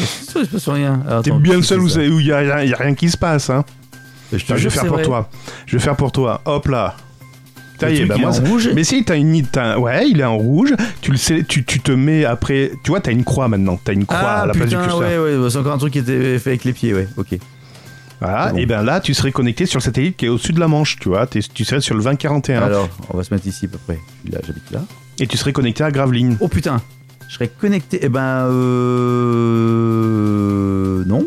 Il 0.00 0.44
se 0.46 0.50
passe 0.50 0.68
rien. 0.68 1.02
Alors, 1.08 1.22
T'es 1.22 1.30
bien 1.32 1.56
le 1.56 1.62
seul 1.62 1.80
où 1.80 1.88
il 2.20 2.26
y, 2.26 2.32
a 2.32 2.38
rien- 2.38 2.62
y 2.64 2.72
a 2.72 2.76
rien 2.76 2.94
qui 2.94 3.10
se 3.10 3.16
passe. 3.16 3.50
Hein. 3.50 3.64
ça 4.30 4.38
Je 4.38 4.44
te 4.44 4.52
Attends, 4.52 4.56
je 4.56 4.60
jure, 4.62 4.70
vais 4.70 4.76
faire 4.76 4.86
pour 4.86 4.96
vrai. 4.96 5.04
toi. 5.04 5.30
Je 5.66 5.76
vais 5.76 5.82
faire 5.82 5.96
pour 5.96 6.12
toi. 6.12 6.40
Hop 6.44 6.66
là. 6.68 6.96
Y 7.82 7.84
est, 7.84 8.04
bah 8.04 8.14
il 8.16 8.20
est 8.22 8.24
moi, 8.26 8.38
en 8.38 8.44
rouge. 8.44 8.68
Mais 8.74 8.84
si, 8.84 9.04
t'as 9.04 9.16
une 9.16 9.42
Ouais, 9.78 10.08
il 10.10 10.20
est 10.20 10.24
en 10.24 10.36
rouge. 10.36 10.74
Tu 11.00 11.12
le 11.12 11.16
sais, 11.16 11.44
tu, 11.48 11.64
tu 11.64 11.80
te 11.80 11.92
mets 11.92 12.26
après. 12.26 12.72
Tu 12.84 12.90
vois, 12.90 13.00
t'as 13.00 13.10
une 13.12 13.24
croix 13.24 13.48
maintenant. 13.48 13.78
T'as 13.82 13.94
une 13.94 14.04
croix 14.04 14.18
Ah 14.22 14.40
à 14.42 14.46
la 14.46 14.52
place 14.52 14.68
du 14.68 14.76
putain, 14.76 14.86
curseur. 14.88 15.00
ouais, 15.24 15.36
ouais, 15.38 15.50
c'est 15.50 15.56
encore 15.58 15.72
un 15.72 15.78
truc 15.78 15.94
qui 15.94 15.98
était 16.00 16.38
fait 16.38 16.50
avec 16.50 16.64
les 16.64 16.74
pieds, 16.74 16.92
ouais, 16.92 17.08
ok. 17.16 17.38
Voilà. 18.20 18.50
Bon. 18.52 18.58
Et 18.58 18.66
ben 18.66 18.82
là, 18.82 19.00
tu 19.00 19.14
serais 19.14 19.32
connecté 19.32 19.64
sur 19.64 19.78
le 19.78 19.82
satellite 19.82 20.18
qui 20.18 20.26
est 20.26 20.28
au-dessus 20.28 20.52
de 20.52 20.60
la 20.60 20.68
Manche. 20.68 20.98
Tu 21.00 21.08
vois, 21.08 21.26
tu 21.26 21.64
serais 21.64 21.80
sur 21.80 21.94
le 21.94 22.02
2041 22.02 22.60
Alors, 22.62 22.88
on 23.08 23.16
va 23.16 23.24
se 23.24 23.32
mettre 23.32 23.46
ici 23.46 23.64
à 23.64 23.68
peu 23.68 23.78
près. 23.78 23.98
Là, 24.30 24.40
j'habite 24.46 24.70
là. 24.70 24.80
et 25.18 25.26
tu 25.26 25.38
serais 25.38 25.54
connecté 25.54 25.82
à 25.82 25.90
Gravelines. 25.90 26.36
Oh 26.40 26.48
putain, 26.48 26.82
je 27.30 27.34
serais 27.36 27.46
connecté. 27.48 28.00
Eh 28.02 28.08
ben, 28.08 28.48
euh. 29.70 31.04
Non. 31.06 31.26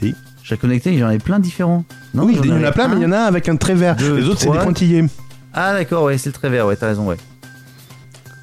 Si. 0.00 0.14
Je 0.42 0.48
serais 0.48 0.56
connecté, 0.58 0.96
j'en 0.98 1.10
ai 1.10 1.18
plein 1.18 1.38
différents. 1.40 1.84
Non, 2.14 2.24
oui, 2.26 2.38
il 2.42 2.48
y 2.50 2.52
en 2.52 2.62
a 2.64 2.70
plein, 2.72 2.86
mais 2.88 2.96
il 2.96 3.02
y 3.02 3.06
en 3.06 3.12
a 3.12 3.18
un 3.18 3.24
avec 3.24 3.48
un 3.48 3.56
trait 3.56 3.74
vert. 3.74 3.96
deux, 3.96 4.16
Les 4.16 4.28
autres, 4.28 4.40
c'est 4.40 4.50
des 4.50 4.58
pointillés. 4.58 5.04
Ah 5.52 5.72
d'accord, 5.74 6.04
ouais, 6.04 6.16
c'est 6.18 6.28
le 6.30 6.34
très 6.34 6.48
vert, 6.48 6.66
ouais, 6.66 6.76
t'as 6.76 6.86
raison, 6.86 7.06
ouais. 7.08 7.16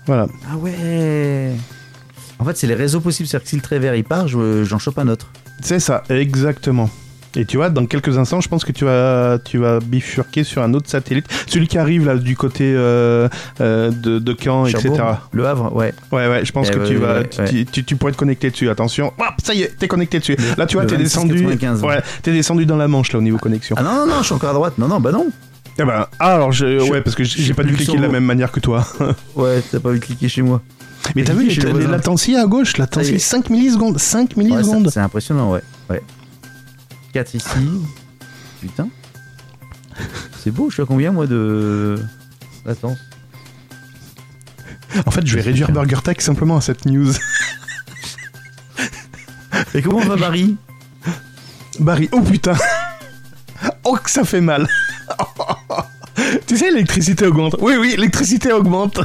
Voilà. 0.05 0.27
Ah 0.51 0.57
ouais. 0.57 1.51
En 2.39 2.45
fait, 2.45 2.57
c'est 2.57 2.67
les 2.67 2.75
réseaux 2.75 2.99
possibles, 2.99 3.27
c'est-à-dire 3.29 3.43
que 3.45 3.49
si 3.49 3.55
le 3.55 3.61
très 3.61 3.79
vert 3.79 3.95
il 3.95 4.03
part, 4.03 4.27
je- 4.27 4.63
j'en 4.63 4.77
chope 4.79 4.97
un 4.99 5.07
autre. 5.07 5.31
C'est 5.61 5.79
ça, 5.79 6.03
exactement. 6.09 6.89
Et 7.35 7.45
tu 7.45 7.57
vois, 7.57 7.69
dans 7.69 7.85
quelques 7.85 8.17
instants, 8.17 8.41
je 8.41 8.49
pense 8.49 8.65
que 8.65 8.71
tu 8.71 8.85
vas, 8.85 9.37
tu 9.43 9.59
vas 9.59 9.79
bifurquer 9.79 10.43
sur 10.43 10.63
un 10.63 10.73
autre 10.73 10.89
satellite. 10.89 11.27
Celui 11.47 11.67
qui 11.67 11.77
arrive 11.77 12.05
là 12.07 12.15
du 12.15 12.35
côté 12.35 12.73
euh, 12.75 13.29
euh, 13.61 13.91
de, 13.91 14.17
de 14.17 14.35
Caen, 14.43 14.65
etc. 14.65 14.91
Le 15.31 15.45
Havre, 15.45 15.75
ouais. 15.75 15.93
Ouais, 16.11 16.27
ouais, 16.27 16.43
je 16.43 16.51
pense 16.51 16.69
Eh 16.71 16.75
que 16.75 16.87
tu 16.87 16.95
vas, 16.95 17.19
ouais, 17.19 17.29
tu, 17.47 17.65
tu- 17.65 17.83
tu 17.83 17.95
pourrais 17.95 18.13
te 18.13 18.17
connecter 18.17 18.49
dessus. 18.49 18.67
Attention, 18.69 19.13
Hop, 19.19 19.25
ça 19.43 19.53
y 19.53 19.61
est, 19.61 19.77
t'es 19.77 19.87
connecté 19.87 20.17
dessus. 20.19 20.35
Le- 20.37 20.57
Là, 20.57 20.65
tu 20.65 20.75
vois, 20.77 20.85
t'es 20.87 20.97
descendu. 20.97 21.45
26,95. 21.45 21.81
Ouais, 21.85 22.01
t'es 22.23 22.31
descendu 22.31 22.65
dans 22.65 22.77
la 22.77 22.87
Manche 22.87 23.11
là 23.13 23.19
au 23.19 23.21
niveau 23.21 23.37
connexion. 23.37 23.75
Ah 23.77 23.83
non, 23.83 23.93
non, 23.93 24.07
non, 24.07 24.19
je 24.21 24.25
suis 24.25 24.33
encore 24.33 24.49
à 24.49 24.53
droite. 24.53 24.73
Non, 24.79 24.87
non, 24.87 24.99
bah 24.99 25.11
non. 25.11 25.27
Eh 25.77 25.83
ben, 25.85 26.07
ah, 26.19 26.33
alors, 26.35 26.51
je, 26.51 26.79
Je- 26.79 26.89
ouais, 26.91 27.01
parce 27.01 27.15
que 27.15 27.23
j'ai 27.23 27.53
pas 27.53 27.63
dû 27.63 27.73
cliquer 27.75 27.95
de 27.97 28.01
la 28.01 28.09
même 28.09 28.25
manière 28.25 28.51
que 28.51 28.59
toi. 28.59 28.85
Ouais, 29.35 29.61
t'as 29.71 29.79
pas 29.79 29.91
vu 29.91 29.99
cliquer 29.99 30.27
chez 30.29 30.41
moi. 30.41 30.61
Mais 31.15 31.23
t'as 31.23 31.33
vu 31.33 31.47
les, 31.47 31.55
les 31.55 31.87
latencies 31.87 32.35
à 32.35 32.45
gauche, 32.47 32.77
latencie 32.77 33.05
Ça 33.05 33.11
y 33.13 33.15
est. 33.15 33.19
5 33.19 33.49
millisecondes, 33.51 33.97
5 33.99 34.31
Ouais, 34.35 34.43
millisecondes. 34.43 34.89
c'est 34.89 34.99
impressionnant, 34.99 35.51
ouais. 35.51 35.61
ouais. 35.91 36.01
4 37.13 37.35
ici. 37.35 37.47
Putain. 38.61 38.89
C'est 40.37 40.51
beau, 40.51 40.69
je 40.69 40.75
suis 40.75 40.83
à 40.83 40.85
combien 40.85 41.11
moi 41.11 41.27
de 41.27 41.97
latence 42.65 42.97
en 45.05 45.11
fait, 45.11 45.25
je 45.25 45.35
vais 45.35 45.41
réduire 45.41 45.71
Burger 45.71 45.99
Tech 46.03 46.17
simplement 46.19 46.57
à 46.57 46.61
cette 46.61 46.85
news. 46.85 47.11
Et 49.73 49.81
comment 49.81 49.99
va 49.99 50.15
Barry 50.15 50.55
Barry, 51.79 52.09
oh 52.11 52.21
putain 52.21 52.55
Oh 53.83 53.97
que 54.03 54.09
ça 54.09 54.23
fait 54.23 54.41
mal 54.41 54.67
Tu 56.47 56.57
sais, 56.57 56.69
l'électricité 56.71 57.25
augmente. 57.25 57.55
Oui, 57.59 57.75
oui, 57.79 57.91
l'électricité 57.91 58.51
augmente. 58.51 58.99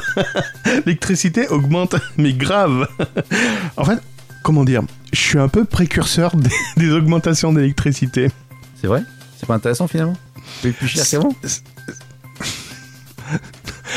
l'électricité 0.85 1.47
augmente, 1.47 1.95
mais 2.17 2.33
grave. 2.33 2.87
en 3.77 3.85
fait, 3.85 3.99
comment 4.43 4.65
dire? 4.65 4.81
Je 5.15 5.21
suis 5.21 5.39
un 5.39 5.47
peu 5.47 5.63
précurseur 5.63 6.35
des, 6.35 6.49
des 6.77 6.91
augmentations 6.91 7.53
d'électricité. 7.53 8.29
C'est 8.81 8.87
vrai? 8.87 9.01
C'est 9.37 9.45
pas 9.45 9.55
intéressant 9.55 9.87
finalement? 9.87 10.17
C'est 10.61 10.73
plus 10.73 10.89
cher 10.89 11.07
qu'avant? 11.09 11.33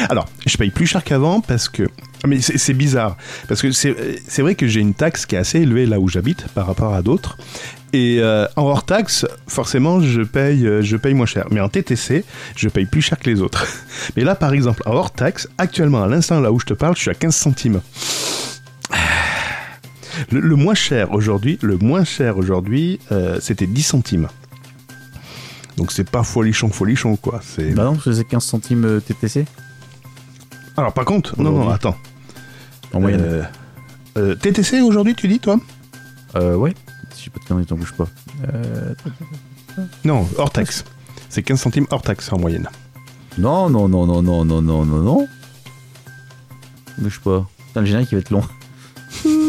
Alors, 0.08 0.28
je 0.46 0.56
paye 0.56 0.70
plus 0.70 0.86
cher 0.86 1.02
qu'avant 1.02 1.40
parce 1.40 1.68
que. 1.68 1.82
Mais 2.24 2.40
c'est 2.40 2.72
bizarre. 2.72 3.16
Parce 3.48 3.60
que 3.62 3.72
c'est 3.72 3.96
c'est 4.28 4.42
vrai 4.42 4.54
que 4.54 4.68
j'ai 4.68 4.80
une 4.80 4.94
taxe 4.94 5.26
qui 5.26 5.34
est 5.34 5.38
assez 5.38 5.58
élevée 5.60 5.86
là 5.86 5.98
où 5.98 6.08
j'habite 6.08 6.46
par 6.48 6.68
rapport 6.68 6.94
à 6.94 7.02
d'autres. 7.02 7.36
Et 7.92 8.18
euh, 8.20 8.46
en 8.54 8.62
hors 8.62 8.84
taxe, 8.84 9.26
forcément, 9.48 10.00
je 10.00 10.22
paye, 10.22 10.66
euh, 10.66 10.82
je 10.82 10.96
paye 10.96 11.14
moins 11.14 11.26
cher. 11.26 11.46
Mais 11.50 11.60
en 11.60 11.68
TTC, 11.68 12.24
je 12.54 12.68
paye 12.68 12.86
plus 12.86 13.02
cher 13.02 13.18
que 13.18 13.28
les 13.28 13.40
autres. 13.40 13.66
Mais 14.16 14.22
là, 14.22 14.36
par 14.36 14.52
exemple, 14.52 14.82
en 14.86 14.92
hors 14.92 15.10
taxe, 15.10 15.48
actuellement, 15.58 16.04
à 16.04 16.06
l'instant 16.06 16.38
là 16.40 16.52
où 16.52 16.60
je 16.60 16.66
te 16.66 16.74
parle, 16.74 16.94
je 16.94 17.00
suis 17.00 17.10
à 17.10 17.14
15 17.14 17.34
centimes. 17.34 17.80
Le, 20.30 20.40
le 20.40 20.56
moins 20.56 20.74
cher 20.74 21.12
aujourd'hui, 21.12 21.58
le 21.62 21.76
moins 21.78 22.04
cher 22.04 22.38
aujourd'hui, 22.38 23.00
euh, 23.12 23.38
c'était 23.40 23.66
10 23.66 23.82
centimes. 23.82 24.28
Donc 25.76 25.92
c'est 25.92 26.08
pas 26.10 26.24
folichon, 26.24 26.68
folichon 26.70 27.16
quoi. 27.16 27.40
C'est 27.42 27.70
Bah 27.70 27.84
non, 27.84 27.98
c'est 28.02 28.26
15 28.26 28.42
centimes 28.44 28.84
euh, 28.84 29.00
TTC 29.00 29.44
alors 30.78 30.92
par 30.92 31.04
contre, 31.04 31.40
non 31.42 31.50
non, 31.50 31.68
attends. 31.70 31.96
en 32.94 33.00
moyenne. 33.00 33.20
Euh, 33.20 33.42
euh, 34.16 34.34
TTC 34.36 34.80
aujourd'hui, 34.80 35.16
tu 35.16 35.26
dis, 35.26 35.40
toi 35.40 35.58
Euh, 36.36 36.54
ouais. 36.54 36.72
Si 37.12 37.24
j'ai 37.24 37.30
pas 37.30 37.40
de 37.40 37.44
conneries, 37.46 37.66
t'en 37.66 37.74
bouge 37.74 37.92
pas. 37.94 38.06
Euh... 38.54 38.94
Non, 40.04 40.28
hors 40.38 40.52
taxe. 40.52 40.84
C'est 41.28 41.42
15 41.42 41.60
centimes 41.60 41.86
hors 41.90 42.02
taxe 42.02 42.32
en 42.32 42.38
moyenne. 42.38 42.68
Non, 43.38 43.68
non, 43.68 43.88
non, 43.88 44.06
non, 44.06 44.22
non, 44.22 44.44
non, 44.44 44.62
non, 44.62 44.84
non, 44.84 44.98
non. 45.02 45.28
Bouge 46.98 47.18
pas. 47.24 47.44
Putain, 47.66 47.80
le 47.80 47.86
générique 47.86 48.12
il 48.12 48.14
va 48.14 48.20
être 48.20 48.30
long. 48.30 48.44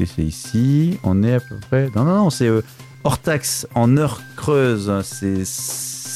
Et 0.00 0.06
c'est 0.06 0.22
ici, 0.22 0.98
on 1.02 1.22
est 1.22 1.34
à 1.34 1.40
peu 1.40 1.56
près. 1.70 1.90
Non, 1.94 2.04
non, 2.04 2.14
non, 2.16 2.30
c'est 2.30 2.46
euh, 2.48 2.62
hors 3.04 3.18
taxe 3.18 3.66
en 3.74 3.96
heure 3.96 4.20
creuse, 4.36 4.92
c'est. 5.04 5.42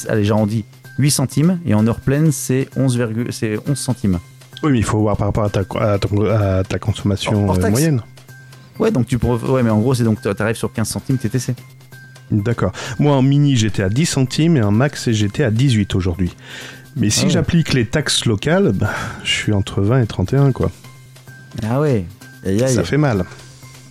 Allez, 0.09 0.23
j'arrondis 0.23 0.65
8 0.97 1.11
centimes 1.11 1.59
et 1.65 1.73
en 1.73 1.85
heure 1.87 1.99
pleine 1.99 2.31
c'est 2.31 2.69
11, 2.75 2.95
virgule- 2.97 3.31
c'est 3.33 3.57
11 3.67 3.77
centimes. 3.77 4.19
Oui, 4.63 4.71
mais 4.71 4.79
il 4.79 4.83
faut 4.83 4.99
voir 4.99 5.15
par 5.17 5.27
rapport 5.27 5.43
à 5.45 5.49
ta, 5.49 5.61
à 5.79 5.97
ton- 5.99 6.25
à 6.29 6.63
ta 6.63 6.79
consommation 6.79 7.47
Hors 7.49 7.57
euh, 7.63 7.69
moyenne. 7.69 8.01
Ouais, 8.79 8.91
donc 8.91 9.07
tu 9.07 9.17
pourrais. 9.17 9.41
Ouais, 9.49 9.63
mais 9.63 9.69
en 9.69 9.79
gros, 9.79 9.93
c'est 9.93 10.03
donc 10.03 10.21
t'arrives 10.21 10.55
sur 10.55 10.71
15 10.71 10.87
centimes 10.87 11.17
TTC. 11.17 11.53
D'accord. 12.31 12.71
Moi, 12.99 13.15
en 13.15 13.21
mini, 13.21 13.55
j'étais 13.55 13.81
à 13.83 13.89
10 13.89 14.05
centimes 14.05 14.55
et 14.57 14.61
en 14.61 14.71
max, 14.71 15.09
j'étais 15.11 15.43
à 15.43 15.51
18 15.51 15.95
aujourd'hui. 15.95 16.35
Mais 16.95 17.09
si 17.09 17.21
Ah 17.21 17.23
ouais. 17.25 17.29
j'applique 17.31 17.73
les 17.73 17.85
taxes 17.85 18.25
locales, 18.25 18.71
bah, 18.73 18.89
je 19.23 19.29
suis 19.31 19.53
entre 19.53 19.81
20 19.81 20.01
et 20.01 20.07
31, 20.07 20.51
quoi. 20.51 20.71
Ah 21.67 21.79
ouais. 21.79 22.05
Aïe, 22.45 22.63
aïe. 22.63 22.73
Ça 22.73 22.83
fait 22.83 22.97
mal. 22.97 23.25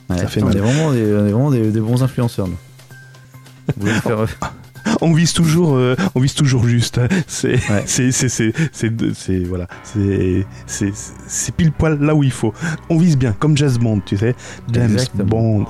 Ouais, 0.08 0.16
ça 0.18 0.26
fait 0.28 0.40
putain, 0.40 0.46
mal. 0.46 0.60
On 0.62 0.68
est 0.68 0.72
vraiment 0.72 0.92
des, 0.92 1.02
on 1.14 1.26
est 1.26 1.30
vraiment 1.32 1.50
des, 1.50 1.70
des 1.70 1.80
bons 1.80 2.02
influenceurs. 2.02 2.48
nous. 2.48 2.56
Vous 3.76 3.86
voulez 3.86 4.00
faire, 4.00 4.18
On 5.02 5.12
vise 5.12 5.32
toujours, 5.34 5.76
euh, 5.76 5.94
on 6.14 6.20
vise 6.20 6.32
toujours 6.34 6.64
juste. 6.66 6.96
hein. 6.98 7.08
C'est, 7.26 7.54
Ouais. 7.70 7.82
c'est, 7.86 8.10
c'est, 8.10 8.28
c'est, 8.30 8.52
c'est, 8.72 8.90
c'est- 9.14 9.44
voilà, 9.44 9.66
c'est, 9.84 10.46
c'est, 10.66 10.92
c'est 10.94 11.54
pile 11.54 11.72
poil 11.72 11.98
là 12.00 12.14
où 12.14 12.22
il 12.24 12.30
faut. 12.32 12.54
On 12.88 12.96
vise 12.98 13.18
bien, 13.18 13.32
comme 13.32 13.56
Jazz 13.56 13.78
Bond, 13.78 14.00
tu 14.04 14.16
sais. 14.16 14.34
James 14.72 14.92
Exactement. 14.92 15.24
Bond. 15.26 15.66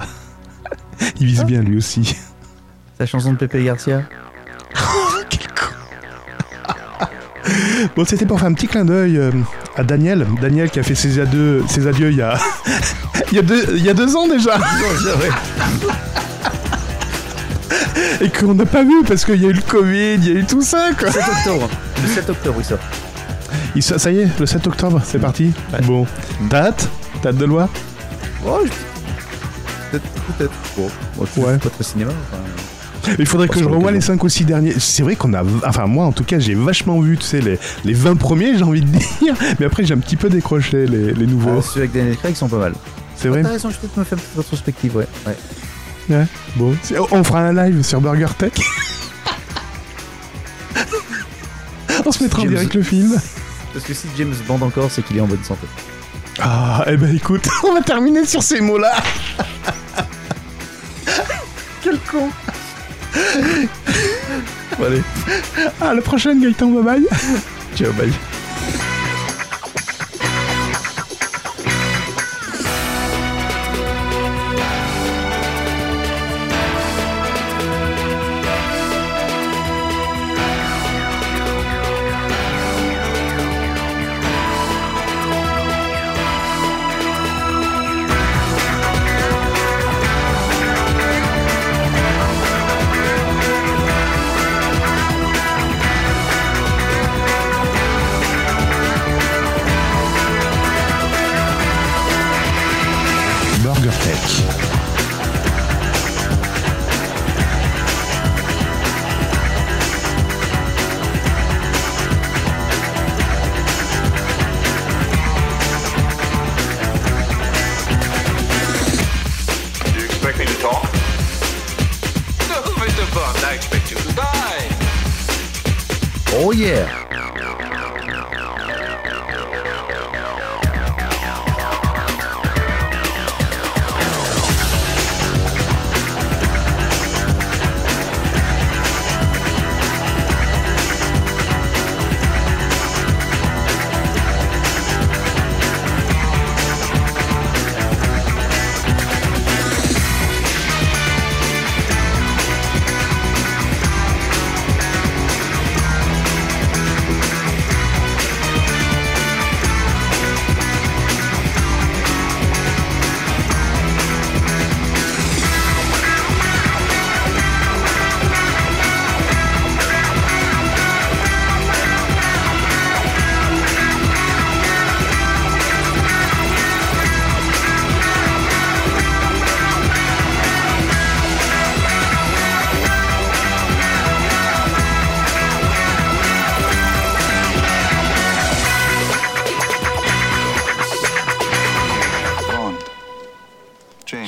il 1.21 1.27
vise 1.27 1.45
bien 1.45 1.63
lui 1.63 1.77
aussi. 1.79 2.17
la 3.01 3.07
chanson 3.07 3.33
de 3.33 3.39
Pepe 3.39 3.63
Garcia 3.65 4.03
Quel 5.31 5.47
con. 5.49 5.75
Bon, 7.97 8.05
c'était 8.05 8.27
pour 8.27 8.39
faire 8.39 8.49
un 8.49 8.53
petit 8.55 8.69
clin 8.69 8.85
d'œil 8.85 9.17
euh, 9.19 9.33
à 9.79 9.85
Daniel. 9.85 10.27
Daniel 10.43 10.69
qui 10.71 10.81
a 10.81 10.83
fait 10.83 10.95
ses 10.97 11.19
adieux, 11.21 11.65
ses 11.69 11.87
adieux 11.87 12.11
il 12.11 12.17
y 12.19 12.23
a, 12.23 12.37
il 13.33 13.37
y 13.37 13.39
a, 13.39 13.43
deux, 13.43 13.65
il 13.77 13.85
y 13.85 13.89
a 13.89 13.95
deux 13.95 14.15
ans 14.17 14.27
déjà. 14.29 14.59
Et 18.21 18.29
qu'on 18.31 18.55
n'a 18.55 18.67
pas 18.67 18.83
vu 18.83 19.03
parce 19.07 19.25
qu'il 19.25 19.41
y 19.41 19.47
a 19.47 19.49
eu 19.49 19.53
le 19.53 19.63
Covid, 19.63 20.15
il 20.17 20.25
y 20.27 20.37
a 20.37 20.41
eu 20.41 20.45
tout 20.45 20.63
ça, 20.63 20.91
quoi. 20.99 21.11
7 21.11 21.23
octobre. 21.23 21.69
Le 22.03 22.09
7 22.09 22.31
octobre, 22.31 22.57
il 22.59 22.65
sort. 22.65 22.79
Il 23.77 23.83
ça 23.83 24.11
y 24.11 24.19
est, 24.21 24.29
le 24.41 24.47
7 24.47 24.67
octobre, 24.67 25.01
c'est 25.05 25.19
parti. 25.21 25.53
Ouais. 25.73 25.81
Bon, 25.83 26.07
date? 26.51 26.89
Date 27.23 27.37
de 27.37 27.45
loi? 27.45 27.69
Oh, 28.47 28.59
je- 28.65 28.71
peut-être, 29.91 30.09
peut-être. 30.39 30.53
Bon, 30.77 30.89
c'est 31.33 31.41
Ouais. 31.41 31.59
pas 31.59 31.71
cinéma. 31.85 32.11
enfin. 32.33 32.43
Il 33.19 33.27
faudrait 33.27 33.49
que 33.49 33.59
je 33.59 33.65
revoie 33.65 33.91
le 33.91 33.99
les 33.99 34.01
Covid. 34.01 34.07
5 34.19 34.25
ou 34.25 34.29
6 34.29 34.45
derniers. 34.45 34.75
C'est 34.79 35.03
vrai 35.03 35.17
qu'on 35.17 35.35
a. 35.35 35.43
Enfin, 35.67 35.87
moi 35.87 36.07
en 36.07 36.13
tout 36.13 36.25
cas, 36.25 36.39
j'ai 36.39 36.55
vachement 36.55 37.01
vu, 37.01 37.17
tu 37.17 37.25
sais, 37.25 37.41
les, 37.41 37.59
les 37.85 37.95
20 37.95 38.17
premiers, 38.17 38.57
j'ai 38.57 38.65
envie 38.65 38.83
de 38.83 38.87
dire. 38.87 39.35
Mais 39.59 39.67
après, 39.67 39.85
j'ai 39.85 39.95
un 39.95 39.99
petit 39.99 40.17
peu 40.17 40.29
décroché 40.29 40.87
les, 40.87 41.13
les 41.13 41.27
nouveaux. 41.27 41.59
Ah, 41.59 41.63
ceux 41.63 41.81
avec 41.81 41.93
Daniel 41.93 42.17
Craig 42.17 42.35
sont 42.35 42.49
pas 42.49 42.59
mal. 42.59 42.75
c'est 43.17 43.29
vrai 43.29 43.43
T'as 43.43 43.51
raison, 43.51 43.71
je 43.71 43.75
vais 43.75 43.81
peut-être 43.83 43.97
me 43.97 44.05
faire 44.05 44.19
une 44.19 44.25
petite 44.25 44.37
rétrospective, 44.37 44.97
ouais. 44.97 45.07
ouais. 45.27 45.37
Ouais. 46.11 46.27
Bon. 46.57 46.75
On 47.11 47.23
fera 47.23 47.41
un 47.41 47.53
live 47.53 47.83
sur 47.83 48.01
Burger 48.01 48.29
Tech. 48.39 48.53
On 52.07 52.13
se 52.13 52.23
mettra 52.23 52.43
en 52.43 52.47
direct 52.47 52.75
le 52.75 52.83
film. 52.83 53.15
Parce 53.73 53.85
que 53.85 53.93
si 53.93 54.07
James 54.17 54.35
bande 54.47 54.63
encore, 54.63 54.91
c'est 54.91 55.03
qu'il 55.03 55.19
est 55.19 55.21
en 55.21 55.27
bonne 55.27 55.43
santé. 55.45 55.67
Ah, 56.41 56.85
eh 56.87 56.97
ben 56.97 57.15
écoute, 57.15 57.47
on 57.65 57.75
va 57.75 57.83
terminer 57.83 58.25
sur 58.25 58.43
ces 58.43 58.61
mots-là. 58.61 58.93
Quel 61.83 61.99
con. 62.11 62.31
Bon, 64.79 64.85
allez, 64.85 65.03
À 65.81 65.95
la 65.95 66.03
prochaine, 66.03 66.41
Gaëtan, 66.41 66.69
bye 66.71 66.83
bye. 66.83 67.07
ciao, 67.77 67.93
bye. 67.93 68.13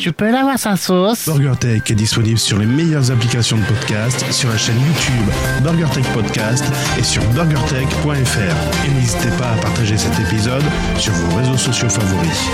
Je 0.00 0.08
peux 0.08 0.30
l'avoir 0.30 0.58
sa 0.58 0.76
sauce 0.76 1.26
Burger 1.26 1.52
Tech 1.60 1.82
est 1.90 1.94
disponible 1.94 2.38
sur 2.38 2.58
les 2.58 2.64
meilleures 2.64 3.10
applications 3.10 3.58
de 3.58 3.64
podcast, 3.64 4.24
sur 4.32 4.48
la 4.48 4.56
chaîne 4.56 4.78
YouTube 4.80 5.30
Burger 5.62 5.92
Tech 5.92 6.06
Podcast 6.14 6.64
et 6.98 7.02
sur 7.02 7.22
burgertech.fr. 7.32 8.86
Et 8.86 8.90
n'hésitez 8.94 9.28
pas 9.38 9.50
à 9.50 9.56
partager 9.60 9.98
cet 9.98 10.18
épisode 10.18 10.64
sur 10.96 11.12
vos 11.12 11.36
réseaux 11.36 11.58
sociaux 11.58 11.90
favoris. 11.90 12.48